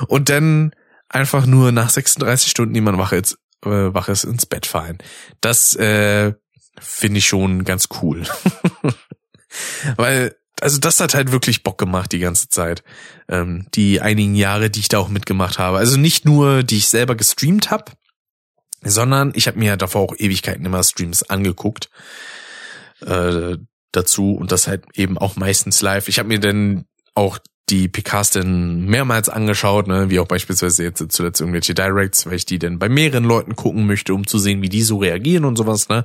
Und 0.09 0.28
dann 0.28 0.73
einfach 1.09 1.47
nur 1.47 1.73
nach 1.73 1.89
36 1.89 2.51
Stunden, 2.51 2.74
die 2.74 2.82
man 2.82 2.99
wach 2.99 3.12
ist, 3.12 3.39
äh, 3.65 3.94
wach 3.94 4.09
ist 4.09 4.24
ins 4.24 4.44
Bett 4.44 4.66
fallen. 4.66 4.99
Das 5.40 5.74
äh, 5.77 6.35
finde 6.78 7.19
ich 7.19 7.27
schon 7.27 7.65
ganz 7.65 7.89
cool. 8.03 8.24
Weil 9.97 10.35
also 10.62 10.78
das 10.78 11.01
hat 11.01 11.14
halt 11.14 11.32
wirklich 11.32 11.64
Bock 11.64 11.76
gemacht 11.76 12.12
die 12.12 12.20
ganze 12.20 12.48
Zeit. 12.48 12.84
Ähm, 13.28 13.66
die 13.74 14.01
einigen 14.01 14.36
Jahre, 14.36 14.70
die 14.70 14.80
ich 14.80 14.89
da 14.89 14.98
auch 14.98 15.09
mitgemacht 15.09 15.59
habe. 15.59 15.78
Also 15.78 15.97
nicht 15.97 16.24
nur, 16.24 16.62
die 16.62 16.76
ich 16.76 16.89
selber 16.89 17.16
gestreamt 17.16 17.70
habe, 17.70 17.93
sondern 18.82 19.32
ich 19.34 19.48
habe 19.48 19.59
mir 19.59 19.76
davor 19.76 20.02
auch 20.02 20.14
Ewigkeiten 20.16 20.64
immer 20.64 20.82
Streams 20.84 21.24
angeguckt 21.24 21.90
äh, 23.01 23.56
dazu 23.90 24.34
und 24.34 24.52
das 24.52 24.68
halt 24.68 24.84
eben 24.94 25.18
auch 25.18 25.36
meistens 25.36 25.82
live. 25.82 26.09
Ich 26.09 26.18
habe 26.18 26.28
mir 26.28 26.40
dann 26.40 26.84
auch 27.14 27.39
die 27.68 27.89
PKs 27.89 28.30
dann 28.30 28.84
mehrmals 28.86 29.28
angeschaut, 29.28 29.89
ne, 29.89 30.10
wie 30.10 30.20
auch 30.20 30.26
beispielsweise 30.26 30.84
jetzt 30.84 31.05
zuletzt 31.10 31.40
irgendwelche 31.40 31.74
Directs, 31.74 32.26
weil 32.26 32.34
ich 32.34 32.47
die 32.47 32.59
dann 32.59 32.78
bei 32.78 32.89
mehreren 32.89 33.24
Leuten 33.24 33.56
gucken 33.56 33.86
möchte, 33.86 34.14
um 34.14 34.26
zu 34.26 34.39
sehen, 34.39 34.62
wie 34.62 34.68
die 34.68 34.82
so 34.82 34.98
reagieren 34.98 35.44
und 35.44 35.56
sowas, 35.56 35.89
ne. 35.89 36.05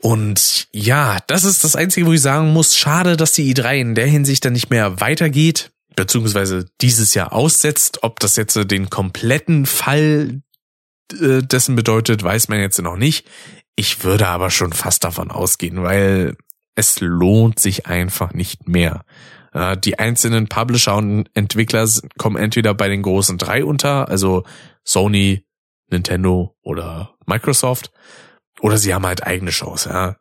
Und 0.00 0.68
ja, 0.72 1.18
das 1.26 1.44
ist 1.44 1.64
das 1.64 1.76
Einzige, 1.76 2.06
wo 2.06 2.12
ich 2.12 2.20
sagen 2.20 2.52
muss, 2.52 2.76
schade, 2.76 3.16
dass 3.16 3.32
die 3.32 3.52
i3 3.54 3.80
in 3.80 3.94
der 3.94 4.06
Hinsicht 4.06 4.44
dann 4.44 4.52
nicht 4.52 4.70
mehr 4.70 5.00
weitergeht, 5.00 5.72
beziehungsweise 5.96 6.66
dieses 6.80 7.14
Jahr 7.14 7.32
aussetzt. 7.32 8.02
Ob 8.02 8.20
das 8.20 8.36
jetzt 8.36 8.56
den 8.70 8.90
kompletten 8.90 9.66
Fall 9.66 10.42
äh, 11.20 11.42
dessen 11.42 11.74
bedeutet, 11.74 12.22
weiß 12.22 12.48
man 12.48 12.60
jetzt 12.60 12.80
noch 12.80 12.96
nicht. 12.96 13.26
Ich 13.74 14.04
würde 14.04 14.28
aber 14.28 14.50
schon 14.50 14.72
fast 14.72 15.04
davon 15.04 15.30
ausgehen, 15.30 15.82
weil 15.82 16.36
es 16.74 17.00
lohnt 17.00 17.58
sich 17.58 17.86
einfach 17.86 18.32
nicht 18.32 18.68
mehr. 18.68 19.04
Die 19.84 19.98
einzelnen 19.98 20.46
Publisher 20.46 20.94
und 20.96 21.30
Entwickler 21.34 21.88
kommen 22.18 22.36
entweder 22.36 22.74
bei 22.74 22.88
den 22.88 23.02
großen 23.02 23.38
drei 23.38 23.64
unter, 23.64 24.08
also 24.08 24.44
Sony, 24.84 25.46
Nintendo 25.90 26.54
oder 26.62 27.14
Microsoft, 27.26 27.90
oder 28.60 28.78
sie 28.78 28.94
haben 28.94 29.06
halt 29.06 29.26
eigene 29.26 29.52
Shows, 29.52 29.84
ja. 29.84 30.16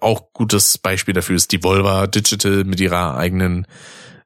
Auch 0.00 0.32
gutes 0.32 0.78
Beispiel 0.78 1.14
dafür 1.14 1.36
ist 1.36 1.52
Devolver 1.52 2.06
Digital 2.06 2.64
mit 2.64 2.80
ihrer 2.80 3.16
eigenen 3.16 3.66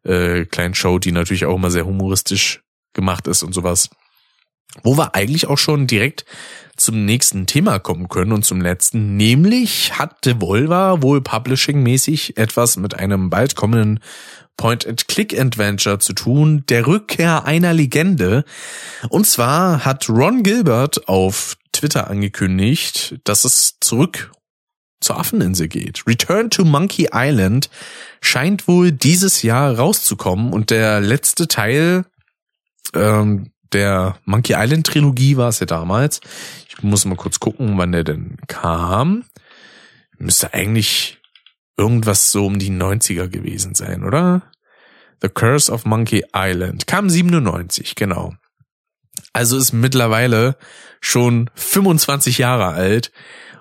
äh, 0.05 0.45
kleinen 0.45 0.75
Show, 0.75 0.99
die 0.99 1.13
natürlich 1.13 1.47
auch 1.47 1.57
immer 1.57 1.71
sehr 1.71 1.85
humoristisch 1.85 2.63
gemacht 2.95 3.27
ist 3.27 3.43
und 3.43 3.53
sowas. 3.53 3.91
Wo 4.83 4.97
wir 4.97 5.15
eigentlich 5.15 5.47
auch 5.47 5.59
schon 5.59 5.87
direkt 5.87 6.25
zum 6.77 7.05
nächsten 7.05 7.47
Thema 7.47 7.79
kommen 7.79 8.09
können 8.09 8.33
und 8.33 8.45
zum 8.45 8.61
letzten, 8.61 9.17
nämlich 9.17 9.99
hat 9.99 10.25
Devolver 10.25 11.03
wohl 11.03 11.21
publishing-mäßig 11.21 12.37
etwas 12.37 12.77
mit 12.77 12.95
einem 12.95 13.31
bald 13.31 13.57
kommenden 13.57 14.01
Point-and-Click-Adventure 14.57 15.99
zu 15.99 16.13
tun, 16.13 16.65
der 16.69 16.87
Rückkehr 16.87 17.45
einer 17.45 17.73
Legende. 17.73 18.45
Und 19.09 19.27
zwar 19.27 19.85
hat 19.85 20.09
Ron 20.09 20.43
Gilbert 20.43 21.09
auf 21.09 21.57
Twitter 21.79 22.09
angekündigt, 22.09 23.19
dass 23.25 23.45
es 23.45 23.77
zurück 23.81 24.33
zur 25.01 25.19
Affeninsel 25.19 25.69
geht. 25.69 26.07
Return 26.07 26.51
to 26.51 26.65
Monkey 26.65 27.09
Island 27.13 27.71
scheint 28.21 28.67
wohl 28.67 28.91
dieses 28.91 29.43
Jahr 29.43 29.77
rauszukommen 29.79 30.53
und 30.53 30.71
der 30.71 31.01
letzte 31.01 31.47
Teil 31.47 32.05
ähm, 32.95 33.53
der 33.73 34.19
Monkey 34.25 34.55
Island 34.57 34.87
Trilogie 34.87 35.37
war 35.37 35.51
es 35.51 35.61
ja 35.61 35.67
damals. 35.67 36.21
Ich 36.69 36.83
muss 36.83 37.05
mal 37.05 37.17
kurz 37.17 37.39
gucken, 37.39 37.79
wann 37.79 37.93
der 37.93 38.05
denn 38.05 38.39
kam. 38.49 39.25
Müsste 40.19 40.53
eigentlich 40.55 41.19
irgendwas 41.77 42.33
so 42.33 42.47
um 42.47 42.59
die 42.59 42.71
90er 42.71 43.29
gewesen 43.29 43.75
sein, 43.75 44.03
oder? 44.03 44.51
The 45.21 45.29
Curse 45.29 45.71
of 45.71 45.85
Monkey 45.85 46.25
Island 46.35 46.87
kam 46.87 47.09
97, 47.09 47.95
genau. 47.95 48.35
Also 49.33 49.57
ist 49.57 49.73
mittlerweile 49.73 50.57
schon 51.01 51.51
25 51.55 52.39
Jahre 52.39 52.69
alt. 52.69 53.13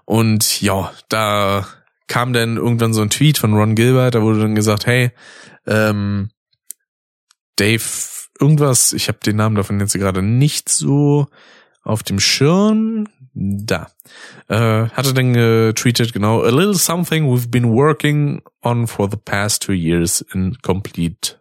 Und 0.05 0.61
ja, 0.61 0.91
da 1.09 1.67
kam 2.07 2.33
dann 2.33 2.57
irgendwann 2.57 2.93
so 2.93 3.01
ein 3.01 3.09
Tweet 3.09 3.37
von 3.37 3.53
Ron 3.53 3.75
Gilbert, 3.75 4.15
da 4.15 4.21
wurde 4.21 4.39
dann 4.39 4.55
gesagt, 4.55 4.85
hey, 4.85 5.11
ähm, 5.65 6.29
Dave, 7.57 7.83
irgendwas, 8.39 8.93
ich 8.93 9.07
habe 9.09 9.19
den 9.25 9.35
Namen 9.35 9.55
davon 9.55 9.79
jetzt 9.79 9.93
gerade 9.93 10.21
nicht 10.21 10.69
so 10.69 11.27
auf 11.83 12.03
dem 12.03 12.19
Schirm. 12.19 13.07
Da. 13.39 13.91
Äh, 14.47 14.89
hatte 14.89 15.13
dann 15.13 15.33
getweetet, 15.33 16.11
genau, 16.11 16.41
a 16.41 16.49
little 16.49 16.73
something 16.73 17.25
we've 17.25 17.49
been 17.49 17.69
working 17.69 18.41
on 18.63 18.87
for 18.87 19.07
the 19.11 19.17
past 19.17 19.61
two 19.61 19.73
years 19.73 20.21
in 20.33 20.57
complete 20.63 21.39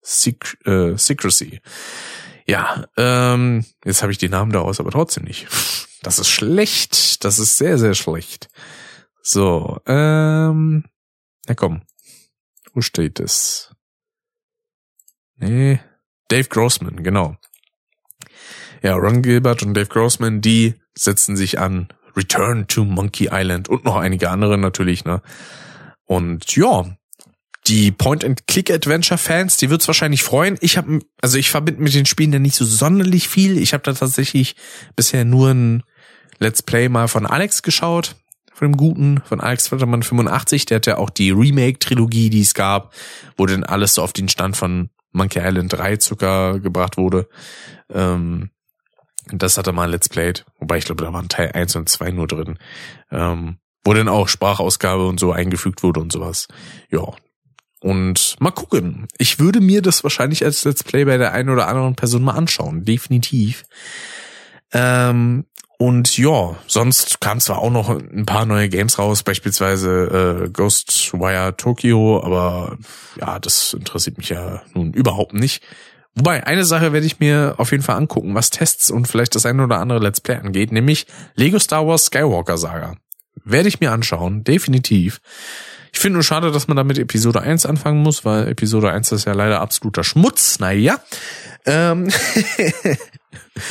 sec 0.00 0.56
äh, 0.64 0.96
secrecy. 0.96 1.60
Ja, 2.46 2.84
ähm, 2.96 3.64
jetzt 3.84 4.02
habe 4.02 4.12
ich 4.12 4.18
die 4.18 4.28
Namen 4.28 4.52
daraus, 4.52 4.80
aber 4.80 4.90
trotzdem 4.90 5.24
nicht. 5.24 5.46
Das 6.02 6.18
ist 6.18 6.28
schlecht. 6.28 7.24
Das 7.24 7.38
ist 7.38 7.56
sehr, 7.56 7.78
sehr 7.78 7.94
schlecht. 7.94 8.48
So, 9.22 9.80
ähm, 9.86 10.84
na 11.46 11.54
komm. 11.54 11.82
Wo 12.74 12.82
steht 12.82 13.20
es? 13.20 13.74
Nee, 15.36 15.80
Dave 16.28 16.48
Grossman, 16.48 17.02
genau. 17.02 17.36
Ja, 18.82 18.94
Ron 18.94 19.22
Gilbert 19.22 19.62
und 19.62 19.74
Dave 19.74 19.86
Grossman, 19.86 20.40
die 20.40 20.74
setzen 20.94 21.36
sich 21.36 21.58
an 21.58 21.88
Return 22.16 22.68
to 22.68 22.84
Monkey 22.84 23.30
Island 23.32 23.68
und 23.68 23.84
noch 23.84 23.96
einige 23.96 24.30
andere 24.30 24.58
natürlich, 24.58 25.04
ne? 25.04 25.22
Und 26.04 26.54
ja, 26.54 26.96
die 27.66 27.90
Point-and-Click-Adventure-Fans, 27.90 29.56
die 29.56 29.70
wird's 29.70 29.86
wahrscheinlich 29.86 30.22
freuen. 30.22 30.58
Ich 30.60 30.76
habe, 30.76 31.00
also 31.22 31.38
ich 31.38 31.50
verbinde 31.50 31.82
mit 31.82 31.94
den 31.94 32.06
Spielen 32.06 32.32
ja 32.32 32.38
nicht 32.38 32.56
so 32.56 32.64
sonderlich 32.64 33.28
viel. 33.28 33.56
Ich 33.58 33.72
habe 33.72 33.82
da 33.82 33.92
tatsächlich 33.94 34.56
bisher 34.96 35.24
nur 35.24 35.50
ein 35.50 35.82
Let's 36.38 36.62
Play 36.62 36.88
mal 36.88 37.08
von 37.08 37.26
Alex 37.26 37.62
geschaut, 37.62 38.16
von 38.52 38.70
dem 38.70 38.76
Guten, 38.76 39.22
von 39.24 39.40
Alex 39.40 39.68
Futtermann 39.68 40.02
85. 40.02 40.66
Der 40.66 40.76
hat 40.76 40.86
ja 40.86 40.98
auch 40.98 41.10
die 41.10 41.30
Remake-Trilogie, 41.30 42.28
die 42.28 42.42
es 42.42 42.52
gab, 42.52 42.92
wo 43.36 43.46
dann 43.46 43.64
alles 43.64 43.94
so 43.94 44.02
auf 44.02 44.12
den 44.12 44.28
Stand 44.28 44.56
von 44.56 44.90
Monkey 45.12 45.40
Island 45.40 45.72
3 45.72 45.96
Zucker 45.96 46.60
gebracht 46.60 46.98
wurde. 46.98 47.28
Ähm, 47.88 48.50
das 49.32 49.56
hat 49.56 49.66
er 49.66 49.72
mal 49.72 49.90
Let's 49.90 50.10
Played, 50.10 50.44
wobei 50.58 50.76
ich 50.76 50.84
glaube, 50.84 51.02
da 51.02 51.12
waren 51.12 51.30
Teil 51.30 51.52
1 51.52 51.76
und 51.76 51.88
2 51.88 52.10
nur 52.10 52.26
drin. 52.26 52.58
Ähm, 53.10 53.58
wo 53.84 53.94
dann 53.94 54.08
auch 54.08 54.28
Sprachausgabe 54.28 55.06
und 55.06 55.20
so 55.20 55.32
eingefügt 55.32 55.82
wurde 55.82 56.00
und 56.00 56.12
sowas. 56.12 56.48
Ja, 56.90 57.12
und 57.84 58.36
mal 58.40 58.50
gucken. 58.50 59.06
Ich 59.18 59.38
würde 59.38 59.60
mir 59.60 59.82
das 59.82 60.02
wahrscheinlich 60.02 60.42
als 60.42 60.64
Let's 60.64 60.82
Play 60.82 61.04
bei 61.04 61.18
der 61.18 61.32
einen 61.32 61.50
oder 61.50 61.68
anderen 61.68 61.94
Person 61.94 62.22
mal 62.22 62.32
anschauen. 62.32 62.82
Definitiv. 62.86 63.64
Ähm, 64.72 65.44
und 65.76 66.16
ja, 66.16 66.56
sonst 66.66 67.20
kam 67.20 67.40
zwar 67.40 67.58
auch 67.58 67.70
noch 67.70 67.90
ein 67.90 68.24
paar 68.24 68.46
neue 68.46 68.70
Games 68.70 68.98
raus, 68.98 69.22
beispielsweise 69.22 70.44
äh, 70.44 70.48
Ghostwire 70.48 71.58
Tokyo, 71.58 72.22
aber 72.24 72.78
ja, 73.20 73.38
das 73.38 73.74
interessiert 73.74 74.16
mich 74.16 74.30
ja 74.30 74.62
nun 74.72 74.94
überhaupt 74.94 75.34
nicht. 75.34 75.62
Wobei, 76.14 76.46
eine 76.46 76.64
Sache 76.64 76.94
werde 76.94 77.06
ich 77.06 77.20
mir 77.20 77.56
auf 77.58 77.70
jeden 77.70 77.82
Fall 77.82 77.96
angucken, 77.96 78.34
was 78.34 78.48
Tests 78.48 78.90
und 78.90 79.08
vielleicht 79.08 79.34
das 79.34 79.44
eine 79.44 79.62
oder 79.62 79.78
andere 79.78 79.98
Let's 79.98 80.22
Play 80.22 80.36
angeht, 80.36 80.72
nämlich 80.72 81.06
Lego 81.34 81.58
Star 81.58 81.86
Wars 81.86 82.06
Skywalker 82.06 82.56
Saga. 82.56 82.96
Werde 83.44 83.68
ich 83.68 83.80
mir 83.80 83.92
anschauen, 83.92 84.42
definitiv. 84.42 85.20
Ich 85.94 86.00
finde 86.00 86.14
nur 86.14 86.24
schade, 86.24 86.50
dass 86.50 86.66
man 86.66 86.76
da 86.76 86.82
mit 86.82 86.98
Episode 86.98 87.40
1 87.40 87.66
anfangen 87.66 88.02
muss, 88.02 88.24
weil 88.24 88.48
Episode 88.48 88.90
1 88.90 89.12
ist 89.12 89.26
ja 89.26 89.32
leider 89.32 89.60
absoluter 89.60 90.02
Schmutz. 90.02 90.58
Naja. 90.58 91.00
Ähm 91.64 92.08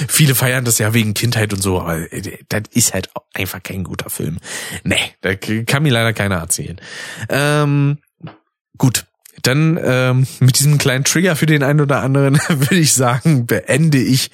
Viele 0.08 0.34
feiern 0.34 0.64
das 0.64 0.80
ja 0.80 0.94
wegen 0.94 1.14
Kindheit 1.14 1.52
und 1.52 1.62
so, 1.62 1.82
aber 1.82 2.12
äh, 2.14 2.40
das 2.48 2.64
ist 2.72 2.94
halt 2.94 3.10
einfach 3.34 3.62
kein 3.62 3.84
guter 3.84 4.10
Film. 4.10 4.38
Nee, 4.86 4.95
da 5.20 5.36
kann 5.36 5.84
mir 5.84 5.91
leider 5.91 6.14
keiner 6.14 6.38
erzählen. 6.38 6.80
Ähm, 7.28 7.98
gut, 8.78 9.06
dann 9.41 9.78
ähm, 9.84 10.26
mit 10.40 10.58
diesem 10.60 10.78
kleinen 10.78 11.04
Trigger 11.04 11.36
für 11.36 11.45
den 11.45 11.62
einen 11.62 11.82
oder 11.82 12.02
anderen 12.02 12.36
würde 12.48 12.78
ich 12.78 12.94
sagen, 12.94 13.45
beende 13.45 14.00
ich 14.00 14.32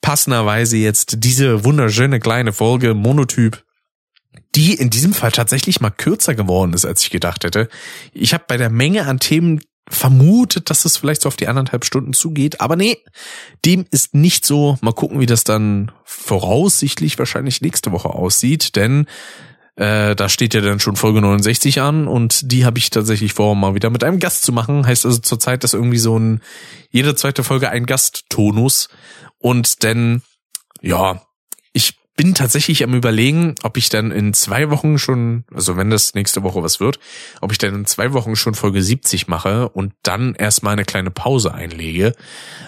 passenderweise 0.00 0.78
jetzt 0.78 1.16
diese 1.18 1.64
wunderschöne 1.64 2.18
kleine 2.18 2.54
Folge 2.54 2.94
Monotyp 2.94 3.62
die 4.54 4.74
in 4.74 4.90
diesem 4.90 5.12
Fall 5.12 5.32
tatsächlich 5.32 5.80
mal 5.80 5.90
kürzer 5.90 6.34
geworden 6.34 6.72
ist, 6.72 6.84
als 6.84 7.02
ich 7.02 7.10
gedacht 7.10 7.44
hätte. 7.44 7.68
Ich 8.12 8.34
habe 8.34 8.44
bei 8.46 8.56
der 8.56 8.70
Menge 8.70 9.06
an 9.06 9.18
Themen 9.18 9.60
vermutet, 9.88 10.70
dass 10.70 10.84
es 10.84 10.96
vielleicht 10.96 11.22
so 11.22 11.28
auf 11.28 11.36
die 11.36 11.48
anderthalb 11.48 11.84
Stunden 11.84 12.14
zugeht, 12.14 12.60
aber 12.60 12.76
nee, 12.76 12.98
dem 13.64 13.84
ist 13.90 14.14
nicht 14.14 14.46
so. 14.46 14.78
Mal 14.80 14.94
gucken, 14.94 15.20
wie 15.20 15.26
das 15.26 15.44
dann 15.44 15.92
voraussichtlich 16.04 17.18
wahrscheinlich 17.18 17.60
nächste 17.60 17.92
Woche 17.92 18.10
aussieht, 18.10 18.76
denn 18.76 19.06
äh, 19.76 20.14
da 20.14 20.28
steht 20.28 20.54
ja 20.54 20.60
dann 20.60 20.80
schon 20.80 20.96
Folge 20.96 21.20
69 21.20 21.80
an 21.80 22.06
und 22.06 22.52
die 22.52 22.64
habe 22.64 22.78
ich 22.78 22.90
tatsächlich 22.90 23.34
vor, 23.34 23.54
mal 23.56 23.74
wieder 23.74 23.90
mit 23.90 24.04
einem 24.04 24.20
Gast 24.20 24.44
zu 24.44 24.52
machen. 24.52 24.86
Heißt 24.86 25.04
also 25.04 25.18
zurzeit, 25.18 25.64
dass 25.64 25.74
irgendwie 25.74 25.98
so 25.98 26.16
ein 26.18 26.40
jede 26.90 27.14
zweite 27.16 27.44
Folge 27.44 27.68
ein 27.70 27.84
Gasttonus 27.84 28.88
und 29.38 29.82
denn 29.82 30.22
ja, 30.80 31.22
ich 31.72 31.98
bin 32.16 32.34
tatsächlich 32.34 32.84
am 32.84 32.94
überlegen, 32.94 33.56
ob 33.62 33.76
ich 33.76 33.88
dann 33.88 34.10
in 34.10 34.34
zwei 34.34 34.70
Wochen 34.70 34.98
schon, 34.98 35.44
also 35.52 35.76
wenn 35.76 35.90
das 35.90 36.14
nächste 36.14 36.42
Woche 36.42 36.62
was 36.62 36.78
wird, 36.80 36.98
ob 37.40 37.50
ich 37.50 37.58
dann 37.58 37.74
in 37.74 37.86
zwei 37.86 38.12
Wochen 38.12 38.36
schon 38.36 38.54
Folge 38.54 38.82
70 38.82 39.26
mache 39.26 39.68
und 39.68 39.94
dann 40.02 40.34
erstmal 40.34 40.74
eine 40.74 40.84
kleine 40.84 41.10
Pause 41.10 41.52
einlege, 41.52 42.14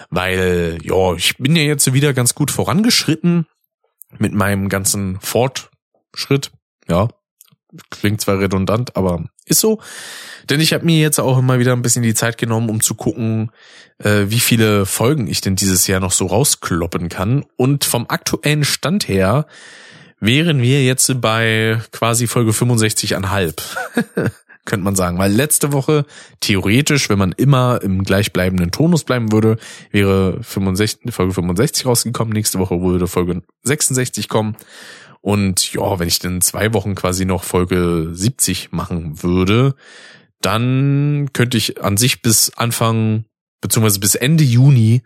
weil, 0.09 0.79
ja, 0.83 1.13
ich 1.13 1.37
bin 1.37 1.55
ja 1.55 1.63
jetzt 1.63 1.91
wieder 1.93 2.13
ganz 2.13 2.35
gut 2.35 2.51
vorangeschritten 2.51 3.47
mit 4.17 4.33
meinem 4.33 4.69
ganzen 4.69 5.19
Fortschritt, 5.21 6.51
ja, 6.87 7.07
klingt 7.89 8.21
zwar 8.21 8.39
redundant, 8.39 8.95
aber 8.95 9.23
ist 9.45 9.59
so. 9.59 9.79
Denn 10.49 10.59
ich 10.59 10.73
habe 10.73 10.85
mir 10.85 10.99
jetzt 10.99 11.19
auch 11.19 11.37
immer 11.37 11.59
wieder 11.59 11.73
ein 11.73 11.81
bisschen 11.81 12.03
die 12.03 12.13
Zeit 12.13 12.37
genommen, 12.37 12.69
um 12.69 12.81
zu 12.81 12.95
gucken, 12.95 13.51
äh, 13.99 14.25
wie 14.27 14.39
viele 14.39 14.85
Folgen 14.85 15.27
ich 15.27 15.41
denn 15.41 15.55
dieses 15.55 15.87
Jahr 15.87 15.99
noch 15.99 16.11
so 16.11 16.25
rauskloppen 16.25 17.09
kann. 17.09 17.45
Und 17.55 17.83
vom 17.85 18.05
aktuellen 18.09 18.63
Stand 18.63 19.07
her 19.07 19.45
wären 20.19 20.61
wir 20.61 20.83
jetzt 20.83 21.21
bei 21.21 21.81
quasi 21.91 22.27
Folge 22.27 22.51
65,5. 22.51 23.53
könnte 24.67 24.83
man 24.83 24.95
sagen. 24.95 25.17
Weil 25.17 25.31
letzte 25.31 25.73
Woche, 25.73 26.05
theoretisch, 26.41 27.09
wenn 27.09 27.17
man 27.17 27.31
immer 27.31 27.81
im 27.81 28.03
gleichbleibenden 28.03 28.69
Tonus 28.69 29.03
bleiben 29.03 29.31
würde, 29.31 29.57
wäre 29.91 30.43
65, 30.43 31.11
Folge 31.11 31.33
65 31.33 31.87
rausgekommen. 31.87 32.33
Nächste 32.33 32.59
Woche 32.59 32.79
würde 32.81 33.07
Folge 33.07 33.41
66 33.63 34.29
kommen. 34.29 34.55
Und 35.27 35.73
ja, 35.73 35.99
wenn 35.99 36.07
ich 36.07 36.19
dann 36.19 36.39
zwei 36.39 36.73
Wochen 36.73 36.95
quasi 36.95 37.25
noch 37.25 37.43
Folge 37.43 38.11
70 38.13 38.71
machen 38.71 39.23
würde, 39.23 39.75
dann 40.39 41.31
könnte 41.33 41.57
ich 41.57 41.83
an 41.83 41.97
sich 41.97 42.21
bis 42.21 42.53
Anfang, 42.55 43.25
beziehungsweise 43.59 43.99
bis 43.99 44.15
Ende 44.15 44.45
Juni 44.45 45.01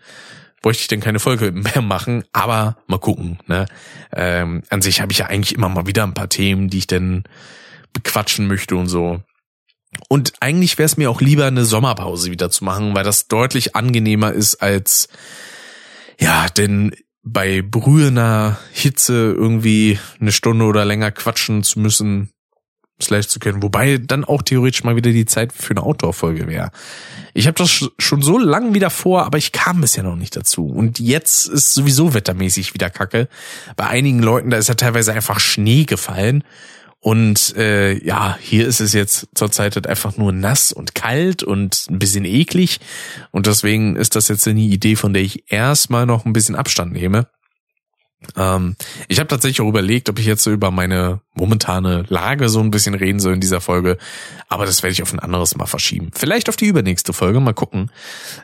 bräuchte 0.61 0.81
ich 0.81 0.87
dann 0.89 0.99
keine 0.99 1.17
Folge 1.17 1.51
mehr 1.51 1.81
machen, 1.81 2.23
aber 2.33 2.77
mal 2.85 2.99
gucken. 2.99 3.39
Ne? 3.47 3.65
Ähm, 4.11 4.61
an 4.69 4.83
sich 4.83 5.01
habe 5.01 5.11
ich 5.11 5.17
ja 5.17 5.25
eigentlich 5.25 5.55
immer 5.55 5.69
mal 5.69 5.87
wieder 5.87 6.03
ein 6.03 6.13
paar 6.13 6.29
Themen, 6.29 6.69
die 6.69 6.77
ich 6.77 6.87
dann 6.87 7.23
bequatschen 7.91 8.45
möchte 8.45 8.75
und 8.75 8.89
so. 8.89 9.23
Und 10.07 10.33
eigentlich 10.39 10.77
wäre 10.77 10.85
es 10.85 10.97
mir 10.97 11.09
auch 11.09 11.21
lieber, 11.21 11.47
eine 11.47 11.65
Sommerpause 11.65 12.29
wieder 12.29 12.51
zu 12.51 12.63
machen, 12.63 12.93
weil 12.93 13.03
das 13.03 13.27
deutlich 13.27 13.75
angenehmer 13.75 14.33
ist 14.33 14.61
als 14.61 15.09
ja, 16.19 16.47
denn 16.47 16.95
bei 17.23 17.61
brühender 17.61 18.59
Hitze 18.71 19.33
irgendwie 19.37 19.99
eine 20.19 20.31
Stunde 20.31 20.65
oder 20.65 20.85
länger 20.85 21.11
quatschen 21.11 21.63
zu 21.63 21.79
müssen, 21.79 22.31
slash 23.01 23.27
zu 23.27 23.39
können. 23.39 23.63
Wobei 23.63 23.97
dann 23.97 24.23
auch 24.23 24.41
theoretisch 24.41 24.83
mal 24.83 24.95
wieder 24.95 25.11
die 25.11 25.25
Zeit 25.25 25.53
für 25.53 25.71
eine 25.71 25.83
Outdoor-Folge 25.83 26.47
wäre. 26.47 26.71
Ich 27.33 27.47
habe 27.47 27.57
das 27.57 27.89
schon 27.97 28.21
so 28.21 28.37
lang 28.37 28.73
wieder 28.73 28.89
vor, 28.89 29.25
aber 29.25 29.37
ich 29.37 29.51
kam 29.51 29.81
bisher 29.81 30.03
noch 30.03 30.15
nicht 30.15 30.35
dazu. 30.35 30.67
Und 30.67 30.99
jetzt 30.99 31.47
ist 31.47 31.73
sowieso 31.73 32.13
wettermäßig 32.13 32.73
wieder 32.73 32.89
Kacke. 32.89 33.27
Bei 33.75 33.87
einigen 33.87 34.19
Leuten, 34.19 34.49
da 34.49 34.57
ist 34.57 34.69
ja 34.69 34.75
teilweise 34.75 35.13
einfach 35.13 35.39
Schnee 35.39 35.85
gefallen. 35.85 36.43
Und 37.03 37.55
äh, 37.57 37.93
ja, 38.05 38.37
hier 38.39 38.67
ist 38.67 38.79
es 38.79 38.93
jetzt 38.93 39.27
zurzeit 39.33 39.75
halt 39.75 39.87
einfach 39.87 40.17
nur 40.17 40.31
nass 40.31 40.71
und 40.71 40.93
kalt 40.93 41.41
und 41.41 41.87
ein 41.89 41.97
bisschen 41.97 42.25
eklig. 42.25 42.79
Und 43.31 43.47
deswegen 43.47 43.95
ist 43.95 44.15
das 44.15 44.27
jetzt 44.27 44.47
eine 44.47 44.61
Idee, 44.61 44.95
von 44.95 45.11
der 45.11 45.23
ich 45.23 45.51
erstmal 45.51 46.05
noch 46.05 46.25
ein 46.25 46.33
bisschen 46.33 46.55
Abstand 46.55 46.93
nehme. 46.93 47.27
Ähm, 48.37 48.75
ich 49.07 49.19
habe 49.19 49.27
tatsächlich 49.27 49.61
auch 49.61 49.69
überlegt, 49.69 50.09
ob 50.09 50.19
ich 50.19 50.25
jetzt 50.25 50.43
so 50.43 50.51
über 50.51 50.71
meine 50.71 51.21
momentane 51.33 52.03
Lage 52.07 52.49
so 52.49 52.59
ein 52.59 52.71
bisschen 52.71 52.93
reden 52.93 53.19
soll 53.19 53.33
in 53.33 53.41
dieser 53.41 53.61
Folge. 53.61 53.97
Aber 54.47 54.65
das 54.65 54.83
werde 54.83 54.93
ich 54.93 55.01
auf 55.01 55.13
ein 55.13 55.19
anderes 55.19 55.55
Mal 55.55 55.65
verschieben. 55.65 56.11
Vielleicht 56.13 56.49
auf 56.49 56.55
die 56.55 56.67
übernächste 56.67 57.13
Folge, 57.13 57.39
mal 57.39 57.53
gucken. 57.53 57.89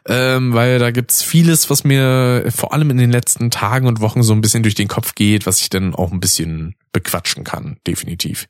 Ähm, 0.07 0.53
weil 0.53 0.79
da 0.79 0.91
gibt's 0.91 1.21
vieles, 1.21 1.69
was 1.69 1.83
mir 1.83 2.45
vor 2.55 2.73
allem 2.73 2.89
in 2.89 2.97
den 2.97 3.11
letzten 3.11 3.51
Tagen 3.51 3.87
und 3.87 4.01
Wochen 4.01 4.23
so 4.23 4.33
ein 4.33 4.41
bisschen 4.41 4.63
durch 4.63 4.75
den 4.75 4.87
Kopf 4.87 5.15
geht, 5.15 5.45
was 5.45 5.61
ich 5.61 5.69
dann 5.69 5.93
auch 5.93 6.11
ein 6.11 6.19
bisschen 6.19 6.75
bequatschen 6.91 7.43
kann, 7.43 7.77
definitiv. 7.85 8.47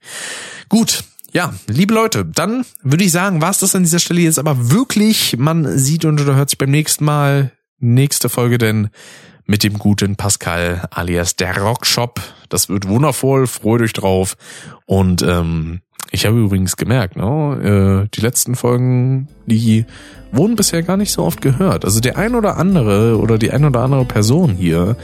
Gut, 0.70 1.04
ja, 1.34 1.54
liebe 1.68 1.94
Leute, 1.94 2.26
dann 2.26 2.66
würde 2.82 3.04
ich 3.04 3.12
sagen, 3.12 3.42
war's 3.42 3.60
das 3.60 3.76
an 3.76 3.84
dieser 3.84 4.00
Stelle 4.00 4.22
jetzt 4.22 4.40
aber 4.40 4.72
wirklich. 4.72 5.36
Man 5.38 5.78
sieht 5.78 6.06
und 6.06 6.22
oder 6.22 6.36
hört 6.36 6.50
sich 6.50 6.58
beim 6.58 6.72
nächsten 6.72 7.04
Mal, 7.04 7.52
nächste 7.80 8.30
Folge, 8.30 8.58
denn 8.58 8.90
mit 9.48 9.64
dem 9.64 9.80
guten 9.80 10.16
Pascal 10.16 10.88
alias 10.92 11.36
der 11.36 11.58
Rockshop. 11.58 12.22
Das 12.50 12.70
wird 12.70 12.88
wundervoll, 12.88 13.48
freut 13.48 13.82
euch 13.82 13.94
drauf. 13.94 14.38
Und 14.86 15.24
ähm, 15.24 15.82
ich 16.12 16.26
habe 16.26 16.38
übrigens 16.38 16.78
gemerkt, 16.78 17.16
ne, 17.16 18.06
äh, 18.06 18.10
die 18.16 18.22
letzten 18.22 18.56
Folgen, 18.56 19.28
die 19.46 19.86
wurden 20.32 20.56
bisher 20.56 20.84
gar 20.84 20.98
nicht 20.98 21.12
so 21.12 21.24
oft 21.24 21.42
gehört. 21.42 21.86
Also 21.86 22.00
der 22.00 22.18
ein 22.18 22.36
oder 22.36 22.58
andere 22.58 23.18
oder 23.18 23.38
die 23.38 23.52
ein 23.52 23.66
oder 23.66 23.82
andere 23.82 24.06
Person 24.06 24.52
hier, 24.52 24.96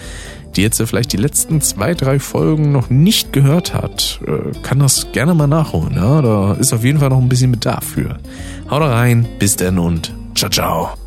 die 0.56 0.62
jetzt 0.62 0.82
vielleicht 0.82 1.14
die 1.14 1.18
letzten 1.18 1.62
zwei, 1.62 1.94
drei 1.94 2.20
Folgen 2.20 2.72
noch 2.72 2.90
nicht 2.90 3.34
gehört 3.34 3.74
hat, 3.74 4.20
äh, 4.28 4.52
kann 4.62 4.80
das 4.80 5.12
gerne 5.12 5.34
mal 5.34 5.48
nachholen. 5.48 5.96
Ja? 5.96 6.22
Da 6.22 6.54
ist 6.54 6.74
auf 6.74 6.84
jeden 6.84 7.00
Fall 7.00 7.10
noch 7.10 7.22
ein 7.22 7.30
bisschen 7.30 7.52
Bedarf 7.52 7.86
für. 7.86 8.18
Haut 8.70 8.82
rein, 8.82 9.28
bis 9.40 9.56
denn 9.56 9.80
und 9.80 10.14
ciao, 10.36 10.50
ciao. 10.50 11.03